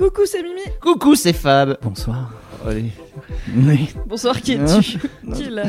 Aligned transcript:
Coucou, 0.00 0.22
c'est 0.24 0.42
Mimi. 0.42 0.62
Coucou, 0.80 1.14
c'est 1.14 1.34
Fab. 1.34 1.76
Bonsoir. 1.82 2.30
Allez. 2.66 2.90
Oui. 3.54 3.90
Bonsoir, 4.06 4.40
qui 4.40 4.54
Hein 4.54 4.64
es-tu 4.78 4.98
Non. 5.22 5.36
Qui 5.36 5.42
est 5.42 5.50
là 5.50 5.64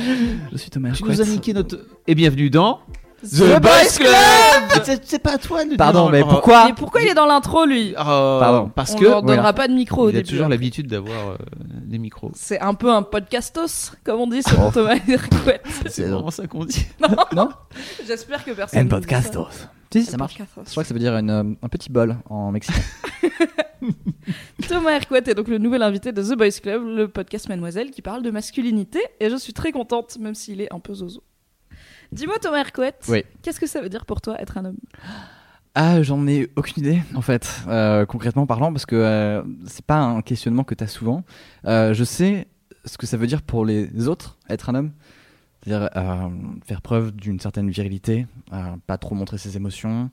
Je 0.54 0.58
suis 0.58 0.70
Thomas. 0.70 0.92
Tu 0.92 1.04
nous 1.04 1.20
as 1.20 1.26
niqué 1.26 1.54
notre. 1.54 1.78
Et 2.08 2.16
bienvenue 2.16 2.50
dans. 2.50 2.80
The 3.24 3.60
Boys 3.62 3.98
Club 3.98 4.84
c'est- 4.86 5.02
C'est 5.06 5.20
pas 5.20 5.34
à 5.34 5.38
toi 5.38 5.66
de 5.66 5.72
le 5.72 5.76
Pardon, 5.78 6.04
dire. 6.04 6.12
mais 6.12 6.22
Oh, 6.24 6.30
pourquoi 6.30 6.68
Mais 6.68 6.74
pourquoi 6.74 7.02
il 7.02 7.10
est 7.10 7.14
dans 7.14 7.26
l'intro, 7.26 7.66
lui 7.66 7.92
oh, 7.92 8.04
Pardon. 8.04 8.72
Parce 8.74 8.94
On 8.94 9.00
que. 9.00 9.04
leur 9.04 9.22
donnera 9.22 9.42
voilà. 9.42 9.54
pas 9.54 9.68
de 9.68 9.74
micro 9.74 10.04
au 10.04 10.10
il 10.10 10.16
a 10.16 10.20
début. 10.22 10.30
toujours 10.30 10.48
l'habitude 10.48 10.88
d'avoir 10.88 11.32
euh, 11.32 11.38
des 11.84 11.98
micros. 12.00 12.32
C'est 12.34 12.60
un 12.62 12.74
peu 12.74 12.90
un 12.90 13.04
podcastos, 13.04 13.92
comme 14.06 14.22
on 14.22 14.28
dit 14.28 14.42
sur 14.42 14.58
Oh. 14.66 14.72
Thomas 14.74 14.96
Hercouet. 15.08 15.62
C'est 15.88 16.06
vraiment 16.06 16.32
ça 16.32 16.48
qu'on 16.48 16.64
dit. 16.66 16.88
Non 17.36 17.50
J'espère 18.08 18.44
que 18.46 18.52
personne. 18.52 18.80
En 18.80 18.84
ne 18.84 18.88
dit 18.88 18.96
podcastos. 18.96 19.68
Si, 19.92 20.04
ça 20.06 20.16
marche. 20.18 20.38
podcastos. 20.38 20.64
Je 20.68 20.72
crois 20.72 20.84
que 20.84 20.88
ça 20.88 20.94
veut 20.94 21.00
dire 21.02 21.16
une, 21.18 21.30
euh, 21.30 21.44
un 21.62 21.68
petit 21.68 21.92
bol 21.92 22.16
en 22.30 22.52
mexicain. 22.52 22.80
Thomas 24.68 24.92
Hercouet 24.92 25.24
est 25.28 25.34
donc 25.34 25.48
le 25.48 25.58
nouvel 25.58 25.82
invité 25.84 26.12
de 26.12 26.22
The 26.22 26.38
Boys 26.38 26.60
Club, 26.62 26.84
le 26.86 27.08
podcast 27.08 27.50
Mademoiselle 27.50 27.92
qui 27.92 28.02
parle 28.02 28.22
de 28.24 28.32
masculinité, 28.32 29.00
et 29.20 29.30
je 29.30 29.36
suis 29.36 29.54
très 29.54 29.72
contente, 29.72 30.18
même 30.20 30.36
s'il 30.36 30.62
est 30.62 30.72
un 30.74 30.80
peu 30.80 30.94
zozo. 30.94 31.24
Dis-moi, 32.12 32.38
Thomas 32.40 32.60
Hercouet, 32.60 32.94
Oui. 33.08 33.24
qu'est-ce 33.42 33.60
que 33.60 33.68
ça 33.68 33.82
veut 33.82 33.90
dire 33.90 34.06
pour 34.06 34.22
toi 34.22 34.40
être 34.42 34.58
un 34.58 34.66
homme? 34.66 34.78
Ah, 35.74 36.04
j'en 36.04 36.28
ai 36.28 36.50
aucune 36.58 36.84
idée, 36.84 37.02
en 37.16 37.22
fait, 37.22 37.62
euh, 37.68 38.06
concrètement 38.06 38.46
parlant, 38.46 38.74
parce 38.74 38.86
que 38.86 38.96
euh, 38.96 39.42
c'est 39.66 39.86
pas 39.86 40.00
un 40.00 40.22
questionnement 40.22 40.64
que 40.66 40.76
t'as 40.76 40.88
souvent. 40.88 41.24
Euh, 41.66 41.94
je 41.94 42.04
sais 42.04 42.48
ce 42.84 42.98
que 42.98 43.08
ça 43.08 43.16
veut 43.16 43.28
dire 43.28 43.42
pour 43.42 43.66
les 43.66 44.08
autres, 44.08 44.38
être 44.50 44.70
un 44.70 44.76
homme. 44.76 44.92
C'est-à-dire 45.64 45.90
faire 46.66 46.82
preuve 46.82 47.12
d'une 47.12 47.40
certaine 47.40 47.70
virilité, 47.70 48.26
pas 48.88 48.98
trop 48.98 49.14
montrer 49.14 49.38
ses 49.38 49.58
émotions, 49.58 50.10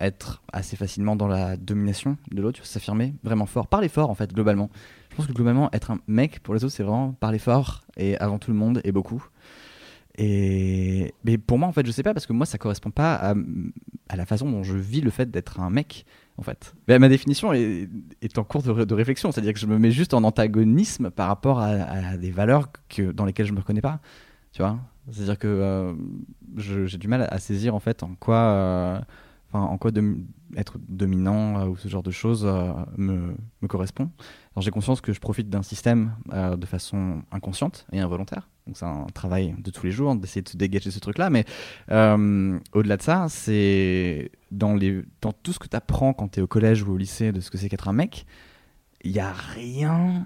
être 0.00 0.42
assez 0.52 0.76
facilement 0.76 1.16
dans 1.16 1.28
la 1.28 1.56
domination 1.56 2.16
de 2.30 2.40
l'autre, 2.40 2.64
s'affirmer 2.64 3.14
vraiment 3.22 3.46
fort, 3.46 3.66
parler 3.66 3.88
fort 3.88 4.10
en 4.10 4.14
fait, 4.14 4.32
globalement. 4.32 4.70
Je 5.10 5.16
pense 5.16 5.26
que 5.26 5.32
globalement, 5.32 5.70
être 5.72 5.90
un 5.90 5.98
mec 6.06 6.40
pour 6.40 6.54
les 6.54 6.64
autres, 6.64 6.74
c'est 6.74 6.82
vraiment 6.82 7.12
parler 7.12 7.38
fort 7.38 7.82
et 7.96 8.16
avant 8.18 8.38
tout 8.38 8.50
le 8.50 8.56
monde 8.56 8.80
et 8.84 8.92
beaucoup. 8.92 9.24
Et 10.18 11.12
mais 11.24 11.36
pour 11.36 11.58
moi, 11.58 11.68
en 11.68 11.72
fait, 11.72 11.86
je 11.86 11.90
sais 11.90 12.02
pas 12.02 12.14
parce 12.14 12.26
que 12.26 12.32
moi, 12.32 12.46
ça 12.46 12.56
correspond 12.58 12.90
pas 12.90 13.34
à, 14.08 14.16
la 14.16 14.26
façon 14.26 14.50
dont 14.50 14.62
je 14.62 14.74
vis 14.74 15.02
le 15.02 15.10
fait 15.10 15.30
d'être 15.30 15.60
un 15.60 15.68
mec, 15.68 16.06
en 16.38 16.42
fait. 16.42 16.74
Ma 16.88 17.08
définition 17.08 17.52
est, 17.52 17.88
en 18.36 18.44
cours 18.44 18.62
de, 18.62 18.70
ré- 18.70 18.86
de 18.86 18.94
réflexion, 18.94 19.30
c'est-à-dire 19.30 19.52
que 19.52 19.58
je 19.58 19.66
me 19.66 19.78
mets 19.78 19.90
juste 19.90 20.14
en 20.14 20.24
antagonisme 20.24 21.10
par 21.10 21.28
rapport 21.28 21.60
à, 21.60 21.66
à 21.66 22.16
des 22.16 22.30
valeurs 22.30 22.68
que, 22.88 23.12
dans 23.12 23.26
lesquelles 23.26 23.46
je 23.46 23.52
me 23.52 23.58
reconnais 23.58 23.82
pas, 23.82 24.00
tu 24.56 24.62
vois. 24.62 24.78
C'est-à-dire 25.12 25.38
que 25.38 25.46
euh, 25.46 25.92
j'ai 26.56 26.96
du 26.96 27.08
mal 27.08 27.28
à 27.30 27.38
saisir 27.38 27.74
en 27.74 27.78
fait 27.78 28.02
en 28.02 28.14
quoi, 28.14 28.38
euh, 28.38 29.00
en 29.52 29.76
quoi 29.76 29.90
être 30.56 30.78
dominant 30.88 31.60
euh, 31.60 31.66
ou 31.66 31.76
ce 31.76 31.88
genre 31.88 32.02
de 32.02 32.10
choses 32.10 32.46
me, 32.96 33.34
me 33.60 33.68
correspond. 33.68 34.10
Alors 34.54 34.62
j'ai 34.62 34.70
conscience 34.70 35.02
que 35.02 35.12
je 35.12 35.20
profite 35.20 35.50
d'un 35.50 35.62
système 35.62 36.12
de 36.32 36.64
façon 36.64 37.22
inconsciente 37.30 37.86
et 37.92 38.00
involontaire. 38.00 38.48
Donc 38.66 38.78
c'est 38.78 38.86
un 38.86 39.04
travail 39.12 39.54
de 39.58 39.70
tous 39.70 39.84
les 39.84 39.92
jours 39.92 40.16
d'essayer 40.16 40.40
de 40.40 40.48
se 40.48 40.56
dégager 40.56 40.90
ce 40.90 41.00
truc-là. 41.00 41.28
Mais 41.28 41.44
au-delà 41.90 42.96
de 42.96 43.02
ça, 43.02 43.26
c'est 43.28 44.30
dans, 44.50 44.74
les, 44.74 45.02
dans 45.20 45.32
tout 45.32 45.52
ce 45.52 45.58
que 45.58 45.68
tu 45.68 45.76
apprends 45.76 46.14
quand 46.14 46.28
tu 46.28 46.40
es 46.40 46.42
au 46.42 46.46
collège 46.46 46.82
ou 46.82 46.92
au 46.92 46.96
lycée 46.96 47.30
de 47.30 47.40
ce 47.40 47.50
que 47.50 47.58
c'est 47.58 47.68
qu'être 47.68 47.88
un 47.88 47.92
mec, 47.92 48.24
il 49.04 49.12
n'y 49.12 49.20
a 49.20 49.32
rien 49.32 50.24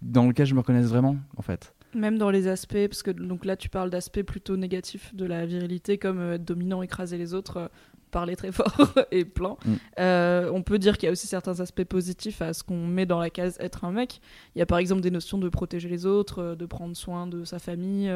dans 0.00 0.26
lequel 0.26 0.46
je 0.46 0.54
me 0.54 0.60
reconnaisse 0.60 0.86
vraiment, 0.86 1.16
en 1.36 1.42
fait. 1.42 1.73
Même 1.94 2.18
dans 2.18 2.30
les 2.30 2.48
aspects, 2.48 2.86
parce 2.88 3.02
que 3.02 3.10
donc 3.10 3.44
là 3.44 3.56
tu 3.56 3.68
parles 3.68 3.90
d'aspects 3.90 4.22
plutôt 4.22 4.56
négatifs 4.56 5.14
de 5.14 5.24
la 5.24 5.46
virilité, 5.46 5.98
comme 5.98 6.18
euh, 6.18 6.34
être 6.34 6.44
dominant, 6.44 6.82
écraser 6.82 7.18
les 7.18 7.34
autres, 7.34 7.56
euh, 7.56 7.68
parler 8.10 8.36
très 8.36 8.52
fort 8.52 8.90
et 9.10 9.24
plein. 9.24 9.56
Mm. 9.64 9.74
Euh, 10.00 10.50
on 10.52 10.62
peut 10.62 10.78
dire 10.78 10.98
qu'il 10.98 11.06
y 11.06 11.08
a 11.08 11.12
aussi 11.12 11.26
certains 11.26 11.60
aspects 11.60 11.84
positifs 11.84 12.42
à 12.42 12.52
ce 12.52 12.62
qu'on 12.62 12.86
met 12.86 13.06
dans 13.06 13.18
la 13.18 13.30
case 13.30 13.56
être 13.60 13.84
un 13.84 13.92
mec. 13.92 14.20
Il 14.54 14.58
y 14.58 14.62
a 14.62 14.66
par 14.66 14.78
exemple 14.78 15.00
des 15.00 15.10
notions 15.10 15.38
de 15.38 15.48
protéger 15.48 15.88
les 15.88 16.06
autres, 16.06 16.54
de 16.54 16.66
prendre 16.66 16.96
soin 16.96 17.26
de 17.26 17.44
sa 17.44 17.58
famille. 17.58 18.12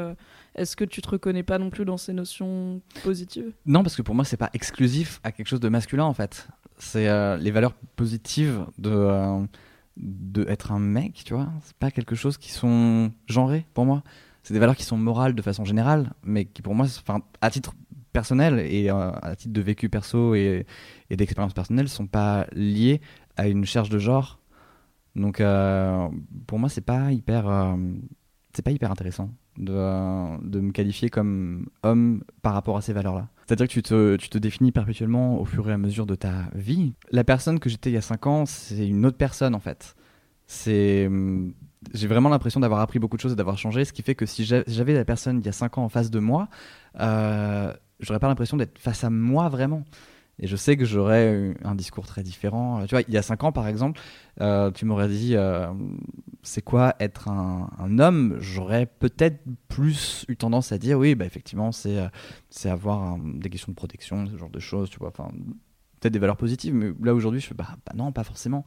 Est-ce 0.54 0.76
que 0.76 0.84
tu 0.84 1.02
te 1.02 1.08
reconnais 1.08 1.42
pas 1.42 1.58
non 1.58 1.70
plus 1.70 1.84
dans 1.84 1.96
ces 1.96 2.12
notions 2.12 2.80
positives? 3.02 3.52
Non, 3.66 3.82
parce 3.82 3.96
que 3.96 4.02
pour 4.02 4.14
moi, 4.14 4.24
c'est 4.24 4.36
pas 4.36 4.50
exclusif 4.52 5.20
à 5.24 5.32
quelque 5.32 5.48
chose 5.48 5.60
de 5.60 5.68
masculin 5.68 6.04
en 6.04 6.14
fait. 6.14 6.48
C'est 6.78 7.08
les 7.38 7.50
valeurs 7.50 7.74
positives 7.96 8.64
de, 8.78 9.46
de 9.98 10.46
être 10.48 10.72
un 10.72 10.78
mec, 10.78 11.22
tu 11.24 11.34
vois. 11.34 11.48
C'est 11.62 11.76
pas 11.76 11.90
quelque 11.90 12.14
chose 12.14 12.38
qui 12.38 12.50
sont 12.50 13.12
genrées 13.26 13.66
pour 13.74 13.84
moi. 13.84 14.02
C'est 14.42 14.54
des 14.54 14.60
valeurs 14.60 14.76
qui 14.76 14.84
sont 14.84 14.96
morales 14.96 15.34
de 15.34 15.42
façon 15.42 15.64
générale, 15.64 16.12
mais 16.22 16.44
qui 16.46 16.62
pour 16.62 16.74
moi, 16.74 16.86
enfin, 16.86 17.20
à 17.40 17.50
titre 17.50 17.74
personnel 18.12 18.60
et 18.60 18.90
euh, 18.90 19.10
à 19.10 19.36
titre 19.36 19.52
de 19.52 19.60
vécu 19.60 19.88
perso 19.88 20.34
et, 20.34 20.66
et 21.10 21.16
d'expérience 21.16 21.52
personnelle, 21.52 21.88
sont 21.88 22.06
pas 22.06 22.46
liées 22.52 23.00
à 23.36 23.48
une 23.48 23.60
recherche 23.60 23.90
de 23.90 23.98
genre. 23.98 24.38
Donc, 25.16 25.40
euh, 25.40 26.08
pour 26.46 26.58
moi, 26.58 26.68
c'est 26.68 26.80
pas 26.80 27.12
hyper, 27.12 27.48
euh, 27.48 27.76
c'est 28.54 28.62
pas 28.62 28.70
hyper 28.70 28.90
intéressant 28.90 29.30
de, 29.56 30.40
de 30.42 30.60
me 30.60 30.70
qualifier 30.70 31.10
comme 31.10 31.66
homme 31.82 32.22
par 32.42 32.54
rapport 32.54 32.76
à 32.76 32.80
ces 32.80 32.92
valeurs-là. 32.92 33.28
C'est-à-dire 33.48 33.66
que 33.66 33.72
tu 33.72 33.82
te, 33.82 34.16
tu 34.16 34.28
te 34.28 34.36
définis 34.36 34.72
perpétuellement 34.72 35.40
au 35.40 35.46
fur 35.46 35.68
et 35.70 35.72
à 35.72 35.78
mesure 35.78 36.04
de 36.04 36.14
ta 36.14 36.50
vie. 36.54 36.92
La 37.10 37.24
personne 37.24 37.58
que 37.58 37.70
j'étais 37.70 37.88
il 37.88 37.94
y 37.94 37.96
a 37.96 38.02
5 38.02 38.26
ans, 38.26 38.44
c'est 38.44 38.86
une 38.86 39.06
autre 39.06 39.16
personne 39.16 39.54
en 39.54 39.58
fait. 39.58 39.96
C'est, 40.46 41.06
hum, 41.06 41.54
j'ai 41.94 42.08
vraiment 42.08 42.28
l'impression 42.28 42.60
d'avoir 42.60 42.80
appris 42.80 42.98
beaucoup 42.98 43.16
de 43.16 43.22
choses 43.22 43.32
et 43.32 43.36
d'avoir 43.36 43.56
changé, 43.56 43.86
ce 43.86 43.94
qui 43.94 44.02
fait 44.02 44.14
que 44.14 44.26
si 44.26 44.44
j'a- 44.44 44.64
j'avais 44.66 44.92
la 44.92 45.06
personne 45.06 45.38
il 45.38 45.46
y 45.46 45.48
a 45.48 45.52
5 45.52 45.78
ans 45.78 45.84
en 45.84 45.88
face 45.88 46.10
de 46.10 46.18
moi, 46.18 46.48
euh, 47.00 47.72
j'aurais 48.00 48.18
pas 48.18 48.28
l'impression 48.28 48.58
d'être 48.58 48.78
face 48.78 49.02
à 49.02 49.08
moi 49.08 49.48
vraiment. 49.48 49.84
Et 50.40 50.46
je 50.46 50.56
sais 50.56 50.76
que 50.76 50.84
j'aurais 50.84 51.32
eu 51.32 51.56
un 51.64 51.74
discours 51.74 52.06
très 52.06 52.22
différent. 52.22 52.84
Tu 52.86 52.94
vois, 52.94 53.02
il 53.06 53.12
y 53.12 53.16
a 53.16 53.22
5 53.22 53.42
ans 53.44 53.52
par 53.52 53.66
exemple, 53.66 54.00
euh, 54.40 54.70
tu 54.70 54.84
m'aurais 54.84 55.08
dit 55.08 55.34
euh, 55.34 55.72
c'est 56.42 56.62
quoi 56.62 56.94
être 57.00 57.28
un, 57.28 57.98
homme? 57.98 58.36
J'aurais 58.40 58.86
peut-être 58.86 59.42
plus 59.68 60.24
eu 60.28 60.36
tendance 60.36 60.70
à 60.70 60.78
dire 60.78 60.98
oui, 60.98 61.14
bah 61.14 61.24
effectivement, 61.24 61.72
c'est 61.72 61.98
euh, 61.98 62.70
avoir 62.70 63.18
des 63.18 63.50
questions 63.50 63.72
de 63.72 63.76
protection, 63.76 64.26
ce 64.26 64.36
genre 64.36 64.50
de 64.50 64.60
choses, 64.60 64.90
tu 64.90 64.98
vois. 64.98 65.08
Enfin, 65.08 65.30
peut-être 66.00 66.12
des 66.12 66.20
valeurs 66.20 66.36
positives, 66.36 66.74
mais 66.74 66.92
là 67.02 67.14
aujourd'hui, 67.14 67.40
je 67.40 67.46
fais 67.46 67.54
bah, 67.54 67.76
bah 67.84 67.92
non, 67.96 68.12
pas 68.12 68.24
forcément. 68.24 68.64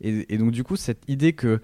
Et, 0.00 0.34
et 0.34 0.38
donc, 0.38 0.50
du 0.50 0.64
coup, 0.64 0.74
cette 0.74 1.08
idée 1.08 1.34
que 1.34 1.62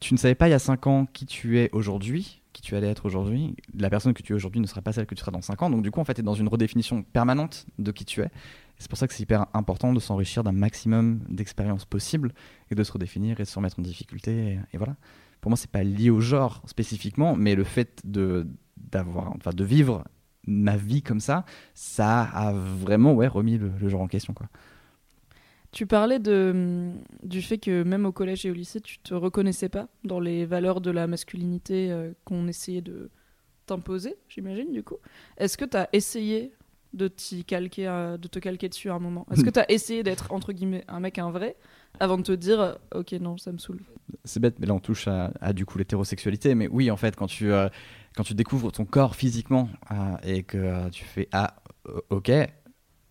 tu 0.00 0.12
ne 0.12 0.18
savais 0.18 0.34
pas 0.34 0.48
il 0.48 0.50
y 0.50 0.54
a 0.54 0.58
5 0.58 0.86
ans 0.86 1.06
qui 1.06 1.24
tu 1.24 1.58
es 1.58 1.70
aujourd'hui, 1.72 2.42
qui 2.54 2.62
tu 2.62 2.74
allais 2.76 2.88
être 2.88 3.04
aujourd'hui, 3.04 3.56
la 3.76 3.90
personne 3.90 4.14
que 4.14 4.22
tu 4.22 4.32
es 4.32 4.36
aujourd'hui 4.36 4.60
ne 4.60 4.66
sera 4.66 4.80
pas 4.80 4.92
celle 4.92 5.06
que 5.06 5.14
tu 5.14 5.20
seras 5.20 5.32
dans 5.32 5.42
5 5.42 5.62
ans. 5.62 5.70
Donc, 5.70 5.82
du 5.82 5.90
coup, 5.90 6.00
en 6.00 6.04
fait, 6.04 6.14
tu 6.14 6.20
es 6.20 6.24
dans 6.24 6.34
une 6.34 6.48
redéfinition 6.48 7.02
permanente 7.02 7.66
de 7.78 7.90
qui 7.90 8.06
tu 8.06 8.22
es. 8.22 8.30
C'est 8.78 8.88
pour 8.88 8.96
ça 8.96 9.06
que 9.06 9.12
c'est 9.12 9.24
hyper 9.24 9.46
important 9.52 9.92
de 9.92 10.00
s'enrichir 10.00 10.44
d'un 10.44 10.52
maximum 10.52 11.20
d'expériences 11.28 11.84
possibles 11.84 12.32
et 12.70 12.74
de 12.74 12.82
se 12.82 12.92
redéfinir 12.92 13.40
et 13.40 13.42
de 13.42 13.48
se 13.48 13.56
remettre 13.56 13.78
en 13.78 13.82
difficulté. 13.82 14.58
Et, 14.72 14.78
voilà. 14.78 14.96
Pour 15.40 15.50
moi, 15.50 15.56
c'est 15.56 15.70
pas 15.70 15.82
lié 15.82 16.10
au 16.10 16.20
genre 16.20 16.62
spécifiquement, 16.66 17.36
mais 17.36 17.54
le 17.54 17.64
fait 17.64 18.00
de 18.04 18.46
enfin, 18.94 19.50
de 19.52 19.64
vivre 19.64 20.04
ma 20.46 20.76
vie 20.76 21.02
comme 21.02 21.20
ça, 21.20 21.44
ça 21.74 22.22
a 22.22 22.52
vraiment 22.52 23.14
ouais 23.14 23.26
remis 23.26 23.58
le, 23.58 23.88
genre 23.88 24.02
en 24.02 24.08
question. 24.08 24.34
Tu 25.74 25.86
parlais 25.86 26.20
de, 26.20 26.52
hum, 26.54 27.02
du 27.24 27.42
fait 27.42 27.58
que 27.58 27.82
même 27.82 28.06
au 28.06 28.12
collège 28.12 28.46
et 28.46 28.50
au 28.50 28.54
lycée, 28.54 28.80
tu 28.80 29.00
te 29.00 29.12
reconnaissais 29.12 29.68
pas 29.68 29.88
dans 30.04 30.20
les 30.20 30.46
valeurs 30.46 30.80
de 30.80 30.92
la 30.92 31.08
masculinité 31.08 31.90
euh, 31.90 32.12
qu'on 32.24 32.46
essayait 32.46 32.80
de 32.80 33.10
t'imposer, 33.66 34.14
j'imagine, 34.28 34.72
du 34.72 34.84
coup. 34.84 34.98
Est-ce 35.36 35.58
que 35.58 35.64
tu 35.64 35.76
as 35.76 35.88
essayé 35.92 36.52
de, 36.92 37.10
calquer, 37.44 37.88
euh, 37.88 38.16
de 38.16 38.28
te 38.28 38.38
calquer 38.38 38.68
dessus 38.68 38.88
à 38.88 38.94
un 38.94 39.00
moment? 39.00 39.26
Est-ce 39.32 39.42
que 39.42 39.50
tu 39.50 39.58
as 39.58 39.68
essayé 39.68 40.04
d'être, 40.04 40.30
entre 40.30 40.52
guillemets, 40.52 40.84
un 40.86 41.00
mec 41.00 41.18
un 41.18 41.32
vrai 41.32 41.56
avant 41.98 42.18
de 42.18 42.22
te 42.22 42.32
dire, 42.32 42.60
euh, 42.60 42.74
ok, 42.94 43.10
non, 43.14 43.36
ça 43.36 43.50
me 43.50 43.58
saoule? 43.58 43.80
C'est 44.22 44.38
bête, 44.38 44.60
mais 44.60 44.66
là 44.68 44.74
on 44.74 44.80
touche 44.80 45.08
à, 45.08 45.52
du 45.52 45.66
coup 45.66 45.78
l'hétérosexualité. 45.78 46.54
Mais 46.54 46.68
oui, 46.68 46.88
en 46.92 46.96
fait, 46.96 47.16
quand 47.16 47.26
tu, 47.26 47.50
quand 48.14 48.22
tu 48.22 48.34
découvres 48.34 48.70
ton 48.70 48.84
corps 48.84 49.16
physiquement 49.16 49.68
et 50.22 50.44
que 50.44 50.88
tu 50.90 51.04
fais 51.04 51.28
ah, 51.32 51.56
ok, 52.10 52.30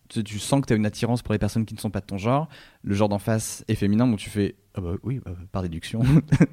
tu, 0.08 0.38
sens 0.38 0.60
que 0.60 0.66
tu 0.66 0.72
as 0.72 0.76
une 0.76 0.86
attirance 0.86 1.22
pour 1.22 1.32
les 1.32 1.38
personnes 1.38 1.64
qui 1.64 1.74
ne 1.74 1.80
sont 1.80 1.90
pas 1.90 2.00
de 2.00 2.06
ton 2.06 2.18
genre, 2.18 2.48
le 2.82 2.94
genre 2.94 3.08
d'en 3.08 3.18
face 3.18 3.64
est 3.68 3.74
féminin, 3.74 4.06
donc 4.06 4.18
tu 4.18 4.30
fais 4.30 4.56
ah 4.74 4.80
bah 4.80 4.94
oui, 5.02 5.20
bah, 5.24 5.32
par 5.52 5.62
déduction. 5.62 6.02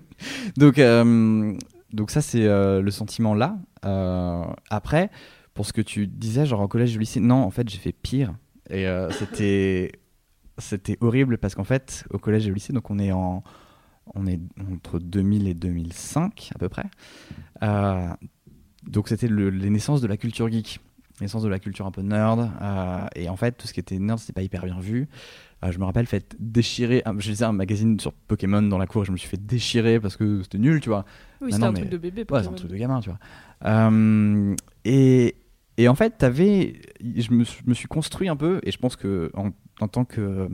donc, 0.57 0.80
euh, 0.80 1.57
donc 1.92 2.12
ça 2.12 2.21
c'est 2.21 2.45
euh, 2.45 2.81
le 2.81 2.92
sentiment 2.92 3.33
là. 3.33 3.57
Euh, 3.86 4.44
après, 4.69 5.09
pour 5.53 5.65
ce 5.65 5.74
que 5.74 5.81
tu 5.81 6.07
disais, 6.07 6.45
genre 6.45 6.62
au 6.62 6.68
collège, 6.68 6.95
au 6.95 7.00
lycée, 7.00 7.19
non, 7.19 7.44
en 7.44 7.51
fait 7.51 7.68
j'ai 7.68 7.77
fait 7.77 7.94
pire. 7.94 8.33
Et 8.69 8.86
c'était 9.12 9.92
c'était 10.57 10.98
horrible 11.01 11.38
parce 11.38 11.56
qu'en 11.56 11.65
fait 11.65 12.06
au 12.09 12.19
collège 12.19 12.48
et 12.48 12.51
au 12.51 12.53
lycée, 12.53 12.71
donc 12.71 12.89
on 12.89 13.00
est 13.00 13.12
en 13.12 13.44
on 14.15 14.27
est 14.27 14.39
entre 14.71 14.98
2000 15.00 15.48
et 15.48 15.53
2005 15.53 16.51
à 16.56 16.57
peu 16.59 16.69
près. 16.69 16.86
Donc 18.88 19.09
c'était 19.09 19.27
le- 19.27 19.50
les 19.50 19.69
naissances 19.69 20.01
de 20.01 20.07
la 20.07 20.18
culture 20.18 20.50
geek, 20.50 20.80
les 21.21 21.25
naissances 21.25 21.44
de 21.44 21.47
la 21.50 21.59
culture 21.59 21.85
un 21.85 21.91
peu 21.91 22.01
nerd. 22.01 22.50
euh, 22.62 23.06
et 23.15 23.29
en 23.29 23.35
fait 23.38 23.53
tout 23.53 23.68
ce 23.68 23.73
qui 23.73 23.79
était 23.79 23.97
nerd 24.00 24.19
c'était 24.19 24.33
pas 24.33 24.41
hyper 24.41 24.65
bien 24.65 24.79
vu. 24.79 25.07
Euh, 25.63 25.71
je 25.71 25.77
me 25.77 25.85
rappelle 25.85 26.07
fait 26.07 26.35
déchirer. 26.39 27.03
ah, 27.06 27.13
Je 27.18 27.29
lisais 27.29 27.45
un 27.45 27.51
magazine 27.51 28.00
sur 28.00 28.12
Pokémon 28.13 28.63
dans 28.63 28.79
la 28.79 28.88
cour 28.88 29.03
et 29.03 29.06
je 29.06 29.12
me 29.12 29.18
suis 29.18 29.29
fait 29.29 29.38
déchirer 29.45 30.00
parce 30.00 30.18
que 30.18 30.41
c'était 30.41 30.57
nul, 30.57 30.81
tu 30.81 30.89
vois. 30.89 31.06
Oui, 31.39 31.51
c'était 31.53 31.63
un 31.63 31.71
mais- 31.71 31.79
truc 31.81 31.91
de 31.91 31.97
bébé. 31.97 32.21
Ouais, 32.21 32.25
Pokémon. 32.25 32.44
c'est 32.44 32.50
un 32.50 32.53
truc 32.56 32.71
de 32.71 32.77
gamin, 32.77 33.00
tu 33.00 33.09
vois. 33.09 33.19
Euh, 33.65 34.56
et, 34.85 35.35
et 35.77 35.88
en 35.88 35.94
fait, 35.95 36.18
t'avais, 36.18 36.81
je 37.03 37.31
me, 37.31 37.44
je 37.44 37.51
me 37.67 37.74
suis 37.75 37.88
construit 37.88 38.27
un 38.27 38.35
peu, 38.35 38.59
et 38.63 38.71
je 38.71 38.77
pense 38.79 38.95
que 38.95 39.29
en, 39.35 39.51
en 39.79 39.88
tant 39.88 40.03
que 40.03 40.50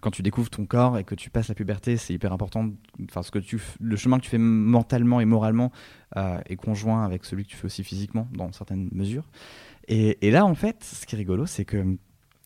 quand 0.00 0.10
tu 0.10 0.22
découvres 0.22 0.50
ton 0.50 0.66
corps 0.66 0.98
et 0.98 1.04
que 1.04 1.14
tu 1.14 1.30
passes 1.30 1.48
la 1.48 1.54
puberté, 1.54 1.96
c'est 1.96 2.12
hyper 2.14 2.32
important. 2.32 2.68
Enfin, 3.08 3.22
ce 3.22 3.30
que 3.30 3.38
tu, 3.38 3.60
le 3.80 3.96
chemin 3.96 4.18
que 4.18 4.24
tu 4.24 4.30
fais 4.30 4.38
mentalement 4.38 5.20
et 5.20 5.24
moralement 5.24 5.70
euh, 6.16 6.38
est 6.46 6.56
conjoint 6.56 7.04
avec 7.04 7.24
celui 7.24 7.44
que 7.44 7.50
tu 7.50 7.56
fais 7.56 7.66
aussi 7.66 7.84
physiquement, 7.84 8.26
dans 8.34 8.52
certaines 8.52 8.88
mesures. 8.92 9.24
Et, 9.88 10.26
et 10.26 10.30
là, 10.30 10.44
en 10.44 10.54
fait, 10.54 10.82
ce 10.82 11.06
qui 11.06 11.14
est 11.14 11.18
rigolo, 11.18 11.46
c'est 11.46 11.64
que 11.64 11.84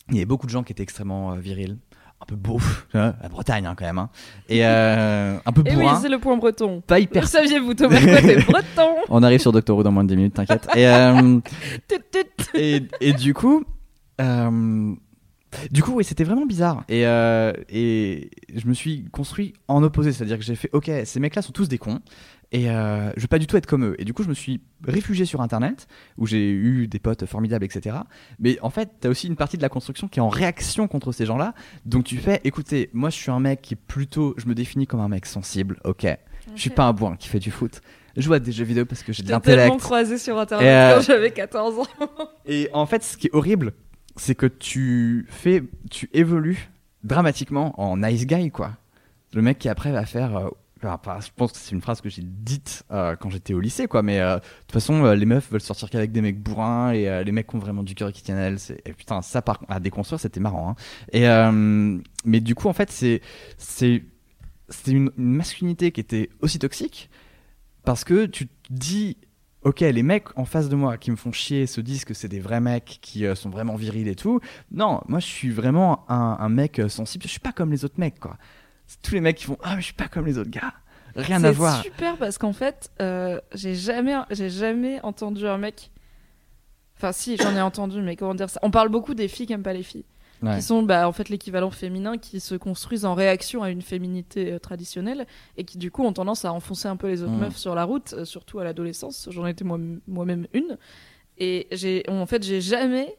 il 0.09 0.15
y 0.15 0.17
avait 0.17 0.25
beaucoup 0.25 0.47
de 0.47 0.51
gens 0.51 0.63
qui 0.63 0.71
étaient 0.71 0.83
extrêmement 0.83 1.33
euh, 1.33 1.35
virils, 1.37 1.77
un 2.21 2.25
peu 2.25 2.35
beaux, 2.35 2.59
la 2.93 3.13
Bretagne 3.29 3.65
hein, 3.65 3.75
quand 3.77 3.85
même, 3.85 3.99
hein, 3.99 4.09
et 4.49 4.65
euh, 4.65 5.37
un 5.45 5.51
peu 5.51 5.61
Et 5.65 5.75
oui, 5.75 5.83
bourrin, 5.83 5.99
c'est 6.01 6.09
le 6.09 6.19
point 6.19 6.35
breton. 6.37 6.81
pas 6.81 6.99
hyper 6.99 7.27
saviez-vous, 7.27 7.75
Thomas 7.75 7.99
t'es 7.99 8.41
breton 8.47 8.95
on 9.09 9.23
arrive 9.23 9.39
sur 9.39 9.51
Doctor 9.51 9.77
Who 9.77 9.83
dans 9.83 9.91
moins 9.91 10.03
de 10.03 10.09
10 10.09 10.15
minutes, 10.15 10.33
t'inquiète. 10.33 10.67
Et, 10.75 10.87
euh, 10.87 11.39
et, 12.55 12.81
et 13.01 13.13
du 13.13 13.33
coup, 13.33 13.63
euh, 14.19 14.95
du 15.71 15.81
coup, 15.81 15.93
oui, 15.93 16.03
c'était 16.03 16.23
vraiment 16.23 16.45
bizarre. 16.45 16.83
Et, 16.89 17.01
et 17.01 18.29
je 18.55 18.67
me 18.67 18.73
suis 18.73 19.05
construit 19.11 19.53
en 19.67 19.81
opposé, 19.83 20.11
c'est-à-dire 20.11 20.37
que 20.37 20.43
j'ai 20.43 20.55
fait, 20.55 20.69
ok, 20.73 20.91
ces 21.05 21.19
mecs-là 21.19 21.41
sont 21.41 21.51
tous 21.51 21.67
des 21.67 21.77
cons. 21.77 21.99
Et 22.51 22.69
euh, 22.71 23.11
je 23.15 23.21
veux 23.21 23.27
pas 23.27 23.37
du 23.37 23.45
tout 23.45 23.57
être 23.57 23.67
comme 23.67 23.85
eux. 23.85 23.95
Et 23.99 24.05
du 24.05 24.13
coup, 24.13 24.23
je 24.23 24.29
me 24.29 24.33
suis 24.33 24.59
réfugié 24.83 25.25
sur 25.25 25.41
Internet, 25.41 25.87
où 26.17 26.25
j'ai 26.25 26.49
eu 26.49 26.87
des 26.87 26.97
potes 26.97 27.25
formidables, 27.27 27.63
etc. 27.63 27.97
Mais 28.39 28.57
en 28.61 28.71
fait, 28.71 28.89
t'as 28.99 29.09
aussi 29.09 29.27
une 29.27 29.35
partie 29.35 29.57
de 29.57 29.61
la 29.61 29.69
construction 29.69 30.07
qui 30.07 30.17
est 30.19 30.21
en 30.23 30.29
réaction 30.29 30.87
contre 30.87 31.11
ces 31.11 31.27
gens-là. 31.27 31.53
Donc 31.85 32.05
tu 32.05 32.17
fais, 32.17 32.41
écoutez, 32.43 32.89
moi 32.93 33.11
je 33.11 33.15
suis 33.17 33.29
un 33.29 33.39
mec 33.39 33.61
qui 33.61 33.75
est 33.75 33.77
plutôt, 33.77 34.33
je 34.37 34.47
me 34.47 34.55
définis 34.55 34.87
comme 34.87 34.99
un 34.99 35.09
mec 35.09 35.27
sensible, 35.27 35.79
ok. 35.83 36.07
Je 36.55 36.59
suis 36.61 36.71
pas 36.71 36.85
un 36.85 36.93
bourrin 36.93 37.15
qui 37.17 37.27
fait 37.27 37.37
du 37.39 37.51
foot. 37.51 37.81
Je 38.17 38.21
joue 38.23 38.33
à 38.33 38.39
des 38.39 38.51
jeux 38.51 38.63
vidéo 38.65 38.85
parce 38.85 39.03
que 39.03 39.13
j'ai 39.13 39.21
de 39.21 39.27
T'es 39.27 39.39
tellement 39.41 39.61
l'intellect. 39.63 39.81
croisé 39.81 40.17
sur 40.17 40.39
internet 40.39 40.65
Et, 40.65 40.69
euh, 40.71 40.95
quand 40.95 41.01
j'avais 41.01 41.31
14 41.31 41.79
ans. 41.79 41.87
Et 42.47 42.67
en 42.73 42.87
fait, 42.87 43.03
ce 43.03 43.15
qui 43.17 43.27
est 43.27 43.33
horrible, 43.35 43.73
c'est 44.15 44.33
que 44.33 44.47
tu 44.47 45.27
fais, 45.29 45.61
tu 45.91 46.09
évolues 46.13 46.69
dramatiquement 47.03 47.79
en 47.79 47.97
nice 47.97 48.25
guy, 48.25 48.49
quoi. 48.49 48.71
Le 49.33 49.43
mec 49.43 49.59
qui 49.59 49.69
après 49.69 49.91
va 49.91 50.05
faire. 50.05 50.35
euh, 50.35 50.49
je 50.81 51.29
pense 51.35 51.51
que 51.51 51.57
c'est 51.57 51.71
une 51.71 51.81
phrase 51.81 52.01
que 52.01 52.09
j'ai 52.09 52.21
dite 52.23 52.83
euh, 52.91 53.15
quand 53.15 53.29
j'étais 53.29 53.53
au 53.53 53.59
lycée, 53.59 53.87
quoi. 53.87 54.01
Mais 54.01 54.19
euh, 54.19 54.35
de 54.35 54.39
toute 54.39 54.71
façon, 54.71 55.03
euh, 55.03 55.15
les 55.15 55.25
meufs 55.25 55.51
veulent 55.51 55.61
sortir 55.61 55.89
qu'avec 55.89 56.11
des 56.11 56.21
mecs 56.21 56.41
bourrins 56.41 56.91
et 56.91 57.23
les 57.23 57.31
mecs 57.31 57.47
qui 57.47 57.55
ont 57.55 57.59
vraiment 57.59 57.83
du 57.83 57.95
cœur 57.95 58.09
et 58.09 58.13
qui 58.13 58.23
tiennent 58.23 58.37
à 58.37 58.43
elles. 58.43 58.57
Et 58.85 58.93
putain, 58.93 59.21
ça, 59.21 59.41
par 59.41 59.61
à 59.67 59.79
déconstruire, 59.79 60.19
c'était 60.19 60.39
marrant. 60.39 60.69
hein. 60.69 60.75
Et 61.13 61.27
mais 62.25 62.39
du 62.39 62.55
coup, 62.55 62.67
en 62.67 62.73
fait, 62.73 62.91
c'est 62.91 63.21
une, 64.87 65.11
masculinité 65.17 65.91
qui 65.91 65.99
était 65.99 66.29
aussi 66.41 66.59
toxique 66.59 67.09
parce 67.83 68.03
que 68.03 68.25
tu 68.25 68.47
te 68.47 68.53
dis 68.69 69.17
ok 69.63 69.79
les 69.79 70.03
mecs 70.03 70.37
en 70.37 70.45
face 70.45 70.69
de 70.69 70.75
moi 70.75 70.97
qui 70.97 71.11
me 71.11 71.15
font 71.15 71.31
chier 71.31 71.65
se 71.65 71.81
disent 71.81 72.05
que 72.05 72.13
c'est 72.13 72.27
des 72.27 72.39
vrais 72.39 72.61
mecs 72.61 72.99
qui 73.01 73.25
sont 73.35 73.49
vraiment 73.49 73.75
virils 73.75 74.07
et 74.07 74.15
tout 74.15 74.39
non 74.71 75.01
moi 75.07 75.19
je 75.19 75.25
suis 75.25 75.49
vraiment 75.49 76.05
un, 76.09 76.49
mec 76.49 76.81
sensible 76.87 77.23
je 77.23 77.29
suis 77.29 77.39
pas 77.39 77.51
comme 77.51 77.71
les 77.71 77.83
autres 77.83 77.99
mecs 77.99 78.19
tous 79.01 79.13
les 79.13 79.21
mecs 79.21 79.37
qui 79.37 79.45
font 79.45 79.57
ah 79.63 79.75
mais 79.75 79.81
je 79.81 79.85
suis 79.85 79.93
pas 79.93 80.07
comme 80.07 80.25
les 80.25 80.37
autres 80.37 80.49
gars 80.51 80.73
rien 81.15 81.43
à 81.43 81.51
voir 81.51 81.77
C'est 81.77 81.89
super 81.89 82.17
parce 82.17 82.37
qu'en 82.37 82.53
fait, 82.53 82.91
euh, 83.01 83.39
j'ai 83.53 83.73
jamais, 83.75 84.13
j'ai 84.31 84.49
jamais 84.49 85.01
entendu 85.01 85.47
un 85.47 85.57
mec. 85.57 85.89
Enfin, 86.97 87.11
si, 87.11 87.35
j'en 87.37 87.55
ai 87.55 87.61
entendu, 87.61 88.01
mais 88.01 88.15
comment 88.15 88.35
dire 88.35 88.49
ça? 88.49 88.59
On 88.63 88.71
parle 88.71 88.89
beaucoup 88.89 89.13
des 89.15 89.27
filles 89.27 89.47
qui 89.47 89.53
aiment 89.53 89.63
pas 89.63 89.73
les 89.73 89.83
filles, 89.83 90.05
Ouais. 90.43 90.55
qui 90.57 90.61
sont 90.61 90.83
bah, 90.83 91.07
en 91.07 91.11
fait 91.11 91.27
l'équivalent 91.29 91.71
féminin, 91.71 92.17
qui 92.17 92.39
se 92.39 92.55
construisent 92.55 93.05
en 93.05 93.13
réaction 93.15 93.63
à 93.63 93.69
une 93.71 93.81
féminité 93.81 94.53
euh, 94.53 94.59
traditionnelle 94.59 95.25
et 95.57 95.63
qui 95.65 95.77
du 95.77 95.91
coup 95.91 96.03
ont 96.05 96.13
tendance 96.13 96.45
à 96.45 96.53
enfoncer 96.53 96.87
un 96.87 96.95
peu 96.95 97.07
les 97.07 97.23
autres 97.23 97.31
Mm. 97.33 97.39
meufs 97.39 97.57
sur 97.57 97.73
la 97.75 97.83
route, 97.85 98.13
euh, 98.13 98.23
surtout 98.25 98.59
à 98.59 98.63
l'adolescence. 98.63 99.27
J'en 99.31 99.45
étais 99.47 99.63
moi- 99.65 99.79
moi-même 100.07 100.47
une. 100.53 100.77
Et 101.37 101.67
j'ai, 101.71 102.03
en 102.07 102.25
fait, 102.25 102.43
j'ai 102.43 102.61
jamais 102.61 103.17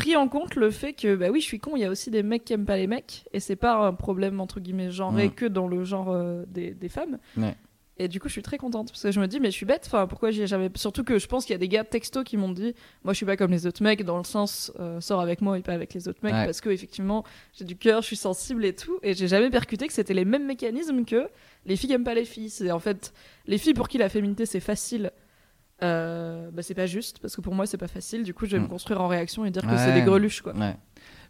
pris 0.00 0.16
en 0.16 0.28
compte 0.28 0.54
le 0.54 0.70
fait 0.70 0.92
que 0.94 1.14
bah 1.14 1.28
oui 1.30 1.40
je 1.40 1.46
suis 1.46 1.58
con 1.60 1.72
il 1.76 1.80
y 1.80 1.84
a 1.84 1.90
aussi 1.90 2.10
des 2.10 2.22
mecs 2.22 2.44
qui 2.44 2.52
aiment 2.54 2.64
pas 2.64 2.76
les 2.76 2.86
mecs 2.86 3.24
et 3.32 3.40
c'est 3.40 3.56
pas 3.56 3.74
un 3.86 3.92
problème 3.92 4.40
entre 4.40 4.58
guillemets 4.60 4.90
genré 4.90 5.28
Mm. 5.28 5.32
que 5.32 5.46
dans 5.46 5.68
le 5.68 5.84
genre 5.84 6.10
euh, 6.10 6.44
des, 6.48 6.70
des 6.72 6.88
femmes 6.88 7.18
Ouais. 7.36 7.54
et 7.98 8.08
du 8.08 8.18
coup 8.20 8.28
je 8.28 8.32
suis 8.32 8.42
très 8.42 8.56
contente 8.56 8.88
parce 8.90 9.02
que 9.02 9.10
je 9.12 9.20
me 9.20 9.26
dis 9.28 9.40
mais 9.40 9.50
je 9.50 9.56
suis 9.56 9.66
bête 9.66 9.82
enfin 9.86 10.06
pourquoi 10.06 10.30
j'y 10.30 10.42
ai 10.42 10.46
jamais 10.46 10.70
surtout 10.76 11.04
que 11.04 11.18
je 11.18 11.26
pense 11.26 11.44
qu'il 11.44 11.52
y 11.52 11.56
a 11.56 11.58
des 11.58 11.68
gars 11.68 11.84
texto 11.84 12.24
qui 12.24 12.36
m'ont 12.38 12.50
dit 12.52 12.74
moi 13.04 13.12
je 13.12 13.18
suis 13.18 13.26
pas 13.26 13.36
comme 13.36 13.50
les 13.50 13.66
autres 13.66 13.82
mecs 13.82 14.02
dans 14.04 14.16
le 14.18 14.24
sens 14.24 14.72
euh, 14.80 15.00
sors 15.00 15.20
avec 15.20 15.42
moi 15.42 15.58
et 15.58 15.62
pas 15.62 15.72
avec 15.74 15.92
les 15.92 16.08
autres 16.08 16.20
mecs 16.22 16.32
Ouais. 16.32 16.46
parce 16.46 16.60
que 16.62 16.70
effectivement 16.70 17.24
j'ai 17.52 17.64
du 17.66 17.76
cœur 17.76 18.00
je 18.00 18.06
suis 18.06 18.16
sensible 18.16 18.64
et 18.64 18.74
tout 18.74 18.98
et 19.02 19.12
j'ai 19.12 19.28
jamais 19.28 19.50
percuté 19.50 19.86
que 19.86 19.92
c'était 19.92 20.14
les 20.14 20.24
mêmes 20.24 20.46
mécanismes 20.46 21.04
que 21.04 21.28
les 21.66 21.76
filles 21.76 21.88
qui 21.90 21.94
aiment 21.94 22.04
pas 22.04 22.14
les 22.14 22.24
filles 22.24 22.48
c'est 22.48 22.70
en 22.70 22.80
fait 22.80 23.12
les 23.46 23.58
filles 23.58 23.74
pour 23.74 23.88
qui 23.88 23.98
la 23.98 24.08
féminité 24.08 24.46
c'est 24.46 24.60
facile 24.60 25.10
euh, 25.82 26.50
bah, 26.52 26.62
c'est 26.62 26.74
pas 26.74 26.86
juste 26.86 27.18
parce 27.20 27.34
que 27.36 27.40
pour 27.40 27.54
moi 27.54 27.66
c'est 27.66 27.78
pas 27.78 27.88
facile 27.88 28.22
du 28.24 28.34
coup 28.34 28.46
je 28.46 28.52
vais 28.52 28.58
Mm. 28.58 28.64
me 28.64 28.68
construire 28.68 29.00
en 29.00 29.08
réaction 29.08 29.44
et 29.44 29.50
dire 29.50 29.62
que 29.62 29.76
c'est 29.76 29.92
des 29.94 30.02
greluches 30.02 30.42
quoi 30.42 30.54
Ouais. 30.54 30.76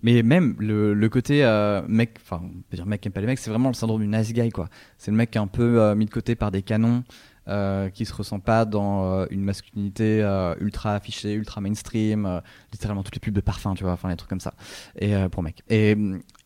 Mais 0.03 0.23
même 0.23 0.57
le, 0.59 0.95
le 0.95 1.09
côté 1.11 1.45
euh, 1.45 1.83
mec, 1.87 2.17
enfin, 2.23 2.41
on 2.43 2.63
peut 2.71 2.77
dire 2.77 2.87
mec 2.87 3.03
qui 3.03 3.09
aime 3.09 3.13
pas 3.13 3.21
les 3.21 3.27
mecs, 3.27 3.39
c'est 3.39 3.51
vraiment 3.51 3.69
le 3.69 3.75
syndrome 3.75 4.01
du 4.01 4.07
nice 4.09 4.33
guy, 4.33 4.49
quoi. 4.49 4.69
C'est 4.97 5.11
le 5.11 5.17
mec 5.19 5.31
qui 5.31 5.37
est 5.37 5.41
un 5.43 5.47
peu 5.47 5.79
euh, 5.83 5.95
mis 5.95 6.07
de 6.07 6.11
côté 6.11 6.35
par 6.37 6.51
des 6.51 6.63
canons, 6.63 7.05
euh, 7.49 7.91
qui 7.91 8.07
se 8.07 8.15
ressent 8.15 8.41
pas 8.41 8.65
dans 8.65 9.27
une 9.27 9.43
masculinité 9.45 10.21
ultra 10.59 10.95
affichée, 10.95 11.35
ultra 11.35 11.61
mainstream, 11.61 12.41
littéralement 12.73 13.03
toutes 13.03 13.15
les 13.17 13.21
pubs 13.21 13.35
de 13.35 13.43
parfum, 13.43 13.75
tu 13.75 13.85
vois, 13.85 13.93
enfin, 13.93 14.09
les 14.09 14.17
trucs 14.17 14.31
comme 14.31 14.41
ça. 14.41 14.55
Et 14.99 15.13
pour 15.31 15.43
mec. 15.43 15.63
Et, 15.69 15.95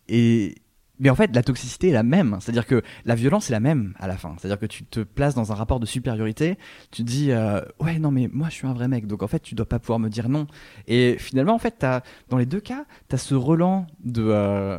et, 0.08 0.56
mais 1.00 1.10
en 1.10 1.14
fait, 1.16 1.34
la 1.34 1.42
toxicité 1.42 1.88
est 1.88 1.92
la 1.92 2.04
même. 2.04 2.38
C'est-à-dire 2.40 2.66
que 2.66 2.82
la 3.04 3.14
violence 3.14 3.50
est 3.50 3.52
la 3.52 3.60
même 3.60 3.94
à 3.98 4.06
la 4.06 4.16
fin. 4.16 4.36
C'est-à-dire 4.38 4.58
que 4.58 4.66
tu 4.66 4.84
te 4.84 5.00
places 5.00 5.34
dans 5.34 5.50
un 5.50 5.54
rapport 5.54 5.80
de 5.80 5.86
supériorité. 5.86 6.56
Tu 6.92 7.02
te 7.02 7.08
dis, 7.08 7.32
euh, 7.32 7.60
ouais, 7.80 7.98
non, 7.98 8.12
mais 8.12 8.28
moi, 8.32 8.48
je 8.48 8.54
suis 8.54 8.66
un 8.66 8.72
vrai 8.72 8.86
mec. 8.86 9.06
Donc, 9.06 9.22
en 9.22 9.26
fait, 9.26 9.40
tu 9.40 9.54
dois 9.56 9.68
pas 9.68 9.80
pouvoir 9.80 9.98
me 9.98 10.08
dire 10.08 10.28
non. 10.28 10.46
Et 10.86 11.16
finalement, 11.18 11.54
en 11.54 11.58
fait, 11.58 11.84
dans 12.28 12.38
les 12.38 12.46
deux 12.46 12.60
cas, 12.60 12.84
tu 13.08 13.14
as 13.16 13.18
ce 13.18 13.34
relan 13.34 13.86
de, 14.04 14.22
euh, 14.24 14.78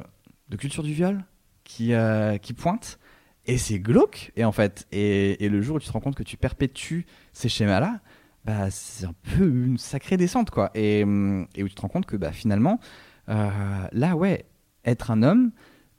de 0.50 0.56
culture 0.56 0.84
du 0.84 0.94
viol 0.94 1.24
qui, 1.66 1.94
euh, 1.94 2.38
qui 2.38 2.54
pointe. 2.54 2.98
Et 3.46 3.58
c'est 3.58 3.80
glauque. 3.80 4.32
Et 4.38 4.46
en 4.46 4.54
fait, 4.54 4.88
et, 4.94 5.44
et 5.44 5.50
le 5.50 5.62
jour 5.62 5.76
où 5.76 5.80
tu 5.80 5.88
te 5.88 5.92
rends 5.92 6.00
compte 6.00 6.16
que 6.16 6.24
tu 6.24 6.38
perpétues 6.38 7.06
ces 7.34 7.50
schémas-là, 7.50 8.00
bah, 8.46 8.70
c'est 8.72 9.06
un 9.06 9.16
peu 9.36 9.46
une 9.46 9.78
sacrée 9.78 10.16
descente, 10.16 10.50
quoi. 10.50 10.72
Et, 10.76 11.04
hum, 11.04 11.46
et 11.56 11.64
où 11.64 11.68
tu 11.68 11.76
te 11.76 11.82
rends 11.82 11.90
compte 11.90 12.06
que 12.06 12.16
bah, 12.16 12.32
finalement, 12.32 12.80
là, 13.28 14.16
ouais, 14.16 14.46
être 14.86 15.12
un 15.12 15.24
homme, 15.24 15.52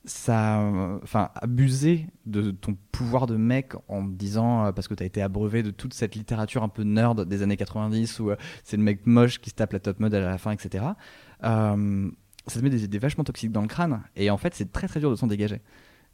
ça, 0.06 0.60
enfin, 1.02 1.30
abuser 1.34 2.06
de 2.26 2.52
ton 2.52 2.76
pouvoir 2.92 3.26
de 3.26 3.36
mec 3.36 3.72
en 3.88 4.04
disant, 4.04 4.66
euh, 4.66 4.72
parce 4.72 4.86
que 4.88 4.94
tu 4.94 5.02
as 5.02 5.06
été 5.06 5.20
abreuvé 5.20 5.62
de 5.62 5.70
toute 5.70 5.92
cette 5.94 6.14
littérature 6.14 6.62
un 6.62 6.68
peu 6.68 6.82
nerd 6.84 7.26
des 7.28 7.42
années 7.42 7.56
90 7.56 8.20
où 8.20 8.30
euh, 8.30 8.36
c'est 8.64 8.76
le 8.76 8.82
mec 8.84 9.04
moche 9.06 9.40
qui 9.40 9.50
se 9.50 9.54
tape 9.56 9.72
la 9.72 9.80
top 9.80 9.98
mode 10.00 10.14
à 10.14 10.20
la 10.20 10.38
fin, 10.38 10.52
etc. 10.52 10.84
Euh, 11.44 12.10
ça 12.46 12.60
te 12.60 12.64
met 12.64 12.70
des 12.70 12.84
idées 12.84 12.98
vachement 13.00 13.24
toxiques 13.24 13.50
dans 13.52 13.62
le 13.62 13.66
crâne. 13.68 14.02
Et 14.14 14.30
en 14.30 14.36
fait, 14.36 14.54
c'est 14.54 14.70
très 14.70 14.86
très 14.86 15.00
dur 15.00 15.10
de 15.10 15.16
s'en 15.16 15.26
dégager. 15.26 15.60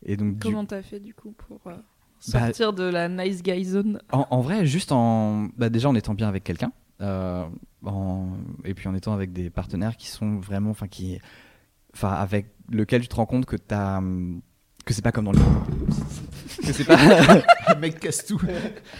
Et 0.05 0.17
donc, 0.17 0.35
du- 0.35 0.39
Comment 0.41 0.65
t'as 0.65 0.83
fait 0.83 0.99
du 0.99 1.13
coup 1.15 1.33
pour 1.33 1.61
Bah- 1.65 1.77
sortir 2.19 2.73
de 2.73 2.85
la 2.85 3.09
nice 3.09 3.43
guy 3.43 3.65
zone? 3.65 4.01
En, 4.11 4.27
en 4.31 4.41
vrai, 4.41 4.65
juste 4.65 4.91
en. 4.93 5.49
Bah 5.59 5.69
déjà 5.69 5.89
en 5.91 5.95
étant 5.95 6.15
bien 6.15 6.29
avec 6.29 6.45
quelqu'un. 6.45 6.73
en- 7.85 8.31
et 8.65 8.75
puis 8.75 8.89
en 8.89 8.95
étant 8.95 9.13
avec 9.13 9.33
des 9.33 9.51
partenaires 9.51 9.97
qui 9.97 10.09
sont 10.09 10.39
vraiment. 10.39 10.71
Enfin, 10.71 10.89
qui. 10.89 11.19
Enfin, 11.95 12.11
avec 12.13 12.47
lequel 12.71 13.03
tu 13.03 13.09
te 13.09 13.15
rends 13.15 13.27
compte 13.27 13.47
que 13.47 13.57
t'as. 13.57 13.99
hum, 13.99 14.41
Que 14.85 14.95
c'est 14.95 15.03
pas 15.03 15.13
comme 15.13 15.27
dans 15.27 15.33
le. 15.33 15.39
que 16.67 16.73
c'est 16.73 16.85
pas. 16.85 16.97
Le 16.97 17.75
mec 17.81 18.01
casse 18.01 18.25
tout. 18.27 18.41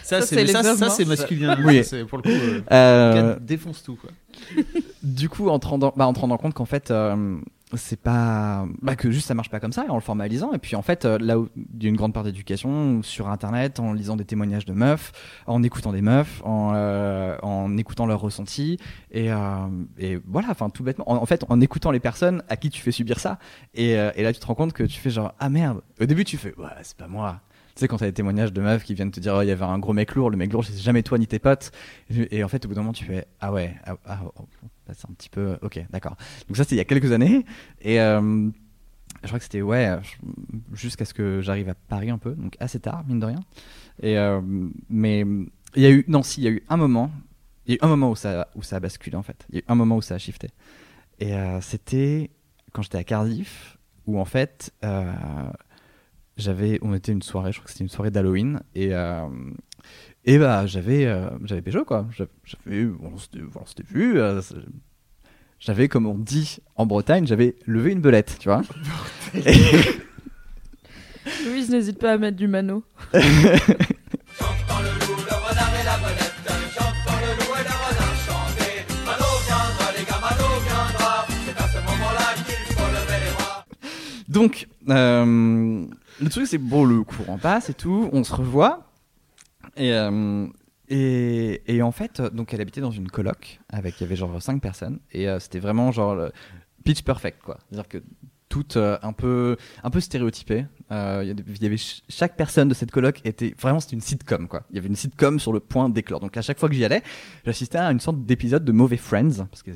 Ça, 0.03 0.21
Ça, 0.21 0.27
c'est 0.27 0.47
ça, 0.47 0.59
hommes, 0.59 0.77
ça, 0.77 0.89
c'est 0.89 1.05
masculin. 1.05 1.57
Oui. 1.65 1.83
C'est 1.83 2.05
pour 2.05 2.17
le 2.19 2.23
coup. 2.23 2.29
euh, 2.29 2.61
Euh, 2.71 3.37
défonce 3.39 3.83
tout 3.83 3.95
quoi. 3.95 4.09
du 5.01 5.29
coup, 5.29 5.49
en 5.49 5.59
te 5.59 5.67
rendant, 5.67 5.93
bah, 5.95 6.05
en 6.07 6.13
te 6.13 6.19
rendant 6.19 6.37
compte 6.37 6.53
qu'en 6.53 6.65
fait, 6.65 6.91
euh, 6.91 7.37
c'est 7.75 7.99
pas. 7.99 8.65
Bah, 8.81 8.95
que 8.95 9.11
juste 9.11 9.27
ça 9.27 9.33
marche 9.33 9.49
pas 9.49 9.59
comme 9.59 9.71
ça, 9.71 9.85
en 9.89 9.95
le 9.95 10.01
formalisant. 10.01 10.53
Et 10.53 10.57
puis 10.59 10.75
en 10.75 10.81
fait, 10.81 11.05
euh, 11.05 11.17
là 11.19 11.39
où 11.39 11.49
il 11.55 11.83
y 11.83 11.85
a 11.85 11.89
une 11.89 11.95
grande 11.95 12.13
part 12.13 12.23
d'éducation, 12.23 13.01
sur 13.03 13.29
internet, 13.29 13.79
en 13.79 13.93
lisant 13.93 14.15
des 14.15 14.25
témoignages 14.25 14.65
de 14.65 14.73
meufs, 14.73 15.11
en 15.47 15.63
écoutant 15.63 15.91
des 15.91 16.01
meufs, 16.01 16.41
en, 16.43 16.71
euh, 16.73 17.37
en 17.41 17.77
écoutant 17.77 18.05
leurs 18.05 18.21
ressentis. 18.21 18.77
Et, 19.11 19.31
euh, 19.31 19.67
et 19.97 20.19
voilà, 20.25 20.49
enfin, 20.51 20.69
tout 20.69 20.83
bêtement. 20.83 21.09
En, 21.09 21.15
en 21.17 21.25
fait, 21.25 21.43
en 21.49 21.61
écoutant 21.61 21.91
les 21.91 21.99
personnes 21.99 22.43
à 22.49 22.57
qui 22.57 22.69
tu 22.69 22.81
fais 22.81 22.91
subir 22.91 23.19
ça. 23.19 23.39
Et, 23.73 23.97
euh, 23.97 24.11
et 24.15 24.23
là, 24.23 24.33
tu 24.33 24.39
te 24.39 24.45
rends 24.45 24.55
compte 24.55 24.73
que 24.73 24.83
tu 24.83 24.99
fais 24.99 25.09
genre, 25.09 25.33
ah 25.39 25.49
merde. 25.49 25.81
Au 26.01 26.05
début, 26.05 26.23
tu 26.23 26.37
fais, 26.37 26.53
ouais, 26.57 26.67
c'est 26.83 26.97
pas 26.97 27.07
moi. 27.07 27.41
Tu 27.75 27.79
sais, 27.79 27.87
quand 27.87 27.97
t'as 27.97 28.05
des 28.05 28.13
témoignages 28.13 28.53
de 28.53 28.61
meufs 28.61 28.83
qui 28.83 28.93
viennent 28.93 29.09
te 29.09 29.19
dire, 29.19 29.33
oh, 29.35 29.41
il 29.41 29.47
y 29.47 29.51
avait 29.51 29.65
un 29.65 29.79
gros 29.79 29.93
mec 29.93 30.13
lourd, 30.13 30.29
le 30.29 30.37
mec 30.37 30.53
lourd, 30.53 30.63
c'est 30.63 30.77
jamais 30.77 31.01
toi 31.01 31.17
ni 31.17 31.25
tes 31.25 31.39
potes. 31.39 31.71
Et, 32.09 32.37
et 32.37 32.43
en 32.43 32.47
fait, 32.47 32.63
au 32.65 32.67
bout 32.67 32.75
d'un 32.75 32.81
moment, 32.81 32.93
tu 32.93 33.03
fais, 33.03 33.25
ah 33.41 33.51
ouais, 33.51 33.73
ah, 33.85 33.95
ah, 34.05 34.19
c'est 34.91 35.09
un 35.09 35.13
petit 35.13 35.29
peu, 35.29 35.57
ok, 35.61 35.85
d'accord. 35.89 36.17
Donc 36.47 36.57
ça, 36.57 36.63
c'était 36.63 36.75
il 36.75 36.79
y 36.79 36.81
a 36.81 36.85
quelques 36.85 37.11
années. 37.11 37.45
Et 37.81 38.01
euh, 38.01 38.49
je 39.21 39.27
crois 39.27 39.39
que 39.39 39.43
c'était, 39.45 39.61
ouais, 39.61 39.97
jusqu'à 40.73 41.05
ce 41.05 41.13
que 41.13 41.41
j'arrive 41.41 41.69
à 41.69 41.75
Paris 41.75 42.09
un 42.09 42.17
peu, 42.17 42.33
donc 42.33 42.57
assez 42.59 42.79
tard, 42.79 43.03
mine 43.07 43.19
de 43.19 43.25
rien. 43.25 43.39
Et, 44.01 44.17
euh, 44.17 44.41
mais 44.89 45.21
il 45.75 45.81
y 45.81 45.85
a 45.85 45.91
eu, 45.91 46.03
non, 46.07 46.23
si, 46.23 46.41
il 46.41 46.43
y 46.43 46.47
a 46.47 46.51
eu 46.51 46.63
un 46.69 46.77
moment, 46.77 47.11
il 47.65 47.71
y 47.71 47.73
a 47.73 47.77
eu 47.77 47.85
un 47.85 47.87
moment 47.87 48.11
où 48.11 48.15
ça, 48.15 48.49
où 48.55 48.63
ça 48.63 48.77
a 48.77 48.79
basculé, 48.79 49.15
en 49.15 49.23
fait. 49.23 49.45
Il 49.49 49.55
y 49.55 49.57
a 49.59 49.61
eu 49.61 49.65
un 49.67 49.75
moment 49.75 49.97
où 49.97 50.01
ça 50.01 50.15
a 50.15 50.17
shifté. 50.17 50.49
Et 51.19 51.33
euh, 51.33 51.61
c'était 51.61 52.31
quand 52.73 52.81
j'étais 52.81 52.97
à 52.97 53.03
Cardiff, 53.03 53.77
où 54.05 54.19
en 54.19 54.25
fait, 54.25 54.73
j'avais, 56.35 56.79
on 56.81 56.93
était 56.93 57.11
une 57.11 57.21
soirée, 57.21 57.51
je 57.51 57.59
crois 57.59 57.65
que 57.65 57.71
c'était 57.71 57.83
une 57.83 57.89
soirée 57.89 58.11
d'Halloween, 58.11 58.61
et 58.75 58.91
et 60.25 60.37
bah 60.37 60.65
j'avais, 60.65 61.05
euh, 61.05 61.29
j'avais 61.43 61.61
pécho 61.61 61.83
quoi. 61.85 62.07
J'avais, 62.15 62.87
on 63.01 63.17
s'était, 63.17 63.39
on 63.59 63.65
s'était 63.65 63.83
vu. 63.83 64.19
euh, 64.19 64.41
c'est- 64.41 64.55
j'avais, 65.59 65.87
comme 65.87 66.05
on 66.07 66.17
dit 66.17 66.57
en 66.75 66.85
Bretagne, 66.85 67.25
j'avais 67.25 67.55
levé 67.65 67.91
une 67.93 68.01
belette, 68.01 68.37
tu 68.39 68.49
vois. 68.49 68.61
Et- 69.33 69.53
Louise, 71.45 71.69
n'hésite 71.69 71.99
pas 71.99 72.13
à 72.13 72.17
mettre 72.17 72.35
du 72.37 72.47
mano. 72.47 72.83
Donc, 84.27 84.67
euh, 84.89 85.85
le 86.21 86.29
truc, 86.29 86.47
c'est 86.47 86.57
que 86.57 86.63
bon, 86.63 86.85
le 86.85 87.03
courant 87.03 87.37
passe 87.37 87.69
et 87.69 87.73
tout, 87.73 88.09
on 88.13 88.23
se 88.23 88.33
revoit. 88.33 88.79
Et, 89.77 89.93
euh, 89.93 90.47
et, 90.89 91.61
et 91.75 91.81
en 91.81 91.91
fait, 91.91 92.21
donc 92.21 92.53
elle 92.53 92.61
habitait 92.61 92.81
dans 92.81 92.91
une 92.91 93.07
coloc 93.09 93.59
avec, 93.69 93.99
il 93.99 94.03
y 94.03 94.05
avait 94.05 94.15
genre 94.15 94.41
5 94.41 94.61
personnes. 94.61 94.99
Et 95.11 95.27
euh, 95.27 95.39
c'était 95.39 95.59
vraiment 95.59 95.91
genre 95.91 96.29
pitch 96.83 97.01
perfect, 97.03 97.41
quoi. 97.43 97.57
C'est-à-dire 97.69 97.87
que 97.87 97.97
toutes 98.49 98.77
euh, 98.77 98.99
un 99.01 99.13
peu 99.13 99.57
un 99.83 99.89
peu 99.89 99.99
stéréotypées. 99.99 100.65
Euh, 100.91 101.23
y 101.25 101.65
avait 101.65 101.77
ch- 101.77 102.03
chaque 102.07 102.35
personne 102.37 102.67
de 102.67 102.75
cette 102.75 102.91
coloc 102.91 103.19
était 103.25 103.55
vraiment 103.59 103.79
c'était 103.79 103.95
une 103.95 104.01
sitcom 104.01 104.47
quoi. 104.47 104.63
Il 104.69 104.75
y 104.75 104.79
avait 104.79 104.89
une 104.89 104.95
sitcom 104.95 105.39
sur 105.39 105.53
le 105.53 105.59
point 105.59 105.89
d'éclore. 105.89 106.19
Donc 106.19 106.37
à 106.37 106.43
chaque 106.43 106.59
fois 106.59 106.69
que 106.69 106.75
j'y 106.75 106.85
allais, 106.85 107.01
j'assistais 107.45 107.79
à 107.79 107.91
une 107.91 107.99
sorte 107.99 108.23
d'épisode 108.25 108.63
de 108.63 108.71
mauvais 108.71 108.97
Friends 108.97 109.47
parce 109.49 109.63
que 109.63 109.71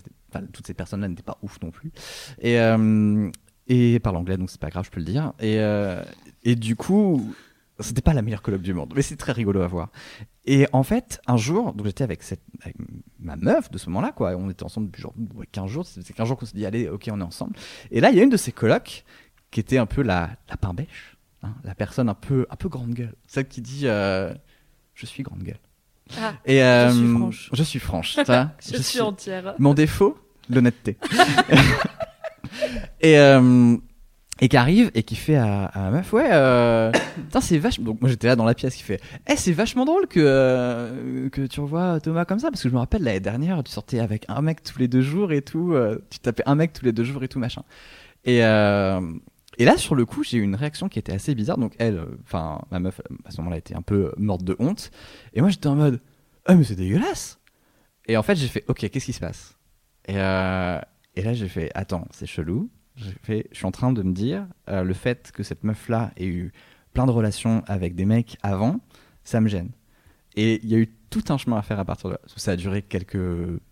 toutes 0.54 0.68
ces 0.68 0.76
personnes-là 0.76 1.08
n'étaient 1.08 1.24
pas 1.24 1.40
ouf 1.42 1.58
non 1.64 1.72
plus. 1.72 1.92
Et 2.40 2.58
et 3.70 4.00
parle 4.00 4.16
anglais 4.18 4.38
donc 4.38 4.52
c'est 4.52 4.62
pas 4.62 4.70
grave, 4.70 4.86
je 4.86 4.92
peux 4.92 5.00
le 5.00 5.08
dire. 5.08 5.34
Et 5.40 5.58
et 6.44 6.56
du 6.56 6.76
coup 6.76 7.34
c'était 7.80 8.02
pas 8.02 8.14
la 8.14 8.22
meilleure 8.22 8.42
coloc 8.42 8.62
du 8.62 8.74
monde, 8.74 8.94
mais 8.96 9.02
c'est 9.02 9.16
très 9.16 9.32
rigolo 9.32 9.62
à 9.62 9.68
voir. 9.68 9.90
Et 10.46 10.68
en 10.72 10.84
fait, 10.84 11.22
un 11.28 11.38
jour, 11.38 11.74
donc 11.74 11.86
j'étais 11.86 12.04
avec, 12.04 12.24
cette, 12.24 12.42
avec 12.62 12.76
ma 13.20 13.36
meuf 13.36 13.70
de 13.70 13.78
ce 13.78 13.90
moment-là, 13.90 14.12
quoi. 14.12 14.36
On 14.36 14.50
était 14.50 14.64
ensemble 14.64 14.88
depuis 14.88 15.02
genre 15.02 15.14
ouais, 15.36 15.48
15 15.52 15.70
jours. 15.70 15.86
C'est 15.86 16.14
15 16.14 16.28
jours 16.28 16.38
qu'on 16.38 16.46
s'est 16.46 16.58
dit, 16.58 16.66
allez, 16.66 16.90
ok, 16.90 17.10
on 17.12 17.20
est 17.20 17.24
ensemble. 17.24 17.54
Et 17.92 18.00
là, 18.00 18.10
il 18.10 18.18
y 18.18 18.20
a 18.20 18.24
une 18.24 18.30
de 18.30 18.38
ces 18.38 18.52
colocs 18.52 19.04
qui 19.52 19.60
était 19.60 19.78
un 19.78 19.86
peu 19.86 20.02
la, 20.02 20.32
la 20.50 20.58
pain 20.58 20.74
bêche, 20.74 21.18
hein, 21.44 21.54
la 21.64 21.76
personne 21.76 22.10
un 22.10 22.14
peu, 22.14 22.48
un 22.50 22.56
peu 22.56 22.70
grande 22.70 22.94
gueule. 22.94 23.16
Celle 23.28 23.48
qui 23.48 23.62
dit, 23.62 23.82
euh, 23.84 24.34
je 24.94 25.06
suis 25.06 25.24
grande 25.24 25.44
gueule. 25.44 25.60
Ah, 26.20 26.34
Et, 26.46 26.64
euh, 26.64 26.92
suis 26.92 27.14
franche. 27.14 27.50
Je 27.54 27.64
suis 27.64 27.80
franche. 27.80 28.16
tu 28.16 28.24
vois. 28.24 28.52
je, 28.66 28.78
suis 28.78 29.02
entière. 29.02 29.56
Mon 29.60 29.74
défaut, 29.74 30.18
l'honnêteté. 30.50 30.98
et, 33.02 33.20
euh, 33.20 33.78
et 34.40 34.50
qui 34.50 34.58
arrive 34.58 34.92
et 34.94 35.04
qui 35.04 35.16
fait 35.16 35.36
à, 35.36 35.66
à 35.66 35.80
ma 35.80 35.92
meuf, 35.92 36.14
ouais, 36.14 36.30
euh, 36.32 36.92
putain, 37.16 37.42
c'est 37.42 37.58
vachement. 37.58 37.86
Donc 37.86 38.02
moi 38.02 38.10
j'étais 38.10 38.28
là 38.28 38.36
dans 38.36 38.46
la 38.46 38.54
pièce 38.54 38.76
qui 38.76 38.84
fait, 38.84 39.02
eh, 39.30 39.36
c'est 39.36 39.52
vachement 39.52 39.86
drôle 39.86 40.08
que, 40.08 40.20
euh, 40.20 41.30
que 41.30 41.46
tu 41.48 41.60
revois 41.60 42.00
Thomas 42.00 42.26
comme 42.26 42.40
ça, 42.40 42.50
parce 42.50 42.62
que 42.62 42.70
je 42.70 42.74
me 42.74 42.80
rappelle 42.80 43.04
l'année 43.04 43.20
dernière, 43.20 43.64
tu 43.64 43.72
sortais 43.72 44.00
avec 44.00 44.26
un 44.28 44.42
mec 44.42 44.64
tous 44.64 44.80
les 44.80 44.88
deux 44.88 45.02
jours 45.02 45.32
et 45.32 45.42
tout, 45.42 45.74
euh, 45.74 46.00
tu 46.10 46.20
tapais 46.20 46.44
un 46.46 46.56
mec 46.56 46.74
tous 46.74 46.86
les 46.86 46.92
deux 46.92 47.04
jours 47.04 47.24
et 47.24 47.28
tout, 47.28 47.40
machin. 47.40 47.64
Et, 48.26 48.44
euh, 48.44 49.02
et 49.58 49.66
là, 49.66 49.78
sur 49.78 49.96
le 49.96 50.06
coup, 50.06 50.24
j'ai 50.24 50.38
eu 50.38 50.42
une 50.42 50.56
réaction 50.56 50.90
qui 50.90 51.00
était 51.00 51.14
assez 51.14 51.34
bizarre. 51.34 51.58
Donc 51.58 51.74
elle, 51.80 52.04
enfin, 52.24 52.62
ma 52.72 52.80
meuf, 52.80 53.02
à 53.26 53.32
ce 53.32 53.38
moment-là, 53.38 53.58
était 53.58 53.76
un 53.76 53.82
peu 53.82 54.12
morte 54.18 54.44
de 54.44 54.56
honte. 54.60 54.92
Et 55.34 55.42
moi 55.42 55.50
j'étais 55.50 55.68
en 55.68 55.76
mode, 55.76 56.00
ah, 56.46 56.56
mais 56.56 56.64
c'est 56.64 56.76
dégueulasse. 56.76 57.40
Et 58.08 58.18
en 58.18 58.24
fait, 58.24 58.36
j'ai 58.36 58.48
fait, 58.48 58.64
ok, 58.68 58.88
qu'est-ce 58.90 59.06
qui 59.06 59.14
se 59.14 59.20
passe? 59.20 59.58
Et, 60.08 60.14
et 60.14 61.24
là, 61.24 61.34
j'ai 61.34 61.50
fait, 61.50 61.72
attends, 61.74 62.08
c'est 62.12 62.28
chelou. 62.28 62.70
Je 62.98 63.42
suis 63.52 63.66
en 63.66 63.72
train 63.72 63.92
de 63.92 64.02
me 64.04 64.14
dire, 64.14 64.46
euh, 64.70 64.84
le 64.84 64.94
fait 64.94 65.32
que 65.32 65.44
cette 65.44 65.64
meuf-là 65.64 66.12
ait 66.18 66.26
eu 66.26 66.52
plein 66.94 67.06
de 67.06 67.12
relations 67.12 67.64
avec 67.68 67.96
des 67.96 68.06
mecs 68.06 68.38
avant, 68.44 68.80
ça 69.24 69.40
me 69.42 69.48
gêne. 69.48 69.72
Et 70.36 70.60
il 70.64 70.70
y 70.70 70.76
a 70.76 70.78
eu 70.78 70.88
tout 71.10 71.24
un 71.30 71.38
chemin 71.38 71.58
à 71.58 71.62
faire 71.62 71.80
à 71.80 71.86
partir 71.86 72.10
de 72.10 72.14
là. 72.14 72.20
Ça 72.36 72.52
a 72.52 72.56
duré 72.56 72.82
quelques 72.82 73.18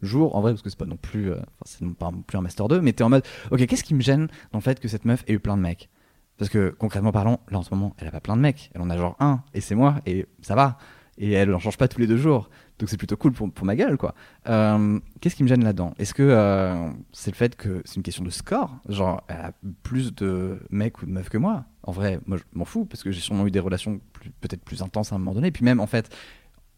jours, 0.01 0.35
en 0.35 0.41
vrai, 0.41 0.51
parce 0.51 0.61
que 0.61 0.69
c'est 0.69 0.79
pas 0.79 0.85
non 0.85 0.97
plus, 0.97 1.31
euh, 1.31 1.39
c'est 1.65 1.85
pas 1.95 2.11
non 2.11 2.21
plus 2.21 2.37
un 2.37 2.41
master 2.41 2.67
2, 2.67 2.81
mais 2.81 2.93
t'es 2.93 3.03
en 3.03 3.09
mode, 3.09 3.23
ok, 3.51 3.65
qu'est-ce 3.65 3.83
qui 3.83 3.93
me 3.93 4.01
gêne 4.01 4.27
dans 4.51 4.59
le 4.59 4.63
fait 4.63 4.79
que 4.79 4.87
cette 4.87 5.05
meuf 5.05 5.23
ait 5.27 5.33
eu 5.33 5.39
plein 5.39 5.57
de 5.57 5.61
mecs? 5.61 5.89
Parce 6.37 6.49
que 6.49 6.69
concrètement 6.69 7.11
parlant, 7.11 7.39
là 7.49 7.59
en 7.59 7.63
ce 7.63 7.73
moment, 7.73 7.95
elle 7.97 8.07
a 8.07 8.11
pas 8.11 8.19
plein 8.19 8.35
de 8.35 8.41
mecs, 8.41 8.69
elle 8.73 8.81
en 8.81 8.89
a 8.89 8.97
genre 8.97 9.15
un, 9.19 9.41
et 9.53 9.61
c'est 9.61 9.75
moi, 9.75 9.95
et 10.05 10.25
ça 10.41 10.55
va. 10.55 10.77
Et 11.17 11.31
elle 11.31 11.53
en 11.53 11.59
change 11.59 11.77
pas 11.77 11.87
tous 11.87 11.99
les 11.99 12.07
deux 12.07 12.17
jours. 12.17 12.49
Donc 12.77 12.89
c'est 12.89 12.97
plutôt 12.97 13.15
cool 13.15 13.31
pour, 13.31 13.49
pour 13.49 13.65
ma 13.65 13.75
gueule, 13.77 13.97
quoi. 13.97 14.15
Euh, 14.49 14.99
Qu'est-ce 15.21 15.35
qui 15.35 15.43
me 15.43 15.47
gêne 15.47 15.63
là-dedans? 15.63 15.93
Est-ce 15.97 16.13
que 16.13 16.23
euh, 16.23 16.89
c'est 17.13 17.31
le 17.31 17.35
fait 17.35 17.55
que 17.55 17.81
c'est 17.85 17.95
une 17.95 18.03
question 18.03 18.23
de 18.23 18.29
score? 18.29 18.75
Genre, 18.89 19.21
elle 19.29 19.37
a 19.37 19.51
plus 19.83 20.13
de 20.13 20.59
mecs 20.69 21.01
ou 21.01 21.05
de 21.05 21.11
meufs 21.11 21.29
que 21.29 21.37
moi 21.37 21.65
En 21.83 21.93
vrai, 21.93 22.19
moi 22.25 22.37
je 22.37 22.43
m'en 22.53 22.65
fous, 22.65 22.83
parce 22.83 23.01
que 23.01 23.11
j'ai 23.11 23.21
sûrement 23.21 23.47
eu 23.47 23.51
des 23.51 23.61
relations 23.61 24.01
peut-être 24.41 24.63
plus 24.65 24.81
intenses 24.81 25.13
à 25.13 25.15
un 25.15 25.19
moment 25.19 25.33
donné. 25.33 25.51
Puis 25.51 25.63
même, 25.63 25.79
en 25.79 25.87
fait, 25.87 26.13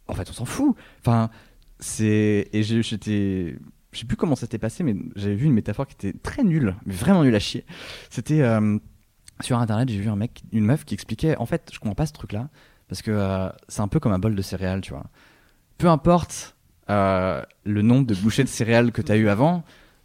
en 0.07 0.13
fait 0.13 0.29
on 0.29 0.33
s'en 0.33 0.45
fout. 0.45 0.75
Enfin, 0.99 1.31
c'est. 1.79 2.47
Et 2.53 2.61
j'étais. 2.61 3.57
Je 3.91 3.99
sais 3.99 4.05
plus 4.05 4.17
comment 4.17 4.35
ça 4.35 4.41
s'était 4.41 4.59
passé, 4.59 4.83
mais 4.83 4.95
j'avais 5.15 5.35
vu 5.35 5.47
une 5.47 5.53
métaphore 5.53 5.87
qui 5.87 5.93
était 5.95 6.13
très 6.19 6.43
nulle, 6.43 6.75
mais 6.85 6.93
vraiment 6.93 7.23
nulle 7.23 7.35
à 7.35 7.39
chier. 7.39 7.65
C'était. 8.11 8.41
euh, 8.41 8.77
sur 9.41 9.59
internet, 9.59 9.87
j'ai 9.89 9.99
vu 9.99 10.09
un 10.09 10.15
mec, 10.15 10.41
une 10.51 10.65
meuf 10.65 10.83
qui 10.83 10.95
expliquait 10.95 11.37
En 11.37 11.45
fait, 11.45 11.69
je 11.71 11.77
comprends 11.79 11.93
pas 11.93 12.07
ce 12.07 12.13
truc-là, 12.13 12.49
parce 12.87 13.01
que 13.01 13.11
euh, 13.11 13.49
c'est 13.67 13.81
un 13.81 13.87
peu 13.87 13.99
comme 13.99 14.13
un 14.13 14.19
bol 14.19 14.35
de 14.35 14.41
céréales, 14.41 14.81
tu 14.81 14.93
vois 14.93 15.05
peu 15.77 15.87
importe 15.87 16.55
euh, 16.89 17.41
le 17.63 17.81
nombre 17.81 18.07
de 18.07 18.15
bouchées 18.15 18.43
de 18.43 18.49
céréales 18.49 18.91
que 18.91 19.01
tu 19.01 19.11
as 19.11 19.17
eu 19.17 19.29
avant, 19.29 19.63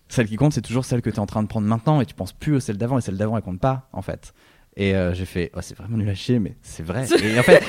celle 0.09 0.27
qui 0.27 0.37
compte, 0.37 0.53
c'est 0.53 0.63
toujours 0.63 0.85
celle 0.85 1.01
que 1.01 1.11
tu 1.11 1.17
es 1.17 1.21
en 1.21 1.27
train 1.27 1.43
de 1.43 1.49
prendre 1.49 1.67
maintenant 1.67 2.01
et 2.01 2.07
tu 2.07 2.15
penses 2.15 2.33
plus 2.33 2.57
aux 2.57 2.61
celles 2.61 2.77
d'avant 2.77 2.99
et 2.99 3.01
celles 3.01 3.17
d'avant 3.17 3.37
elles 3.37 3.43
comptent 3.43 3.61
pas 3.61 3.89
en 3.93 4.03
fait. 4.03 4.35
Et 4.77 4.95
euh, 4.95 5.15
j'ai 5.15 5.27
fait, 5.27 5.51
oh, 5.55 5.61
c'est 5.61 5.77
vraiment 5.77 5.99
nul 5.99 6.09
à 6.09 6.15
chier, 6.15 6.39
mais 6.39 6.57
c'est 6.63 6.83
vrai. 6.83 7.07
Et 7.23 7.39
en 7.39 7.43
fait, 7.43 7.63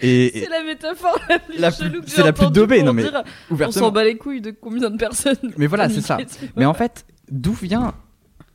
et, 0.00 0.26
et 0.38 0.44
C'est 0.44 0.50
la 0.50 0.62
métaphore 0.62 1.18
la 1.28 1.38
plus 1.38 1.58
La 1.58 1.70
chelou 1.70 2.02
que 2.02 2.10
c'est 2.10 2.22
la 2.22 2.32
plus 2.32 2.50
daubée, 2.50 2.82
non, 2.82 2.92
mais 2.92 3.02
dire, 3.02 3.22
On 3.50 3.70
s'en 3.70 3.90
bat 3.90 4.04
les 4.04 4.16
couilles 4.16 4.42
de 4.42 4.50
combien 4.50 4.90
de 4.90 4.96
personnes. 4.96 5.54
Mais 5.56 5.66
voilà, 5.66 5.88
c'est 5.88 6.02
ça. 6.02 6.18
Mais 6.56 6.66
en 6.66 6.74
fait, 6.74 7.06
d'où 7.30 7.52
vient, 7.52 7.94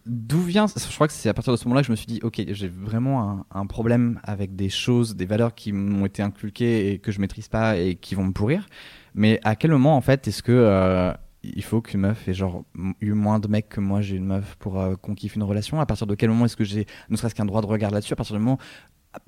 d'où 0.05 0.41
vient, 0.41 0.67
je 0.67 0.95
crois 0.95 1.07
que 1.07 1.13
c'est 1.13 1.29
à 1.29 1.33
partir 1.33 1.53
de 1.53 1.57
ce 1.57 1.65
moment-là 1.65 1.81
que 1.81 1.87
je 1.87 1.91
me 1.91 1.95
suis 1.95 2.07
dit, 2.07 2.19
ok, 2.23 2.41
j'ai 2.49 2.67
vraiment 2.67 3.45
un, 3.51 3.65
problème 3.65 4.19
avec 4.23 4.55
des 4.55 4.69
choses, 4.69 5.15
des 5.15 5.25
valeurs 5.25 5.55
qui 5.55 5.71
m'ont 5.71 6.05
été 6.05 6.21
inculquées 6.21 6.91
et 6.91 6.99
que 6.99 7.11
je 7.11 7.19
maîtrise 7.19 7.47
pas 7.47 7.77
et 7.77 7.95
qui 7.95 8.15
vont 8.15 8.25
me 8.25 8.33
pourrir. 8.33 8.67
Mais 9.15 9.39
à 9.43 9.55
quel 9.55 9.71
moment, 9.71 9.95
en 9.95 10.01
fait, 10.01 10.27
est-ce 10.27 10.43
que 10.43 10.51
euh, 10.51 11.13
il 11.43 11.63
faut 11.63 11.81
qu'une 11.81 12.01
meuf 12.01 12.27
ait 12.27 12.33
genre 12.33 12.65
eu 12.99 13.13
moins 13.13 13.39
de 13.39 13.47
mecs 13.47 13.69
que 13.69 13.79
moi 13.79 14.01
j'ai 14.01 14.15
une 14.15 14.25
meuf 14.25 14.55
pour 14.57 14.79
euh, 14.79 14.95
qu'on 14.95 15.15
kiffe 15.15 15.35
une 15.35 15.43
relation? 15.43 15.79
À 15.79 15.85
partir 15.85 16.07
de 16.07 16.15
quel 16.15 16.29
moment 16.29 16.45
est-ce 16.45 16.57
que 16.57 16.63
j'ai 16.63 16.85
ne 17.09 17.15
serait-ce 17.15 17.35
qu'un 17.35 17.45
droit 17.45 17.61
de 17.61 17.67
regard 17.67 17.91
là-dessus? 17.91 18.13
À 18.13 18.15
partir 18.15 18.35
du 18.35 18.41
moment 18.41 18.59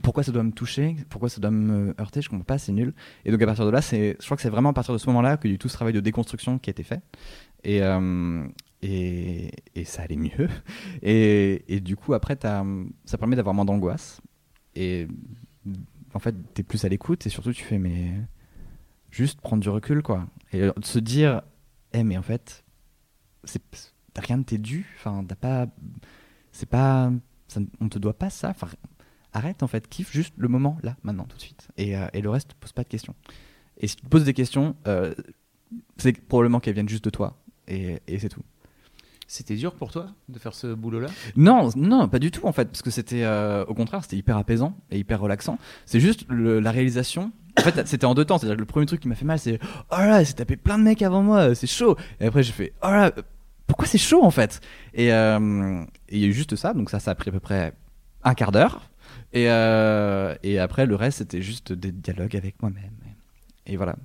pourquoi 0.01 0.23
ça 0.23 0.31
doit 0.31 0.43
me 0.43 0.51
toucher? 0.51 0.95
Pourquoi 1.09 1.29
ça 1.29 1.39
doit 1.39 1.51
me 1.51 1.93
heurter? 1.99 2.21
Je 2.21 2.29
comprends 2.29 2.43
pas, 2.43 2.57
c'est 2.57 2.71
nul. 2.71 2.93
Et 3.23 3.31
donc 3.31 3.41
à 3.41 3.45
partir 3.45 3.65
de 3.65 3.69
là, 3.69 3.81
c'est, 3.81 4.17
je 4.19 4.25
crois 4.25 4.35
que 4.35 4.41
c'est 4.41 4.49
vraiment 4.49 4.69
à 4.69 4.73
partir 4.73 4.93
de 4.93 4.97
ce 4.97 5.07
moment-là 5.07 5.37
a 5.41 5.47
eu 5.47 5.57
tout 5.57 5.69
ce 5.69 5.75
travail 5.75 5.93
de 5.93 5.99
déconstruction 5.99 6.57
qui 6.57 6.69
a 6.69 6.71
été 6.71 6.83
fait. 6.83 7.01
Et, 7.63 7.83
euh, 7.83 8.47
et, 8.81 9.51
et 9.75 9.85
ça 9.85 10.03
allait 10.03 10.17
mieux. 10.17 10.49
Et, 11.01 11.63
et 11.75 11.79
du 11.79 11.95
coup, 11.95 12.13
après, 12.13 12.35
t'as- 12.35 12.65
ça 13.05 13.17
permet 13.17 13.35
d'avoir 13.35 13.55
moins 13.55 13.65
d'angoisse. 13.65 14.21
Et 14.75 15.07
en 16.13 16.19
fait, 16.19 16.35
t'es 16.53 16.63
plus 16.63 16.83
à 16.85 16.89
l'écoute 16.89 17.25
et 17.25 17.29
surtout, 17.29 17.53
tu 17.53 17.63
fais, 17.63 17.77
mais 17.79 18.11
juste 19.11 19.41
prendre 19.41 19.61
du 19.61 19.69
recul, 19.69 20.01
quoi. 20.03 20.27
Et 20.53 20.61
de 20.61 20.73
se 20.85 20.99
dire, 20.99 21.41
eh, 21.93 22.03
mais 22.03 22.17
en 22.17 22.21
fait, 22.21 22.63
t'as 24.13 24.21
rien 24.21 24.37
de 24.39 24.43
t'es 24.43 24.57
dû. 24.57 24.85
Enfin, 24.97 25.23
t'as 25.27 25.35
pas. 25.35 25.67
C'est 26.51 26.69
pas. 26.69 27.11
on 27.81 27.89
te 27.89 27.99
doit 27.99 28.17
pas 28.17 28.29
ça. 28.29 28.49
Enfin, 28.49 28.67
arrête, 29.33 29.63
en 29.63 29.67
fait, 29.67 29.87
kiffe 29.87 30.11
juste 30.11 30.33
le 30.37 30.47
moment, 30.47 30.77
là, 30.83 30.95
maintenant, 31.03 31.25
tout 31.25 31.37
de 31.37 31.41
suite. 31.41 31.67
Et, 31.77 31.97
euh, 31.97 32.07
et 32.13 32.21
le 32.21 32.29
reste, 32.29 32.53
pose 32.55 32.71
pas 32.73 32.83
de 32.83 32.89
questions. 32.89 33.15
Et 33.77 33.87
si 33.87 33.97
tu 33.97 34.03
te 34.03 34.09
poses 34.09 34.23
des 34.25 34.33
questions, 34.33 34.75
euh, 34.87 35.13
c'est 35.97 36.13
probablement 36.27 36.59
qu'elles 36.59 36.73
viennent 36.75 36.89
juste 36.89 37.05
de 37.05 37.09
toi. 37.09 37.41
Et, 37.67 38.01
et 38.07 38.19
c'est 38.19 38.29
tout. 38.29 38.43
C'était 39.27 39.55
dur 39.55 39.73
pour 39.73 39.91
toi 39.91 40.07
de 40.29 40.37
faire 40.37 40.53
ce 40.53 40.67
boulot-là? 40.67 41.07
Non, 41.35 41.69
non, 41.75 42.07
pas 42.07 42.19
du 42.19 42.29
tout 42.29 42.45
en 42.45 42.51
fait, 42.51 42.65
parce 42.65 42.81
que 42.83 42.91
c'était 42.91 43.23
euh, 43.23 43.65
au 43.65 43.73
contraire, 43.73 44.03
c'était 44.03 44.17
hyper 44.17 44.37
apaisant 44.37 44.77
et 44.91 44.99
hyper 44.99 45.19
relaxant. 45.19 45.57
C'est 45.85 45.99
juste 45.99 46.25
le- 46.29 46.59
la 46.59 46.71
réalisation. 46.71 47.31
En 47.57 47.61
fait, 47.61 47.87
c'était 47.87 48.05
en 48.05 48.13
deux 48.13 48.25
temps. 48.25 48.37
C'est-à-dire 48.37 48.55
que 48.57 48.61
le 48.61 48.67
premier 48.67 48.85
truc 48.85 48.99
qui 49.01 49.07
m'a 49.07 49.15
fait 49.15 49.25
mal, 49.25 49.39
c'est 49.39 49.59
oh 49.91 49.95
là, 49.97 50.23
s'est 50.23 50.33
tapé 50.33 50.57
plein 50.57 50.77
de 50.77 50.83
mecs 50.83 51.01
avant 51.01 51.23
moi, 51.23 51.55
c'est 51.55 51.65
chaud. 51.67 51.95
Et 52.19 52.27
après, 52.27 52.43
j'ai 52.43 52.51
fait 52.51 52.73
oh 52.83 52.87
là, 52.91 53.11
pourquoi 53.65 53.87
c'est 53.87 53.97
chaud 53.97 54.23
en 54.23 54.29
fait? 54.31 54.61
Et 54.93 55.11
euh, 55.11 55.83
et 56.09 56.17
il 56.17 56.19
y 56.21 56.25
a 56.25 56.27
eu 56.27 56.33
juste 56.33 56.55
ça, 56.55 56.73
donc 56.73 56.91
ça, 56.91 56.99
ça 56.99 57.11
a 57.11 57.15
pris 57.15 57.29
à 57.29 57.33
peu 57.33 57.39
près 57.39 57.73
un 58.23 58.35
quart 58.35 58.51
d'heure. 58.51 58.89
Et, 59.33 59.49
euh, 59.49 60.35
et 60.43 60.59
après, 60.59 60.85
le 60.85 60.95
reste, 60.95 61.17
c'était 61.17 61.41
juste 61.41 61.73
des 61.73 61.91
dialogues 61.91 62.35
avec 62.37 62.61
moi-même. 62.61 62.91
Et 63.65 63.75
voilà. 63.75 63.95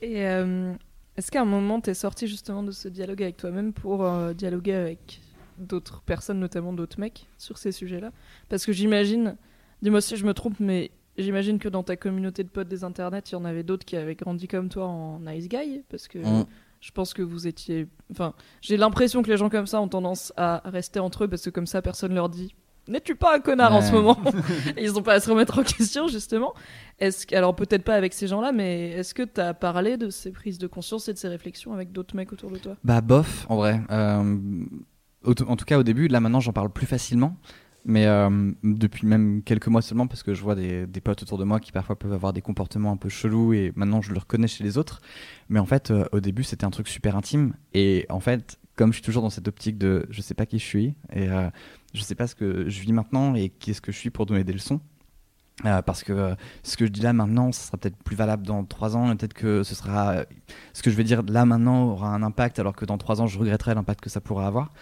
Et 0.00 0.26
euh, 0.26 0.72
est-ce 1.16 1.30
qu'à 1.30 1.42
un 1.42 1.46
moment, 1.46 1.80
t'es 1.80 1.94
sorti 1.94 2.26
justement 2.26 2.62
de 2.62 2.70
ce 2.70 2.88
dialogue 2.88 3.22
avec 3.22 3.36
toi-même 3.36 3.72
pour 3.72 4.04
euh, 4.04 4.32
dialoguer 4.32 4.74
avec 4.74 5.20
d'autres 5.58 6.00
personnes, 6.02 6.40
notamment 6.40 6.72
d'autres 6.72 6.98
mecs, 6.98 7.28
sur 7.38 7.58
ces 7.58 7.72
sujets-là? 7.72 8.12
Parce 8.48 8.64
que 8.64 8.72
j'imagine, 8.72 9.36
dis-moi 9.82 10.00
si 10.00 10.16
je 10.16 10.24
me 10.24 10.32
trompe, 10.34 10.58
mais 10.58 10.90
j'imagine 11.18 11.58
que 11.58 11.68
dans 11.68 11.82
ta 11.82 11.96
communauté 11.96 12.44
de 12.44 12.48
potes 12.48 12.68
des 12.68 12.84
internets, 12.84 13.20
il 13.30 13.32
y 13.32 13.36
en 13.36 13.44
avait 13.44 13.62
d'autres 13.62 13.84
qui 13.84 13.96
avaient 13.96 14.14
grandi 14.14 14.48
comme 14.48 14.68
toi 14.68 14.86
en 14.86 15.20
nice 15.20 15.48
guy, 15.48 15.82
parce 15.90 16.08
que 16.08 16.18
Mm. 16.18 16.46
je 16.80 16.90
pense 16.92 17.12
que 17.14 17.22
vous 17.22 17.46
étiez... 17.46 17.86
Enfin, 18.10 18.34
j'ai 18.60 18.76
l'impression 18.76 19.22
que 19.22 19.30
les 19.30 19.36
gens 19.36 19.50
comme 19.50 19.66
ça 19.66 19.80
ont 19.80 19.88
tendance 19.88 20.32
à 20.36 20.62
rester 20.64 20.98
entre 20.98 21.24
eux, 21.24 21.28
parce 21.28 21.42
que 21.42 21.50
comme 21.50 21.66
ça, 21.66 21.82
personne 21.82 22.14
leur 22.14 22.28
dit... 22.28 22.54
N'es-tu 22.88 23.14
pas 23.14 23.36
un 23.36 23.40
connard 23.40 23.74
en 23.74 23.80
ce 23.80 23.92
moment 23.92 24.18
Ils 24.76 24.92
n'ont 24.92 25.02
pas 25.02 25.14
à 25.14 25.20
se 25.20 25.30
remettre 25.30 25.58
en 25.58 25.62
question, 25.62 26.08
justement. 26.08 26.52
Est-ce 26.98 27.26
que- 27.26 27.36
alors 27.36 27.54
peut-être 27.54 27.84
pas 27.84 27.94
avec 27.94 28.12
ces 28.12 28.26
gens-là, 28.26 28.50
mais 28.52 28.90
est-ce 28.90 29.14
que 29.14 29.22
tu 29.22 29.40
as 29.40 29.54
parlé 29.54 29.96
de 29.96 30.10
ces 30.10 30.32
prises 30.32 30.58
de 30.58 30.66
conscience 30.66 31.08
et 31.08 31.12
de 31.12 31.18
ces 31.18 31.28
réflexions 31.28 31.72
avec 31.72 31.92
d'autres 31.92 32.16
mecs 32.16 32.32
autour 32.32 32.50
de 32.50 32.58
toi? 32.58 32.76
Bah, 32.84 33.00
bof, 33.00 33.46
en 33.48 33.56
vrai. 33.56 33.80
Euh, 33.90 34.38
en 35.24 35.56
tout 35.56 35.64
cas, 35.64 35.78
au 35.78 35.82
début, 35.84 36.08
là 36.08 36.20
maintenant, 36.20 36.40
j'en 36.40 36.52
parle 36.52 36.70
plus 36.70 36.86
facilement. 36.86 37.36
Mais 37.84 38.06
euh, 38.06 38.52
depuis 38.62 39.06
même 39.08 39.42
quelques 39.42 39.66
mois 39.66 39.82
seulement, 39.82 40.06
parce 40.06 40.22
que 40.22 40.34
je 40.34 40.42
vois 40.42 40.54
des, 40.54 40.86
des 40.86 41.00
potes 41.00 41.22
autour 41.22 41.36
de 41.36 41.42
moi 41.42 41.58
qui 41.58 41.72
parfois 41.72 41.98
peuvent 41.98 42.12
avoir 42.12 42.32
des 42.32 42.40
comportements 42.40 42.92
un 42.92 42.96
peu 42.96 43.08
chelous 43.08 43.54
et 43.54 43.72
maintenant 43.74 44.00
je 44.00 44.12
le 44.12 44.18
reconnais 44.20 44.46
chez 44.46 44.62
les 44.62 44.78
autres. 44.78 45.00
Mais 45.48 45.58
en 45.58 45.66
fait, 45.66 45.90
euh, 45.90 46.04
au 46.12 46.20
début, 46.20 46.44
c'était 46.44 46.64
un 46.64 46.70
truc 46.70 46.86
super 46.86 47.16
intime. 47.16 47.54
Et 47.74 48.06
en 48.08 48.20
fait, 48.20 48.60
comme 48.76 48.90
je 48.92 48.98
suis 48.98 49.02
toujours 49.02 49.22
dans 49.24 49.30
cette 49.30 49.48
optique 49.48 49.78
de 49.78 50.06
je 50.10 50.22
sais 50.22 50.34
pas 50.34 50.46
qui 50.46 50.60
je 50.60 50.64
suis 50.64 50.94
et 51.12 51.28
je 51.92 52.02
sais 52.02 52.14
pas 52.14 52.26
ce 52.26 52.34
que 52.34 52.68
je 52.68 52.80
vis 52.80 52.92
maintenant 52.92 53.34
et 53.34 53.48
qui 53.48 53.70
est-ce 53.70 53.80
que 53.80 53.92
je 53.92 53.98
suis 53.98 54.10
pour 54.10 54.26
donner 54.26 54.44
des 54.44 54.52
leçons. 54.52 54.80
Euh, 55.66 55.82
parce 55.82 56.02
que 56.02 56.12
euh, 56.12 56.34
ce 56.62 56.76
que 56.76 56.86
je 56.86 56.90
dis 56.90 57.02
là 57.02 57.12
maintenant, 57.12 57.52
ça 57.52 57.66
sera 57.66 57.76
peut-être 57.76 57.96
plus 58.02 58.16
valable 58.16 58.46
dans 58.46 58.64
trois 58.64 58.96
ans, 58.96 59.14
peut-être 59.14 59.34
que 59.34 59.62
ce 59.62 59.74
sera 59.74 60.24
ce 60.72 60.82
que 60.82 60.90
je 60.90 60.96
vais 60.96 61.04
dire 61.04 61.22
là 61.28 61.44
maintenant 61.44 61.84
aura 61.90 62.08
un 62.08 62.22
impact, 62.22 62.58
alors 62.58 62.74
que 62.74 62.84
dans 62.84 62.98
trois 62.98 63.20
ans, 63.20 63.26
je 63.26 63.38
regretterai 63.38 63.74
l'impact 63.74 64.00
que 64.00 64.10
ça 64.10 64.20
pourra 64.20 64.46
avoir. 64.46 64.72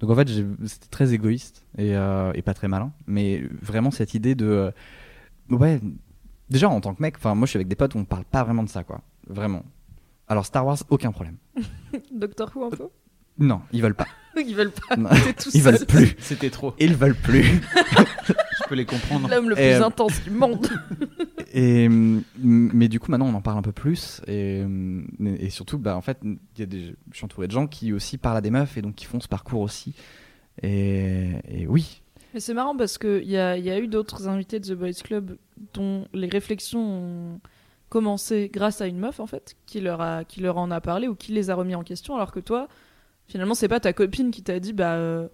Donc 0.00 0.10
en 0.10 0.16
fait, 0.16 0.28
c'était 0.66 0.88
très 0.90 1.12
égoïste 1.12 1.64
et, 1.76 1.94
euh, 1.94 2.32
pas 2.42 2.54
très 2.54 2.68
malin, 2.68 2.92
mais 3.06 3.42
vraiment 3.60 3.90
cette 3.90 4.14
idée 4.14 4.34
de, 4.34 4.46
euh, 4.46 5.56
ouais, 5.56 5.78
déjà 6.48 6.70
en 6.70 6.80
tant 6.80 6.94
que 6.94 7.02
mec, 7.02 7.16
enfin 7.18 7.34
moi 7.34 7.46
je 7.46 7.50
suis 7.50 7.58
avec 7.58 7.68
des 7.68 7.76
potes, 7.76 7.94
on 7.94 8.04
parle 8.06 8.24
pas 8.24 8.42
vraiment 8.42 8.62
de 8.62 8.70
ça, 8.70 8.82
quoi, 8.82 9.02
vraiment. 9.28 9.62
Alors 10.26 10.46
Star 10.46 10.64
Wars, 10.64 10.78
aucun 10.88 11.12
problème. 11.12 11.36
Doctor 12.12 12.50
Who 12.54 12.64
un 12.64 12.70
peu 12.70 12.88
Non, 13.40 13.62
ils 13.72 13.82
veulent 13.82 13.94
pas. 13.94 14.06
Ils 14.36 14.54
veulent 14.54 14.70
pas. 14.70 14.96
Non. 14.96 15.08
T'es 15.08 15.32
tout 15.32 15.50
Ils 15.52 15.60
seul. 15.62 15.74
veulent 15.74 15.86
plus. 15.86 16.16
C'était 16.20 16.50
trop. 16.50 16.72
Ils 16.78 16.94
veulent 16.94 17.16
plus. 17.16 17.42
Je 18.26 18.68
peux 18.68 18.76
les 18.76 18.86
comprendre. 18.86 19.28
L'homme 19.28 19.48
le 19.48 19.56
plus 19.56 19.64
Et, 19.64 19.74
euh, 19.74 19.84
intense 19.84 20.22
du 20.22 20.30
monde. 20.30 20.68
Et, 21.52 21.88
hum, 21.88 22.22
mais 22.38 22.86
du 22.88 23.00
coup, 23.00 23.10
maintenant, 23.10 23.26
on 23.26 23.34
en 23.34 23.40
parle 23.40 23.58
un 23.58 23.62
peu 23.62 23.72
plus. 23.72 24.20
Et, 24.28 24.64
et 25.38 25.50
surtout, 25.50 25.78
bah, 25.78 25.96
en 25.96 26.00
fait, 26.00 26.18
il 26.22 26.38
y 26.58 26.62
a 26.62 26.66
des, 26.66 26.94
je 27.10 27.16
suis 27.16 27.24
entouré 27.24 27.48
de 27.48 27.52
gens 27.52 27.66
qui 27.66 27.92
aussi 27.92 28.18
parlent 28.18 28.36
à 28.36 28.40
des 28.40 28.52
meufs 28.52 28.76
et 28.76 28.82
donc 28.82 28.94
qui 28.94 29.04
font 29.04 29.18
ce 29.18 29.26
parcours 29.26 29.62
aussi. 29.62 29.94
Et, 30.62 31.30
et 31.48 31.66
oui. 31.66 32.00
Mais 32.32 32.38
c'est 32.40 32.54
marrant 32.54 32.76
parce 32.76 32.98
qu'il 32.98 33.28
y 33.28 33.36
a, 33.36 33.56
il 33.56 33.64
y 33.64 33.70
a 33.70 33.80
eu 33.80 33.88
d'autres 33.88 34.28
invités 34.28 34.60
de 34.60 34.66
The 34.74 34.78
Boys 34.78 35.02
Club 35.02 35.36
dont 35.74 36.06
les 36.14 36.28
réflexions 36.28 36.80
ont 36.80 37.40
commencé 37.88 38.48
grâce 38.52 38.80
à 38.80 38.86
une 38.86 38.98
meuf 38.98 39.18
en 39.18 39.26
fait, 39.26 39.56
qui 39.66 39.80
leur, 39.80 40.00
a, 40.00 40.24
qui 40.24 40.40
leur 40.40 40.56
en 40.56 40.70
a 40.70 40.80
parlé 40.80 41.08
ou 41.08 41.16
qui 41.16 41.32
les 41.32 41.50
a 41.50 41.56
remis 41.56 41.74
en 41.74 41.82
question, 41.82 42.14
alors 42.14 42.30
que 42.30 42.38
toi, 42.38 42.68
finalement, 43.30 43.54
c'est 43.54 43.68
pas 43.68 43.80
ta 43.80 43.92
copine 43.94 44.30
qui 44.30 44.42
t'a 44.42 44.60
dit 44.60 44.72
bah. 44.74 44.94
euh, 44.96 45.28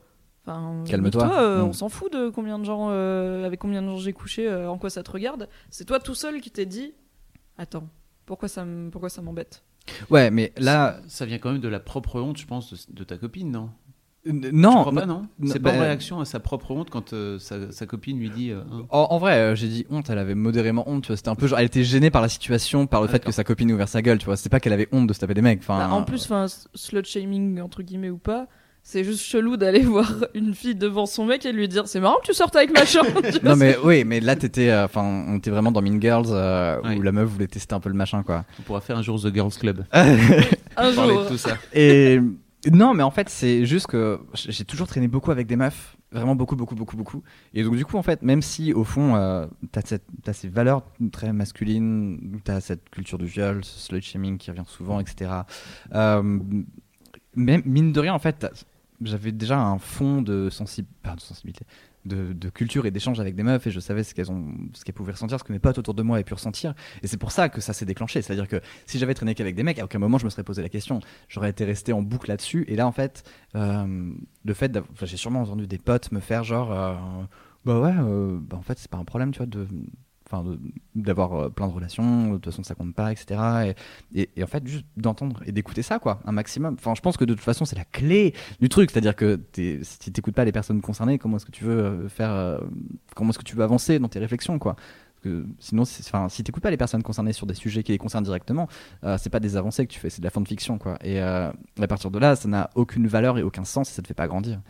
Enfin, 0.49 0.85
Calme-toi. 0.87 1.43
euh, 1.43 1.63
Mm. 1.65 1.69
on 1.69 1.73
s'en 1.73 1.89
fout 1.89 2.13
de 2.13 2.29
combien 2.29 2.61
de 2.61 2.65
gens, 2.65 2.87
euh, 2.91 3.45
avec 3.45 3.59
combien 3.59 3.83
de 3.83 3.89
gens 3.89 3.97
j'ai 3.97 4.13
couché, 4.13 4.47
euh, 4.47 4.71
en 4.71 4.79
quoi 4.79 4.91
ça 4.91 5.03
te 5.03 5.11
regarde. 5.11 5.49
C'est 5.71 5.85
toi 5.85 5.99
tout 5.99 6.15
seul 6.15 6.41
qui 6.41 6.53
t'es 6.53 6.67
dit, 6.67 6.95
attends, 7.59 7.89
pourquoi 8.27 8.47
ça, 8.49 8.63
m- 8.63 8.91
pourquoi 8.93 9.09
ça 9.09 9.23
m'embête? 9.23 9.65
Ouais, 10.09 10.31
mais 10.31 10.53
là. 10.57 11.01
ça, 11.03 11.09
ça 11.09 11.27
vient 11.27 11.39
quand 11.39 11.51
même 11.51 11.61
de 11.61 11.67
la 11.67 11.81
propre 11.81 12.21
honte, 12.21 12.37
je 12.37 12.47
pense, 12.47 12.73
de, 12.89 12.95
de 12.95 13.03
ta 13.03 13.17
copine, 13.19 13.51
non? 13.51 13.71
Tu 14.27 14.51
non, 14.53 14.85
pas, 14.93 15.07
non 15.07 15.23
non, 15.39 15.51
C'est 15.53 15.61
pas 15.61 15.71
en 15.71 15.79
bah, 15.79 15.83
réaction 15.83 16.21
à 16.21 16.25
sa 16.25 16.41
propre 16.41 16.71
honte 16.73 16.91
quand 16.91 17.13
euh, 17.13 17.39
sa, 17.39 17.71
sa 17.71 17.87
copine 17.87 18.19
lui 18.19 18.31
dit. 18.31 18.51
euh, 18.51 18.61
Hein 18.73 18.83
En, 18.91 19.07
en 19.11 19.19
vrai, 19.19 19.35
euh, 19.37 19.55
j'ai 19.55 19.69
dit 19.69 19.87
honte, 19.91 20.11
elle 20.11 20.19
avait 20.19 20.35
modérément 20.35 20.89
honte, 20.89 21.03
tu 21.05 21.09
vois. 21.09 21.17
C'était 21.17 21.29
un 21.29 21.35
peu 21.37 21.47
genre, 21.47 21.59
elle 21.59 21.67
était 21.67 21.85
gênée 21.85 22.11
par 22.11 22.23
la 22.23 22.29
situation, 22.29 22.87
par 22.87 23.01
le 23.03 23.09
Ah, 23.09 23.13
fait 23.13 23.25
que 23.25 23.33
sa 23.33 23.45
copine 23.45 23.71
ait 23.71 23.73
ouvert 23.73 23.89
sa 23.89 24.03
gueule, 24.03 24.19
tu 24.19 24.27
vois. 24.27 24.37
C'était 24.37 24.49
pas 24.51 24.59
qu'elle 24.61 24.73
avait 24.73 24.89
honte 24.93 25.07
de 25.07 25.13
se 25.13 25.21
taper 25.21 25.35
des 25.35 25.43
mecs. 25.43 25.61
Enfin, 25.61 25.79
Bah, 25.79 25.91
en 25.95 26.03
plus, 26.03 26.25
enfin, 26.25 26.47
slut 26.75 27.05
shaming 27.05 27.61
entre 27.61 27.83
guillemets 27.83 28.11
ou 28.11 28.19
pas, 28.19 28.47
c'est 28.83 29.03
juste 29.05 29.23
chelou 29.25 29.57
d'aller 29.57 29.81
voir 29.85 30.13
une 30.35 30.55
fille 30.55 30.75
devant 30.77 31.07
son 31.07 31.25
mec 31.27 31.45
et 31.45 31.53
lui 31.53 31.67
dire 31.69 31.89
c'est 31.89 31.99
marrant 32.01 32.17
que 32.23 32.27
tu 32.27 32.35
sortes 32.35 32.55
avec 32.57 32.73
machin. 32.73 33.01
Non 33.43 33.57
mais 33.57 33.77
oui, 33.83 34.05
mais 34.05 34.21
là 34.21 34.37
t'étais, 34.37 34.71
euh, 34.71 34.85
enfin, 34.85 35.03
on 35.03 35.37
était 35.39 35.51
vraiment 35.51 35.73
dans 35.73 35.83
Mean 35.83 36.01
Girls 36.01 36.27
euh, 36.31 36.81
où 36.97 37.03
la 37.03 37.11
meuf 37.13 37.29
voulait 37.29 37.49
tester 37.49 37.75
un 37.75 37.81
peu 37.81 37.89
le 37.89 37.97
machin 37.97 38.23
quoi. 38.23 38.45
On 38.61 38.63
pourra 38.63 38.81
faire 38.81 38.97
un 38.97 39.03
jour 39.03 39.21
The 39.21 39.35
Girls 39.35 39.55
Club. 39.59 39.85
un 39.93 40.93
Parler 40.93 40.93
jour. 41.15 41.25
de 41.25 41.29
tout 41.29 41.37
ça. 41.39 41.57
Et 41.73 42.21
non, 42.73 42.95
mais 42.95 43.03
en 43.03 43.11
fait, 43.11 43.29
c'est 43.29 43.65
juste 43.67 43.87
que 43.87 44.21
j'ai 44.35 44.65
toujours 44.65 44.87
traîné 44.87 45.09
beaucoup 45.09 45.31
avec 45.31 45.47
des 45.47 45.57
meufs, 45.57 45.97
vraiment 46.11 46.35
beaucoup, 46.35 46.57
beaucoup, 46.57 46.75
beaucoup, 46.75 46.97
beaucoup. 46.97 47.23
Et 47.55 47.63
donc, 47.63 47.77
du 47.77 47.85
coup, 47.85 47.97
en 47.97 48.03
fait, 48.03 48.23
même 48.23 48.43
si 48.43 48.73
au 48.73 48.85
fond, 48.85 49.17
euh, 49.17 49.47
t'as 49.73 50.33
ces 50.33 50.49
valeurs 50.49 50.83
très 51.13 51.33
masculines, 51.33 52.41
t'as 52.45 52.61
cette 52.61 52.89
culture 52.91 53.19
du 53.19 53.27
viol, 53.27 53.65
ce 53.65 53.79
slut 53.79 54.03
shaming 54.03 54.39
qui 54.39 54.51
revient 54.51 54.65
souvent, 54.67 55.01
etc. 55.01 55.31
Euh, 55.95 56.39
mais 57.35 57.63
mine 57.65 57.93
de 57.93 58.01
rien, 58.01 58.15
en 58.15 58.19
fait, 58.19 58.47
j'avais 59.01 59.33
déjà 59.33 59.61
un 59.61 59.79
fond 59.79 60.23
de 60.23 60.49
sensibilité. 60.51 61.65
De, 62.07 62.49
culture 62.51 62.87
et 62.87 62.91
d'échange 62.91 63.21
avec 63.21 63.35
des 63.35 63.43
meufs 63.43 63.67
et 63.67 63.71
je 63.71 63.81
savais 63.81 64.05
ce 64.05 64.15
qu'elles 64.15 64.31
ont 64.31 64.55
ce 64.73 64.85
qu'elles 64.85 64.95
pouvaient 64.95 65.13
ressentir 65.13 65.39
ce 65.39 65.45
que 65.45 65.53
mes 65.53 65.59
potes 65.59 65.79
autour 65.79 65.95
de 65.95 66.03
moi 66.03 66.17
avaient 66.17 66.25
pu 66.25 66.35
ressentir 66.35 66.75
et 67.03 67.07
c'est 67.07 67.17
pour 67.17 67.33
ça 67.33 67.49
que 67.49 67.61
ça 67.61 67.73
s'est 67.73 67.85
déclenché 67.85 68.23
c'est 68.23 68.33
à 68.33 68.37
dire 68.37 68.47
que 68.47 68.61
si 68.87 68.99
j'avais 68.99 69.15
traîné 69.15 69.35
qu'avec 69.35 69.57
des 69.57 69.65
mecs 69.65 69.79
à 69.81 69.85
aucun 69.85 69.99
moment 69.99 70.17
je 70.17 70.25
me 70.25 70.31
serais 70.31 70.45
posé 70.45 70.63
la 70.63 70.69
question 70.69 71.01
j'aurais 71.29 71.51
été 71.51 71.65
resté 71.65 71.93
en 71.93 72.03
boucle 72.03 72.31
là-dessus. 72.31 72.65
Et 72.69 72.77
là, 72.77 72.87
en 72.87 72.93
fait, 72.93 73.25
euh, 73.55 74.13
le 74.45 74.55
fait 74.55 74.79
j'ai 75.03 75.17
sûrement 75.17 75.43
entendu 75.43 75.67
des 75.67 75.79
potes 75.79 76.13
me 76.13 76.21
faire 76.21 76.45
genre. 76.45 76.73
euh, 76.73 76.95
bah 77.65 77.81
ouais, 77.81 77.95
euh, 77.99 78.39
bah 78.41 78.57
en 78.57 78.63
fait, 78.63 78.79
c'est 78.79 78.91
pas 78.91 78.99
un 78.99 79.05
problème, 79.05 79.33
tu 79.33 79.39
vois, 79.39 79.47
de. 79.47 79.67
Enfin, 80.29 80.45
d'avoir 80.97 81.35
euh, 81.35 81.49
plein 81.51 81.69
de 81.69 81.73
relations, 81.73 82.31
de 82.31 82.35
toute 82.39 82.47
façon 82.47 82.65
ça 82.65 82.75
compte 82.75 82.93
pas, 82.97 83.13
etc. 83.13 83.41
Et, 84.13 84.21
et- 84.23 84.31
et 84.37 84.43
en 84.43 84.49
fait, 84.49 84.67
juste 84.67 84.85
d'entendre 84.97 85.41
et 85.47 85.53
d'écouter 85.53 85.83
ça, 85.83 86.01
quoi, 86.01 86.19
un 86.25 86.33
maximum. 86.33 86.75
Enfin, 86.77 86.95
je 86.97 87.01
pense 87.01 87.17
que 87.17 87.25
de 87.25 87.33
toute 87.33 87.45
façon, 87.45 87.65
c'est 87.65 87.77
la 87.77 87.85
clé 87.85 88.35
du 88.61 88.69
truc. 88.69 88.91
C'est-à-dire 88.91 89.15
que 89.15 89.37
t'es- 89.37 89.79
si 89.85 90.11
t'écoutes 90.11 90.35
pas 90.35 90.45
les 90.45 90.51
personnes 90.51 90.81
concernées, 90.81 91.19
comment 91.19 91.37
est-ce 91.37 91.47
que 91.47 91.53
tu 91.53 91.63
veux 91.63 91.79
euh, 91.79 92.09
faire. 92.09 92.31
euh, 92.33 92.59
comment 93.15 93.31
est-ce 93.31 93.39
que 93.39 93.45
tu 93.45 93.55
veux 93.55 93.63
avancer 93.63 94.01
dans 94.01 94.09
tes 94.09 94.19
réflexions, 94.19 94.59
quoi? 94.59 94.75
Parce 94.75 95.21
que 95.23 95.47
sinon, 95.61 95.85
c'est- 95.85 96.05
enfin, 96.07 96.29
si 96.29 96.43
t'écoutes 96.43 96.63
pas 96.65 96.73
les 96.73 96.77
personnes 96.77 97.05
concernées 97.05 97.33
sur 97.33 97.47
des 97.47 97.55
sujets 97.55 97.85
qui 97.85 97.93
les 97.93 97.99
concernent 97.99 98.25
directement, 98.25 98.67
euh, 99.05 99.17
c'est 99.19 99.31
pas 99.31 99.39
des 99.41 99.57
avancées 99.57 99.87
que 99.87 99.93
tu 99.93 100.01
fais, 100.01 100.11
c'est 100.11 100.21
de 100.21 100.27
la 100.27 100.31
fanfiction, 100.31 100.77
quoi. 100.79 100.99
Et 101.05 101.21
euh, 101.23 101.53
à 101.81 101.87
partir 101.87 102.11
de 102.11 102.19
là, 102.19 102.35
ça 102.35 102.49
n'a 102.49 102.71
aucune 102.75 103.07
valeur 103.07 103.39
et 103.39 103.45
aucun 103.45 103.65
sens 103.65 103.91
et 103.91 103.93
ça 103.95 104.03
te 104.03 104.09
fait 104.09 104.15
pas 104.15 104.27
grandir. 104.27 104.61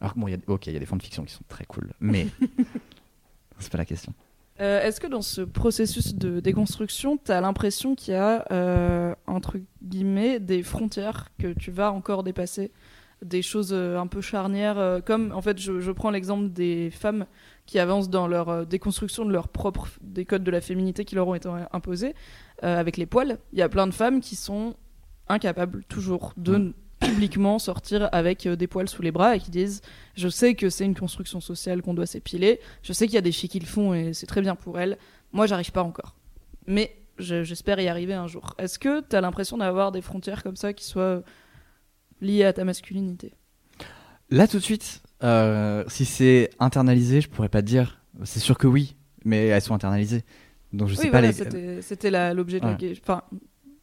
Alors 0.00 0.14
que 0.14 0.18
bon, 0.18 0.26
il 0.26 0.32
y 0.32 0.34
a, 0.34 0.38
ok, 0.48 0.66
il 0.66 0.72
y 0.72 0.76
a 0.76 0.80
des 0.80 0.84
fanfictions 0.86 1.24
qui 1.24 1.32
sont 1.32 1.44
très 1.48 1.64
cool, 1.64 1.92
mais 2.00 2.26
c'est 3.60 3.70
pas 3.70 3.78
la 3.78 3.84
question. 3.86 4.12
Euh, 4.60 4.82
Est-ce 4.82 5.00
que 5.00 5.06
dans 5.06 5.22
ce 5.22 5.42
processus 5.42 6.14
de 6.14 6.40
déconstruction, 6.40 7.18
tu 7.18 7.30
as 7.30 7.40
l'impression 7.40 7.94
qu'il 7.94 8.14
y 8.14 8.16
a, 8.16 8.44
euh, 8.52 9.14
entre 9.26 9.58
guillemets, 9.82 10.40
des 10.40 10.62
frontières 10.62 11.28
que 11.38 11.52
tu 11.52 11.70
vas 11.70 11.92
encore 11.92 12.22
dépasser? 12.22 12.72
Des 13.22 13.42
choses 13.42 13.72
euh, 13.72 13.98
un 13.98 14.06
peu 14.06 14.20
charnières, 14.20 15.00
comme 15.04 15.32
en 15.32 15.40
fait, 15.40 15.58
je, 15.58 15.80
je 15.80 15.90
prends 15.90 16.10
l'exemple 16.10 16.50
des 16.50 16.90
femmes 16.90 17.26
qui 17.64 17.78
avancent 17.78 18.10
dans 18.10 18.28
leur 18.28 18.66
déconstruction 18.66 19.24
de 19.24 19.32
leur 19.32 19.48
propre 19.48 19.88
des 20.02 20.24
codes 20.24 20.44
de 20.44 20.50
la 20.50 20.60
féminité 20.60 21.04
qui 21.04 21.14
leur 21.14 21.28
ont 21.28 21.34
été 21.34 21.50
imposés 21.72 22.14
avec 22.62 22.96
les 22.96 23.06
poils. 23.06 23.38
Il 23.52 23.58
y 23.58 23.62
a 23.62 23.68
plein 23.68 23.86
de 23.86 23.94
femmes 23.94 24.20
qui 24.20 24.36
sont 24.36 24.74
incapables 25.28 25.84
toujours 25.84 26.32
de. 26.36 26.74
Publiquement 27.00 27.58
sortir 27.58 28.08
avec 28.12 28.46
euh, 28.46 28.56
des 28.56 28.66
poils 28.66 28.88
sous 28.88 29.02
les 29.02 29.10
bras 29.12 29.36
et 29.36 29.40
qui 29.40 29.50
disent 29.50 29.82
je 30.16 30.28
sais 30.28 30.54
que 30.54 30.70
c'est 30.70 30.84
une 30.84 30.94
construction 30.94 31.40
sociale 31.40 31.82
qu'on 31.82 31.92
doit 31.94 32.06
s'épiler 32.06 32.58
je 32.82 32.92
sais 32.92 33.06
qu'il 33.06 33.14
y 33.14 33.18
a 33.18 33.22
des 33.22 33.32
filles 33.32 33.50
qui 33.50 33.60
le 33.60 33.66
font 33.66 33.92
et 33.94 34.12
c'est 34.14 34.26
très 34.26 34.40
bien 34.40 34.54
pour 34.54 34.78
elles 34.80 34.96
moi 35.32 35.46
j'arrive 35.46 35.72
pas 35.72 35.82
encore 35.82 36.16
mais 36.66 36.96
je- 37.18 37.44
j'espère 37.44 37.78
y 37.80 37.88
arriver 37.88 38.14
un 38.14 38.26
jour 38.26 38.54
est-ce 38.58 38.78
que 38.78 39.02
tu 39.02 39.14
as 39.14 39.20
l'impression 39.20 39.58
d'avoir 39.58 39.92
des 39.92 40.00
frontières 40.00 40.42
comme 40.42 40.56
ça 40.56 40.72
qui 40.72 40.84
soient 40.84 41.22
liées 42.22 42.44
à 42.44 42.52
ta 42.54 42.64
masculinité? 42.64 43.34
Là, 44.30 44.48
tout 44.48 44.56
de 44.58 44.62
suite, 44.62 45.02
euh, 45.22 45.84
si 45.86 46.04
c'est 46.04 46.50
internalisé, 46.58 47.20
je 47.20 47.28
pourrais 47.28 47.48
pas 47.50 47.60
te 47.62 47.66
dire. 47.66 48.02
C'est 48.24 48.40
sûr 48.40 48.58
que 48.58 48.66
oui, 48.66 48.96
mais 49.24 49.46
elles 49.46 49.60
sont 49.62 49.74
internalisées. 49.74 50.24
Donc 50.72 50.88
je 50.88 50.94
sais 50.94 51.02
oui 51.02 51.10
pas 51.10 51.20
voilà 51.20 51.28
les. 51.28 51.82
c'était 51.82 52.10
l'objet 52.34 52.58
de 52.58 52.66
la 52.66 52.72
Ouais. 52.72 52.98
enfin 53.02 53.22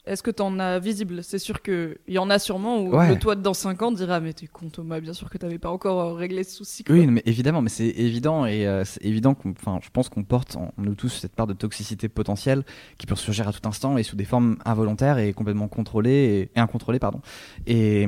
est-ce 0.06 0.22
que 0.22 0.32
t'en 0.32 0.60
as 0.60 0.80
visible? 0.80 1.24
C'est 1.24 1.40
sûr 1.40 1.62
qu'il 1.62 1.96
y 2.10 2.18
en 2.18 2.30
a 2.30 2.38
sûrement 2.40 2.82
où 2.82 2.96
Ouais. 2.96 3.10
le 3.10 3.18
toi 3.20 3.36
de 3.36 3.42
dans 3.42 3.54
5 3.54 3.82
ans 3.84 3.92
dira 3.92 4.20
Mais 4.20 4.34
t'es 4.34 4.48
con 4.48 4.70
Thomas, 4.70 5.00
bien 5.00 5.14
sûr 5.14 5.30
que 5.30 5.38
t'avais 5.38 5.60
pas 5.60 5.70
encore 5.72 6.00
euh, 6.02 6.14
réglé 6.14 6.44
ce 6.44 6.56
souci. 6.58 6.84
quoi. 6.84 6.96
Oui, 6.96 7.08
mais 7.08 7.22
évidemment, 7.26 7.62
mais 7.62 7.70
c'est 7.70 7.88
évident 7.88 8.46
et 8.46 8.68
euh, 8.68 8.84
c'est 8.84 9.04
évident 9.06 9.34
qu'on, 9.34 9.54
je 9.82 9.90
pense 9.92 10.10
qu'on 10.10 10.24
porte 10.24 10.56
en 10.58 10.74
nous 10.78 10.96
tous 10.96 11.10
cette 11.10 11.36
part 11.36 11.48
de 11.48 11.54
toxicité 11.54 12.10
potentielle 12.10 12.64
qui 12.98 13.06
peut 13.06 13.16
surgir 13.16 13.48
à 13.48 13.54
tout 13.54 13.66
instant 13.68 13.98
et 13.98 14.04
sous 14.04 14.16
des 14.16 14.26
formes 14.26 14.58
involontaires 14.66 15.18
et 15.20 15.32
complètement 15.34 15.68
contrôlées 15.70 16.50
et, 16.54 16.58
et 16.58 16.60
incontrôlées, 16.60 17.00
pardon. 17.00 17.22
Et, 17.66 18.06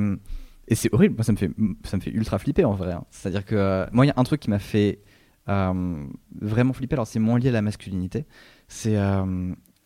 et 0.68 0.74
c'est 0.74 0.92
horrible. 0.92 1.14
Moi, 1.14 1.24
ça 1.24 1.32
me 1.32 1.38
fait, 1.38 1.50
ça 1.84 1.96
me 1.96 2.02
fait 2.02 2.10
ultra 2.10 2.38
flipper 2.38 2.64
en 2.64 2.72
vrai. 2.74 2.92
hein. 2.92 3.04
C'est-à-dire 3.10 3.44
que 3.44 3.54
euh, 3.54 3.86
moi, 3.92 4.04
il 4.04 4.08
y 4.08 4.12
a 4.12 4.14
un 4.18 4.24
truc 4.24 4.40
qui 4.40 4.50
m'a 4.50 4.58
fait 4.58 5.00
euh, 5.48 6.04
vraiment 6.40 6.72
flippé. 6.74 6.94
Alors, 6.94 7.06
c'est 7.06 7.20
moins 7.20 7.38
lié 7.38 7.48
à 7.48 7.52
la 7.52 7.62
masculinité. 7.62 8.26
C'est 8.68 8.96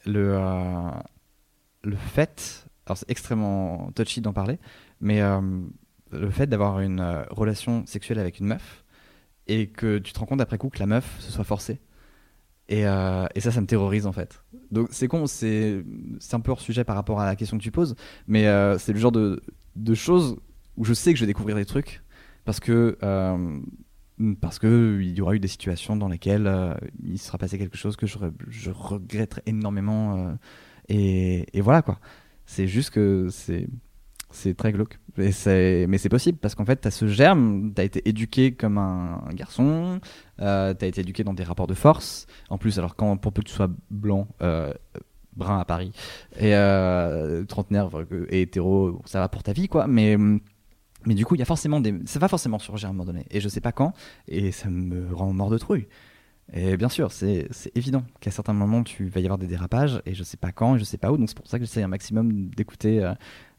le, 0.07 0.38
le 1.83 1.97
fait. 1.97 2.66
Alors, 2.87 2.99
c'est 2.99 3.11
extrêmement 3.11 3.90
touchy 3.95 4.21
d'en 4.21 4.33
parler, 4.33 4.59
mais 5.01 5.21
euh, 5.21 5.40
le 6.11 6.31
fait 6.31 6.47
d'avoir 6.47 6.81
une 6.81 7.01
euh, 7.01 7.23
relation 7.31 7.85
sexuelle 7.87 8.19
avec 8.19 8.40
une 8.40 8.47
meuf 8.47 8.85
et 9.47 9.69
que 9.69 9.99
tu 9.99 10.12
te 10.12 10.19
rends 10.19 10.27
compte 10.27 10.40
après 10.40 10.59
coup 10.59 10.69
que 10.69 10.79
la 10.79 10.87
meuf 10.87 11.21
se 11.21 11.31
soit 11.31 11.45
forcée. 11.45 11.81
Et, 12.69 12.87
euh, 12.87 13.27
et 13.35 13.40
ça, 13.40 13.51
ça 13.51 13.61
me 13.61 13.66
terrorise 13.66 14.07
en 14.07 14.12
fait. 14.12 14.45
Donc, 14.71 14.88
c'est 14.93 15.09
con, 15.09 15.27
c'est 15.27 15.85
un 16.33 16.40
peu 16.40 16.53
hors 16.53 16.61
sujet 16.61 16.85
par 16.85 16.95
rapport 16.95 17.21
à 17.21 17.27
la 17.27 17.35
question 17.35 17.59
que 17.59 17.62
tu 17.62 17.73
poses, 17.73 17.97
mais 18.29 18.45
c'est 18.79 18.93
le 18.93 18.99
genre 18.99 19.11
de, 19.11 19.43
de 19.75 19.95
choses 19.95 20.37
où 20.77 20.85
je 20.85 20.95
sais 20.95 21.12
que 21.12 21.19
je 21.19 21.25
vais 21.25 21.27
découvrir 21.27 21.57
des 21.57 21.64
trucs 21.64 22.03
parce 22.45 22.61
que 22.61 22.97
parce 24.40 24.61
que 24.61 25.01
il 25.03 25.16
y 25.16 25.21
aura 25.21 25.35
eu 25.35 25.40
des 25.40 25.49
situations 25.49 25.97
dans 25.97 26.07
lesquelles 26.07 26.77
il 27.03 27.19
sera 27.19 27.38
passé 27.38 27.59
quelque 27.59 27.77
chose 27.77 27.97
que 27.97 28.07
je, 28.07 28.19
je 28.49 28.71
regretterai 28.71 29.43
énormément 29.47 30.37
et, 30.90 31.61
voilà 31.61 31.83
quoi. 31.83 31.98
C'est 32.46 32.66
juste 32.66 32.90
que 32.90 33.29
c'est 33.31 33.68
c'est 34.33 34.57
très 34.57 34.72
glauque. 34.72 34.98
Et 35.18 35.87
mais 35.87 35.98
c'est 35.98 36.09
possible 36.09 36.38
parce 36.38 36.55
qu'en 36.55 36.64
fait 36.64 36.81
tu 36.81 36.88
as 36.88 36.90
ce 36.90 37.07
germe 37.07 37.72
tu 37.74 37.81
as 37.81 37.85
été 37.85 38.09
éduqué 38.09 38.53
comme 38.53 38.79
un, 38.79 39.20
garçon 39.33 40.00
euh, 40.40 40.72
tu 40.74 40.85
as 40.85 40.88
été 40.88 41.00
éduqué 41.00 41.24
dans 41.24 41.35
des 41.35 41.44
rapports 41.44 41.66
de 41.66 41.74
force. 41.74 42.26
En 42.48 42.59
plus 42.59 42.79
alors 42.79 42.94
pour 42.94 43.33
peu 43.33 43.42
que 43.42 43.48
tu 43.48 43.55
sois 43.55 43.68
blanc 43.90 44.29
euh, 44.42 44.72
brun 45.37 45.59
à 45.59 45.64
Paris 45.64 45.92
et 46.38 46.55
euh, 46.55 47.44
trentenaire 47.44 47.88
et 48.31 48.42
hétéro 48.42 49.00
ça 49.05 49.20
va 49.20 49.29
pour 49.29 49.42
ta 49.42 49.53
vie 49.53 49.68
quoi. 49.68 49.87
Mais 49.87 50.16
mais 51.07 51.14
du 51.14 51.24
coup 51.24 51.35
il 51.35 51.38
y 51.38 51.42
a 51.42 51.46
forcément 51.46 51.81
des 51.81 51.94
ça 52.05 52.18
va 52.18 52.29
forcément 52.29 52.59
surgir 52.59 52.88
à 52.88 52.90
un 52.90 52.92
moment 52.92 53.07
donné. 53.07 53.26
Et 53.31 53.40
je 53.40 53.48
sais 53.48 53.61
pas 53.61 53.72
quand 53.72 53.92
et 54.29 54.53
ça 54.53 54.70
me 54.70 55.12
rend 55.14 55.33
mort 55.33 55.50
de 55.50 55.59
trouille 55.59 55.87
et 56.53 56.77
bien 56.77 56.89
sûr 56.89 57.13
c'est 57.13 57.47
c'est 57.51 57.77
évident 57.77 58.05
qu'à 58.21 58.31
certains 58.31 58.53
moments 58.53 58.83
tu 58.83 59.07
vas 59.09 59.21
y 59.21 59.25
avoir 59.25 59.39
des 59.39 59.47
dérapages 59.47 60.03
et 60.07 60.15
je 60.15 60.23
sais 60.25 60.37
pas 60.37 60.53
quand 60.53 60.77
et 60.77 60.79
je 60.79 60.85
sais 60.85 60.99
pas 60.99 61.13
où. 61.13 61.17
Donc 61.17 61.29
c'est 61.29 61.37
pour 61.37 61.47
ça 61.47 61.59
que 61.59 61.65
j'essaie 61.65 61.83
un 61.83 61.89
maximum 61.89 62.49
d'écouter 62.51 63.05
euh, 63.05 63.15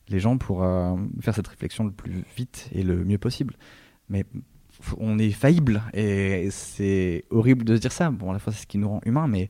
les 0.10 0.20
gens 0.20 0.38
pour 0.38 0.64
euh, 0.64 0.96
faire 1.22 1.36
cette 1.36 1.48
réflexion 1.48 1.86
le 1.86 1.92
plus 1.92 2.24
vite 2.36 2.70
et 2.74 2.84
le 2.84 3.04
mieux 3.06 3.18
possible. 3.18 3.56
Mais 4.10 4.26
on 4.98 5.20
est 5.20 5.32
faillible 5.32 5.84
et 5.94 6.50
c'est 6.52 7.26
horrible 7.30 7.64
de 7.66 7.76
se 7.76 7.82
dire 7.82 7.92
ça. 7.92 8.10
Bon 8.12 8.32
à 8.32 8.34
la 8.34 8.40
fois 8.40 8.52
c'est 8.52 8.62
ce 8.64 8.68
qui 8.68 8.78
nous 8.78 8.90
rend 8.90 9.02
humains 9.06 9.28
mais 9.28 9.50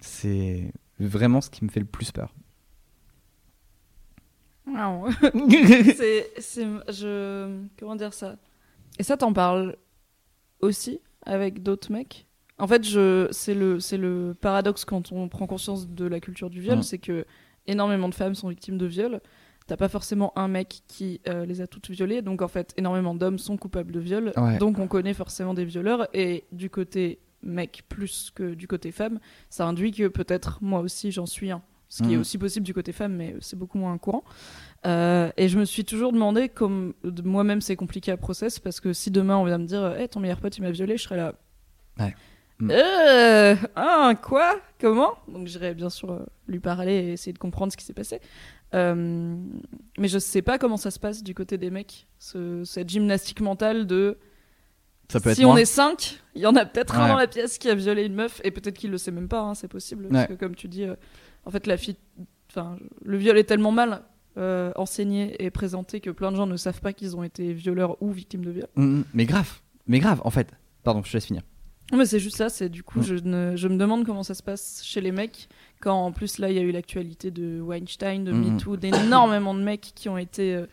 c'est 0.00 0.72
vraiment 1.00 1.40
ce 1.40 1.50
qui 1.50 1.64
me 1.64 1.70
fait 1.70 1.80
le 1.80 1.86
plus 1.86 2.12
peur. 2.12 2.34
Waouh. 4.66 5.10
c'est, 5.96 6.30
c'est, 6.38 6.66
je, 6.88 7.64
comment 7.78 7.96
dire 7.96 8.12
ça? 8.12 8.36
Et 8.98 9.02
ça, 9.02 9.16
t'en 9.16 9.32
parles 9.32 9.76
aussi 10.60 11.00
avec 11.24 11.62
d'autres 11.62 11.92
mecs? 11.92 12.27
En 12.58 12.66
fait, 12.66 12.84
c'est 13.32 13.54
le, 13.54 14.32
paradoxe 14.40 14.84
quand 14.84 15.12
on 15.12 15.28
prend 15.28 15.46
conscience 15.46 15.88
de 15.88 16.06
la 16.06 16.20
culture 16.20 16.50
du 16.50 16.60
viol, 16.60 16.82
c'est 16.82 16.98
que 16.98 17.24
énormément 17.66 18.08
de 18.08 18.14
femmes 18.14 18.34
sont 18.34 18.48
victimes 18.48 18.78
de 18.78 18.86
viol. 18.86 19.20
T'as 19.66 19.76
pas 19.76 19.88
forcément 19.88 20.32
un 20.36 20.48
mec 20.48 20.80
qui 20.88 21.20
euh, 21.28 21.44
les 21.44 21.60
a 21.60 21.66
toutes 21.66 21.90
violées, 21.90 22.22
donc 22.22 22.40
en 22.40 22.48
fait, 22.48 22.72
énormément 22.78 23.14
d'hommes 23.14 23.38
sont 23.38 23.58
coupables 23.58 23.92
de 23.92 24.00
viol. 24.00 24.32
Ouais. 24.36 24.56
Donc 24.56 24.78
on 24.78 24.88
connaît 24.88 25.12
forcément 25.12 25.52
des 25.52 25.66
violeurs, 25.66 26.08
et 26.14 26.44
du 26.52 26.70
côté 26.70 27.18
mec 27.42 27.84
plus 27.88 28.32
que 28.34 28.54
du 28.54 28.66
côté 28.66 28.90
femme, 28.92 29.20
ça 29.50 29.66
induit 29.66 29.92
que 29.92 30.08
peut-être 30.08 30.58
moi 30.62 30.80
aussi 30.80 31.12
j'en 31.12 31.26
suis 31.26 31.50
un. 31.50 31.62
Ce 31.90 32.02
qui 32.02 32.12
est 32.12 32.16
Mhm. 32.16 32.20
aussi 32.20 32.38
possible 32.38 32.66
du 32.66 32.74
côté 32.74 32.92
femme, 32.92 33.14
mais 33.14 33.34
c'est 33.40 33.56
beaucoup 33.58 33.78
moins 33.78 33.96
courant. 33.98 34.24
Euh, 34.86 35.30
et 35.36 35.48
je 35.48 35.58
me 35.58 35.64
suis 35.64 35.84
toujours 35.84 36.12
demandé, 36.12 36.48
comme 36.48 36.94
moi-même 37.24 37.60
c'est 37.60 37.76
compliqué 37.76 38.10
à 38.10 38.16
process, 38.16 38.58
parce 38.58 38.80
que 38.80 38.92
si 38.92 39.10
demain 39.10 39.36
on 39.36 39.44
vient 39.44 39.58
me 39.58 39.66
dire, 39.66 39.86
hey, 39.96 40.08
ton 40.08 40.20
meilleur 40.20 40.40
pote 40.40 40.56
il 40.58 40.62
m'a 40.62 40.70
violé, 40.70 40.96
je 40.96 41.02
serais 41.04 41.16
là. 41.16 41.34
Ouais. 41.98 42.14
Mm. 42.60 42.70
Euh, 42.72 43.56
ah, 43.76 44.14
quoi? 44.20 44.60
Comment? 44.80 45.14
Donc 45.28 45.46
j'irais 45.46 45.74
bien 45.74 45.90
sûr 45.90 46.10
euh, 46.10 46.18
lui 46.48 46.58
parler 46.60 46.92
et 46.94 47.12
essayer 47.12 47.32
de 47.32 47.38
comprendre 47.38 47.72
ce 47.72 47.76
qui 47.76 47.84
s'est 47.84 47.92
passé. 47.92 48.20
Euh, 48.74 49.36
mais 49.98 50.08
je 50.08 50.18
sais 50.18 50.42
pas 50.42 50.58
comment 50.58 50.76
ça 50.76 50.90
se 50.90 50.98
passe 50.98 51.22
du 51.22 51.34
côté 51.34 51.56
des 51.56 51.70
mecs, 51.70 52.06
ce- 52.18 52.64
cette 52.64 52.88
gymnastique 52.90 53.40
mentale 53.40 53.86
de 53.86 54.18
ça 55.10 55.20
peut 55.20 55.30
être 55.30 55.36
si 55.36 55.44
on 55.46 55.56
est 55.56 55.64
5, 55.64 56.20
il 56.34 56.42
y 56.42 56.46
en 56.46 56.54
a 56.54 56.66
peut-être 56.66 56.94
un 56.98 57.08
dans 57.08 57.16
la 57.16 57.26
pièce 57.26 57.56
qui 57.56 57.70
a 57.70 57.74
violé 57.74 58.04
une 58.04 58.14
meuf, 58.14 58.42
et 58.44 58.50
peut-être 58.50 58.76
qu'il 58.76 58.90
le 58.90 58.98
sait 58.98 59.10
même 59.10 59.26
pas, 59.28 59.40
hein, 59.40 59.54
c'est 59.54 59.66
possible. 59.68 60.06
Parce 60.10 60.26
que 60.26 60.34
comme 60.34 60.54
tu 60.54 60.68
dis, 60.68 60.84
euh, 60.84 60.96
en 61.46 61.50
fait, 61.50 61.66
la 61.66 61.78
fille. 61.78 61.96
Enfin, 62.50 62.76
le 63.04 63.16
viol 63.16 63.38
est 63.38 63.44
tellement 63.44 63.72
mal 63.72 64.02
euh, 64.36 64.70
enseigné 64.76 65.42
et 65.42 65.50
présenté 65.50 66.00
que 66.00 66.10
plein 66.10 66.30
de 66.30 66.36
gens 66.36 66.46
ne 66.46 66.56
savent 66.56 66.80
pas 66.80 66.92
qu'ils 66.92 67.16
ont 67.16 67.22
été 67.22 67.52
violeurs 67.54 67.96
ou 68.02 68.10
victimes 68.10 68.44
de 68.44 68.50
viol. 68.50 68.68
Mm, 68.76 68.82
mm. 68.98 69.04
mais 69.14 69.24
grave 69.26 69.60
mais 69.86 69.98
grave 69.98 70.20
en 70.24 70.30
fait 70.30 70.48
pardon 70.84 71.02
je 71.02 71.10
te 71.10 71.16
laisse 71.16 71.26
finir 71.26 71.42
mais 71.96 72.04
c'est 72.06 72.18
juste 72.20 72.36
ça, 72.36 72.48
c'est 72.48 72.68
du 72.68 72.82
coup, 72.82 73.02
je, 73.02 73.14
ne- 73.14 73.56
je 73.56 73.68
me 73.68 73.76
demande 73.76 74.04
comment 74.04 74.22
ça 74.22 74.34
se 74.34 74.42
passe 74.42 74.82
chez 74.84 75.00
les 75.00 75.12
mecs, 75.12 75.48
quand 75.80 75.94
en 75.94 76.12
plus 76.12 76.38
là, 76.38 76.50
il 76.50 76.56
y 76.56 76.58
a 76.58 76.62
eu 76.62 76.70
l'actualité 76.72 77.30
de 77.30 77.60
Weinstein, 77.60 78.24
de 78.24 78.32
Mm. 78.32 78.54
MeToo, 78.54 78.76
d'énormément 78.76 79.54
de 79.54 79.62
mecs 79.62 79.92
qui 79.94 80.08
ont 80.08 80.18
été. 80.18 80.54
euh, 80.54 80.66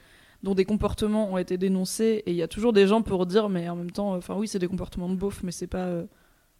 dont 0.43 0.53
des 0.53 0.65
comportements 0.65 1.31
ont 1.33 1.39
été 1.39 1.57
dénoncés, 1.57 2.21
et 2.27 2.31
il 2.31 2.37
y 2.37 2.43
a 2.43 2.47
toujours 2.47 2.71
des 2.71 2.85
gens 2.85 3.01
pour 3.01 3.25
dire, 3.25 3.49
mais 3.49 3.67
en 3.67 3.75
même 3.75 3.89
temps, 3.89 4.13
euh, 4.13 4.17
enfin 4.17 4.35
oui, 4.35 4.47
c'est 4.47 4.59
des 4.59 4.67
comportements 4.67 5.09
de 5.09 5.15
beauf, 5.15 5.41
mais 5.41 5.51
c'est 5.51 5.65
pas. 5.67 5.85
euh, 5.85 6.05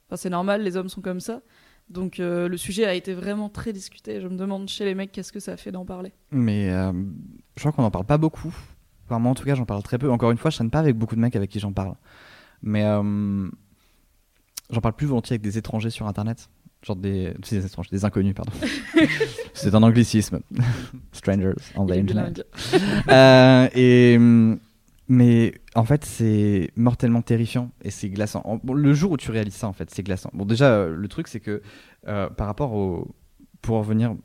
Enfin, 0.08 0.16
c'est 0.18 0.30
normal, 0.32 0.64
les 0.64 0.76
hommes 0.78 0.90
sont 0.90 1.02
comme 1.02 1.20
ça. 1.20 1.42
Donc 1.90 2.20
euh, 2.20 2.48
le 2.48 2.58
sujet 2.58 2.86
a 2.86 2.96
été 2.96 3.14
vraiment 3.14 3.48
très 3.50 3.74
discuté. 3.74 4.22
Je 4.22 4.28
me 4.28 4.36
demande 4.38 4.70
chez 4.70 4.86
les 4.86 4.96
mecs 4.96 5.12
qu'est-ce 5.12 5.32
que 5.32 5.40
ça 5.40 5.52
a 5.54 5.58
fait 5.58 5.72
d'en 5.72 5.86
parler. 5.86 6.14
Mais 6.32 6.72
euh, 6.72 6.92
je 7.56 7.60
crois 7.62 7.72
qu'on 7.74 7.82
n'en 7.84 7.92
parle 7.92 8.06
pas 8.06 8.18
beaucoup. 8.18 8.56
Enfin, 9.06 9.20
moi, 9.20 9.32
en 9.32 9.36
tout 9.36 9.44
cas, 9.46 9.54
j'en 9.54 9.66
parle 9.66 9.84
très 9.84 10.00
peu. 10.00 10.10
Encore 10.10 10.32
une 10.32 10.38
fois, 10.40 10.50
je 10.50 10.56
traîne 10.58 10.72
pas 10.72 10.80
avec 10.80 10.96
beaucoup 10.96 11.16
de 11.16 11.20
mecs 11.22 11.36
avec 11.36 11.52
qui 11.52 11.60
j'en 11.60 11.74
parle. 11.74 11.94
Mais 12.64 12.86
euh, 12.86 13.50
j'en 14.70 14.82
parle 14.82 14.96
plus 14.96 15.08
volontiers 15.08 15.34
avec 15.36 15.42
des 15.42 15.58
étrangers 15.58 15.90
sur 15.90 16.08
Internet. 16.08 16.50
Genre 16.84 16.96
des, 16.96 17.34
des 17.50 17.66
étrangers, 17.66 17.90
des 17.92 18.06
inconnus, 18.06 18.36
pardon. 18.36 18.52
C'est 19.54 19.74
un 19.74 19.82
anglicisme. 19.82 20.40
Strangers 21.12 21.54
on 21.76 21.86
the 21.88 21.92
internet. 21.94 22.46
Euh, 23.10 23.68
et 23.74 24.18
hum, 24.18 24.60
mais 25.08 25.54
en 25.74 25.84
fait 25.84 26.06
c'est 26.06 26.70
mortellement 26.76 27.22
terrifiant 27.24 27.72
et 27.84 27.90
c'est 27.90 28.10
glaçant. 28.10 28.42
En- 28.46 28.58
bon, 28.64 28.74
le 28.74 28.94
jour 28.94 29.12
où 29.14 29.18
tu 29.18 29.32
réalises 29.32 29.56
ça 29.56 29.68
en 29.68 29.74
fait 29.74 29.90
c'est 29.90 30.04
glaçant. 30.04 30.30
Bon 30.34 30.46
déjà 30.46 30.72
euh, 30.74 30.96
le 30.96 31.08
truc 31.08 31.28
c'est 31.28 31.40
que 31.40 31.62
euh, 32.08 32.30
par 32.30 32.46
rapport 32.48 32.74
au 32.74 33.16
pour 33.64 33.78
revenir 33.80 34.16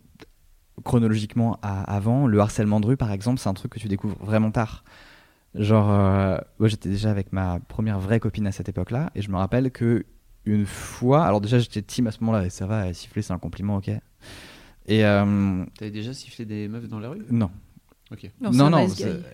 chronologiquement 0.85 1.59
à 1.63 1.83
avant 1.95 2.27
le 2.27 2.39
harcèlement 2.41 2.81
de 2.81 2.87
rue 2.87 2.97
par 2.97 3.13
exemple 3.13 3.39
c'est 3.39 3.49
un 3.49 3.55
truc 3.55 3.73
que 3.73 3.79
tu 3.79 3.89
découvres 3.89 4.23
vraiment 4.23 4.51
tard. 4.51 4.85
Genre 5.55 5.91
euh, 5.91 6.39
moi 6.59 6.69
j'étais 6.69 6.89
déjà 6.89 7.11
avec 7.11 7.33
ma 7.33 7.59
première 7.69 7.99
vraie 8.01 8.21
copine 8.21 8.47
à 8.47 8.53
cette 8.53 8.69
époque-là 8.69 9.11
et 9.15 9.23
je 9.23 9.31
me 9.31 9.37
rappelle 9.37 9.71
que 9.71 10.05
une 10.47 10.67
fois 10.67 11.25
alors 11.25 11.41
déjà 11.41 11.59
j'étais 11.59 11.83
team 11.83 12.07
à 12.07 12.11
ce 12.11 12.21
moment-là 12.21 12.47
et 12.47 12.51
ça 12.51 12.67
va 12.67 12.93
siffler 12.95 13.23
c'est 13.23 13.33
un 13.33 13.39
compliment 13.39 13.77
ok. 13.77 13.91
Et 14.87 15.05
euh, 15.05 15.65
T'avais 15.79 15.91
déjà 15.91 16.13
sifflé 16.13 16.45
des 16.45 16.69
meufs 16.69 16.89
dans 16.89 16.99
la 16.99 17.11
rue? 17.11 17.23
Non 17.31 17.51
Ok. 18.13 18.29
Non, 18.41 18.51
non, 18.51 18.67
un 18.67 18.71
non, 18.71 18.87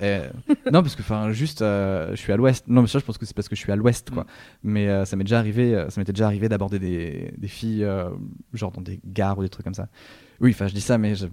euh, 0.03 0.29
parce 0.71 0.95
que 0.95 1.01
enfin, 1.01 1.33
juste, 1.33 1.63
euh, 1.63 2.11
je 2.11 2.17
suis 2.17 2.31
à 2.31 2.37
l'ouest. 2.37 2.69
Non, 2.69 2.83
mais 2.83 2.89
ça, 2.89 2.99
je 2.99 3.05
pense 3.07 3.17
que 3.17 3.25
c'est 3.25 3.35
parce 3.35 3.49
que 3.49 3.57
je 3.57 3.61
suis 3.63 3.73
à 3.73 3.77
l'ouest, 3.77 4.11
quoi. 4.11 4.25
Mm. 4.25 4.27
Mais 4.65 4.89
euh, 4.89 5.05
ça 5.07 5.17
m'est 5.17 5.25
déjà 5.25 5.39
arrivé, 5.39 5.75
euh, 5.75 5.89
ça 5.89 5.99
m'était 5.99 6.13
déjà 6.13 6.27
arrivé 6.27 6.51
d'aborder 6.51 6.79
des, 6.79 7.33
des 7.39 7.49
filles, 7.49 7.85
euh, 7.85 8.11
genre 8.53 8.73
dans 8.73 8.83
des 8.83 9.01
gares 9.03 9.39
ou 9.39 9.43
des 9.43 9.49
trucs 9.49 9.65
comme 9.65 9.73
ça. 9.73 9.89
Oui, 10.41 10.51
enfin, 10.51 10.67
je 10.67 10.75
dis 10.75 10.83
ça, 10.83 10.99
mais 10.99 11.15
je- 11.15 11.27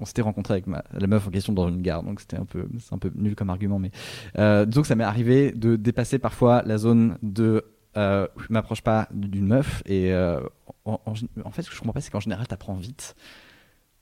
on 0.00 0.06
s'était 0.06 0.22
rencontré 0.22 0.54
avec 0.54 0.66
ma, 0.66 0.84
la 0.92 1.06
meuf 1.06 1.26
en 1.26 1.30
question 1.30 1.52
dans 1.52 1.68
une 1.68 1.82
gare, 1.82 2.02
donc 2.02 2.20
c'était 2.20 2.38
un 2.38 2.44
peu, 2.46 2.66
c'est 2.78 2.94
un 2.94 2.98
peu 2.98 3.10
nul 3.14 3.34
comme 3.34 3.50
argument, 3.50 3.78
mais 3.78 3.90
euh, 4.38 4.64
disons 4.64 4.80
que 4.82 4.88
ça 4.88 4.94
m'est 4.94 5.04
arrivé 5.04 5.52
de 5.52 5.76
dépasser 5.76 6.18
parfois 6.18 6.62
la 6.64 6.78
zone 6.78 7.18
de 7.22 7.62
euh, 7.96 8.26
je 8.38 8.46
m'approche 8.50 8.82
pas 8.82 9.08
d'une 9.12 9.46
meuf 9.46 9.82
et 9.86 10.12
euh, 10.12 10.40
en, 10.84 11.00
en- 11.06 11.50
fait, 11.50 11.62
ce 11.62 11.68
que 11.70 11.74
je 11.74 11.80
comprends 11.80 11.92
pas, 11.94 12.00
c'est 12.00 12.10
qu'en 12.10 12.20
général, 12.20 12.46
t'apprends 12.46 12.74
vite. 12.74 13.14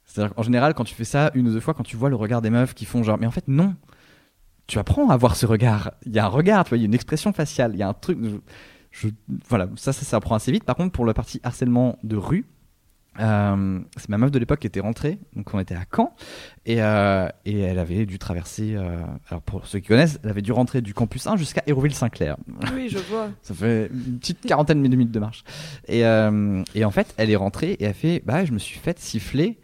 C'est-à-dire 0.04 0.35
qu'en 0.35 0.42
général, 0.42 0.74
quand 0.74 0.85
tu 0.85 0.94
fais 0.94 1.04
ça 1.04 1.30
une 1.35 1.48
ou 1.48 1.52
deux 1.52 1.61
fois, 1.61 1.74
quand 1.74 1.83
tu 1.83 1.96
vois 1.96 2.11
le 2.11 2.16
regard 2.16 2.42
des 2.42 2.50
meufs 2.50 2.74
qui 2.74 2.85
font 2.85 3.02
genre, 3.02 3.18
mais 3.18 3.26
en 3.26 3.30
fait, 3.30 3.48
non. 3.48 3.74
Tu 4.66 4.78
apprends 4.78 5.11
à 5.11 5.16
voir 5.16 5.37
ce 5.37 5.46
regard. 5.46 5.92
Il 6.07 6.12
y 6.12 6.18
a 6.18 6.24
un 6.24 6.28
regard, 6.28 6.64
il 6.72 6.78
y 6.78 6.83
a 6.83 6.85
une 6.87 6.94
expression 6.94 7.33
faciale, 7.33 7.72
il 7.74 7.78
y 7.78 7.83
a 7.83 7.88
un 7.88 7.92
truc. 7.94 8.18
voilà, 9.48 9.68
ça, 9.76 9.92
ça, 9.92 10.04
ça 10.04 10.16
apprend 10.16 10.35
assez 10.35 10.52
vite. 10.52 10.64
Par 10.64 10.76
contre, 10.76 10.92
pour 10.92 11.04
la 11.04 11.14
partie 11.14 11.40
harcèlement 11.42 11.98
de 12.02 12.16
rue, 12.16 12.46
euh, 13.20 13.81
c'est 13.96 14.09
ma 14.09 14.18
meuf 14.18 14.31
de 14.31 14.38
l'époque 14.38 14.61
qui 14.61 14.66
était 14.66 14.81
rentrée, 14.81 15.18
donc 15.35 15.53
on 15.55 15.59
était 15.61 15.74
à 15.74 15.85
Caen, 15.94 16.14
et, 16.66 16.83
euh, 16.83 17.29
et 17.44 17.61
elle 17.61 17.79
avait 17.79 18.07
dû 18.07 18.18
traverser, 18.18 18.74
euh, 18.74 18.98
alors 19.29 19.42
pour 19.42 19.66
ceux 19.66 19.79
qui 19.81 19.88
connaissent, 19.88 20.18
elle 20.24 20.31
avait 20.31 20.42
dû 20.42 20.53
rentrer 20.53 20.81
du 20.83 20.94
campus 20.94 21.27
1 21.27 21.37
jusqu'à 21.37 21.62
Hérouville-Saint-Clair. 21.66 22.37
Oui, 22.74 22.88
je 22.88 22.98
vois. 22.98 23.31
Ça 23.42 23.55
fait 23.55 23.88
une 23.92 24.18
petite 24.18 24.40
quarantaine 24.40 24.83
de 24.83 24.88
minutes 24.88 25.12
de 25.12 25.20
marche. 25.20 25.44
Et, 25.88 26.00
et 26.00 26.85
en 26.85 26.90
fait, 26.90 27.14
elle 27.16 27.31
est 27.31 27.37
rentrée 27.37 27.72
et 27.72 27.85
elle 27.85 27.94
fait 27.94 28.22
Bah, 28.24 28.44
je 28.44 28.53
me 28.53 28.59
suis 28.59 28.79
fait 28.79 28.98
siffler 28.98 29.59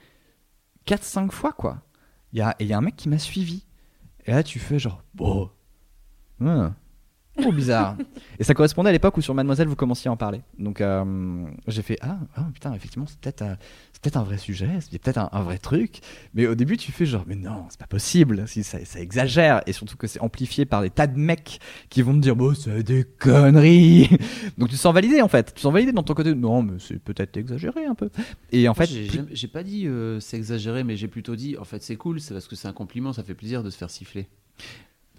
4-5 0.87 1.31
fois, 1.31 1.53
quoi. 1.53 1.83
Il 2.33 2.39
y 2.39 2.43
a, 2.43 2.55
et 2.59 2.65
il 2.65 2.67
y 2.69 2.73
a 2.73 2.79
un 2.79 2.83
mec 2.83 2.97
qui 2.97 3.09
m'a 3.09 3.19
suivi. 3.19 3.65
Et 4.27 4.31
là, 4.33 4.43
tu 4.43 4.59
fais 4.59 4.79
genre 4.79 5.03
Bon. 5.15 5.51
hein. 6.41 6.75
Oh, 7.47 7.53
bizarre. 7.53 7.97
et 8.39 8.45
ça 8.45 8.55
correspondait 8.55 8.91
à 8.91 8.93
l'époque 8.93 9.17
où 9.17 9.21
sur 9.21 9.35
Mademoiselle 9.35 9.69
vous 9.69 9.77
commenciez 9.77 10.09
à 10.09 10.13
en 10.13 10.17
parler. 10.17 10.41
Donc 10.59 10.81
euh, 10.81 11.45
j'ai 11.67 11.83
fait 11.83 11.99
ah, 12.03 12.19
ah, 12.37 12.47
putain 12.53 12.73
effectivement 12.75 13.07
c'est 13.07 13.19
peut-être 13.19 13.43
euh, 13.43 13.55
c'est 13.93 14.03
peut-être 14.03 14.17
un 14.17 14.23
vrai 14.23 14.39
sujet, 14.39 14.69
c'est 14.81 14.99
peut-être 14.99 15.19
un, 15.19 15.29
un 15.33 15.43
vrai 15.43 15.59
truc. 15.59 16.01
Mais 16.35 16.47
au 16.47 16.55
début 16.55 16.77
tu 16.77 16.93
fais 16.93 17.07
genre 17.07 17.25
mais 17.27 17.37
non 17.37 17.67
c'est 17.71 17.81
pas 17.81 17.87
possible, 17.87 18.47
si 18.47 18.63
ça, 18.63 18.85
ça 18.85 19.01
exagère 19.01 19.63
et 19.67 19.73
surtout 19.73 19.97
que 19.97 20.07
c'est 20.07 20.21
amplifié 20.21 20.65
par 20.65 20.83
des 20.83 20.91
tas 20.91 21.07
de 21.07 21.19
mecs 21.19 21.61
qui 21.89 22.03
vont 22.03 22.13
me 22.13 22.21
dire 22.21 22.37
bon 22.37 22.55
c'est 22.55 22.83
des 22.83 23.05
conneries. 23.05 24.09
Donc 24.59 24.69
tu 24.69 24.75
te 24.77 24.81
sens 24.81 24.95
validé 24.95 25.23
en 25.23 25.29
fait, 25.29 25.49
tu 25.49 25.53
te 25.55 25.61
sens 25.61 25.73
validé 25.73 25.93
dans 25.93 26.03
ton 26.03 26.15
côté 26.15 26.35
non 26.35 26.63
mais 26.63 26.79
c'est 26.79 26.99
peut-être 26.99 27.37
exagéré 27.37 27.85
un 27.87 27.95
peu. 27.95 28.11
Et 28.53 28.69
en 28.69 28.75
Moi, 28.77 28.87
fait 28.87 29.27
j'ai 29.33 29.49
pas 29.49 29.63
dit 29.63 29.87
euh, 29.87 30.21
c'est 30.21 30.37
exagéré, 30.37 30.85
mais 30.85 30.97
j'ai 30.97 31.09
plutôt 31.09 31.37
dit 31.37 31.57
en 31.59 31.65
fait 31.65 31.83
c'est 31.83 31.97
cool, 31.97 32.21
c'est 32.21 32.35
parce 32.35 32.49
que 32.49 32.57
c'est 32.57 32.69
un 32.69 32.73
compliment, 32.73 33.13
ça 33.13 33.23
fait 33.23 33.35
plaisir 33.35 33.63
de 33.63 33.71
se 33.71 33.77
faire 33.77 33.91
siffler. 33.91 34.29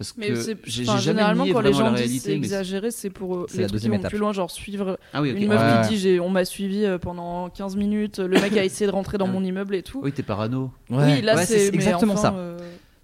Parce 0.02 0.14
Mais 0.18 0.28
que 0.28 0.58
j'ai 0.64 0.82
enfin, 0.88 0.98
généralement 0.98 1.46
quand 1.46 1.60
les 1.60 1.72
gens 1.72 1.92
disent 1.92 2.22
c'est 2.22 2.32
exagéré, 2.32 2.90
c'est 2.90 3.10
pour 3.10 3.36
euh, 3.36 3.46
les 3.54 3.66
trucs 3.66 3.80
qui 3.80 3.88
vont 3.88 3.98
plus 4.00 4.18
loin, 4.18 4.32
genre 4.32 4.50
suivre 4.50 4.98
Ah 5.12 5.22
oui, 5.22 5.32
ok. 5.32 5.38
une 5.40 5.48
meuf 5.48 5.60
Ouais. 5.60 5.82
qui 5.88 5.94
dit 5.94 5.98
j'ai 6.00 6.20
on 6.20 6.28
m'a 6.30 6.44
suivi 6.44 6.84
euh, 6.84 6.98
pendant 6.98 7.48
15 7.50 7.76
minutes, 7.76 8.18
le 8.18 8.40
mec 8.40 8.56
a 8.56 8.64
essayé 8.64 8.86
de 8.86 8.92
rentrer 8.92 9.18
dans 9.18 9.24
Ah 9.26 9.28
oui. 9.28 9.34
mon 9.34 9.44
immeuble 9.44 9.74
et 9.74 9.82
tout. 9.82 10.00
Oui, 10.02 10.12
t'es 10.12 10.22
parano. 10.22 10.70
Ouais, 10.90 11.14
oui, 11.16 11.22
là 11.22 11.36
ouais, 11.36 11.46
c'est 11.46 11.68
exactement 11.68 12.14
enfin, 12.14 12.22
ça. 12.22 12.34
euh, 12.34 12.58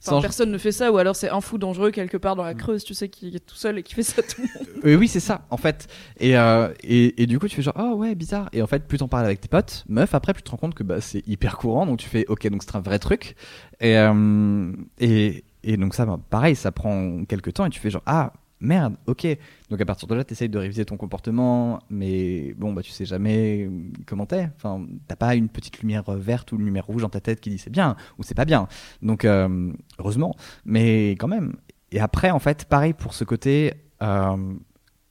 enfin, 0.06 0.20
personne 0.20 0.50
ne 0.50 0.58
fait 0.58 0.72
ça, 0.72 0.90
ou 0.92 0.96
alors 0.98 1.16
c'est 1.16 1.28
un 1.30 1.40
fou 1.40 1.58
dangereux 1.58 1.90
quelque 1.90 2.16
part 2.16 2.36
dans 2.36 2.42
la. 2.44 2.54
Creuse, 2.54 2.84
tu 2.84 2.94
sais, 2.94 3.08
qui 3.08 3.28
est 3.34 3.44
tout 3.44 3.54
seul 3.56 3.78
et 3.78 3.82
qui 3.82 3.94
fait 3.94 4.02
ça 4.02 4.22
tout 4.22 4.40
le 4.42 4.42
monde. 4.42 4.68
Euh, 4.84 4.94
oui, 4.94 5.08
c'est 5.08 5.18
ça, 5.18 5.44
en 5.50 5.56
fait. 5.56 5.88
Et, 6.20 6.36
euh, 6.38 6.68
et, 6.84 7.20
et 7.20 7.26
du 7.26 7.40
coup, 7.40 7.48
tu 7.48 7.56
fais 7.56 7.62
genre, 7.62 7.74
oh 7.76 7.94
ouais, 7.96 8.14
bizarre. 8.14 8.48
Et 8.52 8.62
en 8.62 8.68
fait, 8.68 8.86
plus 8.86 8.98
t'en 8.98 9.08
parles 9.08 9.24
avec 9.24 9.40
tes 9.40 9.48
potes, 9.48 9.84
meuf, 9.88 10.14
après, 10.14 10.32
plus 10.32 10.42
tu 10.42 10.46
te 10.46 10.50
rends 10.52 10.56
compte 10.56 10.74
que 10.74 10.84
bah, 10.84 11.00
c'est 11.00 11.26
hyper 11.26 11.58
courant. 11.58 11.84
Donc 11.84 11.98
tu 11.98 12.08
fais, 12.08 12.24
ok, 12.28 12.48
donc 12.48 12.62
c'est 12.62 12.76
un 12.76 12.80
vrai 12.80 13.00
truc. 13.00 13.34
Et, 13.80 13.98
euh, 13.98 14.70
et, 15.00 15.42
et 15.64 15.76
donc 15.76 15.94
ça, 15.94 16.06
bah, 16.06 16.18
pareil, 16.30 16.56
ça 16.56 16.72
prend 16.72 17.24
quelques 17.24 17.54
temps 17.54 17.66
et 17.66 17.70
tu 17.70 17.80
fais 17.80 17.90
genre, 17.90 18.02
ah 18.06 18.32
merde, 18.60 18.96
ok. 19.06 19.26
Donc 19.70 19.80
à 19.80 19.84
partir 19.84 20.08
de 20.08 20.14
là, 20.14 20.24
t'essayes 20.24 20.48
de 20.48 20.58
réviser 20.58 20.84
ton 20.84 20.96
comportement, 20.96 21.80
mais 21.90 22.54
bon, 22.54 22.72
bah 22.72 22.82
tu 22.82 22.90
sais 22.90 23.04
jamais 23.04 23.70
comment 24.06 24.26
t'es. 24.26 24.50
Enfin, 24.56 24.84
t'as 25.06 25.16
pas 25.16 25.34
une 25.36 25.48
petite 25.48 25.80
lumière 25.80 26.02
verte 26.12 26.52
ou 26.52 26.56
une 26.56 26.64
lumière 26.64 26.86
rouge 26.86 27.02
dans 27.02 27.08
ta 27.08 27.20
tête 27.20 27.40
qui 27.40 27.50
dit 27.50 27.58
c'est 27.58 27.70
bien 27.70 27.96
ou 28.18 28.22
c'est 28.22 28.34
pas 28.34 28.44
bien. 28.44 28.66
Donc 29.02 29.24
euh, 29.24 29.72
heureusement, 29.98 30.34
mais 30.64 31.10
quand 31.12 31.28
même. 31.28 31.54
Et 31.92 32.00
après, 32.00 32.30
en 32.30 32.38
fait, 32.40 32.64
pareil 32.66 32.92
pour 32.94 33.14
ce 33.14 33.24
côté. 33.24 33.74
euh, 34.02 34.54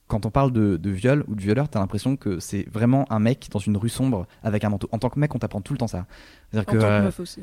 quand 0.06 0.24
on 0.24 0.30
parle 0.30 0.52
de, 0.52 0.76
de 0.78 0.90
viol 0.90 1.24
ou 1.28 1.34
de 1.34 1.40
violeur, 1.42 1.68
t'as 1.68 1.80
l'impression 1.80 2.16
que 2.16 2.40
c'est 2.40 2.66
vraiment 2.70 3.04
un 3.12 3.18
mec 3.18 3.48
dans 3.52 3.58
une 3.58 3.76
rue 3.76 3.90
sombre 3.90 4.26
avec 4.42 4.64
un 4.64 4.70
manteau. 4.70 4.88
En 4.92 4.98
tant 4.98 5.10
que 5.10 5.18
mec, 5.20 5.34
on 5.34 5.38
t'apprend 5.38 5.60
tout 5.60 5.74
le 5.74 5.78
temps 5.78 5.86
ça. 5.86 6.06
En 6.54 6.62
C'est-à-dire 6.62 6.66
tant 6.66 6.72
que, 6.72 6.78
que 6.78 6.84
euh, 6.84 7.02
meuf 7.02 7.20
aussi. 7.20 7.42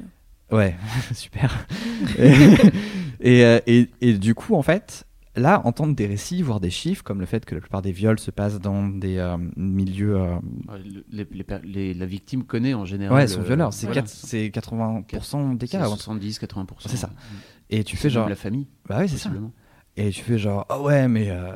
Ouais, 0.52 0.76
super. 1.14 1.66
et, 2.20 2.32
et, 3.20 3.46
euh, 3.46 3.60
et- 3.68 3.90
et 4.02 4.14
du 4.14 4.36
coup, 4.36 4.56
en 4.56 4.62
fait, 4.62 5.06
là, 5.36 5.62
entendre 5.66 5.96
des 5.96 6.06
récits, 6.06 6.42
voir 6.42 6.60
des 6.60 6.70
chiffres, 6.70 7.04
comme 7.04 7.20
le 7.20 7.26
fait 7.26 7.46
que 7.46 7.56
la 7.56 7.62
plupart 7.62 7.82
des 7.82 7.92
viols 7.92 8.20
se 8.20 8.32
passent 8.32 8.60
dans 8.60 8.88
des 8.88 9.18
euh, 9.18 9.38
milieux. 9.58 10.16
euh, 10.18 10.36
les- 11.12 11.26
les 11.32 11.46
les- 11.64 11.94
la 11.94 12.06
victime 12.06 12.44
connaît 12.44 12.74
en 12.74 12.86
général. 12.86 13.16
ouais, 13.18 13.28
son 13.28 13.42
violeur. 13.42 13.74
C'est 13.74 13.88
voilà. 13.88 14.02
quatre- 14.02 14.12
c'est 14.14 14.50
80% 14.50 15.54
des 15.56 15.68
C'est 15.68 15.78
cas. 15.78 15.86
70, 15.86 16.40
80%. 16.40 16.90
C'est 16.90 16.98
ça. 16.98 17.10
Et 17.70 17.84
tu 17.84 17.98
fais 17.98 18.10
genre. 18.10 18.30
la 18.30 18.36
famille, 18.36 18.68
Bah 18.88 18.98
oui, 19.02 19.10
c'est 19.10 19.18
ça. 19.18 19.32
Et 19.98 20.10
tu 20.12 20.22
fais 20.24 20.38
genre, 20.38 20.66
ah 20.70 20.80
ouais, 20.82 21.08
mais 21.08 21.30
euh, 21.30 21.54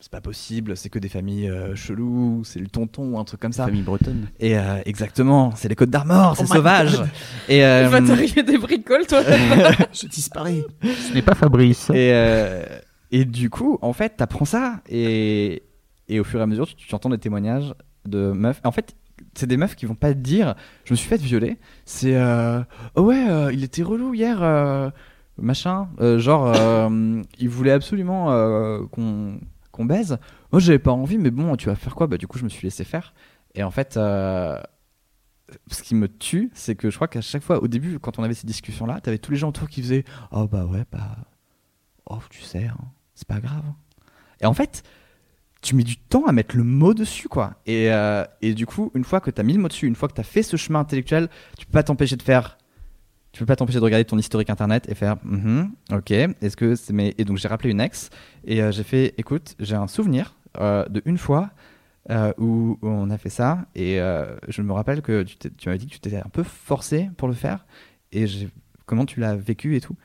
c'est 0.00 0.12
pas 0.12 0.20
possible, 0.20 0.76
c'est 0.76 0.90
que 0.90 0.98
des 0.98 1.08
familles 1.08 1.48
euh, 1.50 1.74
cheloues, 1.74 2.42
c'est 2.44 2.60
le 2.60 2.68
tonton 2.68 3.14
ou 3.14 3.18
un 3.18 3.24
truc 3.24 3.40
comme 3.40 3.52
ça. 3.52 3.64
Famille 3.64 3.82
bretonne. 3.82 4.28
Et 4.38 4.56
euh, 4.56 4.80
exactement, 4.86 5.52
c'est 5.56 5.68
les 5.68 5.74
Côtes 5.74 5.90
d'Armor, 5.90 6.36
c'est 6.36 6.42
Oh 6.42 6.46
my 6.48 6.56
sauvage. 6.56 7.02
Et, 7.48 7.64
euh, 7.64 7.82
Il 7.84 7.88
va 7.88 8.00
t'arriver 8.02 8.42
des 8.44 8.58
bricoles, 8.58 9.06
toi. 9.06 9.22
Je 9.92 10.06
disparais. 10.06 10.64
Ce 10.82 11.12
n'est 11.12 11.22
pas 11.22 11.34
Fabrice. 11.34 11.90
et, 11.90 12.12
euh, 12.12 12.64
et 13.10 13.24
du 13.24 13.50
coup, 13.50 13.78
en 13.82 13.92
fait, 13.92 14.16
t'apprends 14.16 14.44
ça 14.44 14.80
et, 14.88 15.62
et 16.08 16.20
au 16.20 16.24
fur 16.24 16.38
et 16.38 16.42
à 16.42 16.46
mesure, 16.46 16.66
tu, 16.68 16.76
tu 16.76 16.94
entends 16.94 17.10
des 17.10 17.18
témoignages 17.18 17.74
de 18.06 18.30
meufs. 18.32 18.60
En 18.64 18.70
fait, 18.70 18.94
c'est 19.34 19.46
des 19.48 19.56
meufs 19.56 19.74
qui 19.74 19.86
vont 19.86 19.94
pas 19.96 20.12
te 20.14 20.18
dire, 20.18 20.54
je 20.84 20.92
me 20.92 20.96
suis 20.96 21.08
fait 21.08 21.16
violer. 21.20 21.56
C'est, 21.84 22.14
euh, 22.14 22.60
oh 22.94 23.02
ouais, 23.02 23.28
euh, 23.28 23.52
il 23.52 23.64
était 23.64 23.82
relou 23.82 24.14
hier, 24.14 24.38
euh, 24.42 24.90
machin. 25.38 25.88
Euh, 26.00 26.18
genre, 26.20 26.52
euh, 26.54 27.20
il 27.40 27.48
voulait 27.48 27.72
absolument 27.72 28.30
euh, 28.30 28.80
qu'on 28.92 29.40
baise. 29.84 30.18
Moi, 30.52 30.60
j'avais 30.60 30.78
pas 30.78 30.92
envie, 30.92 31.18
mais 31.18 31.30
bon, 31.30 31.56
tu 31.56 31.66
vas 31.66 31.74
faire 31.74 31.94
quoi? 31.94 32.06
Bah, 32.06 32.18
du 32.18 32.26
coup, 32.26 32.38
je 32.38 32.44
me 32.44 32.48
suis 32.48 32.64
laissé 32.66 32.84
faire. 32.84 33.14
Et 33.54 33.62
en 33.62 33.70
fait, 33.70 33.96
euh, 33.96 34.60
ce 35.70 35.82
qui 35.82 35.94
me 35.94 36.08
tue, 36.08 36.50
c'est 36.54 36.74
que 36.74 36.90
je 36.90 36.96
crois 36.96 37.08
qu'à 37.08 37.20
chaque 37.20 37.42
fois, 37.42 37.62
au 37.62 37.68
début, 37.68 37.98
quand 37.98 38.18
on 38.18 38.22
avait 38.22 38.34
ces 38.34 38.46
discussions-là, 38.46 39.00
t'avais 39.00 39.18
tous 39.18 39.30
les 39.32 39.38
gens 39.38 39.48
autour 39.48 39.68
qui 39.68 39.82
faisaient 39.82 40.04
Oh 40.30 40.46
bah 40.46 40.64
ouais, 40.64 40.84
bah. 40.92 41.16
Oh, 42.06 42.18
tu 42.30 42.42
sais, 42.42 42.66
hein, 42.66 42.78
c'est 43.14 43.28
pas 43.28 43.40
grave. 43.40 43.64
Et 44.40 44.46
en 44.46 44.54
fait, 44.54 44.82
tu 45.60 45.74
mets 45.74 45.84
du 45.84 45.96
temps 45.96 46.26
à 46.26 46.32
mettre 46.32 46.56
le 46.56 46.64
mot 46.64 46.94
dessus, 46.94 47.28
quoi. 47.28 47.54
Et, 47.66 47.90
euh, 47.92 48.24
et 48.40 48.54
du 48.54 48.66
coup, 48.66 48.90
une 48.94 49.04
fois 49.04 49.20
que 49.20 49.30
t'as 49.30 49.42
mis 49.42 49.52
le 49.54 49.60
mot 49.60 49.68
dessus, 49.68 49.86
une 49.86 49.96
fois 49.96 50.08
que 50.08 50.14
t'as 50.14 50.22
fait 50.22 50.42
ce 50.42 50.56
chemin 50.56 50.80
intellectuel, 50.80 51.28
tu 51.58 51.66
peux 51.66 51.72
pas 51.72 51.82
t'empêcher 51.82 52.16
de 52.16 52.22
faire. 52.22 52.58
Tu 53.32 53.40
peux 53.40 53.46
pas 53.46 53.56
t'empêcher 53.56 53.78
de 53.78 53.84
regarder 53.84 54.04
ton 54.04 54.18
historique 54.18 54.50
internet 54.50 54.88
et 54.88 54.94
faire 54.94 55.16
Mhm, 55.22 55.72
ok 55.92 56.10
est-ce 56.10 56.56
que 56.56 56.74
c'est 56.74 56.94
et 57.18 57.24
donc 57.24 57.36
j'ai 57.36 57.48
rappelé 57.48 57.70
une 57.70 57.80
ex 57.80 58.10
et 58.44 58.62
euh, 58.62 58.72
j'ai 58.72 58.82
fait 58.82 59.14
écoute 59.18 59.54
j'ai 59.60 59.76
un 59.76 59.86
souvenir 59.86 60.34
euh, 60.60 60.86
de 60.88 61.02
une 61.04 61.18
fois 61.18 61.50
euh, 62.10 62.32
où, 62.38 62.78
on 62.82 63.10
a 63.10 63.18
fait 63.18 63.28
ça 63.28 63.66
et 63.74 64.00
euh, 64.00 64.36
je 64.48 64.62
me 64.62 64.72
rappelle 64.72 65.02
que 65.02 65.22
tu, 65.22 65.50
m'avais 65.66 65.78
dit 65.78 65.86
que 65.86 65.92
tu 65.92 66.00
t'étais 66.00 66.16
un 66.16 66.30
peu 66.32 66.42
forcé 66.42 67.10
pour 67.16 67.28
le 67.28 67.34
faire 67.34 67.66
et 68.12 68.24
comment 68.86 69.04
tu 69.04 69.20
l'as 69.20 69.36
vécu 69.36 69.76
et 69.76 69.80
tout. 69.80 69.96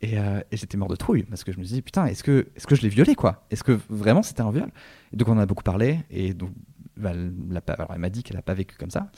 Et, 0.00 0.18
j'étais 0.52 0.76
mort 0.76 0.88
de 0.88 0.96
trouille 0.96 1.22
parce 1.22 1.44
que 1.44 1.52
je 1.52 1.58
me 1.58 1.64
dis 1.64 1.80
putain 1.80 2.04
est-ce 2.06 2.22
que 2.22 2.48
est-ce 2.56 2.66
que 2.66 2.74
je 2.74 2.82
l'ai 2.82 2.88
violé 2.88 3.14
quoi? 3.14 3.46
Est-ce 3.50 3.64
que 3.64 3.78
vraiment 3.88 4.22
c'était 4.22 4.42
un 4.42 4.50
viol? 4.50 4.70
Et 5.12 5.16
donc 5.16 5.28
on 5.28 5.32
en 5.32 5.38
a 5.38 5.46
beaucoup 5.46 5.62
parlé 5.62 6.00
et 6.10 6.34
donc 6.34 6.50
bah, 6.96 7.12
elle, 7.14 7.98
m'a 7.98 8.10
dit 8.10 8.22
qu'elle 8.22 8.36
a 8.36 8.42
pas 8.42 8.54
vécu 8.54 8.76
comme 8.76 8.90
ça. 8.90 9.10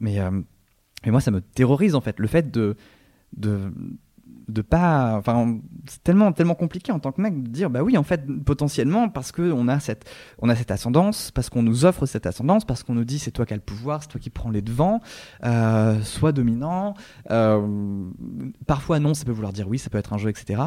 Mais 0.00 0.18
mais 1.04 1.12
moi 1.12 1.20
ça 1.20 1.30
me 1.30 1.40
terrorise 1.40 1.94
en 1.94 2.00
fait 2.00 2.18
le 2.18 2.26
fait 2.26 2.50
de 2.50 2.76
de 3.36 3.72
de 4.48 4.62
pas 4.62 5.16
enfin 5.16 5.58
c'est 5.88 6.02
tellement 6.02 6.32
tellement 6.32 6.54
compliqué 6.54 6.92
en 6.92 6.98
tant 6.98 7.12
que 7.12 7.20
mec 7.20 7.42
de 7.42 7.48
dire 7.48 7.70
bah 7.70 7.82
oui 7.82 7.96
en 7.96 8.02
fait 8.02 8.26
potentiellement 8.44 9.08
parce 9.08 9.32
que 9.32 9.52
on 9.52 9.68
a 9.68 9.80
cette 9.80 10.04
on 10.38 10.48
a 10.48 10.56
cette 10.56 10.70
ascendance 10.70 11.30
parce 11.30 11.48
qu'on 11.48 11.62
nous 11.62 11.84
offre 11.84 12.06
cette 12.06 12.26
ascendance 12.26 12.64
parce 12.64 12.82
qu'on 12.82 12.94
nous 12.94 13.04
dit 13.04 13.18
c'est 13.18 13.30
toi 13.30 13.46
qui 13.46 13.54
as 13.54 13.56
le 13.56 13.62
pouvoir 13.62 14.02
c'est 14.02 14.08
toi 14.08 14.20
qui 14.20 14.30
prends 14.30 14.50
les 14.50 14.62
devants 14.62 15.00
euh, 15.44 16.00
sois 16.02 16.32
dominant 16.32 16.94
euh, 17.30 18.06
parfois 18.66 18.98
non 18.98 19.14
ça 19.14 19.24
peut 19.24 19.32
vouloir 19.32 19.52
dire 19.52 19.68
oui 19.68 19.78
ça 19.78 19.90
peut 19.90 19.98
être 19.98 20.12
un 20.12 20.18
jeu 20.18 20.28
etc 20.28 20.62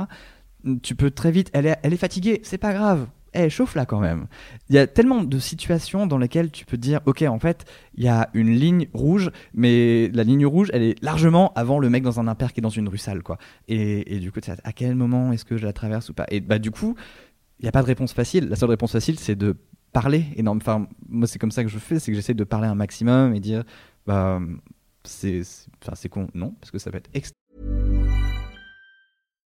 tu 0.81 0.95
peux 0.95 1.11
très 1.11 1.31
vite 1.31 1.49
elle 1.53 1.67
est 1.67 1.77
elle 1.83 1.93
est 1.93 1.97
fatiguée 1.97 2.41
c'est 2.43 2.57
pas 2.57 2.73
grave 2.73 3.07
eh 3.45 3.49
chauffe 3.49 3.75
là 3.75 3.85
quand 3.85 3.99
même. 3.99 4.27
Il 4.69 4.75
y 4.75 4.77
a 4.77 4.87
tellement 4.87 5.23
de 5.23 5.39
situations 5.39 6.07
dans 6.07 6.17
lesquelles 6.17 6.51
tu 6.51 6.65
peux 6.65 6.77
dire 6.77 7.01
ok 7.05 7.23
en 7.23 7.39
fait 7.39 7.65
il 7.95 8.03
y 8.03 8.07
a 8.07 8.29
une 8.33 8.51
ligne 8.51 8.87
rouge 8.93 9.31
mais 9.53 10.09
la 10.13 10.23
ligne 10.23 10.45
rouge 10.45 10.69
elle 10.73 10.83
est 10.83 11.03
largement 11.03 11.53
avant 11.55 11.79
le 11.79 11.89
mec 11.89 12.03
dans 12.03 12.19
un 12.19 12.27
impair 12.27 12.53
qui 12.53 12.59
est 12.59 12.61
dans 12.61 12.69
une 12.69 12.87
rue 12.89 12.97
sale 12.97 13.23
quoi. 13.23 13.37
Et, 13.67 14.15
et 14.15 14.19
du 14.19 14.31
coup 14.31 14.39
à 14.63 14.71
quel 14.73 14.95
moment 14.95 15.31
est-ce 15.31 15.45
que 15.45 15.57
je 15.57 15.65
la 15.65 15.73
traverse 15.73 16.09
ou 16.09 16.13
pas? 16.13 16.25
Et 16.29 16.39
bah 16.39 16.59
du 16.59 16.71
coup 16.71 16.95
il 17.59 17.63
n'y 17.63 17.69
a 17.69 17.71
pas 17.71 17.81
de 17.81 17.87
réponse 17.87 18.13
facile. 18.13 18.49
La 18.49 18.55
seule 18.55 18.69
réponse 18.69 18.91
facile 18.91 19.19
c'est 19.19 19.35
de 19.35 19.55
parler 19.93 20.25
énorme 20.35 20.57
enfin 20.57 20.87
moi 21.07 21.27
c'est 21.27 21.39
comme 21.39 21.51
ça 21.51 21.63
que 21.63 21.69
je 21.69 21.79
fais 21.79 21.99
c'est 21.99 22.11
que 22.11 22.15
j'essaie 22.15 22.33
de 22.33 22.43
parler 22.43 22.67
un 22.67 22.75
maximum 22.75 23.33
et 23.33 23.39
dire 23.39 23.63
bah 24.05 24.39
c'est 25.03 25.43
con. 26.09 26.27
Non 26.33 26.55
parce 26.59 26.71
que 26.71 26.79
ça 26.79 26.91
peut 26.91 26.97
être 26.97 27.09
extrêmement 27.13 27.37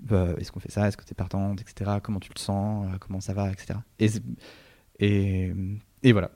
bah, 0.00 0.28
est-ce 0.38 0.52
qu'on 0.52 0.60
fait 0.60 0.70
ça? 0.70 0.86
Est-ce 0.88 0.96
que 0.96 1.04
t'es 1.04 1.14
partante? 1.14 1.60
Etc 1.60 1.90
comment 2.02 2.20
tu 2.20 2.30
le 2.34 2.38
sens? 2.40 2.86
Euh, 2.92 2.96
comment 2.98 3.20
ça 3.20 3.32
va? 3.34 3.50
Etc 3.50 3.74
et 3.98 4.08
c'est- 4.08 4.22
et, 5.00 5.52
et 6.02 6.12
voilà 6.12 6.30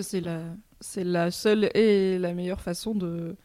C'est 0.00 0.20
la, 0.20 0.40
c'est 0.80 1.04
la 1.04 1.30
seule 1.30 1.70
et 1.74 2.18
la 2.18 2.32
meilleure 2.34 2.60
façon 2.60 2.94
de 2.94 3.36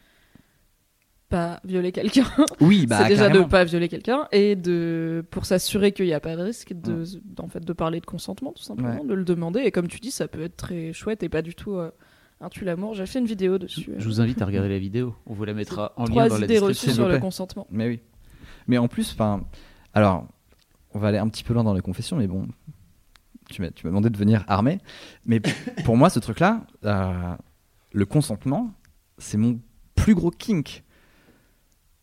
pas 1.29 1.59
violer 1.63 1.91
quelqu'un. 1.91 2.27
oui 2.61 2.85
bah 2.87 2.99
c'est 3.03 3.09
déjà 3.09 3.25
carrément. 3.27 3.45
de 3.45 3.49
pas 3.49 3.63
violer 3.63 3.89
quelqu'un 3.89 4.27
et 4.31 4.55
de 4.55 5.25
pour 5.31 5.45
s'assurer 5.45 5.91
qu'il 5.91 6.05
n'y 6.05 6.13
a 6.13 6.19
pas 6.19 6.35
de 6.35 6.41
risque 6.43 6.73
de 6.73 7.03
en 7.39 7.47
fait 7.47 7.65
de 7.65 7.73
parler 7.73 7.99
de 7.99 8.05
consentement 8.05 8.51
tout 8.51 8.61
simplement 8.61 9.01
Ouais. 9.01 9.07
de 9.07 9.13
le 9.15 9.23
demander 9.25 9.61
et 9.61 9.71
comme 9.71 9.87
tu 9.87 9.99
dis 9.99 10.11
ça 10.11 10.27
peut 10.27 10.43
être 10.43 10.57
très 10.57 10.93
chouette 10.93 11.23
et 11.23 11.29
pas 11.29 11.41
du 11.41 11.55
tout 11.55 11.73
euh, 11.75 11.89
un 12.39 12.49
tue 12.49 12.65
l'amour. 12.65 12.93
J'ai 12.93 13.05
fait 13.05 13.19
une 13.19 13.25
vidéo 13.25 13.57
dessus. 13.57 13.89
Je 13.97 14.05
vous 14.05 14.19
invite 14.19 14.41
à 14.41 14.45
regarder 14.45 14.67
la 14.67 14.77
vidéo. 14.77 15.15
On 15.25 15.33
vous 15.33 15.45
la 15.45 15.53
mettra 15.53 15.93
en 15.95 16.03
lien 16.03 16.09
Trois 16.09 16.29
dans 16.29 16.37
la 16.39 16.45
idées 16.45 16.59
reçues 16.59 16.67
description. 16.87 17.03
sur 17.05 17.07
le 17.07 17.17
consentement. 17.19 17.67
Mais 17.71 17.87
oui. 17.87 17.99
Mais 18.67 18.77
en 18.77 18.87
plus, 18.87 19.11
enfin, 19.13 19.43
alors, 19.93 20.27
on 20.93 20.99
va 20.99 21.07
aller 21.09 21.17
un 21.17 21.27
petit 21.27 21.43
peu 21.43 21.53
loin 21.53 21.63
dans 21.63 21.73
les 21.73 21.81
confessions, 21.81 22.17
mais 22.17 22.27
bon, 22.27 22.47
tu 23.49 23.61
m'as, 23.61 23.69
demandé 23.83 24.09
de 24.09 24.17
venir 24.17 24.43
armé. 24.47 24.79
Mais 25.25 25.39
pour 25.85 25.97
moi, 25.97 26.09
ce 26.09 26.19
truc-là, 26.19 26.61
euh, 26.85 27.35
le 27.91 28.05
consentement, 28.05 28.71
c'est 29.17 29.37
mon 29.37 29.59
plus 29.95 30.15
gros 30.15 30.31
kink. 30.31 30.83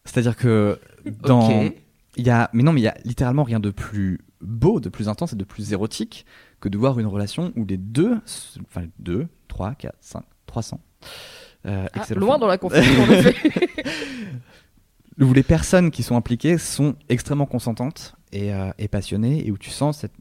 C'est-à-dire 0.05 0.37
que 0.37 0.81
dans, 1.05 1.66
Ok. 1.66 1.73
il 2.16 2.27
y 2.27 2.31
a, 2.31 2.51
mais 2.53 2.62
non, 2.62 2.73
mais 2.73 2.81
il 2.81 2.85
y 2.85 2.88
a 2.88 2.96
littéralement 3.05 3.44
rien 3.44 3.61
de 3.61 3.70
plus 3.70 4.20
beau, 4.40 4.81
de 4.81 4.88
plus 4.88 5.09
intense 5.09 5.35
et 5.35 5.37
de 5.37 5.44
plus 5.44 5.73
érotique 5.73 6.25
que 6.61 6.68
de 6.68 6.79
voir 6.79 6.99
une 6.99 7.07
relation 7.07 7.53
où 7.57 7.64
les 7.64 7.77
deux, 7.77 8.18
enfin 8.66 8.87
deux, 8.99 9.29
trois, 9.49 9.75
quatre, 9.75 9.96
cinq, 10.01 10.25
300. 10.46 10.81
Euh, 11.66 11.87
Ah, 11.92 11.99
excellent 11.99 12.20
loin 12.20 12.38
dans 12.38 12.46
la 12.46 12.59
confession, 12.59 13.03
en 13.03 13.11
effet. 13.11 13.35
où 15.20 15.33
les 15.33 15.42
personnes 15.42 15.90
qui 15.90 16.02
sont 16.02 16.16
impliquées 16.16 16.59
sont 16.59 16.96
extrêmement 17.09 17.46
consentantes 17.46 18.14
et, 18.33 18.52
euh, 18.52 18.70
et 18.78 18.88
passionnées 18.88 19.46
et 19.46 19.50
où 19.50 19.59
tu 19.59 19.70
sens 19.70 19.98
cette 19.98 20.14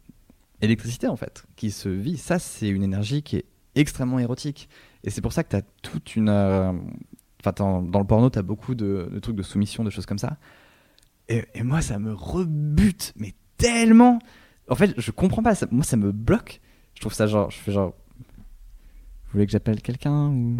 électricité 0.61 1.07
en 1.07 1.15
fait 1.15 1.45
qui 1.55 1.71
se 1.71 1.89
vit. 1.89 2.17
Ça, 2.17 2.39
c'est 2.39 2.69
une 2.69 2.83
énergie 2.83 3.23
qui 3.23 3.37
est 3.37 3.45
extrêmement 3.75 4.19
érotique. 4.19 4.69
Et 5.03 5.09
c'est 5.09 5.21
pour 5.21 5.33
ça 5.33 5.43
que 5.43 5.49
tu 5.49 5.55
as 5.55 5.61
toute 5.81 6.15
une. 6.15 6.29
euh, 6.29 6.73
Enfin, 7.41 7.53
dans, 7.55 7.99
le 7.99 8.05
porno, 8.05 8.29
tu 8.29 8.37
as 8.37 8.41
beaucoup 8.41 8.75
de, 8.75 9.17
trucs 9.21 9.35
de 9.35 9.43
soumission, 9.43 9.85
de 9.85 9.89
choses 9.89 10.05
comme 10.05 10.17
ça. 10.17 10.37
Et, 11.29 11.45
moi, 11.63 11.81
ça 11.81 11.97
me 11.99 12.13
rebute, 12.13 13.13
mais 13.15 13.33
tellement. 13.57 14.19
En 14.67 14.75
fait, 14.75 14.93
je 14.97 15.11
comprends 15.11 15.41
pas. 15.41 15.53
moi, 15.71 15.83
ça 15.83 15.95
me 15.95 16.11
bloque. 16.11 16.59
Je 16.95 17.01
trouve 17.01 17.13
ça 17.13 17.27
genre. 17.27 17.49
Je 17.49 17.57
fais 17.57 17.71
genre. 17.71 17.93
Vous 18.17 19.33
voulez 19.33 19.45
que 19.45 19.51
j'appelle 19.51 19.81
quelqu'un. 19.81 20.33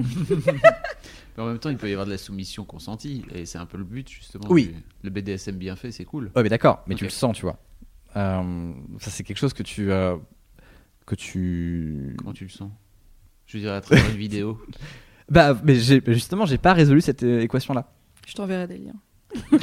Mais 1.39 1.45
en 1.45 1.47
même 1.47 1.60
temps, 1.60 1.69
il 1.69 1.78
peut 1.78 1.88
y 1.88 1.93
avoir 1.93 2.06
de 2.06 2.12
la 2.12 2.17
soumission 2.17 2.65
consentie. 2.65 3.23
Et 3.34 3.45
c'est 3.45 3.58
un 3.58 3.65
peu 3.65 3.78
le 3.78 3.86
but, 3.86 4.10
justement. 4.10 4.43
Oui. 4.49 4.67
du- 4.67 4.75
Le 5.04 5.10
BDSM 5.10 5.56
bien 5.56 5.78
fait, 5.78 5.89
c'est 5.89 6.04
cool. 6.04 6.32
Ouais, 6.36 6.43
mais 6.43 6.49
d'accord, 6.49 6.84
mais 6.86 6.95
tu 6.95 7.06
le 7.06 7.10
sens, 7.10 7.34
tu 7.38 7.43
vois. 7.43 7.58
Euh, 8.17 8.73
ça, 8.99 9.10
c'est 9.10 9.23
quelque 9.23 9.38
chose 9.38 9.54
que 9.54 9.63
tu. 9.63 9.89
euh, 9.89 10.17
que 11.06 11.15
tu. 11.15 12.13
Comment 12.17 12.34
tu 12.34 12.43
le 12.43 12.49
sens? 12.49 12.69
Je 13.45 13.58
dirais 13.58 13.75
à 13.78 13.80
travers 13.80 14.10
une 14.10 14.17
vidéo. 14.17 14.60
Bah, 15.30 15.58
mais 15.63 15.75
j'ai- 15.75 16.02
justement, 16.08 16.45
j'ai 16.45 16.58
pas 16.58 16.73
résolu 16.73 16.99
cette 16.99 17.23
euh, 17.23 17.39
équation-là. 17.39 17.89
Je 18.28 18.34
t'enverrai 18.34 18.67
des 18.67 18.78
liens. 18.78 18.95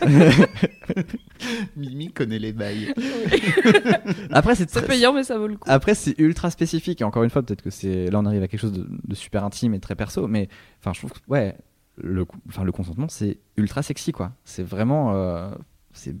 Mimi 1.76 2.12
connaît 2.12 2.38
les 2.38 2.52
bails. 2.52 2.92
Après, 4.30 4.54
c'est 4.54 4.66
très- 4.66 4.86
payant, 4.86 5.12
mais 5.12 5.24
ça 5.24 5.38
vaut 5.38 5.46
le 5.46 5.56
coup. 5.56 5.68
Après, 5.70 5.94
c'est 5.94 6.14
ultra 6.18 6.50
spécifique. 6.50 7.00
Et 7.00 7.04
encore 7.04 7.24
une 7.24 7.30
fois, 7.30 7.42
peut-être 7.42 7.62
que 7.62 7.70
c'est. 7.70 8.10
Là, 8.10 8.18
on 8.20 8.26
arrive 8.26 8.42
à 8.42 8.48
quelque 8.48 8.60
chose 8.60 8.72
de, 8.72 8.86
de 9.06 9.14
super 9.14 9.44
intime 9.44 9.74
et 9.74 9.80
très 9.80 9.94
perso. 9.94 10.26
Mais 10.28 10.48
enfin, 10.80 10.92
je 10.92 10.98
trouve 11.00 11.12
que, 11.12 11.18
ouais, 11.28 11.56
le, 11.96 12.26
enfin, 12.48 12.64
le 12.64 12.72
consentement, 12.72 13.08
c'est 13.08 13.38
ultra 13.56 13.82
sexy, 13.82 14.12
quoi. 14.12 14.32
C'est 14.44 14.62
vraiment. 14.62 15.14
euh, 15.14 15.50
c'est, 15.92 16.14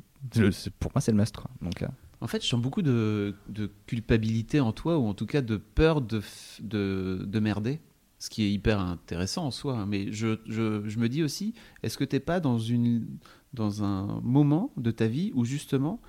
pour 0.78 0.90
moi, 0.94 1.00
c'est 1.00 1.12
le 1.12 1.18
must, 1.18 1.36
quoi. 1.36 1.50
Donc, 1.62 1.82
euh, 1.82 1.86
En 2.20 2.26
fait, 2.26 2.42
je 2.42 2.48
sens 2.48 2.60
beaucoup 2.60 2.82
de, 2.82 3.34
de 3.48 3.70
culpabilité 3.86 4.60
en 4.60 4.72
toi, 4.72 4.98
ou 4.98 5.06
en 5.06 5.14
tout 5.14 5.26
cas 5.26 5.40
de 5.42 5.56
peur 5.56 6.00
de, 6.00 6.20
de, 6.60 7.24
de 7.24 7.40
merder. 7.40 7.80
Ce 8.18 8.30
qui 8.30 8.42
est 8.44 8.52
hyper 8.52 8.80
intéressant 8.80 9.46
en 9.46 9.50
soi. 9.50 9.78
hein. 9.78 9.86
Mais 9.86 10.12
je, 10.12 10.38
je, 10.46 10.88
je 10.88 10.98
me 10.98 11.08
dis 11.08 11.22
aussi, 11.22 11.54
est-ce 11.82 11.96
que 11.98 12.04
t'es 12.04 12.20
pas 12.20 12.40
dans, 12.40 12.58
une, 12.58 13.06
dans 13.54 13.84
un 13.84 14.20
moment 14.22 14.72
de 14.76 14.90
ta 14.90 15.06
vie 15.06 15.30
où 15.34 15.44
justement 15.44 16.00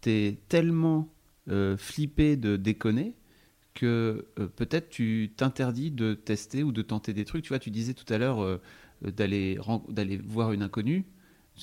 t'es 0.00 0.40
tellement 0.48 1.08
euh, 1.48 1.76
flippé 1.76 2.36
de 2.36 2.56
déconner 2.56 3.14
que 3.74 4.26
euh, 4.38 4.48
peut-être 4.48 4.90
tu 4.90 5.32
t'interdis 5.36 5.90
de 5.90 6.14
tester 6.14 6.62
ou 6.62 6.72
de 6.72 6.82
tenter 6.82 7.12
des 7.14 7.24
trucs. 7.24 7.44
Tu 7.44 7.48
vois, 7.50 7.58
tu 7.58 7.70
disais 7.70 7.94
tout 7.94 8.12
à 8.12 8.18
l'heure 8.18 8.42
euh, 8.42 8.60
d'aller 9.02 9.58
d'aller 9.88 10.18
voir 10.18 10.52
une 10.52 10.62
inconnue. 10.62 11.04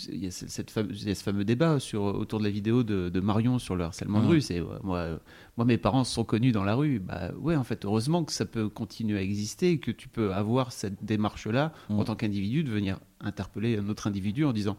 Il 0.07 0.23
y 0.23 0.27
a 0.27 0.31
ce- 0.31 0.47
cette 0.47 0.69
fame- 0.69 0.89
il 0.91 1.07
y 1.07 1.11
a 1.11 1.15
ce 1.15 1.23
fameux 1.23 1.43
débat 1.43 1.79
sur, 1.79 2.03
autour 2.03 2.39
de 2.39 2.43
la 2.43 2.51
vidéo 2.51 2.83
de, 2.83 3.09
de 3.09 3.19
Marion 3.19 3.57
sur 3.57 3.75
le 3.75 3.83
harcèlement 3.83 4.21
de 4.21 4.27
rue. 4.27 4.41
C'est 4.41 4.61
moi, 4.83 4.97
euh, 4.99 5.17
moi, 5.57 5.65
mes 5.65 5.77
parents 5.79 6.03
sont 6.03 6.23
connus 6.23 6.51
dans 6.51 6.63
la 6.63 6.75
rue. 6.75 6.99
Bah 6.99 7.31
ouais, 7.39 7.55
en 7.55 7.63
fait, 7.63 7.85
heureusement 7.85 8.23
que 8.23 8.31
ça 8.31 8.45
peut 8.45 8.69
continuer 8.69 9.17
à 9.17 9.21
exister, 9.23 9.71
et 9.71 9.79
que 9.79 9.89
tu 9.91 10.07
peux 10.07 10.31
avoir 10.33 10.71
cette 10.71 11.03
démarche-là 11.03 11.73
en 11.89 12.03
tant 12.03 12.15
qu'individu, 12.15 12.63
de 12.63 12.69
venir 12.69 12.99
interpeller 13.19 13.77
un 13.77 13.89
autre 13.89 14.05
individu 14.07 14.45
en 14.45 14.53
disant 14.53 14.77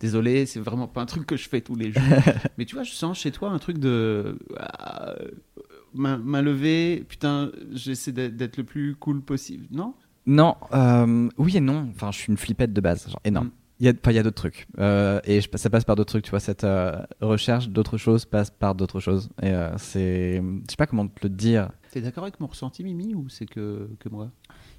désolé, 0.00 0.44
c'est 0.46 0.60
vraiment 0.60 0.86
pas 0.88 1.02
un 1.02 1.06
truc 1.06 1.24
que 1.26 1.36
je 1.36 1.48
fais 1.48 1.60
tous 1.60 1.74
les 1.76 1.92
jours. 1.92 2.02
Mais 2.58 2.64
tu 2.64 2.74
vois, 2.74 2.84
je 2.84 2.92
sens 2.92 3.16
chez 3.18 3.30
toi 3.32 3.50
un 3.50 3.58
truc 3.58 3.78
de 3.78 4.38
ah, 4.58 5.14
main, 5.94 6.18
main 6.18 6.42
levée, 6.42 7.04
putain, 7.08 7.50
j'essaie 7.72 8.12
d'être 8.12 8.36
d'être 8.36 8.56
le 8.56 8.64
plus 8.64 8.96
cool 8.96 9.22
possible. 9.22 9.66
Non? 9.70 9.94
Non, 10.26 10.56
euh, 10.74 11.28
oui 11.38 11.56
et 11.56 11.60
non. 11.60 11.88
Enfin, 11.94 12.10
je 12.12 12.18
suis 12.18 12.30
une 12.30 12.36
flippette 12.36 12.72
de 12.72 12.80
base, 12.80 13.08
genre 13.08 13.20
énorme. 13.24 13.46
Mm. 13.46 13.52
Il 13.80 13.86
y 13.86 13.88
a, 13.88 13.92
enfin, 13.92 14.10
il 14.10 14.16
y 14.16 14.18
a 14.18 14.22
d'autres 14.24 14.34
trucs. 14.42 14.66
Euh, 14.78 15.20
et 15.24 15.40
je- 15.40 15.48
ça 15.54 15.70
passe 15.70 15.84
par 15.84 15.94
d'autres 15.94 16.10
trucs, 16.10 16.24
tu 16.24 16.30
vois. 16.30 16.40
Cette 16.40 16.64
euh, 16.64 17.00
recherche 17.20 17.68
d'autres 17.68 17.96
choses 17.96 18.24
passe 18.24 18.50
par 18.50 18.74
d'autres 18.74 18.98
choses. 19.00 19.28
Et 19.40 19.50
euh, 19.50 19.70
c'est. 19.78 20.36
Je 20.38 20.70
sais 20.70 20.76
pas 20.76 20.86
comment 20.86 21.06
te 21.06 21.20
le 21.22 21.28
dire. 21.28 21.70
T'es 21.92 22.00
d'accord 22.00 22.24
avec 22.24 22.40
mon 22.40 22.48
ressenti, 22.48 22.82
Mimi, 22.82 23.14
ou 23.14 23.28
c'est 23.28 23.46
que, 23.46 23.88
que 24.00 24.08
moi? 24.08 24.30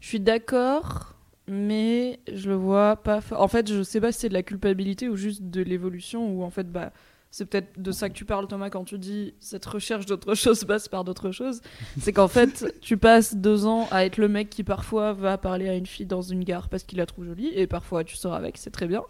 Je 0.01 0.07
suis 0.07 0.19
d'accord, 0.19 1.15
mais 1.47 2.19
je 2.31 2.49
le 2.49 2.55
vois 2.55 2.97
pas. 2.97 3.21
fa- 3.21 3.39
En 3.39 3.47
fait, 3.47 3.71
je 3.71 3.83
sais 3.83 4.01
pas 4.01 4.12
si 4.12 4.19
c'est 4.19 4.29
de 4.29 4.33
la 4.33 4.43
culpabilité 4.43 5.07
ou 5.07 5.15
juste 5.15 5.43
de 5.43 5.62
l'évolution, 5.62 6.29
ou 6.33 6.43
en 6.43 6.49
fait, 6.49 6.69
bah, 6.71 6.91
c'est 7.31 7.45
peut-être 7.45 7.79
de 7.79 7.91
ça 7.91 8.09
que 8.09 8.15
tu 8.15 8.25
parles, 8.25 8.47
Thomas, 8.47 8.69
quand 8.71 8.83
tu 8.85 8.97
dis 8.97 9.33
cette 9.39 9.65
recherche 9.65 10.05
d'autre 10.07 10.33
chose 10.35 10.63
passe 10.65 10.87
par 10.87 11.03
d'autres 11.03 11.31
choses. 11.31 11.61
C'est 11.99 12.11
qu'en 12.11 12.27
fait, 12.27 12.73
tu 12.81 12.97
passes 12.97 13.35
deux 13.35 13.65
ans 13.67 13.87
à 13.91 14.03
être 14.05 14.17
le 14.17 14.27
mec 14.27 14.49
qui 14.49 14.63
parfois 14.63 15.13
va 15.13 15.37
parler 15.37 15.69
à 15.69 15.75
une 15.75 15.85
fille 15.85 16.07
dans 16.07 16.21
une 16.23 16.43
gare 16.43 16.69
parce 16.69 16.83
qu'il 16.83 16.97
la 16.97 17.05
trouve 17.05 17.25
jolie, 17.25 17.51
et 17.53 17.67
parfois 17.67 18.03
tu 18.03 18.15
sors 18.15 18.33
avec, 18.33 18.57
c'est 18.57 18.71
très 18.71 18.87
bien. 18.87 19.03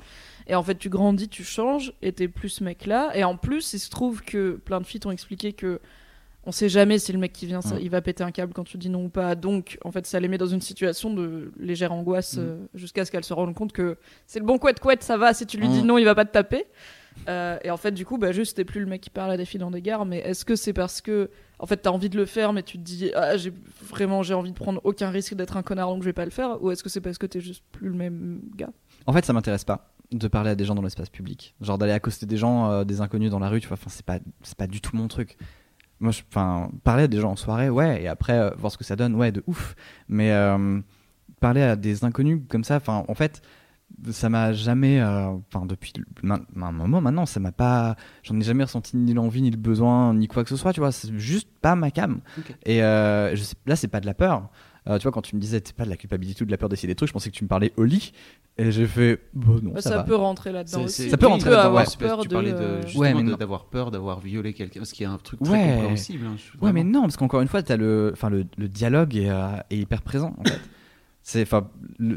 Et 0.47 0.55
en 0.55 0.63
fait, 0.63 0.75
tu 0.77 0.89
grandis, 0.89 1.29
tu 1.29 1.43
changes, 1.45 1.93
et 2.01 2.11
t'es 2.11 2.27
plus 2.27 2.49
ce 2.49 2.63
mec-là. 2.63 3.11
Et 3.15 3.23
en 3.23 3.37
plus, 3.37 3.73
il 3.73 3.79
se 3.79 3.89
trouve 3.89 4.21
que 4.21 4.53
plein 4.65 4.81
de 4.81 4.85
filles 4.85 4.99
t'ont 4.99 5.11
expliqué 5.11 5.53
que 5.53 5.79
on 6.45 6.51
sait 6.51 6.69
jamais 6.69 6.97
si 6.99 7.11
le 7.11 7.19
mec 7.19 7.31
qui 7.33 7.45
vient, 7.45 7.61
ça, 7.61 7.75
Mm. 7.75 7.79
il 7.81 7.89
va 7.89 8.01
péter 8.01 8.23
un 8.23 8.31
câble 8.31 8.53
quand 8.53 8.63
tu 8.63 8.77
dis 8.77 8.89
non 8.89 9.05
ou 9.05 9.09
pas. 9.09 9.35
Donc, 9.35 9.77
en 9.83 9.91
fait, 9.91 10.05
ça 10.07 10.19
les 10.19 10.27
met 10.27 10.37
dans 10.37 10.47
une 10.47 10.61
situation 10.61 11.13
de 11.13 11.51
légère 11.59 11.91
angoisse 11.93 12.35
Mm. 12.37 12.39
euh, 12.39 12.57
jusqu'à 12.73 13.05
ce 13.05 13.11
qu'elles 13.11 13.23
se 13.25 13.33
rendent 13.33 13.53
compte 13.53 13.71
que 13.73 13.97
c'est 14.25 14.39
le 14.39 14.45
bon 14.45 14.57
couette 14.57 14.79
couette, 14.79 15.03
ça 15.03 15.17
va. 15.17 15.33
Si 15.33 15.45
tu 15.45 15.57
lui 15.57 15.67
dis 15.67 15.83
Mm. 15.83 15.85
non, 15.85 15.97
il 15.97 16.05
va 16.05 16.15
pas 16.15 16.25
te 16.25 16.31
taper. 16.31 16.65
Euh, 17.27 17.57
et 17.63 17.71
en 17.71 17.77
fait, 17.77 17.91
du 17.91 18.05
coup, 18.05 18.17
bah, 18.17 18.31
juste, 18.31 18.57
t'es 18.57 18.65
plus 18.65 18.79
le 18.79 18.85
mec 18.85 19.01
qui 19.01 19.09
parle 19.09 19.31
à 19.31 19.37
des 19.37 19.45
filles 19.45 19.59
dans 19.59 19.71
des 19.71 19.81
gares. 19.81 20.05
Mais 20.05 20.19
est-ce 20.19 20.45
que 20.45 20.55
c'est 20.55 20.73
parce 20.73 21.01
que, 21.01 21.29
en 21.59 21.65
fait, 21.65 21.77
t'as 21.77 21.89
envie 21.89 22.09
de 22.09 22.17
le 22.17 22.25
faire, 22.25 22.53
mais 22.53 22.63
tu 22.63 22.77
te 22.77 22.83
dis, 22.83 23.11
ah, 23.15 23.37
j'ai 23.37 23.53
vraiment, 23.83 24.23
j'ai 24.23 24.33
envie 24.33 24.51
de 24.51 24.57
prendre 24.57 24.81
aucun 24.83 25.09
risque 25.09 25.33
d'être 25.33 25.57
un 25.57 25.63
connard, 25.63 25.89
donc 25.89 26.01
je 26.01 26.05
vais 26.05 26.13
pas 26.13 26.25
le 26.25 26.31
faire 26.31 26.61
Ou 26.63 26.71
est-ce 26.71 26.83
que 26.83 26.89
c'est 26.89 27.01
parce 27.01 27.17
que 27.17 27.25
t'es 27.25 27.41
juste 27.41 27.63
plus 27.71 27.89
le 27.89 27.95
même 27.95 28.41
gars? 28.55 28.71
En 29.05 29.13
fait, 29.13 29.25
ça 29.25 29.33
m'intéresse 29.33 29.63
pas 29.63 29.93
de 30.11 30.27
parler 30.27 30.49
à 30.49 30.55
des 30.55 30.65
gens 30.65 30.73
dans 30.73 30.81
l'espace 30.81 31.09
public. 31.09 31.55
Genre 31.61 31.77
d'aller 31.77 31.91
accoster 31.91 32.25
des 32.25 32.37
gens, 32.37 32.71
euh, 32.71 32.83
des 32.83 33.01
inconnus 33.01 33.29
dans 33.29 33.39
la 33.39 33.49
rue, 33.49 33.61
tu 33.61 33.67
vois. 33.67 33.77
Enfin, 33.79 33.91
c'est 33.91 34.05
pas, 34.05 34.19
pas 34.57 34.67
du 34.67 34.81
tout 34.81 34.95
mon 34.95 35.07
truc. 35.07 35.37
Moi, 35.99 36.11
je, 36.11 36.21
parler 36.83 37.03
à 37.03 37.07
des 37.07 37.19
gens 37.19 37.31
en 37.31 37.35
soirée, 37.35 37.69
ouais, 37.69 38.01
et 38.01 38.07
après 38.07 38.33
euh, 38.33 38.51
voir 38.57 38.71
ce 38.71 38.77
que 38.77 38.83
ça 38.83 38.95
donne, 38.95 39.15
ouais, 39.15 39.31
de 39.31 39.43
ouf. 39.47 39.75
Mais 40.07 40.33
parler 41.39 41.61
à 41.61 41.75
des 41.75 42.03
inconnus 42.03 42.41
comme 42.49 42.63
ça, 42.63 42.77
enfin, 42.77 43.03
en 43.07 43.15
fait, 43.15 43.41
ça 44.11 44.29
m'a 44.29 44.53
jamais, 44.53 44.99
euh, 45.01 45.27
enfin, 45.53 45.65
depuis 45.65 45.93
un 46.23 46.71
moment 46.71 47.01
maintenant, 47.01 47.25
ça 47.25 47.39
m'a 47.39 47.51
pas, 47.51 47.95
j'en 48.23 48.39
ai 48.39 48.43
jamais 48.43 48.63
ressenti 48.63 48.95
ni 48.97 49.13
l'envie, 49.13 49.41
ni 49.41 49.51
le 49.51 49.57
besoin, 49.57 50.13
ni 50.13 50.27
quoi 50.27 50.43
que 50.43 50.49
ce 50.49 50.55
soit, 50.55 50.73
tu 50.73 50.79
vois. 50.79 50.91
C'est 50.91 51.11
juste 51.17 51.49
pas 51.61 51.75
ma 51.75 51.91
cam. 51.91 52.21
Et 52.65 52.81
euh, 52.83 53.35
je 53.35 53.43
sais, 53.43 53.55
là, 53.65 53.75
c'est 53.75 53.87
pas 53.89 53.99
de 53.99 54.05
la 54.05 54.13
peur. 54.13 54.49
Euh, 54.87 54.97
tu 54.97 55.03
vois, 55.03 55.11
quand 55.11 55.21
tu 55.21 55.35
me 55.35 55.41
disais, 55.41 55.61
c'est 55.63 55.75
pas 55.75 55.83
de 55.85 55.89
la 55.89 55.97
culpabilité 55.97 56.41
ou 56.41 56.45
de 56.45 56.51
la 56.51 56.57
peur 56.57 56.69
d'essayer 56.69 56.87
des 56.87 56.95
trucs, 56.95 57.09
je 57.09 57.13
pensais 57.13 57.29
que 57.29 57.35
tu 57.35 57.43
me 57.43 57.49
parlais 57.49 57.73
au 57.77 57.83
lit. 57.83 58.13
Et 58.57 58.71
j'ai 58.71 58.87
fait, 58.87 59.21
bon, 59.33 59.59
non, 59.61 59.71
Bah, 59.73 59.81
ça, 59.81 59.89
ça 59.91 59.95
va. 59.97 60.03
peut 60.03 60.15
rentrer 60.15 60.51
là-dedans 60.51 60.79
C'est- 60.79 60.83
aussi. 60.85 61.01
c'est- 61.03 61.09
Ça 61.09 61.17
peut 61.17 61.27
rentrer 61.27 61.49
là-dedans, 61.49 61.67
avoir 61.67 61.85
ouais. 61.85 61.93
Peur 61.99 62.19
tu 62.21 62.27
de, 62.29 62.33
parlais 62.33 62.51
de, 62.51 62.57
euh, 62.57 62.81
justement 62.83 63.01
Ouais, 63.01 63.13
mais 63.13 63.23
de- 63.23 63.29
non. 63.31 63.37
d'avoir 63.37 63.65
peur 63.65 63.91
d'avoir 63.91 64.19
violé 64.21 64.53
quelqu'un, 64.53 64.83
ce 64.85 64.93
qui 64.93 65.03
est 65.03 65.07
un 65.07 65.17
truc 65.17 65.41
très 65.43 65.51
Ouais. 65.53 65.73
compréhensible. 65.75 66.25
hein, 66.25 66.35
Ouais, 66.61 66.73
mais 66.73 66.83
non, 66.83 67.01
parce 67.01 67.17
qu'encore 67.17 67.41
une 67.41 67.47
fois, 67.47 67.61
as 67.67 67.77
le, 67.77 68.09
enfin, 68.13 68.29
le, 68.29 68.45
le 68.57 68.67
dialogue 68.67 69.15
est, 69.15 69.29
euh, 69.29 69.57
est 69.69 69.77
hyper 69.77 70.01
présent. 70.01 70.33
En 70.39 70.43
fait. 70.43 70.59
C'est, 71.29 71.43
enfin, 71.43 71.69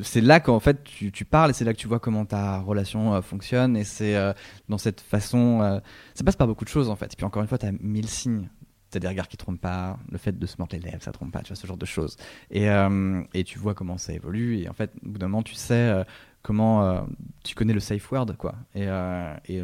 c'est 0.02 0.22
là 0.22 0.40
qu'en 0.40 0.58
fait 0.58 0.82
tu, 0.84 1.24
parles 1.26 1.50
et 1.50 1.52
c'est 1.52 1.66
là 1.66 1.74
que 1.74 1.78
tu 1.78 1.86
vois 1.86 2.00
comment 2.00 2.24
ta 2.24 2.60
relation 2.60 3.12
euh, 3.12 3.20
fonctionne 3.20 3.76
et 3.76 3.84
c'est 3.84 4.16
euh, 4.16 4.32
dans 4.70 4.78
cette 4.78 5.02
façon. 5.02 5.60
euh, 5.60 5.80
ça 6.14 6.24
passe 6.24 6.36
par 6.36 6.46
beaucoup 6.46 6.64
de 6.64 6.70
choses 6.70 6.88
en 6.88 6.96
fait. 6.96 7.12
Et 7.12 7.16
puis 7.16 7.26
encore 7.26 7.42
une 7.42 7.48
fois, 7.48 7.58
tu 7.58 7.66
as 7.66 7.72
mille 7.72 8.08
signes. 8.08 8.48
T'as 8.88 9.00
des 9.00 9.08
regards 9.08 9.28
qui 9.28 9.36
trompent 9.36 9.60
pas, 9.60 9.98
le 10.10 10.16
fait 10.16 10.38
de 10.38 10.46
se 10.46 10.56
mordre 10.58 10.74
les 10.74 10.80
lèvres, 10.80 11.02
ça 11.02 11.12
trompe 11.12 11.30
pas, 11.30 11.40
tu 11.40 11.48
vois, 11.48 11.56
ce 11.56 11.66
genre 11.66 11.76
de 11.76 11.84
choses. 11.84 12.16
Et, 12.50 12.68
et 13.34 13.44
tu 13.44 13.58
vois 13.58 13.74
comment 13.74 13.96
ça 13.96 14.12
évolue. 14.12 14.58
Et 14.58 14.68
en 14.68 14.74
fait, 14.74 14.92
au 15.04 15.08
bout 15.08 15.18
d'un 15.18 15.28
moment, 15.28 15.42
tu 15.42 15.54
sais 15.54 16.04
comment. 16.42 16.84
euh, 16.84 17.00
tu 17.44 17.54
connais 17.54 17.72
le 17.72 17.80
safe 17.80 18.10
word, 18.12 18.36
quoi. 18.38 18.54
Et, 18.74 18.86
euh, 18.86 19.34
et 19.48 19.62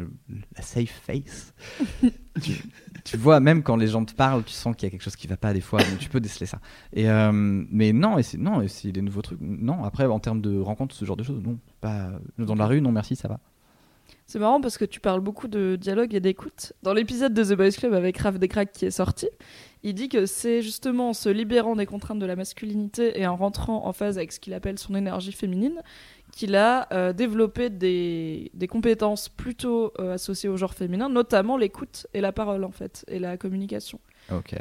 la 0.55 0.61
safe 0.61 0.89
face. 1.05 1.53
tu, 2.41 2.53
tu 3.05 3.17
vois, 3.17 3.39
même 3.39 3.63
quand 3.63 3.77
les 3.77 3.87
gens 3.87 4.03
te 4.03 4.13
parlent, 4.13 4.43
tu 4.43 4.53
sens 4.53 4.75
qu'il 4.75 4.85
y 4.85 4.87
a 4.87 4.91
quelque 4.91 5.03
chose 5.03 5.15
qui 5.15 5.27
va 5.27 5.37
pas 5.37 5.53
des 5.53 5.61
fois, 5.61 5.79
donc 5.79 5.97
tu 5.99 6.09
peux 6.09 6.19
déceler 6.19 6.45
ça. 6.45 6.59
Et, 6.93 7.09
euh, 7.09 7.31
mais 7.33 7.93
non, 7.93 8.17
et 8.17 8.23
c'est, 8.23 8.37
non, 8.37 8.61
et 8.61 8.67
c'est 8.67 8.91
des 8.91 9.01
nouveaux 9.01 9.21
trucs. 9.21 9.39
Non, 9.41 9.83
après, 9.83 10.05
en 10.05 10.19
termes 10.19 10.41
de 10.41 10.59
rencontres, 10.59 10.95
ce 10.95 11.05
genre 11.05 11.17
de 11.17 11.23
choses, 11.23 11.41
non. 11.41 11.57
Pas, 11.79 12.09
dans 12.37 12.55
la 12.55 12.65
rue, 12.67 12.81
non, 12.81 12.91
merci, 12.91 13.15
ça 13.15 13.27
va. 13.27 13.39
C'est 14.25 14.39
marrant 14.39 14.61
parce 14.61 14.77
que 14.77 14.85
tu 14.85 14.99
parles 14.99 15.21
beaucoup 15.21 15.47
de 15.47 15.75
dialogue 15.75 16.13
et 16.13 16.19
d'écoute. 16.19 16.73
Dans 16.83 16.93
l'épisode 16.93 17.33
de 17.33 17.43
The 17.43 17.53
Boys 17.57 17.71
Club 17.71 17.93
avec 17.93 18.17
Raph 18.19 18.37
Descraques 18.37 18.71
qui 18.71 18.85
est 18.85 18.91
sorti, 18.91 19.27
il 19.81 19.95
dit 19.95 20.07
que 20.07 20.27
c'est 20.27 20.61
justement 20.61 21.09
en 21.09 21.13
se 21.13 21.29
libérant 21.29 21.75
des 21.75 21.87
contraintes 21.87 22.19
de 22.19 22.25
la 22.27 22.35
masculinité 22.35 23.19
et 23.19 23.25
en 23.25 23.35
rentrant 23.35 23.87
en 23.87 23.93
phase 23.93 24.17
avec 24.17 24.31
ce 24.31 24.39
qu'il 24.39 24.53
appelle 24.53 24.77
son 24.77 24.93
énergie 24.93 25.31
féminine 25.31 25.81
qu'il 26.31 26.55
a 26.55 26.87
euh, 26.93 27.13
développé 27.13 27.69
des, 27.69 28.51
des 28.53 28.67
compétences 28.67 29.29
plutôt 29.29 29.93
euh, 29.99 30.13
associées 30.13 30.49
au 30.49 30.57
genre 30.57 30.73
féminin, 30.73 31.09
notamment 31.09 31.57
l'écoute 31.57 32.07
et 32.13 32.21
la 32.21 32.31
parole 32.31 32.63
en 32.63 32.71
fait, 32.71 33.05
et 33.07 33.19
la 33.19 33.37
communication. 33.37 33.99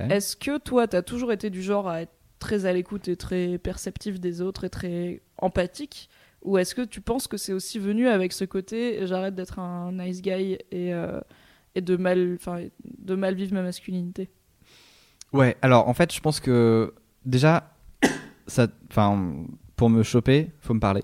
Est-ce 0.09 0.37
que 0.37 0.59
toi, 0.59 0.89
tu 0.89 0.97
as 0.97 1.03
toujours 1.03 1.31
été 1.33 1.51
du 1.51 1.63
genre 1.63 1.89
à 1.89 2.03
être 2.03 2.13
très 2.39 2.65
à 2.65 2.73
l'écoute 2.73 3.09
et 3.09 3.17
très 3.17 3.59
perceptif 3.59 4.19
des 4.19 4.41
autres 4.41 4.65
et 4.65 4.71
très 4.71 5.21
empathique? 5.37 6.09
Ou 6.43 6.57
est-ce 6.57 6.75
que 6.75 6.83
tu 6.83 7.01
penses 7.01 7.27
que 7.27 7.37
c'est 7.37 7.53
aussi 7.53 7.79
venu 7.79 8.07
avec 8.09 8.33
ce 8.33 8.45
côté 8.45 9.07
j'arrête 9.07 9.35
d'être 9.35 9.59
un 9.59 9.93
nice 9.93 10.23
guy 10.23 10.57
et, 10.71 10.95
euh, 10.95 11.21
et 11.75 11.81
de, 11.81 11.97
mal, 11.97 12.37
enfin, 12.37 12.65
de 12.85 13.15
mal 13.15 13.35
vivre 13.35 13.53
ma 13.55 13.63
masculinité? 13.63 14.31
Ouais, 15.33 15.57
alors 15.61 15.89
en 15.89 15.95
fait, 15.95 16.15
je 16.15 16.21
pense 16.21 16.41
que 16.41 16.95
déjà, 17.27 17.75
ça, 18.47 18.69
pour 19.77 19.91
me 19.91 20.03
choper, 20.03 20.51
faut 20.61 20.75
me 20.75 20.81
parler. 20.81 21.03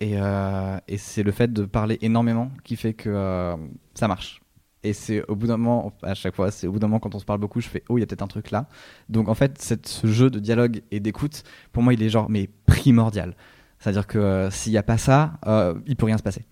Et, 0.00 0.14
euh, 0.14 0.78
et 0.88 0.96
c'est 0.96 1.22
le 1.22 1.30
fait 1.30 1.52
de 1.52 1.64
parler 1.66 1.98
énormément 2.00 2.50
qui 2.64 2.76
fait 2.76 2.94
que 2.94 3.10
euh, 3.10 3.56
ça 3.94 4.08
marche. 4.08 4.40
Et 4.82 4.94
c'est 4.94 5.22
au 5.28 5.36
bout 5.36 5.46
d'un 5.46 5.58
moment, 5.58 5.92
à 6.02 6.14
chaque 6.14 6.34
fois, 6.34 6.50
c'est 6.50 6.66
au 6.66 6.72
bout 6.72 6.78
d'un 6.78 6.86
moment 6.86 7.00
quand 7.00 7.14
on 7.14 7.18
se 7.18 7.26
parle 7.26 7.38
beaucoup, 7.38 7.60
je 7.60 7.68
fais 7.68 7.84
oh, 7.90 7.98
il 7.98 8.00
y 8.00 8.04
a 8.04 8.06
peut-être 8.06 8.22
un 8.22 8.26
truc 8.26 8.50
là. 8.50 8.66
Donc 9.10 9.28
en 9.28 9.34
fait, 9.34 9.60
ce 9.60 10.06
jeu 10.06 10.30
de 10.30 10.38
dialogue 10.38 10.80
et 10.90 11.00
d'écoute, 11.00 11.42
pour 11.72 11.82
moi, 11.82 11.92
il 11.92 12.02
est 12.02 12.08
genre 12.08 12.30
mais 12.30 12.48
primordial. 12.64 13.36
C'est-à-dire 13.78 14.06
que 14.06 14.18
euh, 14.18 14.50
s'il 14.50 14.72
n'y 14.72 14.78
a 14.78 14.82
pas 14.82 14.96
ça, 14.96 15.34
euh, 15.46 15.74
il 15.86 15.96
peut 15.96 16.06
rien 16.06 16.16
se 16.16 16.22
passer. 16.22 16.46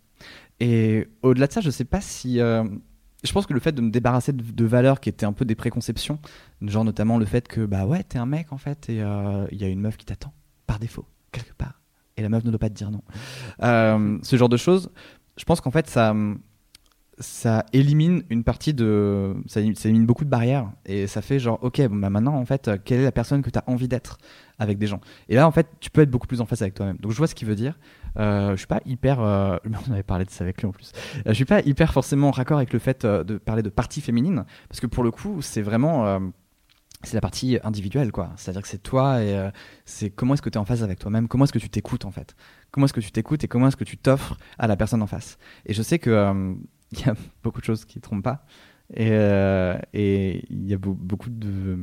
Et 0.60 1.08
au-delà 1.22 1.46
de 1.46 1.52
ça, 1.52 1.62
je 1.62 1.70
sais 1.70 1.84
pas 1.84 2.02
si. 2.02 2.36
je 2.38 3.32
pense 3.32 3.46
que 3.46 3.54
le 3.54 3.60
fait 3.60 3.72
de 3.72 3.80
me 3.80 3.90
débarrasser 3.90 4.34
de, 4.34 4.42
de 4.42 4.64
valeurs 4.66 5.00
qui 5.00 5.08
étaient 5.08 5.26
un 5.26 5.32
peu 5.32 5.46
des 5.46 5.54
préconceptions, 5.54 6.18
genre 6.60 6.84
notamment 6.84 7.16
le 7.16 7.24
fait 7.24 7.48
que 7.48 7.64
bah 7.64 7.86
ouais, 7.86 8.02
t'es 8.02 8.18
un 8.18 8.26
mec 8.26 8.52
en 8.52 8.58
fait 8.58 8.90
et 8.90 8.96
il 8.96 9.58
y 9.58 9.64
a 9.64 9.68
une 9.68 9.80
meuf 9.80 9.96
qui 9.96 10.04
t'attend 10.04 10.34
par 10.66 10.78
défaut 10.78 11.06
quelque 11.32 11.54
part 11.54 11.80
et 12.18 12.22
la 12.22 12.28
meuf 12.28 12.44
ne 12.44 12.50
doit 12.50 12.58
pas 12.58 12.68
te 12.68 12.74
dire 12.74 12.90
non. 12.90 13.02
Euh, 13.62 14.18
ce 14.22 14.36
genre 14.36 14.48
de 14.48 14.56
choses, 14.56 14.90
je 15.36 15.44
pense 15.44 15.60
qu'en 15.60 15.70
fait 15.70 15.88
ça 17.20 17.64
élimine 17.72 18.22
une 18.30 18.44
partie 18.44 18.74
de 18.74 19.34
ça, 19.46 19.60
élimine- 19.60 20.06
beaucoup 20.06 20.24
de 20.24 20.30
barrières. 20.30 20.70
Et 20.86 21.08
ça 21.08 21.20
fait 21.20 21.40
genre 21.40 21.58
ok 21.62 21.80
bon 21.88 21.96
bah 21.96 22.10
maintenant 22.10 22.34
en 22.36 22.44
fait 22.44 22.68
euh, 22.68 22.76
quelle 22.84 23.00
est 23.00 23.04
la 23.04 23.10
personne 23.12 23.42
que 23.42 23.50
tu 23.50 23.58
as 23.58 23.64
envie 23.66 23.88
d'être 23.88 24.18
avec 24.60 24.78
des 24.78 24.86
gens? 24.86 25.00
Et 25.28 25.34
là 25.34 25.46
en 25.46 25.50
fait 25.50 25.66
tu 25.80 25.90
peux 25.90 26.02
être 26.02 26.10
beaucoup 26.10 26.28
plus 26.28 26.40
en 26.40 26.46
face 26.46 26.62
avec 26.62 26.74
toi-même. 26.74 26.96
Donc 26.98 27.10
je 27.10 27.16
vois 27.16 27.26
ce 27.26 27.34
qu'il 27.34 27.48
veut 27.48 27.56
dire. 27.56 27.76
Euh, 28.18 28.52
je 28.52 28.56
suis 28.58 28.66
pas 28.68 28.80
hyper 28.86 29.20
euh, 29.20 29.56
on 29.88 29.92
avait 29.92 30.04
parlé 30.04 30.24
de 30.26 30.30
ça 30.30 30.44
avec 30.44 30.60
lui 30.62 30.68
en 30.68 30.72
plus. 30.72 30.92
Je 31.26 31.32
suis 31.32 31.44
pas 31.44 31.60
hyper 31.62 31.92
forcément 31.92 32.28
en 32.28 32.32
raccord 32.32 32.58
avec 32.58 32.72
le 32.72 32.78
fait 32.78 33.04
de 33.04 33.36
parler 33.38 33.62
de 33.62 33.68
partie 33.70 34.00
féminine. 34.00 34.44
Parce 34.68 34.78
que 34.78 34.86
pour 34.86 35.02
le 35.02 35.10
coup 35.10 35.42
c'est 35.42 35.62
vraiment 35.62 36.20
c'est 37.04 37.14
la 37.14 37.20
partie 37.20 37.58
individuelle 37.62 38.12
quoi. 38.12 38.32
C'est 38.36 38.50
à 38.50 38.52
dire 38.52 38.62
que 38.62 38.68
c'est 38.68 38.82
toi 38.82 39.22
et 39.22 39.36
euh, 39.36 39.50
c'est 39.84 40.10
comment 40.10 40.34
est-ce 40.34 40.42
que 40.42 40.50
tu 40.50 40.54
es 40.56 40.60
en 40.60 40.64
phase 40.64 40.82
avec 40.82 40.98
toi-même? 40.98 41.28
Comment 41.28 41.44
est-ce 41.44 41.52
que 41.52 41.58
tu 41.58 41.70
t'écoutes 41.70 42.04
en 42.04 42.10
fait? 42.10 42.34
Comment 42.70 42.86
est-ce 42.86 42.92
que 42.92 43.00
tu 43.00 43.12
t'écoutes 43.12 43.44
et 43.44 43.48
comment 43.48 43.68
est-ce 43.68 43.76
que 43.76 43.84
tu 43.84 43.96
t'offres 43.98 44.36
à 44.58 44.66
la 44.66 44.76
personne 44.76 45.02
en 45.02 45.06
face? 45.06 45.38
Et 45.66 45.74
je 45.74 45.82
sais 45.82 45.98
que 45.98 46.10
euh, 46.10 46.54
il 46.92 47.00
y 47.00 47.08
a 47.08 47.14
beaucoup 47.42 47.60
de 47.60 47.64
choses 47.66 47.84
qui 47.84 47.98
ne 47.98 48.02
trompent 48.02 48.24
pas. 48.24 48.44
Et 48.94 49.08
euh, 49.12 49.78
et 49.92 50.44
il 50.50 50.66
y 50.66 50.74
a 50.74 50.78
beau- 50.78 50.94
beaucoup 50.94 51.30
de, 51.30 51.78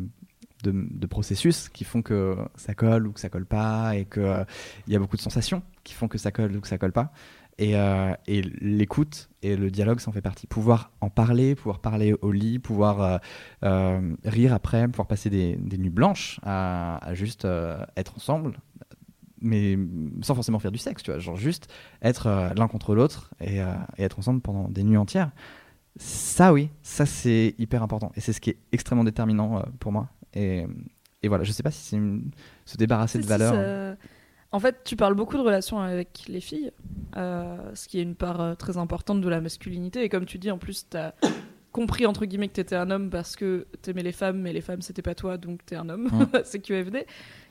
de, 0.71 1.07
processus 1.07 1.69
qui 1.69 1.83
font 1.83 2.01
que 2.01 2.35
ça 2.55 2.73
colle 2.73 3.07
ou 3.07 3.11
que 3.11 3.19
ça 3.19 3.29
colle 3.29 3.45
pas. 3.45 3.95
Et 3.95 4.05
qu'il 4.05 4.45
y 4.87 4.95
a 4.95 4.99
beaucoup 4.99 5.17
de 5.17 5.21
sensations 5.21 5.63
qui 5.83 5.93
font 5.93 6.07
que 6.07 6.17
ça 6.17 6.31
colle 6.31 6.55
ou 6.55 6.61
que 6.61 6.67
ça 6.67 6.77
colle 6.77 6.91
pas. 6.91 7.11
Et, 7.57 7.77
euh, 7.77 8.13
et 8.27 8.41
l'écoute 8.41 9.29
et 9.41 9.55
le 9.55 9.71
dialogue, 9.71 9.99
ça 9.99 10.09
en 10.09 10.13
fait 10.13 10.21
partie. 10.21 10.45
Pouvoir 10.45 10.91
en 10.99 11.09
parler, 11.09 11.55
pouvoir 11.55 11.79
parler 11.79 12.13
au 12.21 12.31
lit, 12.31 12.59
pouvoir 12.59 13.01
euh, 13.01 13.17
euh, 13.63 14.15
rire 14.25 14.53
après, 14.53 14.87
pouvoir 14.87 15.07
passer 15.07 15.29
des, 15.29 15.57
nuits 15.57 15.89
blanches 15.89 16.39
à, 16.43 16.99
juste 17.13 17.45
euh, 17.45 17.77
être 17.95 18.15
ensemble, 18.17 18.59
mais 19.45 19.77
sans 20.21 20.35
forcément 20.35 20.59
faire 20.59 20.71
du 20.71 20.77
sexe, 20.77 21.03
tu 21.03 21.11
vois. 21.11 21.19
Genre 21.19 21.37
juste 21.37 21.71
être 22.01 22.27
euh, 22.27 22.49
l'un 22.55 22.67
contre 22.67 22.95
l'autre 22.95 23.33
et, 23.39 23.61
euh, 23.61 23.73
être 23.97 24.19
ensemble 24.19 24.41
pendant 24.41 24.67
des 24.67 24.83
nuits 24.83 24.97
entières. 24.97 25.31
Ça, 25.97 26.51
oui, 26.51 26.69
ça 26.81 27.05
c'est 27.05 27.55
hyper 27.57 27.83
important. 27.83 28.11
Et 28.15 28.21
c'est 28.21 28.33
ce 28.33 28.41
qui 28.41 28.49
est 28.49 28.57
extrêmement 28.71 29.03
déterminant 29.03 29.59
euh, 29.59 29.61
pour 29.79 29.91
moi. 29.91 30.09
Et, 30.35 30.65
et 31.23 31.27
voilà, 31.27 31.43
je 31.43 31.51
sais 31.51 31.63
pas 31.63 31.71
si 31.71 31.79
c'est 31.81 31.95
une- 31.95 32.31
se 32.65 32.77
débarrasser 32.77 33.19
de 33.19 33.25
valeurs. 33.25 33.53
ça- 33.53 33.97
En 34.51 34.59
fait, 34.59 34.83
tu 34.85 34.95
parles 34.95 35.15
beaucoup 35.15 35.35
de 35.37 35.41
relations 35.41 35.79
avec 35.79 36.25
les 36.27 36.39
filles, 36.39 36.71
euh, 37.17 37.57
ce 37.73 37.87
qui 37.87 37.99
est 37.99 38.03
une 38.03 38.15
part 38.15 38.39
euh, 38.41 38.55
très 38.55 38.77
importante 38.77 39.21
de 39.21 39.27
la 39.29 39.41
masculinité. 39.41 40.03
Et 40.03 40.09
comme 40.09 40.25
tu 40.25 40.37
dis, 40.37 40.49
en 40.51 40.57
plus, 40.57 40.87
tu 40.89 40.95
as 40.97 41.13
compris, 41.71 42.05
entre 42.05 42.25
guillemets, 42.25 42.47
que 42.47 42.53
tu 42.53 42.61
étais 42.61 42.75
un 42.75 42.89
homme 42.89 43.09
parce 43.09 43.35
que 43.35 43.67
tu 43.81 43.89
aimais 43.89 44.03
les 44.03 44.13
femmes, 44.13 44.39
mais 44.41 44.53
les 44.53 44.61
femmes, 44.61 44.81
c'était 44.81 45.01
pas 45.01 45.15
toi, 45.15 45.37
donc 45.37 45.65
tu 45.65 45.73
es 45.73 45.77
un 45.77 45.89
homme. 45.89 46.05
Mm. 46.05 46.27
c'est 46.45 46.59
QFD. 46.59 47.05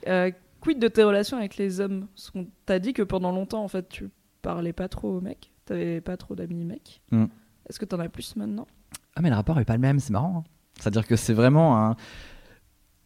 Euh, 0.08 0.30
quid 0.62 0.78
de 0.78 0.88
tes 0.88 1.02
relations 1.02 1.36
avec 1.36 1.56
les 1.58 1.80
hommes? 1.80 2.06
Parce 2.14 2.30
qu'on 2.30 2.46
t'a 2.64 2.78
dit 2.78 2.94
que 2.94 3.02
pendant 3.02 3.32
longtemps, 3.32 3.62
en 3.64 3.68
fait, 3.68 3.86
tu 3.88 4.08
parlais 4.40 4.72
pas 4.72 4.88
trop 4.88 5.16
aux 5.16 5.20
mecs, 5.20 5.50
t'avais 5.66 6.00
pas 6.00 6.16
trop 6.16 6.34
d'amis 6.34 6.64
mecs. 6.64 7.02
Mm. 7.10 7.24
Est-ce 7.68 7.78
que 7.78 7.84
t'en 7.84 7.98
as 7.98 8.08
plus 8.08 8.34
maintenant? 8.36 8.66
Ah, 9.14 9.20
mais 9.20 9.28
le 9.30 9.36
rapport 9.36 9.58
est 9.60 9.64
pas 9.66 9.74
le 9.74 9.80
même, 9.80 9.98
c'est 10.00 10.12
marrant. 10.12 10.38
hein. 10.46 10.50
C'est-à-dire 10.80 11.06
que 11.06 11.16
c'est 11.16 11.34
vraiment 11.34 11.78
un. 11.84 11.96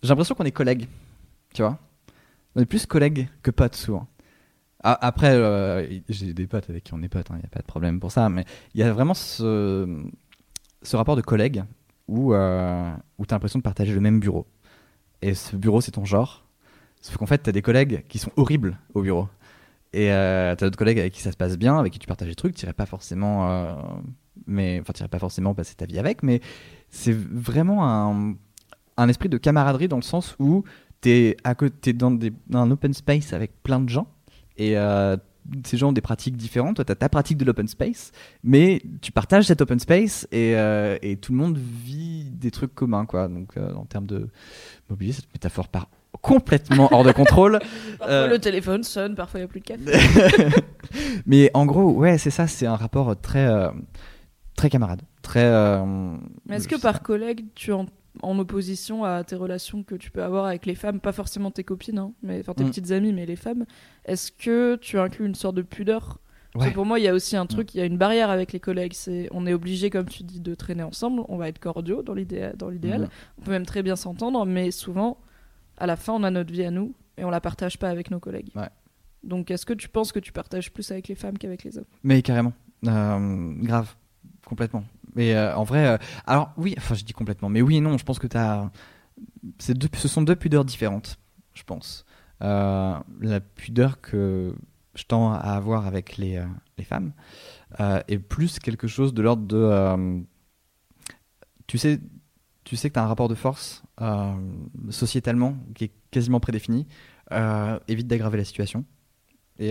J'ai 0.03 0.09
l'impression 0.09 0.34
qu'on 0.34 0.44
est 0.44 0.53
collègues, 0.53 0.86
tu 1.53 1.62
vois. 1.62 1.78
On 2.55 2.61
est 2.61 2.66
plus 2.66 2.86
collègues 2.86 3.28
que 3.42 3.51
potes 3.51 3.74
souvent. 3.74 4.07
Après, 4.80 5.32
euh, 5.32 5.86
j'ai 6.09 6.32
des 6.34 6.46
potes 6.46 6.70
avec 6.70 6.84
qui 6.84 6.94
on 6.94 7.03
est 7.03 7.09
potes, 7.09 7.26
il 7.30 7.36
n'y 7.36 7.44
a 7.44 7.49
pas 7.49 7.61
de 7.61 7.66
problème 7.66 7.99
pour 7.99 8.12
ça, 8.12 8.28
mais 8.28 8.44
il 8.74 8.80
y 8.80 8.84
a 8.84 8.92
vraiment 8.92 9.14
ce, 9.14 10.07
rapport 10.92 11.16
de 11.16 11.20
collègue 11.20 11.64
où, 12.07 12.32
euh, 12.32 12.90
où 13.18 13.26
tu 13.26 13.34
as 13.34 13.36
l'impression 13.36 13.59
de 13.59 13.64
partager 13.64 13.92
le 13.92 14.01
même 14.01 14.20
bureau. 14.20 14.46
Et 15.20 15.34
ce 15.34 15.57
bureau, 15.57 15.80
c'est 15.80 15.90
ton 15.90 16.05
genre. 16.05 16.44
Sauf 17.01 17.16
qu'en 17.16 17.26
fait, 17.26 17.42
tu 17.42 17.49
as 17.51 17.53
des 17.53 17.62
collègues 17.62 18.05
qui 18.09 18.18
sont 18.18 18.30
horribles 18.36 18.78
au 18.94 19.03
bureau. 19.03 19.28
Et 19.92 20.12
euh, 20.12 20.55
tu 20.55 20.64
as 20.64 20.66
d'autres 20.66 20.78
collègues 20.78 21.01
avec 21.01 21.12
qui 21.12 21.22
ça 21.22 21.32
se 21.32 21.36
passe 21.36 21.57
bien, 21.57 21.78
avec 21.78 21.92
qui 21.92 21.99
tu 21.99 22.07
partages 22.07 22.28
des 22.28 22.34
trucs, 22.34 22.55
tu 22.55 22.66
pas 22.72 22.86
forcément. 22.86 23.51
euh, 23.51 23.74
mais 24.46 24.80
enfin, 24.80 25.07
pas 25.09 25.18
forcément 25.18 25.55
passer 25.55 25.74
ta 25.74 25.86
vie 25.86 25.99
avec, 25.99 26.22
mais 26.22 26.40
c'est 26.90 27.14
vraiment 27.14 27.88
un, 27.88 28.36
un 28.99 29.09
esprit 29.09 29.28
de 29.28 29.38
camaraderie 29.38 29.88
dans 29.88 29.96
le 29.96 30.03
sens 30.03 30.36
où 30.38 30.64
tu 31.01 31.11
es 31.11 31.36
à 31.44 31.55
côté 31.55 31.92
dans, 31.92 32.11
des, 32.11 32.32
dans 32.49 32.61
un 32.61 32.70
open 32.70 32.92
space 32.92 33.32
avec 33.32 33.62
plein 33.62 33.80
de 33.80 33.88
gens 33.88 34.09
et 34.59 34.76
euh, 34.76 35.16
ces 35.64 35.76
gens 35.76 35.88
ont 35.88 35.92
des 35.92 36.03
pratiques 36.03 36.36
différentes. 36.36 36.76
Toi, 36.76 36.84
tu 36.84 36.92
as 36.92 36.96
ta 36.96 37.09
pratique 37.09 37.38
de 37.38 37.44
l'open 37.44 37.68
space, 37.68 38.12
mais 38.42 38.82
tu 39.01 39.12
partages 39.12 39.44
cet 39.44 39.62
open 39.62 39.78
space 39.78 40.26
et, 40.30 40.57
euh, 40.57 40.99
et 41.01 41.16
tout 41.16 41.32
le 41.32 41.38
monde 41.38 41.57
vit 41.57 42.24
des 42.24 42.51
trucs 42.51 42.74
communs. 42.74 43.07
Quoi. 43.07 43.28
Donc, 43.28 43.57
euh, 43.57 43.72
en 43.74 43.84
termes 43.84 44.07
de 44.07 44.28
mobilier, 44.90 45.12
cette 45.12 45.32
métaphore 45.32 45.68
part 45.68 45.88
complètement 46.20 46.92
hors 46.92 47.05
de 47.05 47.12
contrôle. 47.12 47.61
Parfois, 47.99 48.26
le 48.26 48.38
téléphone 48.38 48.82
sonne, 48.82 49.14
parfois, 49.14 49.40
il 49.40 49.44
n'y 49.44 49.44
a 49.44 49.49
plus 49.49 49.61
de 49.61 49.66
café. 49.66 50.51
mais 51.26 51.51
en 51.55 51.64
gros, 51.64 51.92
ouais, 51.92 52.18
c'est 52.18 52.30
ça, 52.30 52.46
c'est 52.46 52.66
un 52.66 52.76
rapport 52.76 53.18
très, 53.20 53.49
très 54.57 54.68
camarade. 54.68 55.03
Très, 55.22 55.49
Mais 56.46 56.57
est-ce 56.57 56.66
que 56.66 56.80
par 56.80 57.03
collègue, 57.03 57.44
tu 57.55 57.70
es 57.70 57.74
en, 58.22 58.38
opposition 58.38 59.04
à 59.04 59.24
tes 59.24 59.36
relations 59.36 59.82
que 59.82 59.94
tu 59.94 60.11
peux 60.11 60.22
avoir 60.22 60.46
avec 60.46 60.66
les 60.66 60.74
femmes, 60.74 61.00
pas 61.00 61.12
forcément 61.12 61.50
tes 61.50 61.64
copines, 61.64 61.98
hein, 61.98 62.12
mais 62.22 62.40
enfin 62.40 62.54
tes 62.54 62.64
Mm. 62.64 62.68
petites 62.68 62.90
amies, 62.90 63.12
mais 63.12 63.26
les 63.26 63.36
femmes, 63.36 63.64
est-ce 64.04 64.32
que 64.32 64.76
tu 64.76 64.98
inclus 64.98 65.26
une 65.26 65.34
sorte 65.34 65.56
de 65.56 65.62
pudeur? 65.62 66.18
Parce 66.54 66.70
que 66.70 66.74
pour 66.74 66.86
moi, 66.86 66.98
il 66.98 67.04
y 67.04 67.09
a 67.09 67.14
aussi 67.14 67.36
un 67.36 67.46
truc, 67.46 67.74
il 67.74 67.78
y 67.78 67.80
a 67.80 67.84
une 67.84 67.98
barrière 67.98 68.30
avec 68.30 68.52
les 68.52 68.59
collègues. 68.59 68.94
C'est, 68.94 69.28
on 69.32 69.46
est 69.46 69.52
obligé, 69.52 69.90
comme 69.90 70.06
tu 70.06 70.24
dis, 70.24 70.40
de 70.40 70.54
traîner 70.54 70.82
ensemble. 70.82 71.22
On 71.28 71.36
va 71.36 71.48
être 71.48 71.59
cordiaux 71.61 72.02
dans 72.02 72.14
l'idéal. 72.14 72.56
Dans 72.56 72.68
l'idéal. 72.68 73.02
Mhm. 73.02 73.09
On 73.38 73.42
peut 73.42 73.50
même 73.52 73.66
très 73.66 73.82
bien 73.82 73.94
s'entendre, 73.94 74.44
mais 74.44 74.70
souvent, 74.72 75.18
à 75.76 75.86
la 75.86 75.94
fin, 75.94 76.14
on 76.14 76.22
a 76.24 76.30
notre 76.30 76.52
vie 76.52 76.64
à 76.64 76.70
nous 76.70 76.94
et 77.16 77.24
on 77.24 77.30
la 77.30 77.40
partage 77.40 77.78
pas 77.78 77.90
avec 77.90 78.11
nos 78.11 78.18
collègues. 78.18 78.50
Ouais. 78.56 78.68
Donc, 79.22 79.50
est-ce 79.50 79.66
que 79.66 79.74
tu 79.74 79.88
penses 79.88 80.11
que 80.11 80.18
tu 80.18 80.32
partages 80.32 80.72
plus 80.72 80.90
avec 80.90 81.06
les 81.09 81.14
femmes 81.14 81.38
qu'avec 81.38 81.62
les 81.64 81.78
hommes? 81.78 81.84
Mais 82.02 82.22
carrément. 82.22 82.52
Euh, 82.86 83.52
grave. 83.59 83.94
Complètement. 84.46 84.84
Mais 85.14 85.34
euh, 85.34 85.54
en 85.56 85.64
vrai, 85.64 85.86
euh, 85.86 85.98
alors 86.26 86.52
oui, 86.56 86.74
enfin 86.78 86.94
je 86.94 87.04
dis 87.04 87.12
complètement, 87.12 87.48
mais 87.48 87.62
oui 87.62 87.76
et 87.76 87.80
non, 87.80 87.98
je 87.98 88.04
pense 88.04 88.18
que 88.18 88.26
t'as. 88.26 88.70
Deux, 89.68 89.88
ce 89.94 90.09
sont 90.09 90.22
deux 90.22 90.36
pudeurs 90.36 90.64
différentes, 90.64 91.18
je 91.54 91.64
pense. 91.64 92.04
Euh, 92.42 92.96
la 93.20 93.40
pudeur 93.40 94.00
que 94.00 94.54
je 94.94 95.04
tends 95.04 95.32
à 95.32 95.38
avoir 95.38 95.86
avec 95.86 96.16
les, 96.16 96.40
les 96.76 96.84
femmes 96.84 97.12
est 97.78 98.18
plus 98.18 98.59
quelque 98.59 98.86
chose 98.86 99.14
de 99.14 99.22
l'ordre 99.22 99.46
de. 99.46 100.22
tu 101.66 101.78
sais, 101.78 102.00
tu 102.64 102.76
sais 102.76 102.88
que 102.90 102.94
tu 102.94 103.00
as 103.00 103.04
un 103.04 103.09
rapport 103.09 103.28
de 103.28 103.34
force 103.34 103.82
sociétalement 104.90 105.56
qui 105.74 105.84
est 105.84 105.92
quasiment 106.11 106.40
prédéfini. 106.40 106.86
Évite 107.88 108.06
d'aggraver 108.06 108.38
la 108.38 108.44
situation. 108.44 108.84
Et, 109.59 109.70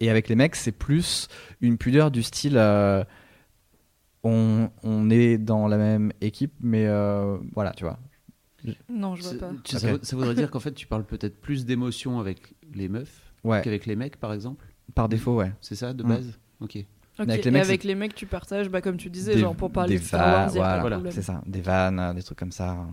et 0.00 0.10
avec 0.10 0.28
les 0.28 0.34
mecs, 0.34 0.56
c'est 0.56 0.72
plus 0.72 1.28
une 1.60 1.78
pudeur 1.78 2.10
du 2.10 2.24
style 2.24 2.58
on, 4.24 4.70
on 4.82 5.10
est 5.10 5.38
dans 5.38 5.68
la 5.68 5.76
même 5.78 6.12
équipe, 6.20 6.52
mais 6.60 6.86
euh, 6.86 7.38
voilà, 7.54 7.72
tu 7.72 7.84
vois. 7.84 7.98
Non, 8.88 9.14
je 9.14 9.22
vois 9.22 9.34
pas. 9.38 9.52
ça, 9.64 9.92
vou- 9.92 9.98
ça 10.02 10.16
voudrait 10.16 10.34
dire 10.34 10.50
qu'en 10.50 10.60
fait, 10.60 10.72
tu 10.74 10.86
parles 10.86 11.04
peut-être 11.04 11.40
plus 11.40 11.64
d'émotions 11.64 12.18
avec 12.18 12.54
les 12.74 12.88
meufs 12.88 13.32
Ouais, 13.44 13.62
qu'avec 13.62 13.86
les 13.86 13.94
mecs, 13.96 14.16
par 14.16 14.32
exemple 14.32 14.66
par 14.94 15.08
défaut, 15.08 15.36
ouais. 15.36 15.52
C'est 15.60 15.76
ça, 15.76 15.92
de 15.92 16.02
Mm. 16.02 16.08
base 16.08 16.38
Ok. 16.60 16.76
Ok, 17.20 17.26
Mais 17.26 17.32
avec 17.34 17.44
les 17.44 17.48
et 17.48 17.52
mecs, 17.52 17.62
avec 17.62 17.82
c'est- 17.82 17.88
les 17.88 17.94
mecs, 17.94 18.14
tu 18.14 18.26
partages, 18.26 18.68
bah, 18.68 18.80
comme 18.80 18.96
tu 18.96 19.10
disais, 19.10 19.34
des- 19.34 19.40
genre 19.40 19.54
pour 19.54 19.70
parler 19.70 19.94
des 19.94 20.00
de 20.00 20.04
Star 20.04 20.20
Wars, 20.26 20.80
voilà, 20.80 21.00
c'est 21.10 21.22
ça, 21.22 21.42
des 21.46 21.60
vannes, 21.60 22.14
des 22.14 22.22
trucs 22.22 22.38
comme 22.38 22.52
ça, 22.52 22.86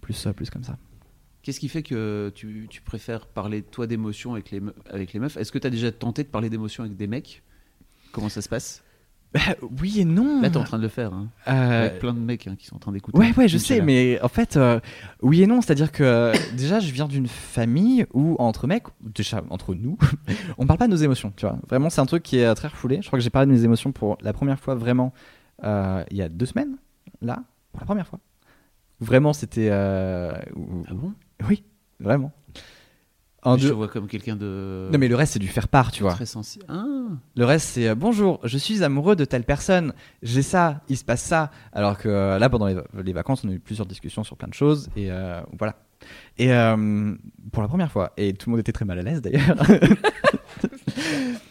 plus 0.00 0.26
euh, 0.26 0.32
plus 0.32 0.48
comme 0.50 0.64
ça. 0.64 0.78
Qu'est-ce 1.42 1.60
qui 1.60 1.68
fait 1.68 1.82
que 1.82 2.30
tu, 2.34 2.66
tu 2.68 2.82
préfères 2.82 3.26
parler 3.26 3.62
toi 3.62 3.86
d'émotions 3.86 4.32
avec 4.34 4.50
les, 4.50 4.60
avec 4.90 5.12
les 5.12 5.20
meufs? 5.20 5.36
Est-ce 5.38 5.52
que 5.52 5.58
tu 5.58 5.66
as 5.66 5.70
déjà 5.70 5.90
tenté 5.90 6.22
de 6.22 6.28
parler 6.28 6.50
d'émotions 6.50 6.84
avec 6.84 6.96
des 6.96 7.06
mecs? 7.06 7.42
Comment 8.12 8.28
ça 8.28 8.42
se 8.42 8.48
passe? 8.48 8.82
Oui 9.80 10.00
et 10.00 10.04
non. 10.04 10.40
Là, 10.42 10.50
tu 10.50 10.56
es 10.56 10.58
en 10.58 10.64
train 10.64 10.78
de 10.78 10.82
le 10.82 10.88
faire. 10.88 11.12
Hein, 11.12 11.28
Euh, 11.48 11.86
avec 11.86 11.98
plein 12.00 12.12
de 12.12 12.18
mecs 12.18 12.46
hein, 12.46 12.56
qui 12.58 12.66
sont 12.66 12.76
en 12.76 12.78
train 12.80 12.92
d'écouter. 12.92 13.16
Ouais, 13.18 13.32
ouais, 13.36 13.48
je 13.48 13.58
sais, 13.58 13.80
mais 13.80 14.20
en 14.22 14.28
fait, 14.28 14.56
euh, 14.56 14.80
oui 15.22 15.42
et 15.42 15.46
non, 15.46 15.60
c'est-à-dire 15.60 15.92
que 15.92 16.02
euh, 16.02 16.34
déjà, 16.56 16.80
je 16.80 16.92
viens 16.92 17.06
d'une 17.06 17.28
famille 17.28 18.06
où 18.12 18.34
entre 18.38 18.66
mecs, 18.66 18.84
déjà 19.00 19.42
entre 19.50 19.74
nous, 19.74 19.98
on 20.58 20.66
parle 20.66 20.78
pas 20.78 20.86
de 20.86 20.92
nos 20.92 20.96
émotions, 20.98 21.32
tu 21.36 21.46
vois. 21.46 21.58
Vraiment, 21.68 21.90
c'est 21.90 22.00
un 22.00 22.06
truc 22.06 22.22
qui 22.22 22.38
est 22.38 22.44
euh, 22.46 22.54
très 22.54 22.68
refoulé. 22.68 22.98
Je 23.02 23.06
crois 23.06 23.18
que 23.18 23.22
j'ai 23.22 23.30
parlé 23.30 23.46
de 23.46 23.52
mes 23.52 23.64
émotions 23.64 23.92
pour 23.92 24.18
la 24.20 24.32
première 24.32 24.58
fois 24.58 24.74
vraiment 24.74 25.12
euh, 25.62 26.02
il 26.10 26.16
y 26.16 26.22
a 26.22 26.28
deux 26.28 26.46
semaines, 26.46 26.76
là, 27.22 27.42
pour 27.72 27.80
la 27.80 27.86
première 27.86 28.06
fois. 28.06 28.18
Vraiment, 29.00 29.32
c'était. 29.32 29.70
Ah 29.70 30.34
bon? 30.90 31.12
Oui, 31.48 31.64
vraiment. 32.00 32.32
En 33.42 33.56
Je 33.56 33.68
te 33.68 33.72
vois 33.72 33.88
comme 33.88 34.06
quelqu'un 34.06 34.36
de. 34.36 34.88
Non, 34.92 34.98
mais 34.98 35.08
le 35.08 35.16
reste, 35.16 35.32
c'est 35.34 35.38
du 35.38 35.48
faire 35.48 35.68
part, 35.68 35.92
tu 35.92 36.02
vois. 36.02 36.12
Très 36.12 36.26
sensible. 36.26 36.64
Ah, 36.68 36.84
Le 37.36 37.44
reste, 37.46 37.68
c'est 37.68 37.88
euh, 37.88 37.94
bonjour, 37.94 38.38
je 38.44 38.58
suis 38.58 38.82
amoureux 38.84 39.16
de 39.16 39.24
telle 39.24 39.44
personne, 39.44 39.94
j'ai 40.22 40.42
ça, 40.42 40.82
il 40.90 40.96
se 40.98 41.04
passe 41.04 41.22
ça. 41.22 41.50
Alors 41.72 41.96
que 41.96 42.08
euh, 42.08 42.38
là, 42.38 42.50
pendant 42.50 42.66
les, 42.66 42.74
va- 42.74 42.84
les 43.02 43.12
vacances, 43.14 43.42
on 43.44 43.48
a 43.48 43.52
eu 43.52 43.58
plusieurs 43.58 43.86
discussions 43.86 44.24
sur 44.24 44.36
plein 44.36 44.48
de 44.48 44.54
choses 44.54 44.90
et 44.94 45.10
euh, 45.10 45.40
voilà. 45.58 45.76
Et 46.38 46.48
pour 47.52 47.62
la 47.62 47.68
première 47.68 47.90
fois, 47.92 48.12
et 48.16 48.32
tout 48.32 48.48
le 48.48 48.52
monde 48.52 48.60
était 48.60 48.72
très 48.72 48.86
mal 48.86 48.98
à 48.98 49.02
l'aise 49.02 49.20
d'ailleurs. 49.20 49.54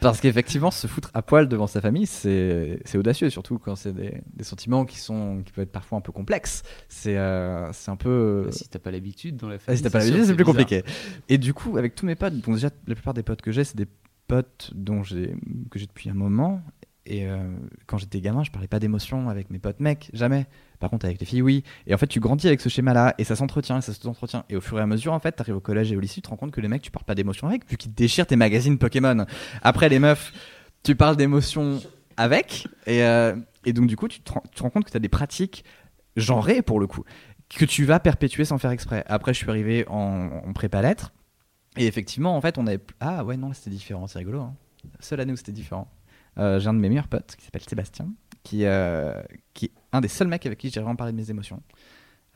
Parce 0.00 0.20
qu'effectivement, 0.20 0.70
se 0.70 0.86
foutre 0.86 1.10
à 1.14 1.22
poil 1.22 1.48
devant 1.48 1.66
sa 1.66 1.80
famille, 1.80 2.06
c'est 2.06 2.78
audacieux, 2.96 3.30
surtout 3.30 3.58
quand 3.58 3.76
c'est 3.76 3.92
des, 3.92 4.20
des 4.34 4.44
sentiments 4.44 4.84
qui, 4.84 4.98
sont, 4.98 5.42
qui 5.44 5.52
peuvent 5.52 5.64
être 5.64 5.72
parfois 5.72 5.98
un 5.98 6.00
peu 6.00 6.12
complexes. 6.12 6.62
C'est 6.88 7.16
euh, 7.18 7.70
un 7.86 7.96
peu. 7.96 8.44
bah, 8.46 8.52
si 8.52 8.68
t'as 8.68 8.78
pas 8.78 8.90
l'habitude 8.90 9.36
dans 9.36 9.48
la 9.48 9.56
Ah, 9.56 9.58
famille. 9.58 9.76
si 9.78 9.82
t'as 9.84 9.90
pas 9.90 9.98
l'habitude, 9.98 10.24
c'est 10.24 10.34
plus 10.34 10.44
bizarre. 10.44 10.56
compliqué. 10.56 10.84
Et 11.28 11.38
du 11.38 11.52
coup, 11.54 11.76
avec 11.76 11.94
tous 11.94 12.06
mes 12.06 12.14
potes, 12.14 12.34
donc 12.40 12.54
déjà, 12.54 12.70
la 12.86 12.94
plupart 12.94 13.14
des 13.14 13.22
potes 13.22 13.42
que 13.42 13.52
j'ai, 13.52 13.64
c'est 13.64 13.76
des 13.76 13.86
potes 14.26 14.70
dont 14.74 15.02
j'ai 15.02 15.34
que 15.70 15.78
j'ai 15.78 15.86
depuis 15.86 16.08
un 16.08 16.14
moment. 16.14 16.62
Et 17.06 17.26
euh, 17.26 17.38
quand 17.86 17.96
j'étais 17.96 18.20
gamin, 18.20 18.44
je 18.44 18.50
parlais 18.50 18.68
pas 18.68 18.78
d'émotions 18.78 19.28
avec 19.28 19.50
mes 19.50 19.58
potes 19.58 19.80
mecs, 19.80 20.10
jamais. 20.12 20.46
Par 20.78 20.90
contre, 20.90 21.06
avec 21.06 21.18
les 21.18 21.26
filles, 21.26 21.42
oui. 21.42 21.64
Et 21.86 21.94
en 21.94 21.98
fait, 21.98 22.06
tu 22.06 22.20
grandis 22.20 22.46
avec 22.46 22.60
ce 22.60 22.68
schéma-là, 22.68 23.14
et 23.18 23.24
ça 23.24 23.36
s'entretient, 23.36 23.78
et 23.78 23.80
ça 23.80 23.92
s'entretient. 23.92 24.44
Et 24.48 24.56
au 24.56 24.60
fur 24.60 24.78
et 24.78 24.82
à 24.82 24.86
mesure, 24.86 25.12
en 25.12 25.18
fait, 25.18 25.32
t'arrives 25.32 25.56
au 25.56 25.60
collège 25.60 25.90
et 25.92 25.96
au 25.96 26.00
lycée, 26.00 26.16
tu 26.16 26.22
te 26.22 26.28
rends 26.28 26.36
compte 26.36 26.50
que 26.52 26.60
les 26.60 26.68
mecs, 26.68 26.82
tu 26.82 26.90
parles 26.90 27.04
pas 27.04 27.14
d'émotions 27.14 27.48
avec, 27.48 27.68
vu 27.68 27.76
qu'ils 27.76 27.94
déchirent 27.94 28.26
tes 28.26 28.36
magazines 28.36 28.78
Pokémon. 28.78 29.24
Après, 29.62 29.88
les 29.88 29.98
meufs, 29.98 30.32
tu 30.82 30.94
parles 30.94 31.16
d'émotions 31.16 31.80
avec, 32.16 32.68
et, 32.86 33.02
euh, 33.02 33.34
et 33.64 33.72
donc 33.72 33.86
du 33.86 33.96
coup, 33.96 34.08
tu 34.08 34.20
te, 34.20 34.32
rends, 34.32 34.70
compte 34.70 34.84
que 34.84 34.90
tu 34.90 34.96
as 34.96 35.00
des 35.00 35.08
pratiques 35.08 35.64
genrées 36.16 36.60
pour 36.60 36.80
le 36.80 36.86
coup, 36.86 37.04
que 37.48 37.64
tu 37.64 37.84
vas 37.84 37.98
perpétuer 37.98 38.44
sans 38.44 38.58
faire 38.58 38.70
exprès. 38.70 39.04
Après, 39.06 39.32
je 39.32 39.38
suis 39.38 39.48
arrivé 39.48 39.86
en, 39.88 40.42
en 40.46 40.52
prépa 40.52 40.82
lettres, 40.82 41.12
et 41.76 41.86
effectivement, 41.86 42.36
en 42.36 42.40
fait, 42.40 42.58
on 42.58 42.66
avait. 42.66 42.80
Ah 43.00 43.24
ouais, 43.24 43.36
non, 43.36 43.52
c'était 43.52 43.70
différent, 43.70 44.06
c'est 44.06 44.18
rigolo. 44.18 44.40
Hein. 44.40 44.54
Seule 44.98 45.20
année 45.20 45.32
où 45.32 45.36
c'était 45.36 45.52
différent. 45.52 45.88
Euh, 46.38 46.58
j'ai 46.58 46.68
un 46.68 46.74
de 46.74 46.78
mes 46.78 46.88
meilleurs 46.88 47.08
potes 47.08 47.36
qui 47.36 47.44
s'appelle 47.44 47.62
Sébastien, 47.62 48.08
qui, 48.42 48.64
euh, 48.64 49.20
qui 49.54 49.66
est 49.66 49.72
un 49.92 50.00
des 50.00 50.08
seuls 50.08 50.28
mecs 50.28 50.46
avec 50.46 50.58
qui 50.58 50.70
j'ai 50.70 50.80
vraiment 50.80 50.96
parlé 50.96 51.12
de 51.12 51.16
mes 51.16 51.30
émotions 51.30 51.62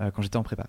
euh, 0.00 0.10
quand 0.10 0.22
j'étais 0.22 0.36
en 0.36 0.42
prépa. 0.42 0.68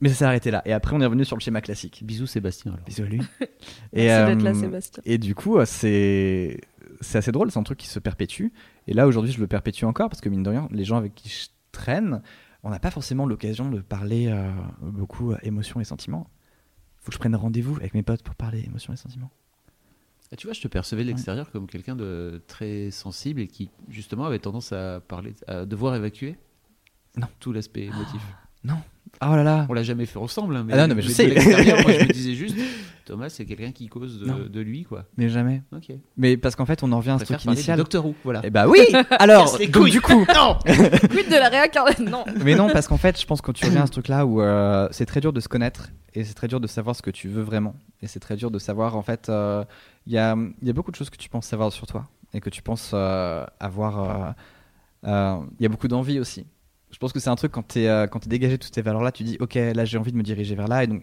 Mais 0.00 0.08
ça 0.08 0.14
s'est 0.16 0.24
arrêté 0.24 0.50
là. 0.50 0.62
Et 0.64 0.72
après, 0.72 0.96
on 0.96 1.00
est 1.00 1.06
revenu 1.06 1.24
sur 1.24 1.36
le 1.36 1.40
schéma 1.40 1.60
classique. 1.60 2.02
Bisous 2.04 2.26
Sébastien. 2.26 2.72
Alors. 2.72 2.84
Bisous 2.84 3.02
à 3.02 3.06
lui. 3.06 3.20
Merci 3.92 4.34
d'être 4.34 4.42
là, 4.42 4.54
Sébastien. 4.54 5.02
et 5.06 5.18
du 5.18 5.34
coup, 5.34 5.58
c'est 5.64 6.60
c'est 7.00 7.18
assez 7.18 7.32
drôle, 7.32 7.50
c'est 7.50 7.58
un 7.58 7.62
truc 7.62 7.78
qui 7.78 7.88
se 7.88 7.98
perpétue. 7.98 8.48
Et 8.86 8.94
là, 8.94 9.06
aujourd'hui, 9.06 9.32
je 9.32 9.40
le 9.40 9.46
perpétue 9.46 9.84
encore 9.84 10.08
parce 10.08 10.20
que, 10.20 10.28
mine 10.28 10.42
de 10.42 10.50
rien, 10.50 10.68
les 10.70 10.84
gens 10.84 10.96
avec 10.96 11.14
qui 11.14 11.28
je 11.28 11.48
traîne, 11.72 12.22
on 12.62 12.70
n'a 12.70 12.78
pas 12.78 12.90
forcément 12.90 13.26
l'occasion 13.26 13.70
de 13.70 13.80
parler 13.80 14.28
euh, 14.28 14.50
beaucoup 14.80 15.32
euh, 15.32 15.38
émotions 15.42 15.80
et 15.80 15.84
sentiments. 15.84 16.28
Faut 17.00 17.08
que 17.08 17.14
je 17.14 17.18
prenne 17.18 17.34
rendez-vous 17.34 17.76
avec 17.76 17.94
mes 17.94 18.02
potes 18.02 18.22
pour 18.22 18.34
parler 18.34 18.62
émotions 18.64 18.92
et 18.92 18.96
sentiments. 18.96 19.30
Ah, 20.32 20.36
tu 20.36 20.46
vois, 20.46 20.54
je 20.54 20.62
te 20.62 20.68
percevais 20.68 21.02
de 21.02 21.08
l'extérieur 21.08 21.50
comme 21.50 21.66
quelqu'un 21.66 21.94
de 21.94 22.40
très 22.46 22.90
sensible 22.90 23.42
et 23.42 23.48
qui, 23.48 23.70
justement, 23.88 24.24
avait 24.24 24.38
tendance 24.38 24.72
à 24.72 25.00
parler, 25.00 25.34
à 25.46 25.66
devoir 25.66 25.94
évacuer. 25.94 26.38
Non. 27.18 27.26
Tout 27.38 27.52
l'aspect 27.52 27.82
émotif. 27.82 28.22
Oh 29.24 29.36
là 29.36 29.44
là 29.44 29.66
On 29.68 29.72
l'a 29.72 29.82
jamais 29.84 30.06
fait 30.06 30.18
ensemble, 30.18 30.56
hein, 30.56 30.64
mais, 30.66 30.72
Ah 30.72 30.78
non, 30.78 30.88
non, 30.88 30.94
mais 30.96 31.02
je 31.02 31.08
sais. 31.10 31.28
moi, 31.28 31.92
je 31.92 32.06
me 32.06 32.12
disais 32.12 32.34
juste, 32.34 32.56
Thomas, 33.04 33.28
c'est 33.28 33.44
quelqu'un 33.44 33.70
qui 33.70 33.86
cause 33.86 34.20
Non. 34.24 34.36
de, 34.38 34.44
de 34.48 34.60
lui, 34.60 34.82
quoi. 34.82 35.04
Mais 35.16 35.28
jamais. 35.28 35.62
Ok. 35.72 35.92
Mais 36.16 36.36
parce 36.36 36.56
qu'en 36.56 36.66
fait, 36.66 36.82
on 36.82 36.90
en 36.90 36.96
revient 36.98 37.10
à 37.10 37.18
ce 37.20 37.24
truc 37.26 37.44
initial. 37.44 37.76
du 37.76 37.82
Doctor 37.82 38.04
Who, 38.04 38.14
voilà. 38.24 38.40
Eh 38.42 38.50
bah 38.50 38.66
oui 38.66 38.80
Alors, 39.10 39.56
donc 39.68 39.88
du 39.90 40.00
coup, 40.00 40.24
Non 40.34 40.58
Quid 40.64 41.28
de 41.28 41.38
la 41.38 41.48
réincarnation? 41.50 42.04
Non 42.04 42.24
Mais 42.44 42.56
non, 42.56 42.68
parce 42.70 42.88
qu'en 42.88 42.96
fait, 42.96 43.20
je 43.20 43.26
pense 43.26 43.40
que 43.40 43.46
quand 43.46 43.52
tu 43.52 43.64
reviens 43.66 43.82
à 43.82 43.86
ce 43.86 43.92
truc-là 43.92 44.26
où 44.26 44.40
euh, 44.40 44.88
c'est 44.90 45.06
très 45.06 45.20
dur 45.20 45.32
de 45.32 45.40
se 45.40 45.48
connaître 45.48 45.90
et 46.14 46.24
c'est 46.24 46.34
très 46.34 46.48
dur 46.48 46.58
de 46.58 46.66
savoir 46.66 46.96
ce 46.96 47.02
que 47.02 47.10
tu 47.10 47.28
veux 47.28 47.42
vraiment. 47.42 47.76
Et 48.02 48.08
c'est 48.08 48.20
très 48.20 48.34
dur 48.34 48.50
de 48.50 48.58
savoir, 48.58 48.96
en 48.96 49.02
fait, 49.02 49.28
euh, 49.28 49.64
il 50.06 50.12
y, 50.14 50.18
a, 50.18 50.36
il 50.62 50.66
y 50.66 50.70
a 50.70 50.72
beaucoup 50.72 50.90
de 50.90 50.96
choses 50.96 51.10
que 51.10 51.16
tu 51.16 51.28
penses 51.28 51.46
savoir 51.46 51.72
sur 51.72 51.86
toi 51.86 52.08
et 52.34 52.40
que 52.40 52.50
tu 52.50 52.60
penses 52.62 52.90
euh, 52.92 53.44
avoir. 53.60 54.00
euh, 54.02 54.30
euh, 55.06 55.36
Il 55.60 55.62
y 55.62 55.66
a 55.66 55.68
beaucoup 55.68 55.86
d'envie 55.88 56.18
aussi. 56.18 56.44
Pense 57.02 57.12
que 57.12 57.18
c'est 57.18 57.30
un 57.30 57.34
truc 57.34 57.50
quand 57.50 57.66
tu 57.66 57.80
es, 57.80 58.08
quand 58.12 58.24
es 58.24 58.28
dégagé 58.28 58.58
de 58.58 58.62
toutes 58.62 58.74
ces 58.74 58.80
valeurs-là, 58.80 59.10
tu 59.10 59.24
dis 59.24 59.36
ok, 59.40 59.54
là 59.54 59.84
j'ai 59.84 59.98
envie 59.98 60.12
de 60.12 60.16
me 60.16 60.22
diriger 60.22 60.54
vers 60.54 60.68
là. 60.68 60.84
Et 60.84 60.86
donc, 60.86 61.02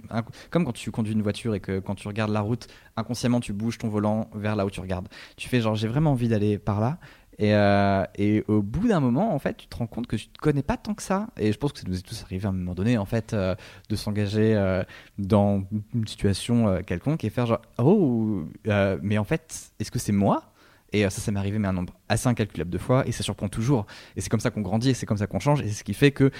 comme 0.49 0.63
quand 0.63 0.71
tu 0.71 0.91
conduis 0.91 1.11
une 1.11 1.21
voiture 1.21 1.55
et 1.55 1.59
que 1.59 1.79
quand 1.79 1.95
tu 1.95 2.07
regardes 2.07 2.31
la 2.31 2.39
route, 2.39 2.67
inconsciemment 2.95 3.41
tu 3.41 3.51
bouges 3.51 3.77
ton 3.77 3.89
volant 3.89 4.29
vers 4.33 4.55
là 4.55 4.65
où 4.65 4.69
tu 4.69 4.79
regardes. 4.79 5.09
Tu 5.35 5.49
fais 5.49 5.59
genre 5.59 5.75
j'ai 5.75 5.89
vraiment 5.89 6.11
envie 6.11 6.29
d'aller 6.29 6.57
par 6.57 6.79
là. 6.79 6.99
Et, 7.37 7.53
euh, 7.53 8.03
et 8.15 8.43
au 8.49 8.61
bout 8.61 8.89
d'un 8.89 8.99
moment, 8.99 9.33
en 9.33 9.39
fait, 9.39 9.55
tu 9.55 9.67
te 9.67 9.77
rends 9.77 9.87
compte 9.87 10.07
que 10.07 10.17
tu 10.17 10.27
te 10.27 10.37
connais 10.37 10.61
pas 10.61 10.75
tant 10.75 10.93
que 10.93 11.01
ça. 11.01 11.27
Et 11.37 11.53
je 11.53 11.57
pense 11.57 11.71
que 11.71 11.79
ça 11.79 11.85
nous 11.87 11.97
est 11.97 12.01
tous 12.01 12.21
arrivé 12.23 12.45
à 12.45 12.49
un 12.49 12.51
moment 12.51 12.75
donné, 12.75 12.97
en 12.97 13.05
fait, 13.05 13.33
euh, 13.33 13.55
de 13.87 13.95
s'engager 13.95 14.55
euh, 14.55 14.83
dans 15.17 15.63
une 15.93 16.05
situation 16.05 16.67
euh, 16.67 16.81
quelconque 16.81 17.23
et 17.23 17.29
faire 17.29 17.45
genre, 17.45 17.61
oh, 17.77 18.43
euh, 18.67 18.97
mais 19.01 19.17
en 19.17 19.23
fait, 19.23 19.71
est-ce 19.79 19.89
que 19.89 19.99
c'est 19.99 20.11
moi 20.11 20.48
Et 20.91 21.05
euh, 21.05 21.09
ça, 21.09 21.21
ça 21.21 21.31
m'est 21.31 21.39
arrivé, 21.39 21.59
mais 21.59 21.67
un 21.67 21.73
nombre 21.73 21.93
assez 22.09 22.27
incalculable 22.27 22.71
de 22.71 22.77
fois, 22.77 23.07
et 23.07 23.11
ça 23.11 23.23
surprend 23.23 23.47
toujours. 23.49 23.85
Et 24.15 24.21
c'est 24.21 24.29
comme 24.29 24.39
ça 24.39 24.49
qu'on 24.51 24.61
grandit, 24.61 24.89
et 24.89 24.93
c'est 24.93 25.05
comme 25.05 25.17
ça 25.17 25.27
qu'on 25.27 25.39
change, 25.39 25.61
et 25.61 25.67
c'est 25.67 25.75
ce 25.75 25.83
qui 25.83 25.93
fait 25.93 26.11
que 26.11 26.31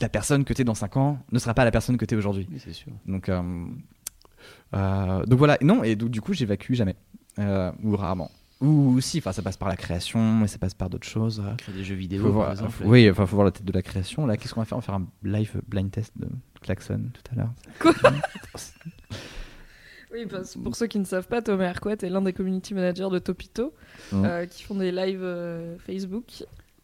la 0.00 0.08
personne 0.08 0.44
que 0.44 0.52
tu 0.52 0.62
es 0.62 0.64
dans 0.64 0.74
5 0.74 0.96
ans 0.96 1.18
ne 1.32 1.38
sera 1.38 1.54
pas 1.54 1.64
la 1.64 1.70
personne 1.70 1.96
que 1.96 2.04
tu 2.04 2.14
es 2.14 2.18
aujourd'hui. 2.18 2.46
Oui, 2.50 2.60
c'est 2.62 2.72
sûr. 2.72 2.92
Donc, 3.06 3.28
euh, 3.28 3.64
euh, 4.74 5.24
donc 5.26 5.38
voilà, 5.38 5.58
non, 5.62 5.82
et 5.84 5.96
donc 5.96 6.10
du 6.10 6.20
coup, 6.20 6.32
j'évacue 6.32 6.74
jamais, 6.74 6.96
euh, 7.38 7.70
ou 7.82 7.96
rarement. 7.96 8.30
Ou 8.62 9.00
si, 9.02 9.18
enfin, 9.18 9.32
ça 9.32 9.42
passe 9.42 9.56
par 9.58 9.68
la 9.68 9.76
création, 9.76 10.42
et 10.44 10.48
ça 10.48 10.56
passe 10.58 10.72
par 10.74 10.88
d'autres 10.90 11.06
choses. 11.06 11.42
Créer 11.58 11.74
des 11.74 11.84
jeux 11.84 11.94
vidéo, 11.94 12.22
Faut 12.22 12.28
par 12.28 12.32
voir, 12.34 12.50
exemple. 12.52 12.70
faut- 12.72 12.84
oui, 12.86 13.08
enfin, 13.10 13.26
faut 13.26 13.36
voir 13.36 13.44
la 13.44 13.50
tête 13.52 13.66
de 13.66 13.72
la 13.72 13.82
création. 13.82 14.26
Là, 14.26 14.36
qu'est-ce 14.36 14.54
qu'on 14.54 14.60
va 14.60 14.64
faire? 14.64 14.78
On 14.78 14.80
va 14.80 14.84
faire 14.86 14.94
un 14.94 15.06
live 15.22 15.60
blind 15.68 15.90
test 15.90 16.12
de 16.16 16.26
Klaxon 16.62 17.10
tout 17.12 17.32
à 17.32 17.36
l'heure. 17.36 17.52
Quoi? 17.78 17.92
Oui, 20.16 20.26
parce- 20.26 20.56
pour 20.56 20.74
ceux 20.76 20.86
qui 20.86 20.98
ne 20.98 21.04
savent 21.04 21.26
pas, 21.28 21.42
Thomas 21.42 21.64
Hercouet 21.64 21.96
est 22.02 22.08
l'un 22.08 22.22
des 22.22 22.32
community 22.32 22.72
managers 22.74 23.08
de 23.10 23.18
Topito, 23.18 23.74
Mhm. 24.12 24.24
euh, 24.24 24.46
qui 24.46 24.62
font 24.62 24.74
des 24.74 24.90
lives 24.92 25.20
euh, 25.22 25.76
Facebook 25.86 26.24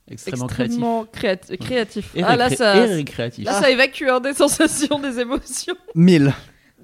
Extrêmement 0.08 0.46
créatif. 0.46 0.74
extrêmement 0.74 1.04
créati- 1.04 1.56
créatifs. 1.58 2.14
Et, 2.16 2.22
Ah 2.22 2.36
là, 2.36 2.50
ça, 2.50 2.76
et 2.76 2.94
récréatif. 2.94 3.44
là, 3.46 3.52
ça 3.60 3.70
évacue 3.70 4.04
hein, 4.10 4.20
des 4.20 4.34
sensations, 4.34 4.98
des 4.98 5.20
émotions. 5.20 5.74
1000 5.94 6.32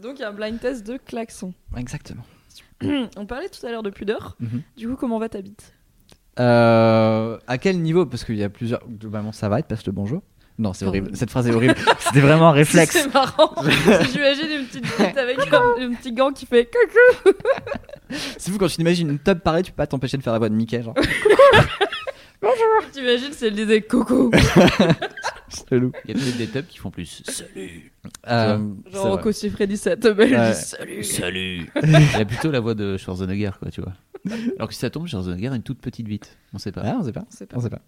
Donc, 0.01 0.19
il 0.19 0.23
y 0.23 0.25
a 0.25 0.29
un 0.31 0.33
blind 0.33 0.59
test 0.61 0.87
de 0.87 0.97
klaxon. 0.97 1.53
Exactement. 1.77 2.23
On 3.17 3.27
parlait 3.27 3.49
tout 3.49 3.67
à 3.67 3.71
l'heure 3.71 3.83
de 3.83 3.91
pudeur. 3.91 4.37
Mhm. 4.41 4.63
Du 4.77 4.89
coup, 4.89 4.95
comment 4.97 5.19
va 5.19 5.29
ta 5.29 5.43
bite 5.43 5.75
Euh, 6.39 7.37
à 7.49 7.59
quel 7.59 7.81
niveau? 7.83 8.07
Parce 8.07 8.25
qu'il 8.25 8.37
y 8.37 8.45
a 8.45 8.49
plusieurs. 8.49 8.87
Globalement, 8.89 9.33
ça 9.33 9.49
va, 9.49 9.59
il 9.59 9.65
te 9.65 9.69
passe 9.69 9.85
le 9.87 9.93
bonjour. 9.93 10.23
Non, 10.59 10.73
c'est 10.73 10.85
horrible. 10.87 11.11
Cette 11.15 11.31
phrase 11.31 11.47
est 11.49 11.55
horrible. 11.55 11.77
C'était 12.01 12.21
vraiment 12.21 12.49
un 12.49 12.53
réflexe. 12.63 12.93
C'est 13.03 13.15
marrant. 13.15 13.55
J'imagine 14.13 14.51
une 14.61 14.67
petite 14.67 14.83
bite 14.99 15.17
avec 15.17 15.39
un, 15.53 15.63
un 15.81 15.95
petit 15.95 16.13
gant 16.13 16.33
qui 16.33 16.47
fait 16.47 16.67
coucou. 16.69 17.31
C'est 18.39 18.51
fou 18.51 18.59
quand 18.59 18.67
tu 18.69 18.81
imagines 18.81 19.09
une 19.11 19.19
tub 19.19 19.39
pareil, 19.41 19.63
tu 19.63 19.71
peux 19.71 19.77
pas 19.77 19.87
t'empêcher 19.87 20.17
de 20.17 20.23
faire 20.23 20.33
la 20.33 20.39
voix 20.39 20.49
de 20.49 20.55
Mickey. 20.55 20.83
Genre, 20.83 20.95
T'imagines 22.93 23.33
si 23.33 23.47
elle 23.47 23.55
disait 23.55 23.83
coucou. 23.83 24.31
Il 25.71 25.91
y 26.07 26.11
a 26.11 26.15
peut-être 26.15 26.37
des 26.39 26.47
tubs 26.47 26.67
qui 26.67 26.79
font 26.79 26.91
plus. 26.91 27.23
Salut 27.27 27.93
Euh, 28.29 28.59
Genre. 28.93 29.07
Rocco 29.11 29.33
Siffredi, 29.33 29.77
ça 29.77 29.97
te 29.97 30.09
Ouais. 30.09 30.55
salut. 30.55 31.05
Salut 31.05 31.71
Il 31.83 32.21
a 32.21 32.25
plutôt 32.25 32.51
la 32.51 32.61
voix 32.61 32.75
de 32.75 32.97
Schwarzenegger, 32.97 33.51
quoi, 33.61 33.71
tu 33.71 33.81
vois. 33.83 33.93
Alors 34.57 34.69
que 34.69 34.75
si 34.75 34.81
ça 34.81 34.91
tombe, 34.91 35.07
Schwarzenegger 35.07 35.49
a 35.49 35.57
une 35.57 35.63
toute 35.63 35.81
petite 35.81 36.07
bite. 36.07 36.37
On 36.53 36.59
sait 36.59 36.73
pas. 36.73 36.83
Ah, 36.85 36.97
on 37.01 37.05
sait 37.05 37.13
pas. 37.13 37.25
On 37.29 37.31
sait 37.31 37.47
pas. 37.47 37.57
On 37.57 37.61
sait 37.61 37.71
pas. 37.71 37.81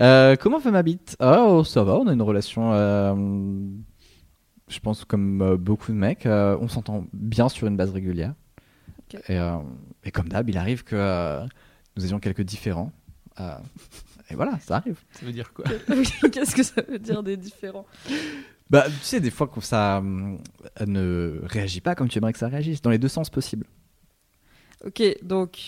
Euh, 0.00 0.36
comment 0.36 0.58
va 0.58 0.70
ma 0.70 0.82
bite? 0.82 1.16
Oh, 1.20 1.62
ça 1.64 1.84
va. 1.84 1.94
On 1.96 2.06
a 2.06 2.12
une 2.12 2.22
relation. 2.22 2.72
euh, 2.72 3.14
je 4.68 4.78
pense 4.78 5.04
comme 5.04 5.42
euh, 5.42 5.56
beaucoup 5.56 5.90
de 5.92 5.96
mecs, 5.96 6.26
euh, 6.26 6.56
on 6.60 6.68
s'entend 6.68 7.04
bien 7.12 7.48
sur 7.48 7.66
une 7.66 7.76
base 7.76 7.90
régulière. 7.90 8.34
Et, 9.28 9.36
euh, 9.38 9.56
et 10.04 10.12
comme 10.12 10.28
d'hab, 10.28 10.48
il 10.48 10.56
arrive 10.56 10.84
que 10.84 10.94
euh, 10.94 11.44
nous 11.96 12.06
ayons 12.06 12.20
quelques 12.20 12.42
différends. 12.42 12.92
Euh, 13.40 13.54
et 14.30 14.36
voilà, 14.36 14.58
ça 14.60 14.76
arrive. 14.76 15.00
Ça 15.10 15.26
veut 15.26 15.32
dire 15.32 15.52
quoi? 15.52 15.64
Qu'est-ce 16.32 16.54
que 16.54 16.62
ça 16.62 16.82
veut 16.88 17.00
dire 17.00 17.22
des 17.24 17.36
différents? 17.36 17.86
Bah, 18.68 18.84
tu 18.86 18.92
sais, 19.02 19.18
des 19.18 19.32
fois 19.32 19.48
que 19.48 19.60
ça 19.60 20.00
ne 20.86 21.40
réagit 21.42 21.80
pas 21.80 21.96
comme 21.96 22.08
tu 22.08 22.18
aimerais 22.18 22.32
que 22.32 22.38
ça 22.38 22.46
réagisse, 22.46 22.80
dans 22.82 22.90
les 22.90 22.98
deux 22.98 23.08
sens 23.08 23.28
possibles. 23.30 23.66
Ok, 24.86 25.02
donc 25.22 25.58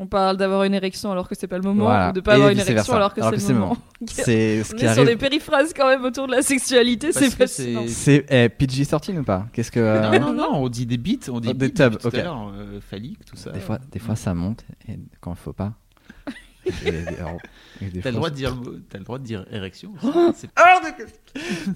On 0.00 0.06
parle 0.06 0.36
d'avoir 0.36 0.62
une 0.62 0.74
érection 0.74 1.10
alors 1.10 1.28
que 1.28 1.34
c'est 1.34 1.48
pas 1.48 1.56
le 1.56 1.64
moment, 1.64 1.84
Voilà. 1.86 2.10
ou 2.10 2.12
de 2.12 2.20
pas 2.20 2.32
Et 2.32 2.34
avoir 2.36 2.50
une 2.50 2.58
érection 2.60 2.94
alors 2.94 3.12
que 3.14 3.20
c'est 3.20 3.48
le 3.52 3.54
moment. 3.58 3.76
C'est 4.06 4.62
ce 4.62 4.72
On 4.72 4.76
qui 4.76 4.84
est 4.84 4.94
sur 4.94 5.02
des 5.02 5.08
arrive. 5.08 5.18
périphrases 5.18 5.72
quand 5.74 5.88
même 5.88 6.04
autour 6.04 6.28
de 6.28 6.32
la 6.32 6.42
sexualité, 6.42 7.10
c'est 7.10 7.30
fascinant. 7.30 7.82
c'est- 7.88 8.22
C'est 8.22 8.26
eh, 8.44 8.48
PG-13 8.48 9.18
ou 9.18 9.24
pas 9.24 9.46
Qu'est-ce 9.52 9.72
que. 9.72 9.80
euh, 9.80 10.18
Non, 10.20 10.20
non, 10.20 10.32
non, 10.34 10.48
on 10.54 10.68
dit 10.68 10.86
des 10.86 10.98
bits, 10.98 11.18
on 11.28 11.40
dit 11.40 11.48
Oh, 11.50 11.52
des 11.54 11.72
tubs, 11.72 11.98
tout 11.98 12.06
ok. 12.06 12.14
à 12.14 12.22
l'heure, 12.22 12.52
euh, 12.54 12.78
phallique, 12.80 13.24
tout 13.24 13.34
ça. 13.34 13.50
Des 13.50 13.58
fois, 13.58 13.78
des 13.90 13.98
fois 13.98 14.14
ça 14.14 14.34
monte 14.34 14.64
et 14.88 15.00
quand 15.20 15.32
il 15.32 15.36
faut 15.36 15.52
pas. 15.52 15.72
T'as 18.02 18.10
le 18.10 18.12
droit 18.12 18.30
de 18.30 18.34
dire, 18.36 18.54
t'as 18.90 18.98
le 18.98 19.04
droit 19.04 19.18
de 19.18 19.24
dire 19.24 19.46
érection. 19.50 19.94
C'est- 20.34 20.48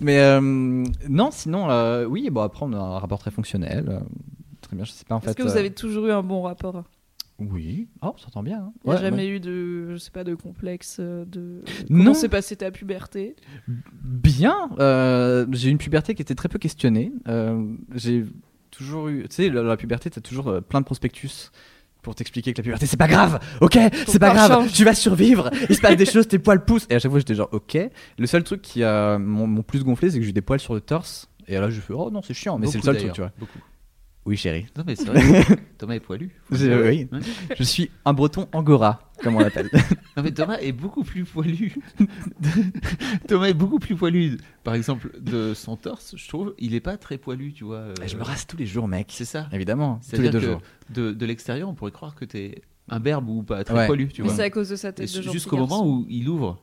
Mais 0.00 0.18
euh, 0.20 0.40
non, 0.40 1.30
sinon, 1.32 1.70
euh, 1.70 2.04
oui, 2.04 2.28
bon, 2.30 2.42
après, 2.42 2.64
on 2.66 2.72
a 2.72 2.78
un 2.78 2.98
rapport 2.98 3.18
très 3.18 3.30
fonctionnel. 3.30 4.00
Euh, 4.72 4.76
très 4.76 4.76
bien, 4.76 4.84
je 4.84 4.92
sais 4.92 5.04
pas 5.04 5.14
en 5.14 5.18
Est-ce 5.20 5.28
fait. 5.28 5.34
que 5.36 5.42
vous 5.42 5.56
euh, 5.56 5.58
avez 5.58 5.72
toujours 5.72 6.06
eu 6.06 6.12
un 6.12 6.22
bon 6.22 6.42
rapport? 6.42 6.84
Oui. 7.38 7.88
Oh, 8.02 8.14
ça 8.18 8.24
s'entend 8.26 8.42
bien. 8.42 8.58
hein. 8.58 8.72
Il 8.84 8.90
n'y 8.90 8.92
a 8.92 8.96
Ouais, 8.96 9.02
jamais 9.02 9.16
ouais. 9.24 9.28
eu 9.28 9.40
de, 9.40 9.92
je 9.92 9.96
sais 9.96 10.10
pas, 10.12 10.22
de 10.24 10.34
complexe 10.34 10.98
euh, 11.00 11.24
de. 11.24 11.62
Non. 11.90 11.98
Comment 12.04 12.14
s'est 12.14 12.28
passée 12.28 12.56
ta 12.56 12.70
puberté? 12.70 13.34
Bien. 14.04 14.70
euh, 14.78 15.46
j'ai 15.52 15.68
eu 15.68 15.72
une 15.72 15.78
puberté 15.78 16.14
qui 16.14 16.22
était 16.22 16.34
très 16.34 16.48
peu 16.48 16.58
questionnée. 16.58 17.12
Euh, 17.28 17.64
j'ai 17.94 18.24
toujours 18.70 19.08
eu. 19.08 19.22
Tu 19.28 19.34
sais, 19.36 19.48
la, 19.50 19.62
la 19.62 19.76
puberté, 19.76 20.10
t'as 20.10 20.20
toujours 20.20 20.48
euh, 20.48 20.60
plein 20.60 20.80
de 20.80 20.84
prospectus. 20.86 21.50
Pour 22.02 22.16
t'expliquer 22.16 22.52
que 22.52 22.58
la 22.58 22.64
puberté 22.64 22.86
c'est 22.86 22.96
pas 22.96 23.06
grave, 23.06 23.38
ok, 23.60 23.78
c'est 24.08 24.18
pas 24.18 24.32
grave, 24.34 24.50
change. 24.50 24.72
tu 24.72 24.82
vas 24.84 24.92
survivre, 24.92 25.50
il 25.70 25.76
se 25.76 25.80
passe 25.80 25.94
des 25.96 26.04
choses, 26.12 26.26
tes 26.26 26.40
poils 26.40 26.64
poussent. 26.64 26.88
Et 26.90 26.96
à 26.96 26.98
chaque 26.98 27.12
fois 27.12 27.20
j'étais 27.20 27.36
genre 27.36 27.48
ok. 27.52 27.78
Le 28.18 28.26
seul 28.26 28.42
truc 28.42 28.60
qui 28.60 28.82
a 28.82 29.18
mon, 29.18 29.46
mon 29.46 29.62
plus 29.62 29.84
gonflé 29.84 30.10
c'est 30.10 30.18
que 30.18 30.24
j'ai 30.24 30.30
eu 30.30 30.32
des 30.32 30.40
poils 30.42 30.58
sur 30.58 30.74
le 30.74 30.80
torse. 30.80 31.28
Et 31.46 31.54
là 31.54 31.70
je 31.70 31.80
fais 31.80 31.92
oh 31.92 32.10
non 32.10 32.20
c'est 32.20 32.34
chiant, 32.34 32.58
mais 32.58 32.66
c'est 32.66 32.78
le 32.78 32.82
seul 32.82 32.96
truc 32.96 33.12
tu 33.12 33.20
vois. 33.20 33.30
beaucoup. 33.38 33.60
Oui 34.24 34.36
chérie. 34.36 34.66
Non, 34.76 34.84
mais 34.86 34.94
c'est 34.94 35.06
vrai. 35.06 35.20
Thomas 35.78 35.94
est 35.94 36.00
poilu. 36.00 36.30
dire. 36.52 36.78
oui. 36.84 37.08
Ouais. 37.10 37.18
Je 37.58 37.62
suis 37.64 37.90
un 38.04 38.12
breton 38.12 38.48
angora, 38.52 39.10
comme 39.22 39.34
on 39.36 39.40
l'appelle. 39.40 39.68
Non, 40.16 40.22
mais 40.22 40.30
Thomas 40.30 40.58
est 40.60 40.72
beaucoup 40.72 41.04
plus 41.04 41.24
poilu. 41.24 41.74
Thomas 43.28 43.46
est 43.46 43.54
beaucoup 43.54 43.78
plus 43.78 43.96
poilu. 43.96 44.38
Par 44.64 44.74
exemple, 44.74 45.10
de 45.20 45.54
son 45.54 45.76
torse, 45.76 46.14
je 46.16 46.28
trouve, 46.28 46.54
il 46.58 46.74
est 46.74 46.80
pas 46.80 46.96
très 46.96 47.18
poilu, 47.18 47.52
tu 47.52 47.64
vois. 47.64 47.76
euh, 47.78 47.94
je 48.06 48.16
me 48.16 48.22
rase 48.22 48.46
tous 48.46 48.56
les 48.56 48.66
jours 48.66 48.88
mec. 48.88 49.08
C'est 49.10 49.24
ça. 49.24 49.48
Évidemment, 49.52 50.00
tous 50.14 50.20
les 50.20 50.30
deux 50.30 50.38
que 50.40 50.44
jours. 50.46 50.62
de, 50.90 51.12
de 51.12 51.26
l'extérieur, 51.26 51.68
on 51.68 51.74
pourrait 51.74 51.92
croire 51.92 52.14
que 52.14 52.24
t'es 52.24 52.60
un 52.88 53.00
berbe 53.00 53.28
ou 53.28 53.42
pas 53.42 53.64
très 53.64 53.74
Ouais. 53.74 53.86
poilu, 53.86 54.08
tu 54.08 54.22
Mais 54.22 54.28
vois. 54.28 54.36
c'est 54.36 54.42
à 54.44 54.50
cause 54.50 54.68
de 54.68 54.76
sa 54.76 54.92
tête 54.92 55.12
de 55.14 55.22
Jusqu'au 55.22 55.56
moment 55.56 55.86
où 55.86 56.04
il 56.08 56.28
ouvre 56.28 56.62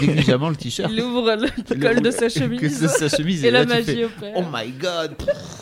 négligemment 0.00 0.48
le 0.48 0.56
t-shirt. 0.56 0.90
il 0.92 1.00
ouvre 1.02 1.34
le 1.36 1.74
col 1.80 2.00
de 2.00 2.10
sa 2.10 2.26
que 2.28 2.28
chemise 2.28 2.86
sa 2.86 3.08
chemise 3.08 3.44
et 3.44 3.50
la 3.50 3.64
magie 3.66 3.84
fais, 3.84 4.04
opère. 4.04 4.32
Oh 4.36 4.42
my 4.52 4.70
god 4.72 5.14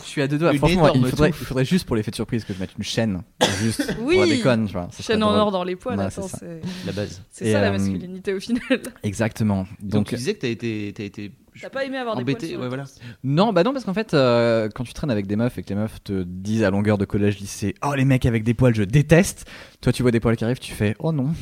Je 0.05 0.09
suis 0.09 0.23
à 0.23 0.29
deux 0.29 0.39
doigts. 0.39 0.53
Une 0.53 0.59
Franchement, 0.59 0.93
il 0.95 1.07
faudrait, 1.07 1.29
il 1.31 1.35
faudrait 1.35 1.65
juste 1.65 1.87
pour 1.87 1.97
l'effet 1.97 2.11
de 2.11 2.17
surprise 2.17 2.45
que 2.45 2.53
je 2.55 2.59
mette 2.61 2.71
une 2.79 2.85
chaîne. 2.85 3.23
Juste 3.61 3.97
Oui. 4.01 4.15
pour 4.17 4.25
la 4.25 4.31
déconne, 4.31 4.67
tu 4.67 4.73
vois. 4.73 4.89
Chaîne 5.01 5.23
en 5.23 5.29
drôle. 5.29 5.41
or 5.41 5.51
dans 5.53 5.65
les 5.65 5.77
poils, 5.77 5.99
Ouais, 5.99 6.05
attends, 6.05 6.29
c'est 6.29 6.61
La 6.87 6.93
base. 6.93 7.23
c'est 7.31 7.53
ça 7.53 7.61
la 7.61 7.69
euh, 7.69 7.73
masculinité 7.73 8.33
au 8.35 8.41
final. 8.41 8.63
Exactement. 9.03 9.67
Donc, 9.81 9.91
Donc, 9.91 10.09
tu 10.09 10.17
disais 10.17 10.35
que 10.35 10.41
t'as 10.41 10.49
été, 10.49 10.93
t'as 10.97 11.05
été 11.05 11.33
T'as 11.61 11.69
pas 11.69 11.85
aimé 11.85 11.99
avoir 11.99 12.17
des 12.17 12.23
embêté, 12.23 12.39
poils 12.39 12.51
sur 12.51 12.61
ouais, 12.61 12.69
voilà. 12.69 12.85
non, 13.25 13.53
bah 13.53 13.63
non, 13.63 13.73
parce 13.75 13.85
qu'en 13.85 13.93
fait, 13.93 14.15
euh, 14.15 14.71
quand 14.75 14.85
tu 14.85 14.95
traînes 14.95 15.11
avec 15.11 15.27
des 15.27 15.37
meufs 15.37 15.59
et 15.59 15.63
que 15.63 15.69
les 15.69 15.75
meufs 15.75 16.03
te 16.03 16.23
disent 16.23 16.63
à 16.65 16.71
longueur 16.71 16.97
de 16.97 17.05
collège, 17.05 17.39
lycée, 17.41 17.75
oh 17.87 17.93
les 17.95 18.07
mecs 18.07 18.25
avec 18.25 18.43
des 18.43 18.55
poils, 18.55 18.75
je 18.75 18.85
déteste. 18.85 19.45
Toi, 19.83 19.93
tu 19.93 20.01
vois 20.03 20.13
des 20.13 20.21
poils 20.21 20.37
qui 20.37 20.45
arrivent, 20.45 20.59
tu 20.61 20.73
fais, 20.73 20.95
oh 20.99 21.13
non. 21.13 21.35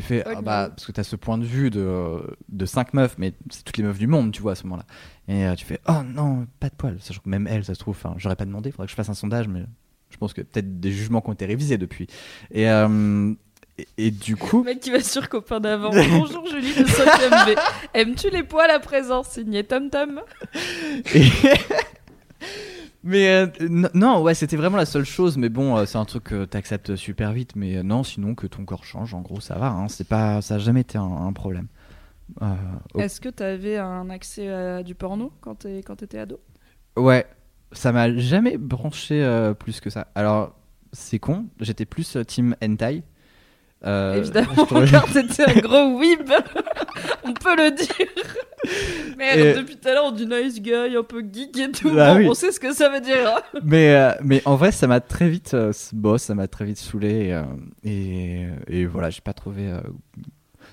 Tu 0.00 0.02
fais, 0.02 0.22
ah 0.26 0.40
bah, 0.42 0.68
parce 0.70 0.86
que 0.86 0.92
t'as 0.92 1.02
ce 1.02 1.16
point 1.16 1.38
de 1.38 1.44
vue 1.44 1.70
de, 1.70 2.20
de 2.48 2.66
cinq 2.66 2.94
meufs, 2.94 3.16
mais 3.18 3.32
c'est 3.50 3.64
toutes 3.64 3.78
les 3.78 3.82
meufs 3.82 3.98
du 3.98 4.06
monde, 4.06 4.30
tu 4.30 4.40
vois, 4.40 4.52
à 4.52 4.54
ce 4.54 4.62
moment-là. 4.64 4.84
Et 5.26 5.44
euh, 5.44 5.56
tu 5.56 5.64
fais, 5.66 5.80
oh 5.88 6.02
non, 6.06 6.46
pas 6.60 6.68
de 6.68 6.74
poils. 6.76 6.98
Sachant 7.00 7.20
que 7.24 7.28
même 7.28 7.48
elles, 7.48 7.64
ça 7.64 7.74
se 7.74 7.80
trouve, 7.80 7.96
enfin, 7.96 8.14
j'aurais 8.16 8.36
pas 8.36 8.44
demandé, 8.44 8.70
faudrait 8.70 8.86
que 8.86 8.92
je 8.92 8.94
fasse 8.96 9.08
un 9.08 9.14
sondage, 9.14 9.48
mais 9.48 9.64
je 10.10 10.16
pense 10.16 10.34
que 10.34 10.40
peut-être 10.42 10.78
des 10.78 10.92
jugements 10.92 11.20
qui 11.20 11.30
ont 11.30 11.32
été 11.32 11.46
révisés 11.46 11.78
depuis. 11.78 12.06
Et, 12.52 12.70
euh, 12.70 13.34
et, 13.76 13.88
et 13.98 14.10
du 14.12 14.36
coup. 14.36 14.58
Le 14.58 14.66
mec 14.66 14.78
qui 14.80 14.92
va 14.92 15.00
sur 15.00 15.28
copain 15.28 15.58
d'avant. 15.58 15.90
Bonjour 16.10 16.46
Julie 16.46 16.74
de 16.74 16.84
5ème 16.84 17.54
B. 17.54 17.58
Aimes-tu 17.94 18.30
les 18.30 18.44
poils 18.44 18.70
à 18.70 18.78
présent? 18.78 19.24
Signé 19.24 19.64
Tom 19.64 19.90
Tom. 19.90 20.20
Et- 21.14 21.24
mais 23.08 23.28
euh, 23.30 23.46
non, 23.94 24.20
ouais, 24.22 24.34
c'était 24.34 24.56
vraiment 24.56 24.76
la 24.76 24.84
seule 24.84 25.06
chose. 25.06 25.38
Mais 25.38 25.48
bon, 25.48 25.76
euh, 25.78 25.86
c'est 25.86 25.96
un 25.96 26.04
truc 26.04 26.24
que 26.24 26.44
t'acceptes 26.44 26.94
super 26.94 27.32
vite. 27.32 27.56
Mais 27.56 27.78
euh, 27.78 27.82
non, 27.82 28.04
sinon 28.04 28.34
que 28.34 28.46
ton 28.46 28.66
corps 28.66 28.84
change, 28.84 29.14
en 29.14 29.22
gros, 29.22 29.40
ça 29.40 29.56
va. 29.56 29.68
Hein, 29.68 29.88
c'est 29.88 30.06
pas, 30.06 30.42
ça 30.42 30.56
a 30.56 30.58
jamais 30.58 30.82
été 30.82 30.98
un, 30.98 31.04
un 31.04 31.32
problème. 31.32 31.68
Euh, 32.42 32.54
Est-ce 32.98 33.22
que 33.22 33.30
t'avais 33.30 33.78
un 33.78 34.10
accès 34.10 34.48
à 34.50 34.82
du 34.82 34.94
porno 34.94 35.32
quand 35.40 35.54
t'étais 35.56 36.18
ado? 36.18 36.38
Ouais, 36.96 37.26
ça 37.72 37.92
m'a 37.92 38.14
jamais 38.14 38.58
branché 38.58 39.52
plus 39.58 39.80
que 39.80 39.88
ça. 39.88 40.08
Alors, 40.14 40.54
c'est 40.92 41.18
con. 41.18 41.46
J'étais 41.60 41.86
plus 41.86 42.18
team 42.26 42.54
hentai. 42.62 43.04
Évidemment, 43.82 44.66
car 44.90 45.06
t'étais 45.12 45.48
un 45.48 45.60
gros 45.60 45.98
weeb. 45.98 46.30
On 47.24 47.32
peut 47.32 47.56
le 47.56 47.70
dire. 47.74 48.34
Merde, 49.16 49.38
Et- 49.38 49.54
depuis 49.54 49.76
tout 49.76 49.88
à 49.88 49.92
l'heure, 49.94 50.04
on 50.06 50.12
dit 50.12 50.26
nice 50.26 50.60
guy, 50.60 50.72
un 50.74 51.02
peu 51.02 51.20
geek 51.32 51.56
et 51.58 51.70
tout. 51.72 51.90
Bah 51.94 52.14
Bon, 52.14 52.20
oui. 52.20 52.26
On 52.28 52.34
sait 52.34 52.52
ce 52.52 52.60
que 52.60 52.72
ça 52.72 52.88
veut 52.88 53.00
dire. 53.00 53.16
hein. 53.36 53.40
mais, 53.64 53.94
euh, 53.94 54.12
mais 54.22 54.42
en 54.44 54.56
vrai, 54.56 54.72
ça 54.72 54.86
m'a 54.86 55.00
très 55.00 55.28
vite, 55.28 55.54
euh, 55.54 55.70
s- 55.70 55.90
bon, 55.92 56.18
ça 56.18 56.34
m'a 56.34 56.46
très 56.48 56.64
vite 56.64 56.78
saoulé. 56.78 57.30
euh, 57.32 57.42
et, 57.84 58.46
et 58.68 58.86
voilà, 58.86 59.10
j'ai 59.10 59.20
pas 59.22 59.32
trouvé. 59.32 59.66
euh, 59.68 59.80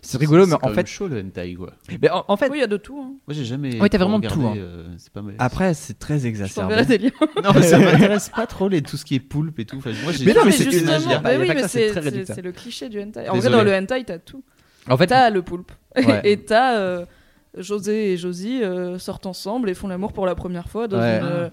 C'est 0.02 0.18
rigolo, 0.20 0.46
mais 0.46 0.56
en 0.62 0.70
fait, 0.74 0.86
chaud 0.86 1.08
le 1.08 1.20
hentai 1.22 1.56
quoi. 1.56 1.72
mais 2.02 2.10
en, 2.12 2.26
en 2.28 2.38
fait, 2.38 2.50
Oui, 2.50 2.58
il 2.58 2.62
y 2.62 2.64
a 2.64 2.68
de 2.68 2.78
tout. 2.78 3.00
hein. 3.00 3.14
Moi 3.28 3.34
j'ai 3.36 3.46
jamais. 3.46 3.80
Ouais, 3.82 3.90
t'as 3.90 3.98
vraiment 3.98 4.20
de 4.20 4.28
regardé, 4.28 4.44
tout, 4.44 4.48
hein. 4.48 4.56
euh, 4.62 4.88
c'est 4.98 5.12
pas 5.12 5.22
mal. 5.24 5.34
après, 5.40 5.74
c'est 5.74 5.98
très 5.98 6.20
Je 6.20 6.28
exacerbé. 6.28 6.76
t'enverrai 6.76 6.86
des 6.86 6.98
liens. 7.00 7.12
non, 7.44 7.52
mais 7.56 7.62
ça 7.64 7.80
m'intéresse 7.80 8.30
pas 8.30 8.46
trop 8.46 8.68
les 8.68 8.82
tout 8.84 8.98
ce 8.98 9.06
qui 9.06 9.16
est 9.16 9.20
poulpe 9.20 9.58
et 9.60 9.66
tout. 9.66 9.78
Enfin, 9.78 9.92
moi, 10.04 10.12
j'ai 10.12 10.26
Mais 10.26 10.34
non, 10.34 10.42
mais 10.42 10.48
Mais 10.48 10.52
c'est- 10.52 10.72
justement, 10.72 11.22
bah 11.24 11.32
oui, 11.40 11.48
mais 11.48 11.68
c'est 11.68 12.42
le 12.44 12.52
cliché 12.52 12.90
du 12.90 13.02
hentai. 13.02 13.30
En 13.30 13.38
vrai, 13.38 13.50
dans 13.50 13.64
le 13.64 13.74
hentai, 13.74 14.04
t'as 14.04 14.20
tout. 14.20 14.44
En 14.88 14.98
fait, 14.98 15.08
T'as 15.08 15.32
le 15.32 15.42
poulpe. 15.42 15.72
Ouais. 15.98 16.22
Et 16.26 16.38
t'as 16.38 16.78
euh, 16.78 17.06
José 17.58 18.12
et 18.14 18.18
Josie 18.18 18.62
euh, 18.64 18.98
sortent 19.00 19.26
ensemble 19.26 19.70
et 19.70 19.74
font 19.74 19.88
l'amour 19.88 20.14
pour 20.14 20.26
la 20.26 20.36
première 20.36 20.68
fois 20.70 20.88
dans 20.88 21.00
Ouais. 21.00 21.20
une 21.20 21.26
euh, 21.26 21.50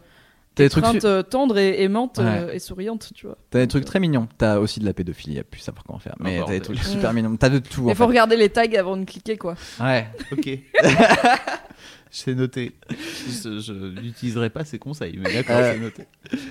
t'as 0.55 0.65
des 0.65 0.69
trucs, 0.71 0.85
étreinte 0.85 1.01
su- 1.03 1.07
euh, 1.07 1.23
tendre 1.23 1.57
et 1.59 1.83
aimante 1.83 2.19
Ouais. 2.19 2.25
euh, 2.27 2.53
et 2.53 2.59
souriante, 2.59 3.11
tu 3.15 3.27
vois. 3.27 3.39
t'as 3.51 3.61
des 3.61 3.69
trucs 3.69 3.85
très 3.85 4.01
mignons. 4.01 4.29
T'as 4.39 4.59
aussi 4.59 4.81
de 4.81 4.85
la 4.85 4.93
pédophilie, 4.93 5.37
y 5.37 5.39
a 5.39 5.45
plus 5.45 5.61
savoir 5.61 5.85
comment 5.85 5.99
faire. 5.99 6.15
Mais 6.21 6.39
Ah, 6.41 6.45
t'as 6.47 6.53
des 6.53 6.61
trucs 6.61 6.79
super 6.79 7.13
mignons. 7.13 7.37
T'as 7.37 7.49
de 7.49 7.59
tout. 7.59 7.85
Il 7.89 7.95
faut 7.95 8.05
fait. 8.05 8.09
regarder 8.09 8.37
les 8.37 8.49
tags 8.51 8.65
avant 8.79 8.97
de 8.97 9.05
cliquer, 9.05 9.37
quoi. 9.39 9.55
Ouais. 9.81 10.07
Ok. 10.33 10.49
J'ai 12.11 12.35
noté. 12.35 12.73
Je, 12.91 13.59
je 13.61 13.73
n'utiliserai 14.01 14.51
pas 14.51 14.65
ces 14.65 14.79
conseils, 14.79 15.19
mais 15.19 15.33
d'accord, 15.33 15.57
Euh, 15.57 15.73
c'est 15.73 15.81
noté. 15.81 16.05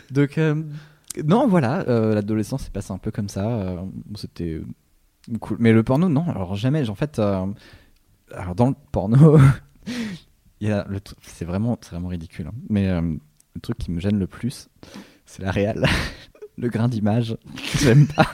Donc, 0.09 0.37
euh, 0.39 0.55
non, 1.23 1.47
voilà, 1.47 1.81
euh, 1.87 2.15
l'adolescence 2.15 2.63
s'est 2.63 2.71
passée 2.71 2.91
un 2.93 2.97
peu 2.97 3.11
comme 3.11 3.29
ça. 3.29 3.47
euh, 3.47 3.77
C'était 4.15 4.59
cool. 5.39 5.57
Mais 5.59 5.71
le 5.71 5.83
porno, 5.83 6.09
non, 6.09 6.25
alors 6.29 6.55
jamais. 6.55 6.89
En 6.89 6.95
fait, 6.95 7.19
euh, 7.19 7.45
alors 8.33 8.55
dans 8.55 8.69
le 8.69 8.75
porno, 8.91 9.39
c'est 11.21 11.45
vraiment, 11.45 11.77
vraiment 11.89 12.07
ridicule. 12.09 12.47
hein. 12.47 12.53
Mais 12.69 12.87
euh, 12.87 13.01
le 13.01 13.61
truc 13.61 13.77
qui 13.77 13.91
me 13.91 13.99
gêne 13.99 14.19
le 14.19 14.27
plus, 14.27 14.69
c'est 15.25 15.41
la 15.41 15.51
réal. 15.51 15.85
le 16.57 16.69
grain 16.69 16.87
d'image. 16.87 17.37
J'aime 17.79 18.07
pas. 18.07 18.31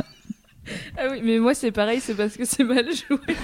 Ah 0.97 1.07
oui, 1.09 1.21
mais 1.23 1.39
moi 1.39 1.53
c'est 1.53 1.71
pareil, 1.71 2.01
c'est 2.01 2.15
parce 2.15 2.35
que 2.35 2.43
c'est 2.43 2.65
mal 2.65 2.85
joué. 2.93 3.35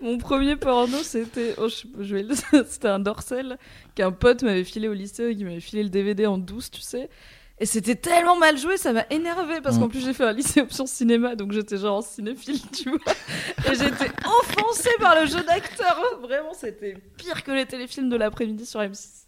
Mon 0.00 0.16
premier 0.16 0.56
porno, 0.56 0.96
c'était 1.02 1.54
oh, 1.58 1.68
un 2.84 2.98
dorsel 2.98 3.58
qu'un 3.94 4.12
pote 4.12 4.42
m'avait 4.42 4.64
filé 4.64 4.88
au 4.88 4.94
lycée, 4.94 5.34
qui 5.36 5.44
m'avait 5.44 5.60
filé 5.60 5.82
le 5.82 5.90
DVD 5.90 6.26
en 6.26 6.38
douce, 6.38 6.70
tu 6.70 6.80
sais. 6.80 7.10
Et 7.58 7.64
c'était 7.64 7.94
tellement 7.94 8.36
mal 8.36 8.58
joué, 8.58 8.76
ça 8.76 8.92
m'a 8.92 9.06
énervé 9.10 9.60
parce 9.62 9.76
Mm. 9.76 9.80
qu'en 9.80 9.88
plus 9.88 10.04
j'ai 10.04 10.12
fait 10.12 10.24
un 10.24 10.32
lycée 10.32 10.60
option 10.60 10.84
cinéma, 10.84 11.36
donc 11.36 11.52
j'étais 11.52 11.78
genre 11.78 11.96
en 11.98 12.02
cinéphile, 12.02 12.60
tu 12.72 12.90
vois. 12.90 12.98
Et 13.70 13.74
j'étais 13.74 14.10
offensée 14.26 14.90
par 15.00 15.18
le 15.20 15.26
jeu 15.26 15.42
d'acteur. 15.42 15.98
Vraiment, 16.20 16.52
c'était 16.52 16.98
pire 17.16 17.42
que 17.42 17.52
les 17.52 17.64
téléfilms 17.64 18.10
de 18.10 18.16
l'après-midi 18.16 18.66
sur 18.66 18.80
M6. 18.80 19.24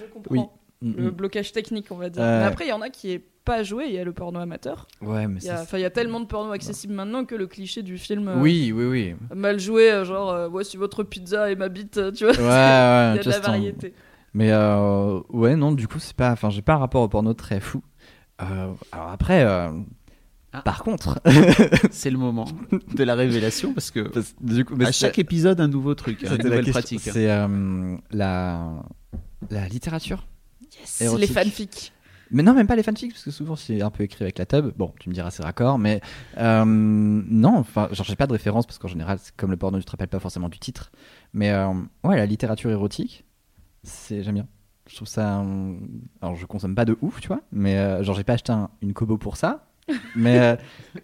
Je 0.00 0.04
comprends. 0.12 0.34
Oui. 0.34 0.42
Le 0.84 1.12
blocage 1.12 1.52
technique, 1.52 1.86
on 1.92 1.96
va 1.96 2.10
dire. 2.10 2.22
Euh. 2.24 2.40
Mais 2.40 2.46
après, 2.46 2.64
il 2.64 2.70
y 2.70 2.72
en 2.72 2.80
a 2.80 2.90
qui 2.90 3.12
est 3.12 3.22
pas 3.44 3.62
joué, 3.62 3.86
il 3.86 3.92
y 3.94 3.98
a 3.98 4.04
le 4.04 4.12
porno 4.12 4.40
amateur. 4.40 4.88
Ouais, 5.00 5.28
mais 5.28 5.38
Il 5.40 5.46
y 5.46 5.50
a, 5.50 5.58
c'est. 5.58 5.62
enfin, 5.62 5.78
il 5.78 5.82
y 5.82 5.84
a 5.84 5.90
tellement 5.90 6.18
de 6.18 6.26
porno 6.26 6.50
accessible 6.50 6.94
maintenant 6.94 7.24
que 7.24 7.36
le 7.36 7.46
cliché 7.46 7.82
du 7.82 7.98
film 7.98 8.26
euh, 8.26 8.34
Oui, 8.38 8.72
oui, 8.74 8.84
oui. 8.86 9.14
mal 9.32 9.60
joué, 9.60 9.92
euh, 9.92 10.04
genre 10.04 10.30
euh, 10.32 10.48
voici 10.48 10.76
votre 10.76 11.04
pizza 11.04 11.50
et 11.52 11.54
ma 11.56 11.68
bite, 11.68 11.98
euh, 11.98 12.10
tu 12.10 12.24
vois. 12.24 12.32
Ouais, 12.34 12.40
ouais. 12.40 12.44
il 13.14 13.16
y 13.16 13.20
a 13.20 13.22
de 13.22 13.30
la 13.30 13.38
variété. 13.38 13.94
Mais 14.34 14.50
euh, 14.50 15.20
ouais, 15.30 15.56
non, 15.56 15.72
du 15.72 15.88
coup, 15.88 15.98
c'est 15.98 16.16
pas. 16.16 16.32
Enfin, 16.32 16.50
j'ai 16.50 16.62
pas 16.62 16.74
un 16.74 16.78
rapport 16.78 17.02
au 17.02 17.08
porno 17.08 17.34
très 17.34 17.60
fou. 17.60 17.82
Euh, 18.40 18.72
alors 18.92 19.10
après, 19.10 19.44
euh, 19.44 19.70
Ah. 20.54 20.62
par 20.62 20.82
contre, 20.82 21.20
C'est 21.90 22.10
le 22.10 22.18
moment 22.18 22.46
de 22.94 23.04
la 23.04 23.14
révélation 23.14 23.72
parce 23.74 23.90
que 23.90 24.00
parce- 24.00 24.34
du 24.40 24.64
coup, 24.64 24.74
mais 24.76 24.86
à 24.86 24.92
chaque 24.92 25.18
épisode, 25.18 25.60
un 25.60 25.68
nouveau 25.68 25.94
truc, 25.94 26.24
hein, 26.24 26.30
une 26.32 26.38
la 26.38 26.44
nouvelle 26.44 26.64
question, 26.64 26.72
pratique. 26.80 27.00
C'est 27.00 27.30
euh, 27.30 27.96
la 28.10 28.82
la 29.50 29.68
littérature. 29.68 30.26
Yes, 30.80 31.00
Érotique. 31.02 31.28
les 31.28 31.34
fanfics. 31.34 31.92
Mais 32.34 32.42
non, 32.42 32.54
même 32.54 32.66
pas 32.66 32.76
les 32.76 32.82
fanfics, 32.82 33.12
parce 33.12 33.24
que 33.24 33.30
souvent 33.30 33.56
c'est 33.56 33.82
un 33.82 33.90
peu 33.90 34.04
écrit 34.04 34.24
avec 34.24 34.38
la 34.38 34.46
tub. 34.46 34.72
Bon, 34.78 34.94
tu 34.98 35.10
me 35.10 35.14
diras 35.14 35.30
c'est 35.30 35.42
raccord, 35.42 35.78
mais 35.78 36.00
euh, 36.38 36.64
non, 36.64 37.58
enfin, 37.58 37.88
genre 37.92 38.06
j'ai 38.06 38.16
pas 38.16 38.26
de 38.26 38.32
référence 38.32 38.64
parce 38.66 38.78
qu'en 38.78 38.88
général, 38.88 39.18
comme 39.36 39.50
le 39.50 39.58
porno, 39.58 39.78
tu 39.78 39.84
te 39.84 39.90
rappelles 39.90 40.08
pas 40.08 40.18
forcément 40.20 40.48
du 40.48 40.58
titre. 40.58 40.90
Mais 41.34 41.50
euh, 41.50 41.68
ouais, 42.04 42.16
la 42.16 42.24
littérature 42.24 42.70
érotique, 42.70 43.24
c'est 43.82 44.22
j'aime 44.22 44.34
bien. 44.34 44.46
Je 44.88 44.96
trouve 44.96 45.08
ça. 45.08 45.42
Alors 46.20 46.36
je 46.36 46.44
consomme 46.46 46.74
pas 46.74 46.84
de 46.84 46.96
ouf, 47.02 47.20
tu 47.20 47.28
vois, 47.28 47.40
mais 47.52 47.76
euh, 47.78 48.02
genre 48.02 48.14
j'ai 48.16 48.24
pas 48.24 48.34
acheté 48.34 48.52
un- 48.52 48.68
une 48.82 48.92
Kobo 48.92 49.16
pour 49.16 49.36
ça. 49.36 49.66
Mais 50.16 50.38
euh, 50.38 50.56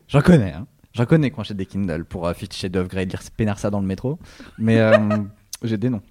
j'en 0.06 0.20
connais, 0.20 0.52
hein. 0.52 0.66
J'en 0.94 1.04
connais 1.04 1.30
quand 1.30 1.42
j'achète 1.42 1.56
des 1.56 1.66
Kindle 1.66 2.04
pour 2.04 2.26
euh, 2.26 2.32
Fifty 2.34 2.58
Shades 2.58 2.76
of 2.76 2.88
Grey, 2.88 3.04
lire 3.06 3.20
pénard 3.36 3.58
ça 3.58 3.70
dans 3.70 3.80
le 3.80 3.86
métro. 3.86 4.18
Mais 4.56 4.78
euh, 4.80 4.92
j'ai 5.62 5.76
des 5.78 5.90
noms. 5.90 6.02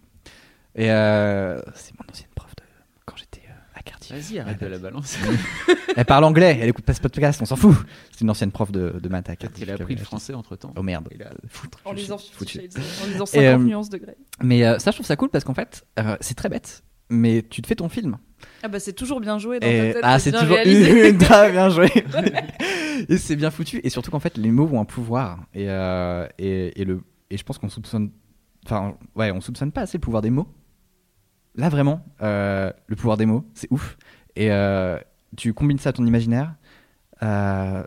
Et 0.76 0.92
euh, 0.92 1.60
c'est 1.76 1.94
mon 2.00 2.06
ancienne 2.10 2.30
prof 2.36 2.54
de 2.56 2.64
quand 3.06 3.16
j'étais 3.18 3.42
euh, 3.50 3.54
à 3.80 3.82
Cartier. 3.82 3.97
Vas-y, 4.12 4.40
arrête 4.40 4.60
de 4.62 4.68
la 4.68 4.78
balance. 4.80 5.18
Elle 5.96 6.06
parle 6.06 6.24
anglais, 6.26 6.60
elle 6.62 6.70
écoute 6.70 6.86
pas 6.86 6.94
ce 6.94 7.02
podcast, 7.02 7.42
on 7.42 7.46
s'en 7.46 7.56
fout. 7.56 7.76
C'est 8.12 8.22
une 8.22 8.30
ancienne 8.30 8.52
prof 8.52 8.72
de, 8.72 9.00
de 9.02 9.10
maths 9.10 9.30
à 9.30 9.36
Cartier. 9.36 9.66
Il 9.66 9.72
a 9.72 9.76
appris 9.76 9.96
le 9.96 10.04
français 10.04 10.34
entre 10.36 10.56
temps. 10.56 10.72
Oh 10.78 10.84
merde. 10.84 11.08
Il 11.12 11.24
a- 11.24 11.32
Foutre. 11.48 11.80
En 11.86 11.92
lisant 11.94 12.18
en 12.18 13.08
lisant 13.08 13.26
Et, 13.26 13.28
50 13.28 13.36
euh, 13.38 13.58
nuances 13.58 13.90
de 13.90 13.98
Grey. 13.98 14.16
Mais 14.44 14.64
euh, 14.64 14.78
ça, 14.78 14.92
je 14.92 14.98
trouve 14.98 15.08
ça 15.08 15.16
cool 15.16 15.30
parce 15.30 15.44
qu'en 15.44 15.56
fait, 15.56 15.86
euh, 16.00 16.16
c'est 16.22 16.36
très 16.36 16.50
bête. 16.50 16.84
Mais 17.10 17.42
tu 17.50 17.62
te 17.62 17.68
fais 17.68 17.76
ton 17.76 17.90
film. 17.90 18.18
Ah 18.62 18.68
bah 18.68 18.80
c'est 18.80 18.94
toujours 18.94 19.20
bien 19.22 19.40
joué 19.40 19.60
dans 19.60 19.66
Et- 19.68 19.78
ta 19.78 19.94
tête. 19.94 20.02
ah, 20.04 20.20
c'est 20.20 20.32
bien 20.32 20.42
toujours. 20.42 20.58
T'as 21.28 21.50
bien 21.52 21.70
joué. 21.70 21.90
et 23.10 23.18
c'est 23.18 23.36
bien 23.36 23.50
foutu. 23.50 23.80
Et 23.84 23.90
surtout 23.90 24.12
qu'en 24.12 24.20
fait, 24.20 24.38
les 24.38 24.52
mots 24.52 24.70
ont 24.72 24.82
un 24.82 24.86
pouvoir. 24.86 25.40
Et, 25.54 25.70
euh, 25.70 26.28
et, 26.38 26.80
et 26.80 26.86
le, 26.86 27.02
et 27.32 27.38
je 27.38 27.44
pense 27.44 27.58
qu'on 27.58 27.70
soupçonne. 27.70 28.12
Enfin, 28.66 28.96
ouais, 29.16 29.32
on 29.32 29.42
soupçonne 29.42 29.72
pas 29.72 29.82
assez 29.82 29.98
le 29.98 30.02
pouvoir 30.02 30.22
des 30.22 30.30
mots. 30.30 30.48
Là, 31.58 31.70
vraiment, 31.70 32.06
euh, 32.22 32.72
le 32.88 32.96
pouvoir 32.96 33.18
des 33.18 33.26
mots, 33.26 33.44
c'est 33.54 33.68
ouf. 33.72 33.98
Et 34.36 34.52
euh, 34.52 34.98
tu 35.36 35.54
combines 35.54 35.80
ça 35.80 35.90
à 35.90 35.94
ton 35.94 36.06
imaginaire. 36.06 36.54
euh, 37.24 37.84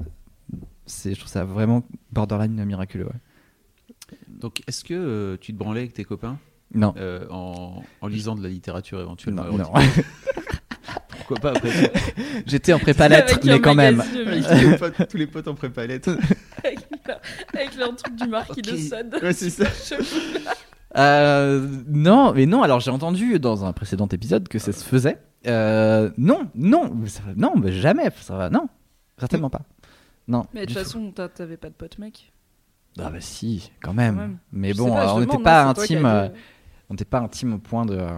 c'est, 0.86 1.14
je 1.14 1.20
trouve 1.20 1.30
ça 1.30 1.44
vraiment 1.44 1.84
borderline 2.10 2.64
miraculeux. 2.64 3.06
ouais. 3.06 4.16
Donc, 4.28 4.62
est-ce 4.66 4.82
que 4.82 4.94
euh, 4.94 5.36
tu 5.40 5.52
te 5.52 5.58
branlais 5.58 5.80
avec 5.82 5.92
tes 5.92 6.02
copains? 6.04 6.36
Non. 6.74 6.94
euh, 6.96 7.26
en, 7.30 7.82
en 8.00 8.06
lisant 8.08 8.34
de 8.34 8.42
la 8.42 8.48
littérature 8.48 9.00
éventuellement 9.00 9.44
Non, 9.44 9.58
non. 9.58 9.72
Pourquoi 11.18 11.36
pas 11.36 11.50
après 11.50 11.92
J'étais 12.46 12.72
en 12.72 12.78
prépa 12.80 13.08
lettres, 13.08 13.38
mais 13.44 13.60
quand 13.60 13.74
même. 13.76 14.00
Avec 14.26 14.44
tous 14.46 14.68
les 14.70 14.76
potes, 14.76 15.08
tous 15.08 15.16
les 15.16 15.26
potes 15.28 15.48
en 15.48 15.54
prépa 15.54 15.86
lettres. 15.86 16.16
avec, 16.64 16.78
leur, 17.06 17.20
avec 17.54 17.76
leur 17.76 17.94
truc 17.96 18.16
du 18.16 18.26
marquis 18.28 18.62
de. 18.62 18.76
Sade. 18.76 19.16
Ouais, 19.22 19.32
c'est 19.32 19.50
ça. 19.50 19.64
Euh, 20.96 21.66
non, 21.88 22.32
mais 22.34 22.46
non. 22.46 22.62
Alors 22.62 22.80
j'ai 22.80 22.90
entendu 22.90 23.38
dans 23.38 23.64
un 23.64 23.72
précédent 23.72 24.08
épisode 24.08 24.48
que 24.48 24.58
ça 24.58 24.72
se 24.72 24.84
faisait. 24.84 25.18
Euh, 25.46 26.10
non, 26.18 26.48
non, 26.54 26.92
ça 27.06 27.22
non, 27.36 27.54
mais 27.56 27.72
jamais. 27.72 28.10
Ça 28.20 28.36
va, 28.36 28.50
non, 28.50 28.68
certainement 29.18 29.50
pas. 29.50 29.62
Non. 30.28 30.44
Mais 30.54 30.62
de 30.62 30.66
du 30.66 30.74
toute 30.74 30.82
tout. 30.82 30.88
façon, 30.88 31.12
t'as- 31.14 31.28
t'avais 31.28 31.56
pas 31.56 31.68
de 31.68 31.74
pote 31.74 31.98
mec. 31.98 32.32
Ah 32.98 33.08
bah 33.10 33.20
si, 33.20 33.70
quand 33.82 33.94
même. 33.94 34.14
Quand 34.16 34.20
même. 34.22 34.38
Mais 34.52 34.72
Je 34.72 34.78
bon, 34.78 34.94
sais 34.96 35.06
on 35.12 35.20
n'était 35.20 35.38
pas 35.38 35.62
hein, 35.64 35.68
c'est 35.68 35.74
toi 35.74 35.86
qui 35.86 35.94
intime. 35.94 36.06
as 36.06 36.14
euh, 36.24 36.28
dit, 36.28 36.34
on 36.88 36.94
n'était 36.94 37.04
pas 37.04 37.20
intime 37.20 37.54
au 37.54 37.58
point 37.58 37.86
de. 37.86 37.94
euh, 37.96 38.08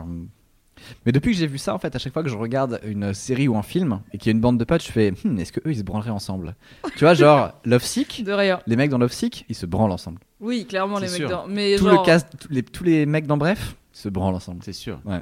Mais 1.04 1.12
depuis 1.12 1.32
que 1.32 1.38
j'ai 1.38 1.46
vu 1.46 1.58
ça, 1.58 1.74
en 1.74 1.78
fait, 1.78 1.94
à 1.94 1.98
chaque 1.98 2.12
fois 2.14 2.22
que 2.22 2.28
je 2.30 2.36
regarde 2.36 2.80
une 2.84 3.12
série 3.14 3.48
ou 3.48 3.56
un 3.56 3.62
film 3.62 4.00
et 4.12 4.18
qu'il 4.18 4.28
y 4.28 4.30
a 4.30 4.34
une 4.34 4.40
bande 4.40 4.58
de 4.58 4.64
potes, 4.64 4.82
je 4.82 4.90
fais, 4.90 5.12
Hmm, 5.24 5.38
est-ce 5.38 5.52
que 5.52 5.60
eux 5.60 5.72
ils 5.72 5.78
se 5.78 5.82
branleraient 5.82 6.10
ensemble? 6.10 6.56
Tu 6.96 7.04
vois, 7.04 7.12
genre 7.14 7.52
Love 7.66 7.84
Sick. 7.84 8.24
De 8.24 8.32
rien. 8.32 8.60
Les 8.66 8.76
mecs 8.76 8.90
dans 8.90 8.98
Love 8.98 9.12
Sick, 9.12 9.44
ils 9.50 9.54
se 9.54 9.66
branlent 9.66 9.92
ensemble. 9.92 10.18
Oui, 10.42 10.66
clairement, 10.66 10.98
les 10.98 11.06
mecs 11.06 11.16
sûr. 11.16 11.30
dans. 11.30 11.46
Mais 11.46 11.76
Tout 11.76 11.84
genre... 11.88 12.00
le 12.02 12.06
cast, 12.06 12.28
tous 12.38 12.52
les, 12.52 12.62
tous 12.62 12.84
les 12.84 13.06
mecs 13.06 13.26
dans 13.26 13.36
Bref, 13.38 13.76
se 13.92 14.08
branlent 14.10 14.34
ensemble. 14.34 14.60
C'est 14.64 14.72
sûr. 14.74 15.00
Ouais. 15.06 15.20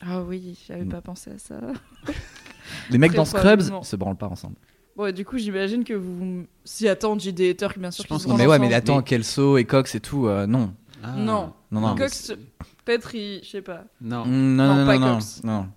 Ah 0.00 0.22
oui, 0.22 0.58
j'avais 0.66 0.84
Mm. 0.84 0.88
pas 0.90 1.00
pensé 1.02 1.30
à 1.32 1.38
ça. 1.38 1.56
Les 2.90 2.98
mecs 2.98 3.10
Très 3.10 3.16
dans 3.16 3.24
Scrubs 3.24 3.82
se 3.82 3.96
branlent 3.96 4.16
pas 4.16 4.28
ensemble. 4.28 4.56
Et 5.06 5.12
du 5.12 5.24
coup, 5.24 5.38
j'imagine 5.38 5.84
que 5.84 5.94
vous. 5.94 6.44
Si, 6.64 6.88
attends, 6.88 7.18
j'ai 7.18 7.32
des 7.32 7.50
haters, 7.50 7.72
bien 7.78 7.90
sûr. 7.90 8.04
Je 8.04 8.08
pense 8.08 8.22
se 8.24 8.28
mais 8.28 8.46
ouais, 8.46 8.58
mais 8.58 8.72
attends, 8.74 8.96
Mais- 8.98 9.02
Kelso 9.04 9.56
et 9.56 9.64
Cox 9.64 9.94
et 9.94 10.00
tout, 10.00 10.26
euh, 10.26 10.46
non. 10.46 10.72
Ah. 11.02 11.12
Non. 11.16 11.52
Non, 11.70 11.80
non. 11.80 11.94
mais 11.94 12.00
Cox, 12.00 12.32
peut-être, 12.84 13.14
il. 13.14 13.40
Je 13.44 13.48
sais 13.48 13.62
pas. 13.62 13.84
Non. 14.00 14.24
Mm, 14.26 14.56
Non, 14.56 14.66
Non, 14.66 14.74
non, 14.76 14.86
pas 14.86 14.98
non, 14.98 15.06
non, 15.06 15.14
Cox. 15.14 15.40
non. 15.44 15.68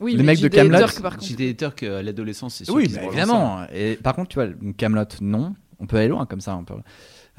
Oui, 0.00 0.14
Les 0.16 0.22
mecs 0.22 0.40
de 0.40 0.48
contre. 0.48 1.22
J'ai 1.22 1.34
des 1.36 1.50
haters 1.50 1.74
qu'à 1.74 2.02
l'adolescence, 2.02 2.54
c'est 2.56 2.64
sûr. 2.64 2.74
Oui, 2.74 2.88
bah, 2.94 3.02
évidemment. 3.04 3.64
Et 3.72 3.96
par 3.96 4.14
contre, 4.14 4.28
tu 4.28 4.34
vois, 4.36 4.48
Camelot, 4.76 5.04
non. 5.20 5.54
On 5.80 5.86
peut 5.86 5.96
aller 5.96 6.08
loin 6.08 6.26
comme 6.26 6.40
ça, 6.40 6.52
un 6.52 6.64
peu. 6.64 6.74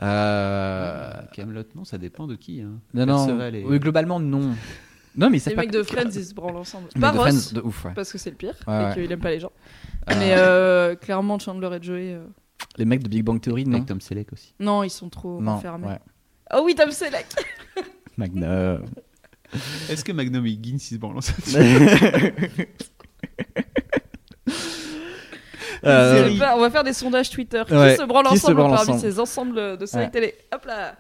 Euh... 0.01 1.11
Camelot, 1.33 1.63
non, 1.75 1.83
ça 1.85 1.97
dépend 1.97 2.27
de 2.27 2.35
qui. 2.35 2.61
Hein. 2.61 2.79
Non, 2.93 3.05
non. 3.05 3.39
Et- 3.51 3.65
Oui, 3.65 3.79
globalement, 3.79 4.19
non. 4.19 4.55
Non, 5.17 5.29
mais 5.29 5.39
savent 5.39 5.51
Les 5.51 5.55
pas 5.55 5.61
mecs 5.63 5.71
de 5.71 5.83
Friends, 5.83 6.09
ils 6.13 6.23
se 6.23 6.33
branlent 6.33 6.55
ensemble. 6.57 6.87
Pas 6.99 7.11
Ross, 7.11 7.19
Friends, 7.49 7.53
de 7.61 7.61
ouf, 7.65 7.83
ouais. 7.85 7.91
parce 7.95 8.11
que 8.11 8.17
c'est 8.17 8.29
le 8.29 8.35
pire, 8.37 8.53
Ouais, 8.67 8.91
et 8.91 8.93
qu'il 8.93 9.11
aime 9.11 9.19
pas 9.19 9.31
les 9.31 9.39
gens. 9.39 9.51
Euh, 10.09 10.13
Mais 10.17 10.33
euh, 10.37 10.95
clairement, 10.95 11.37
Chandler 11.39 11.75
et 11.77 11.83
Joey. 11.83 12.13
euh, 12.13 12.23
Les 12.77 12.85
mecs 12.85 13.03
de 13.03 13.09
Big 13.09 13.23
Bang 13.23 13.41
Theory, 13.41 13.65
non. 13.65 13.73
Avec 13.77 13.87
Tom 13.87 13.99
Selleck 13.99 14.31
aussi. 14.31 14.53
Non, 14.59 14.83
ils 14.83 14.89
sont 14.89 15.09
trop 15.09 15.41
Non, 15.41 15.53
enfermés. 15.53 15.87
ouais. 15.87 15.99
Oh 16.53 16.61
oui, 16.63 16.75
Tom 16.75 16.91
Selleck 16.91 17.25
Magnum. 18.17 18.85
Est-ce 19.89 20.03
que 20.05 20.11
Magnum 20.11 20.45
et 20.45 20.51
Higgins 20.51 20.75
ils 20.75 20.79
se 20.79 20.95
branlent 20.95 21.17
ensemble 21.17 21.41
Euh, 25.85 26.37
pas, 26.37 26.55
On 26.57 26.59
va 26.59 26.69
faire 26.69 26.83
des 26.83 26.93
sondages 26.93 27.29
Twitter. 27.29 27.63
Qui 27.67 27.73
Ouais, 27.73 27.95
se 27.95 28.03
branle 28.03 28.25
qui 28.27 28.37
se 28.37 28.45
ensemble 28.45 28.57
branle 28.57 28.75
parmi 28.75 28.81
ensemble 28.91 28.99
ces 28.99 29.19
ensembles 29.19 29.77
de 29.77 29.85
séries 29.85 30.05
Ouais. 30.05 30.11
télé 30.11 30.35
Hop 30.53 30.65
là 30.65 30.95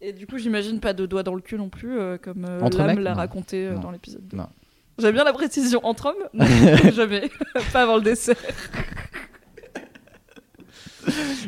Et 0.00 0.12
du 0.12 0.26
coup, 0.26 0.38
j'imagine 0.38 0.80
pas 0.80 0.92
de 0.92 1.06
doigts 1.06 1.22
dans 1.22 1.34
le 1.34 1.40
cul 1.40 1.56
non 1.56 1.68
plus, 1.68 1.98
euh, 1.98 2.18
comme 2.18 2.44
euh, 2.48 2.68
Lame 2.76 3.00
l'a 3.00 3.14
raconté 3.14 3.66
euh, 3.66 3.76
dans 3.78 3.90
l'épisode 3.90 4.26
2. 4.28 4.36
Non. 4.36 4.48
J'aime 4.98 5.12
bien 5.12 5.24
la 5.24 5.32
précision. 5.32 5.80
Entre 5.84 6.06
hommes 6.06 6.28
Non, 6.32 6.46
Jamais. 6.94 7.30
pas 7.72 7.82
avant 7.82 7.96
le 7.96 8.02
dessert. 8.02 8.36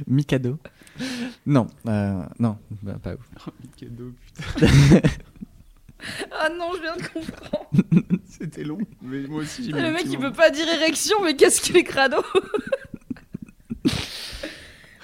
Mikado. 0.07 0.59
Non, 1.47 1.67
euh, 1.87 2.23
non, 2.39 2.57
bah, 2.83 2.97
pas 3.03 3.15
ouf. 3.15 3.29
Cadeau, 3.77 4.13
Ah 6.33 6.49
non, 6.49 6.73
je 6.77 6.81
viens 6.83 6.97
de 6.97 7.03
comprendre. 7.03 7.71
C'était 8.29 8.65
long. 8.65 8.79
Mais 9.03 9.21
moi 9.27 9.41
aussi, 9.43 9.65
j'ai 9.65 9.73
Le 9.73 9.91
mec, 9.93 10.05
il 10.07 10.19
peut 10.19 10.33
pas 10.33 10.51
dire 10.51 10.69
érection, 10.69 11.17
mais 11.25 11.35
qu'est-ce 11.37 11.61
qu'il 11.61 11.77
est 11.77 11.85
crado 11.85 12.19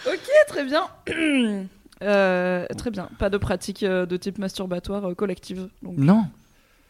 Ok, 0.06 0.30
très 0.48 0.64
bien. 0.64 0.86
Euh, 2.02 2.66
très 2.76 2.90
bien. 2.90 3.08
Pas 3.18 3.30
de 3.30 3.38
pratique 3.38 3.82
euh, 3.82 4.04
de 4.04 4.16
type 4.18 4.36
masturbatoire 4.38 5.08
euh, 5.08 5.14
collective. 5.14 5.70
Donc. 5.80 5.96
Non, 5.96 6.26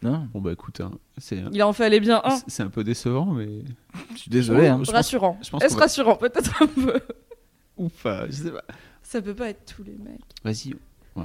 non. 0.01 0.27
Bon, 0.33 0.41
bah 0.41 0.51
écoute, 0.51 0.81
hein, 0.81 0.91
c'est 1.19 1.41
Il 1.53 1.63
en 1.63 1.71
fallait 1.71 2.01
bien 2.01 2.19
un. 2.25 2.37
c'est 2.47 2.63
un 2.63 2.69
peu 2.69 2.83
décevant, 2.83 3.27
mais. 3.27 3.47
Je 4.13 4.17
suis 4.17 4.29
désolé. 4.31 4.67
Hein. 4.67 4.79
je 4.81 4.85
pense- 4.87 4.95
rassurant. 4.95 5.39
je 5.41 5.49
pense 5.51 5.63
Est-ce 5.63 5.75
va- 5.75 5.81
rassurant 5.81 6.15
Peut-être 6.17 6.61
un 6.61 6.67
peu? 6.67 6.99
Ou 7.77 7.87
pas, 7.87 8.25
je 8.25 8.31
sais 8.33 8.51
pas. 8.51 8.63
Ça 9.03 9.21
peut 9.21 9.35
pas 9.35 9.49
être 9.49 9.73
tous 9.73 9.83
les 9.83 9.95
mecs. 9.95 10.19
Vas-y. 10.43 10.73
Ouais. 11.15 11.23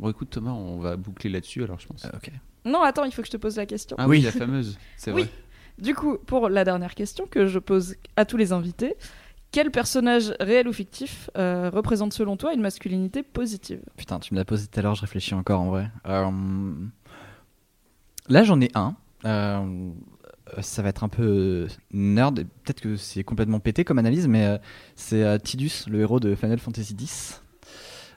Bon, 0.00 0.08
écoute, 0.10 0.30
Thomas, 0.30 0.52
on 0.52 0.78
va 0.78 0.96
boucler 0.96 1.30
là-dessus 1.30 1.62
alors, 1.62 1.78
je 1.78 1.86
pense. 1.86 2.04
Euh, 2.04 2.08
ok. 2.16 2.30
Non, 2.64 2.82
attends, 2.82 3.04
il 3.04 3.12
faut 3.12 3.22
que 3.22 3.26
je 3.26 3.32
te 3.32 3.36
pose 3.36 3.56
la 3.56 3.66
question. 3.66 3.96
Ah 3.98 4.08
oui, 4.08 4.18
oui. 4.18 4.22
la 4.24 4.32
fameuse. 4.32 4.78
C'est 4.96 5.12
Oui. 5.12 5.22
vrai. 5.22 5.30
Du 5.78 5.94
coup, 5.94 6.16
pour 6.18 6.48
la 6.48 6.64
dernière 6.64 6.94
question 6.94 7.26
que 7.26 7.46
je 7.46 7.58
pose 7.58 7.96
à 8.16 8.24
tous 8.24 8.36
les 8.36 8.52
invités, 8.52 8.96
quel 9.50 9.70
personnage 9.70 10.32
réel 10.40 10.68
ou 10.68 10.72
fictif 10.72 11.28
euh, 11.36 11.70
représente 11.72 12.12
selon 12.12 12.36
toi 12.36 12.52
une 12.54 12.60
masculinité 12.60 13.22
positive? 13.22 13.80
Putain, 13.96 14.18
tu 14.20 14.34
me 14.34 14.38
l'as 14.38 14.44
posé 14.44 14.66
tout 14.66 14.78
à 14.78 14.82
l'heure, 14.82 14.94
je 14.94 15.00
réfléchis 15.02 15.34
encore 15.34 15.60
en 15.60 15.70
vrai. 15.70 15.90
Euh, 16.06 16.72
Là, 18.28 18.42
j'en 18.44 18.60
ai 18.60 18.70
un. 18.74 18.94
Euh, 19.24 19.90
Ça 20.60 20.82
va 20.82 20.88
être 20.88 21.04
un 21.04 21.08
peu 21.08 21.66
nerd, 21.92 22.34
peut-être 22.64 22.80
que 22.80 22.96
c'est 22.96 23.22
complètement 23.24 23.60
pété 23.60 23.84
comme 23.84 23.98
analyse, 23.98 24.26
mais 24.28 24.60
c'est 24.96 25.40
Tidus, 25.42 25.84
le 25.88 26.00
héros 26.00 26.20
de 26.20 26.34
Final 26.34 26.58
Fantasy 26.58 26.94
X, 26.98 27.42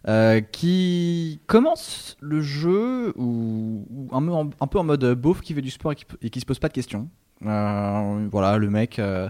euh, 0.07 0.41
qui 0.41 1.39
commence 1.47 2.17
le 2.19 2.41
jeu 2.41 3.13
ou, 3.17 3.85
ou 3.89 4.09
un, 4.15 4.21
peu 4.21 4.31
en- 4.31 4.49
un 4.59 4.67
peu 4.67 4.79
en 4.79 4.83
mode 4.83 5.05
beauf 5.15 5.41
qui 5.41 5.53
fait 5.53 5.61
du 5.61 5.69
sport 5.71 5.93
et 5.93 5.95
qui, 5.95 6.05
et 6.21 6.29
qui 6.29 6.39
se 6.39 6.45
pose 6.45 6.59
pas 6.59 6.67
de 6.69 6.73
questions. 6.73 7.09
Euh, 7.45 8.27
voilà, 8.31 8.57
le 8.57 8.69
mec, 8.69 8.99
euh, 8.99 9.29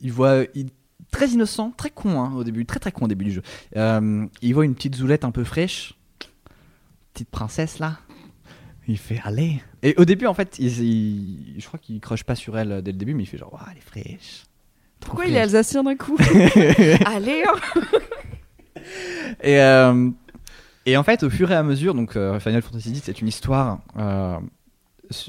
il 0.00 0.12
voit, 0.12 0.44
il, 0.54 0.70
très 1.10 1.28
innocent, 1.28 1.72
très 1.76 1.90
con 1.90 2.20
hein, 2.20 2.32
au 2.34 2.44
début, 2.44 2.64
très 2.66 2.78
très 2.80 2.92
con 2.92 3.04
au 3.04 3.08
début 3.08 3.24
du 3.24 3.32
jeu. 3.32 3.42
Il 3.74 4.52
voit 4.54 4.64
une 4.64 4.74
petite 4.74 4.96
zoulette 4.96 5.24
un 5.24 5.30
peu 5.30 5.44
fraîche, 5.44 5.94
petite 7.12 7.28
princesse 7.30 7.78
là. 7.78 7.98
Il 8.88 8.98
fait 8.98 9.20
allez. 9.24 9.62
Et 9.82 9.94
au 9.96 10.04
début 10.04 10.26
en 10.26 10.34
fait, 10.34 10.58
il, 10.58 10.66
il- 10.82 11.54
je 11.60 11.66
crois 11.66 11.78
qu'il 11.78 12.00
croche 12.00 12.24
pas 12.24 12.34
sur 12.34 12.58
elle 12.58 12.82
dès 12.82 12.90
le 12.92 12.98
début, 12.98 13.14
mais 13.14 13.22
il 13.22 13.26
fait 13.26 13.38
genre 13.38 13.52
Ouah, 13.54 13.66
elle 13.70 13.78
est 13.78 13.80
fraîche. 13.80 14.44
Pourquoi 15.00 15.26
il 15.26 15.34
est 15.34 15.40
alsacien 15.40 15.82
d'un 15.84 15.96
coup 15.96 16.16
Allez 17.06 17.44
hein 17.46 17.80
Et, 19.42 19.60
euh, 19.60 20.10
et 20.84 20.96
en 20.96 21.02
fait, 21.02 21.22
au 21.22 21.30
fur 21.30 21.50
et 21.50 21.54
à 21.54 21.62
mesure, 21.62 21.94
donc 21.94 22.16
euh, 22.16 22.38
Final 22.40 22.62
Fantasy 22.62 22.90
X, 22.90 23.02
c'est 23.04 23.20
une 23.20 23.28
histoire, 23.28 23.80
euh, 23.98 24.38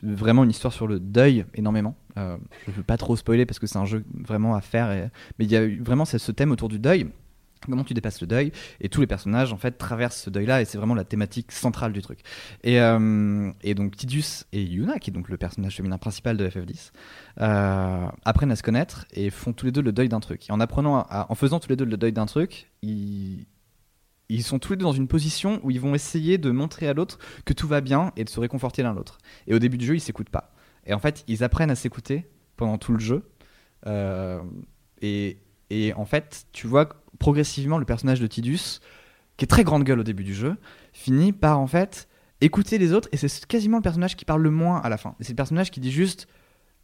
vraiment 0.01 0.43
une 0.43 0.49
histoire 0.49 0.74
sur 0.74 0.88
le 0.88 0.99
deuil 0.99 1.45
énormément. 1.56 1.95
Je 2.16 2.22
ne 2.22 2.76
veux 2.76 2.84
pas 2.84 2.97
trop 2.97 3.16
spoiler 3.16 3.45
parce 3.45 3.60
que 3.60 3.68
c'est 3.68 3.78
un 3.78 3.86
jeu 3.86 4.04
vraiment 4.14 4.56
à 4.56 4.62
faire, 4.62 5.10
mais 5.39 5.45
il 5.45 5.51
y 5.51 5.56
a 5.56 5.68
vraiment 5.84 6.06
ce 6.06 6.32
thème 6.32 6.51
autour 6.51 6.70
du 6.70 6.80
deuil. 6.80 7.08
Comment 7.66 7.84
tu 7.84 7.93
dépasses 7.93 8.22
le 8.22 8.28
deuil 8.28 8.51
et 8.80 8.89
tous 8.89 9.01
les 9.01 9.07
personnages 9.07 9.53
en 9.53 9.57
fait 9.57 9.78
traversent 9.78 10.22
ce 10.22 10.30
deuil-là 10.30 10.61
et 10.61 10.66
c'est 10.66 10.78
vraiment 10.78 10.95
la 10.95 11.03
thématique 11.03 11.51
centrale 11.51 11.93
du 11.93 12.01
truc. 12.01 12.20
Et, 12.64 12.80
euh, 12.80 13.51
donc 13.76 13.95
Tidus 13.95 14.45
et 14.51 14.64
Yuna, 14.64 14.99
qui 14.99 15.09
est 15.09 15.14
donc 15.14 15.30
le 15.30 15.38
personnage 15.38 15.76
féminin 15.76 15.97
principal 15.97 16.38
de 16.38 16.47
FF10, 16.47 16.91
euh, 17.41 18.07
apprennent 18.26 18.51
à 18.51 18.55
se 18.55 18.64
connaître 18.64 19.05
et 19.14 19.30
font 19.30 19.53
tous 19.53 19.66
les 19.66 19.72
deux 19.72 19.82
le 19.82 19.91
deuil 19.91 20.09
d'un 20.09 20.20
truc. 20.20 20.49
Et 20.49 20.51
en 20.51 20.59
apprenant, 20.59 21.05
en 21.09 21.36
faisant 21.36 21.59
tous 21.59 21.70
les 21.70 21.76
deux 21.76 21.86
le 21.86 21.97
deuil 21.97 22.14
d'un 22.14 22.26
truc, 22.26 22.72
ils, 22.82 23.45
sont 24.41 24.59
tous 24.59 24.74
les 24.74 24.78
deux 24.78 24.84
dans 24.84 24.93
une 24.93 25.07
position 25.07 25.59
où 25.64 25.72
ils 25.72 25.80
vont 25.80 25.95
essayer 25.95 26.38
de 26.38 26.51
montrer 26.51 26.88
à 26.88 26.93
l'autre 26.93 27.20
que 27.45 27.53
tout 27.53 27.68
va 27.68 27.82
bien 27.82 28.11
et 28.18 28.24
de 28.24 28.30
se 28.30 28.39
réconforter 28.39 28.84
l'un 28.84 28.93
l'autre. 28.93 29.18
Et 29.47 29.53
au 29.53 29.59
début 29.59 29.78
du 29.78 29.86
jeu, 29.86 29.95
ils 29.95 30.01
s'écoutent 30.01 30.30
pas. 30.30 30.53
Et 30.86 30.93
en 30.93 30.99
fait, 30.99 31.24
ils 31.28 31.43
apprennent 31.43 31.72
à 31.72 31.76
s'écouter 31.76 32.28
pendant 32.57 32.78
tout 32.78 32.93
le 32.93 32.99
jeu. 32.99 33.24
Euh, 33.88 34.41
Et, 35.01 35.93
en 35.95 36.05
fait, 36.05 36.45
tu 36.51 36.68
vois 36.68 36.89
progressivement 37.20 37.78
le 37.78 37.86
personnage 37.86 38.20
de 38.20 38.28
Tidus, 38.28 38.80
qui 39.38 39.45
est 39.45 39.47
très 39.47 39.64
grande 39.64 39.84
gueule 39.84 39.99
au 39.99 40.03
début 40.03 40.24
du 40.24 40.34
jeu, 40.34 40.55
finit 40.93 41.32
par 41.32 41.59
en 41.59 41.68
fait 41.68 42.07
écouter 42.41 42.78
les 42.78 42.93
autres 42.93 43.09
et 43.11 43.18
c'est 43.18 43.45
quasiment 43.45 43.78
le 43.78 43.84
personnage 43.84 44.16
qui 44.16 44.26
parle 44.26 44.41
le 44.41 44.51
moins 44.51 44.82
à 44.82 44.89
la 44.89 44.97
fin. 44.97 45.16
C'est 45.22 45.30
le 45.30 45.36
personnage 45.36 45.72
qui 45.72 45.80
dit 45.80 45.91
juste 45.91 46.28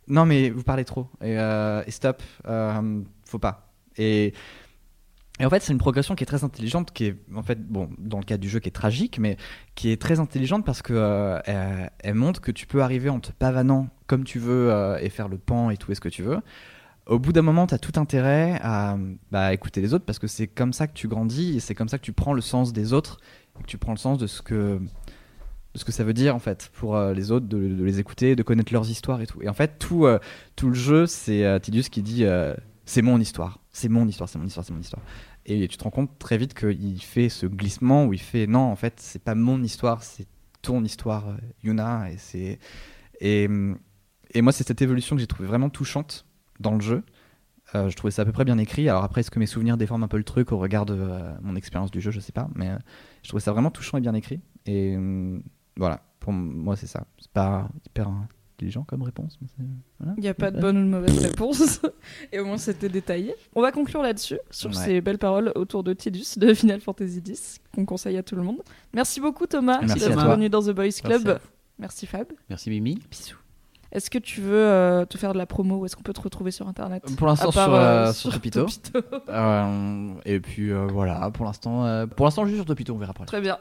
non 0.08 0.26
mais 0.26 0.50
vous 0.50 0.64
parlez 0.64 0.86
trop 0.86 1.08
et, 1.22 1.38
euh, 1.38 1.84
stop, 1.90 2.24
euh, 2.48 3.02
faut 3.26 3.40
pas. 3.40 3.72
Et, 3.98 4.34
en 5.42 5.50
fait 5.50 5.62
c'est 5.62 5.72
une 5.72 5.80
progression 5.80 6.16
qui 6.16 6.24
est 6.24 6.28
très 6.28 6.44
intelligente, 6.44 6.92
qui 6.92 7.06
est 7.06 7.16
en 7.36 7.44
fait 7.44 7.62
bon 7.62 7.90
dans 7.98 8.18
le 8.18 8.26
cadre 8.26 8.42
du 8.42 8.50
jeu 8.50 8.60
qui 8.60 8.70
est 8.70 8.74
tragique, 8.74 9.20
mais 9.20 9.38
qui 9.76 9.92
est 9.92 10.02
très 10.02 10.20
intelligente 10.20 10.66
parce 10.66 10.82
que 10.82 10.94
euh, 10.94 11.40
elle, 11.46 11.92
elle 12.00 12.16
montre 12.16 12.42
que 12.42 12.52
tu 12.52 12.66
peux 12.66 12.82
arriver 12.82 13.10
en 13.10 13.20
te 13.20 13.32
pavanant 13.32 13.90
comme 14.08 14.24
tu 14.24 14.40
veux 14.40 14.72
euh, 14.72 14.98
et 15.00 15.10
faire 15.10 15.30
le 15.30 15.38
pan 15.38 15.70
et 15.70 15.78
tout 15.78 15.92
et 15.92 15.96
ce 15.96 16.02
que 16.02 16.10
tu 16.10 16.24
veux. 16.24 16.40
Au 17.10 17.18
bout 17.18 17.34
d'un 17.34 17.42
moment, 17.42 17.66
tu 17.66 17.74
as 17.74 17.80
tout 17.80 18.00
intérêt 18.00 18.60
à 18.62 18.96
bah, 19.32 19.52
écouter 19.52 19.82
les 19.82 19.96
autres 19.96 20.06
parce 20.06 20.20
que 20.20 20.28
c'est 20.28 20.46
comme 20.46 20.74
ça 20.74 20.88
que 20.88 20.94
tu 20.94 21.08
grandis 21.08 21.58
et 21.58 21.60
c'est 21.60 21.74
comme 21.74 21.90
ça 21.90 21.98
que 21.98 22.04
tu 22.04 22.14
prends 22.14 22.34
le 22.34 22.42
sens 22.42 22.72
des 22.72 22.94
autres 22.94 23.18
et 23.60 23.64
que 23.64 23.68
tu 23.68 23.80
prends 23.80 23.94
le 23.94 23.98
sens 23.98 24.20
de 24.20 24.28
ce 24.28 24.44
que 24.44 24.80
de 25.74 25.80
ce 25.80 25.86
que 25.86 25.92
ça 25.92 26.04
veut 26.04 26.14
dire 26.14 26.36
en 26.36 26.40
fait 26.40 26.70
pour 26.74 26.96
euh, 26.96 27.16
les 27.16 27.32
autres, 27.32 27.48
de, 27.48 27.58
les 27.58 28.00
écouter, 28.00 28.36
de 28.36 28.44
connaître 28.44 28.72
leurs 28.72 28.92
histoires 28.92 29.22
et 29.22 29.26
tout. 29.26 29.42
Et 29.42 29.50
en 29.50 29.54
fait, 29.54 29.80
tout, 29.80 30.06
euh, 30.06 30.20
tout 30.56 30.68
le 30.68 30.76
jeu, 30.76 31.08
c'est 31.08 31.46
euh, 31.46 31.58
qui 31.58 32.04
dit 32.04 32.26
euh, 32.26 32.54
c'est 32.86 33.02
mon 33.02 33.20
histoire, 33.20 33.60
c'est 33.72 33.90
mon 33.90 34.08
histoire, 34.08 34.30
c'est 34.30 34.38
mon 34.38 34.46
histoire, 34.46 34.64
c'est 34.64 34.74
mon 34.74 34.80
histoire. 34.80 35.02
Et 35.48 35.68
tu 35.68 35.78
te 35.78 35.84
rends 35.84 35.90
compte 35.90 36.20
très 36.20 36.38
vite 36.38 36.54
qu'il 36.54 37.02
fait 37.02 37.30
ce 37.30 37.48
glissement 37.48 38.06
où 38.06 38.14
il 38.14 38.22
fait 38.22 38.46
non, 38.46 38.72
en 38.72 38.76
fait, 38.76 39.00
c'est 39.00 39.24
pas 39.24 39.34
mon 39.34 39.64
histoire, 39.64 40.04
c'est 40.04 40.28
ton 40.62 40.84
histoire, 40.84 41.26
Yuna. 41.64 42.10
Et. 42.36 42.60
Et, 43.22 43.50
et 44.32 44.42
moi, 44.42 44.54
c'est 44.54 44.66
cette 44.66 44.82
évolution 44.84 45.16
que 45.16 45.20
j'ai 45.20 45.28
trouvé 45.28 45.48
vraiment 45.48 45.70
touchante 45.70 46.28
dans 46.60 46.74
le 46.76 46.82
jeu. 46.82 47.04
Euh, 47.76 47.88
je 47.90 47.96
trouvais 47.96 48.10
ça 48.12 48.24
à 48.24 48.26
peu 48.26 48.32
près 48.32 48.46
bien 48.46 48.58
écrit. 48.58 48.90
Alors 48.90 49.04
après, 49.04 49.22
est-ce 49.22 49.30
que 49.32 49.38
mes 49.40 49.46
souvenirs 49.46 49.78
déforment 49.78 50.04
un 50.04 50.08
peu 50.08 50.18
le 50.18 50.24
truc 50.24 50.52
au 50.52 50.58
regard 50.58 50.86
de 50.86 50.96
euh, 50.98 51.34
mon 51.42 51.56
expérience 51.56 51.92
du 51.92 52.02
jeu 52.02 52.10
Je 52.12 52.20
sais 52.20 52.32
pas. 52.32 52.50
Mais 52.56 52.70
euh, 52.70 52.78
je 53.24 53.30
trouvais 53.30 53.42
ça 53.42 53.52
vraiment 53.52 53.70
touchant 53.72 53.98
et 53.98 54.02
bien 54.02 54.14
écrit. 54.16 54.40
Et 54.66 54.96
euh, 54.98 55.40
voilà, 55.78 56.02
pour 56.20 56.34
moi, 56.34 56.76
c'est 56.76 56.88
ça. 56.88 57.06
C'est 57.20 57.32
pas 57.32 57.70
hyper 57.86 58.08
intelligent 58.56 58.84
comme 58.84 59.04
réponse. 59.04 59.38
Voilà. 60.00 60.14
Il 60.18 60.22
n'y 60.22 60.28
a 60.28 60.34
pas 60.34 60.50
de 60.52 60.60
bonne 60.60 60.78
ou 60.80 60.82
de 60.84 60.90
mauvaise 60.90 61.18
réponse. 61.20 61.80
Et 62.34 62.40
au 62.40 62.46
moins, 62.46 62.58
c'était 62.58 62.90
détaillé. 62.90 63.34
On 63.56 63.62
va 63.62 63.72
conclure 63.72 64.02
là-dessus, 64.02 64.40
sur 64.50 64.72
Ouais. 64.72 64.76
ces 64.76 65.00
belles 65.02 65.20
paroles 65.20 65.52
autour 65.56 65.84
de 65.84 65.94
Tidus 65.94 66.38
de 66.38 66.54
Final 66.54 66.82
Fantasy 66.82 67.22
X, 67.26 67.60
qu'on 67.74 67.86
conseille 67.86 68.18
à 68.18 68.24
tout 68.24 68.36
le 68.36 68.42
monde. 68.44 68.62
Merci 68.94 69.22
beaucoup, 69.22 69.46
Thomas, 69.46 69.80
Merci 69.82 70.00
d'être 70.00 70.28
venu 70.28 70.50
dans 70.50 70.62
The 70.62 70.72
Boys 70.72 70.84
Merci 70.86 71.02
Club. 71.04 71.28
à 71.30 71.40
Merci, 71.78 72.06
Fab. 72.06 72.28
Merci 72.50 72.70
Mimi. 72.70 73.00
Bisous. 73.10 73.39
Est-ce 73.92 74.10
que 74.10 74.20
tu 74.20 74.40
veux 74.42 74.54
euh, 74.56 75.06
te 75.06 75.18
faire 75.18 75.34
de 75.34 75.38
la 75.38 75.48
promo 75.48 75.78
ou 75.78 75.86
est-ce 75.86 75.96
qu'on 75.96 76.04
peut 76.04 76.14
te 76.14 76.22
retrouver 76.22 76.52
sur 76.52 76.68
Internet? 76.68 77.04
Pour 77.18 77.28
l'instant, 77.28 77.52
sur, 77.52 77.74
euh, 77.74 78.08
euh, 78.08 78.14
sur 78.14 78.32
Topito. 78.32 78.66
Topito. 78.66 79.00
Euh, 79.30 80.14
et 80.26 80.40
puis 80.40 80.72
euh, 80.72 80.88
voilà, 80.88 81.30
pour 81.32 81.46
l'instant, 81.46 82.08
pour 82.16 82.26
l'instant, 82.26 82.46
juste 82.46 82.58
sur 82.58 82.66
Topito, 82.66 82.94
on 82.94 82.98
verra 82.98 83.12
après. 83.12 83.26
Très 83.26 83.42
bien. 83.42 83.58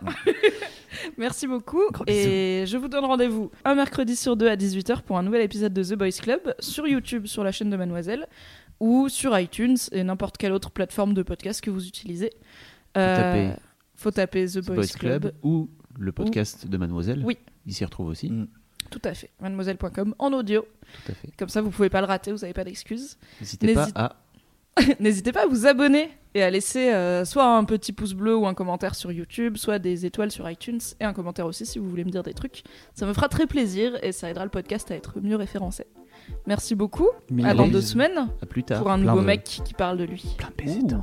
Merci 1.18 1.47
beaucoup. 1.47 1.83
Et 2.07 2.64
je 2.66 2.76
vous 2.76 2.89
donne 2.89 3.05
rendez-vous 3.05 3.51
un 3.64 3.74
mercredi 3.74 4.16
sur 4.16 4.37
deux 4.37 4.49
à 4.49 4.57
18h 4.57 5.03
pour 5.03 5.18
un 5.18 5.22
nouvel 5.22 5.43
épisode 5.43 5.72
de 5.72 5.83
The 5.83 5.95
Boys 5.95 6.11
Club 6.20 6.55
sur 6.59 6.87
YouTube, 6.87 7.26
sur 7.26 7.45
la 7.45 7.53
chaîne 7.53 7.70
de 7.70 7.76
Mademoiselle, 7.76 8.26
ou 8.81 9.09
sur 9.09 9.39
iTunes 9.39 9.76
et 9.93 10.03
n'importe 10.05 10.37
quelle 10.37 10.53
autre 10.53 10.70
plateforme 10.70 11.14
de 11.14 11.22
podcast 11.22 11.61
que 11.61 11.70
vous 11.70 11.87
utilisez. 11.87 12.31
Euh, 12.97 13.16
taper 13.16 13.62
faut 13.97 14.11
taper 14.11 14.47
The, 14.47 14.61
The 14.61 14.66
Boys, 14.66 14.76
Boys 14.76 14.87
Club. 14.87 15.22
Club 15.22 15.35
ou 15.43 15.70
le 15.99 16.12
podcast 16.12 16.66
de 16.66 16.76
Mademoiselle. 16.76 17.22
Oui. 17.24 17.39
Il 17.66 17.74
s'y 17.74 17.85
retrouve 17.85 18.09
aussi. 18.09 18.31
Mm. 18.31 18.49
Tout 18.91 19.03
à 19.05 19.14
fait. 19.14 19.30
Mademoiselle.com 19.41 20.14
en 20.18 20.32
audio. 20.32 20.62
Tout 21.05 21.12
à 21.12 21.14
fait. 21.14 21.28
Comme 21.39 21.49
ça, 21.49 21.61
vous 21.61 21.70
pouvez 21.70 21.91
pas 21.91 22.01
le 22.01 22.07
rater, 22.07 22.32
vous 22.32 22.39
n'avez 22.39 22.53
pas 22.55 22.64
d'excuses. 22.64 23.16
N'hésitez 23.41 23.74
pas 23.74 23.89
à 23.95 24.16
N'hésitez 25.01 25.32
pas 25.32 25.43
à 25.43 25.47
vous 25.47 25.66
abonner 25.66 26.09
et 26.34 26.43
à 26.43 26.51
laisser 26.51 26.93
euh, 26.93 27.24
soit 27.24 27.45
un 27.45 27.64
petit 27.64 27.93
pouce 27.93 28.12
bleu 28.14 28.36
ou 28.36 28.47
un 28.47 28.55
commentaire 28.55 28.95
sur 28.95 29.11
YouTube, 29.11 29.57
soit 29.57 29.80
des 29.80 30.07
étoiles 30.07 30.30
sur 30.30 30.49
iTunes 30.49 30.78
et 31.01 31.05
un 31.05 31.12
commentaire 31.12 31.47
aussi 31.47 31.66
si 31.66 31.80
vous 31.80 31.89
voulez 31.89 32.05
me 32.05 32.11
dire 32.11 32.22
des 32.22 32.34
trucs. 32.34 32.62
Ça 32.95 33.05
me 33.05 33.12
fera 33.12 33.28
très 33.28 33.47
plaisir 33.49 33.99
et 34.05 34.12
ça 34.12 34.30
aidera 34.30 34.45
le 34.45 34.51
podcast 34.51 34.91
à 34.93 34.95
être 34.95 35.20
mieux 35.20 35.36
référencé. 35.36 35.84
Merci 36.47 36.74
beaucoup. 36.74 37.09
À 37.43 37.55
dans 37.55 37.66
deux 37.66 37.80
semaines 37.80 38.28
à 38.41 38.47
plus 38.47 38.62
tard. 38.62 38.82
pour 38.82 38.91
un 38.93 38.99
plein 38.99 39.07
nouveau 39.07 39.20
de- 39.22 39.26
mec 39.26 39.43
qui 39.43 39.74
parle 39.74 39.99
de 39.99 40.05
lui. 40.05 40.24
Plein 40.39 40.76
de 40.76 40.97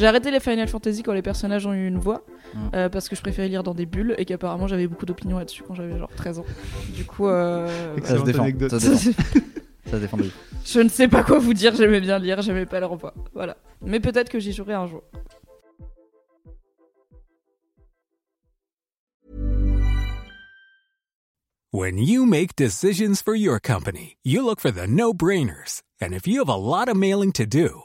J'ai 0.00 0.06
arrêté 0.06 0.30
les 0.30 0.40
Final 0.40 0.66
Fantasy 0.66 1.02
quand 1.02 1.12
les 1.12 1.20
personnages 1.20 1.66
ont 1.66 1.74
eu 1.74 1.86
une 1.86 1.98
voix 1.98 2.22
Mm. 2.54 2.58
euh, 2.74 2.88
parce 2.88 3.08
que 3.08 3.14
je 3.14 3.20
préférais 3.20 3.46
lire 3.48 3.62
dans 3.62 3.74
des 3.74 3.86
bulles 3.86 4.14
et 4.18 4.24
qu'apparemment 4.24 4.66
j'avais 4.66 4.88
beaucoup 4.88 5.06
d'opinions 5.06 5.38
là-dessus 5.38 5.62
quand 5.62 5.74
j'avais 5.74 5.96
genre 5.98 6.10
13 6.16 6.40
ans. 6.40 6.44
Du 6.96 7.04
coup, 7.04 7.28
euh, 7.28 7.68
Ça 8.02 8.18
se 8.18 8.24
défend. 8.24 8.42
anecdote. 8.42 8.70
Ça 8.70 8.80
se 8.80 8.86
défend. 9.10 9.22
Ça 9.84 9.90
se 9.92 9.96
défend 9.98 10.16
de 10.16 10.24
je 10.64 10.80
ne 10.80 10.88
sais 10.88 11.06
pas 11.06 11.22
quoi 11.22 11.38
vous 11.38 11.54
dire, 11.54 11.74
j'aimais 11.76 12.00
bien 12.00 12.18
lire, 12.18 12.42
j'aimais 12.42 12.66
pas 12.66 12.80
leur 12.80 12.96
voix. 12.96 13.14
Voilà. 13.34 13.56
Mais 13.82 14.00
peut-être 14.00 14.28
que 14.30 14.38
j'y 14.40 14.52
jouerai 14.52 14.74
un 14.74 14.86
jour. 14.88 15.02
When 21.72 21.98
you 21.98 22.26
make 22.26 22.56
decisions 22.56 23.22
for 23.22 23.34
your 23.34 23.60
company, 23.60 24.16
you 24.24 24.44
look 24.44 24.58
for 24.60 24.70
the 24.72 24.86
no 24.88 25.14
brainers. 25.14 25.82
And 26.00 26.12
if 26.12 26.26
you 26.26 26.40
have 26.40 26.48
a 26.48 26.56
lot 26.56 26.88
of 26.88 26.96
mailing 26.96 27.30
to 27.32 27.46
do, 27.46 27.84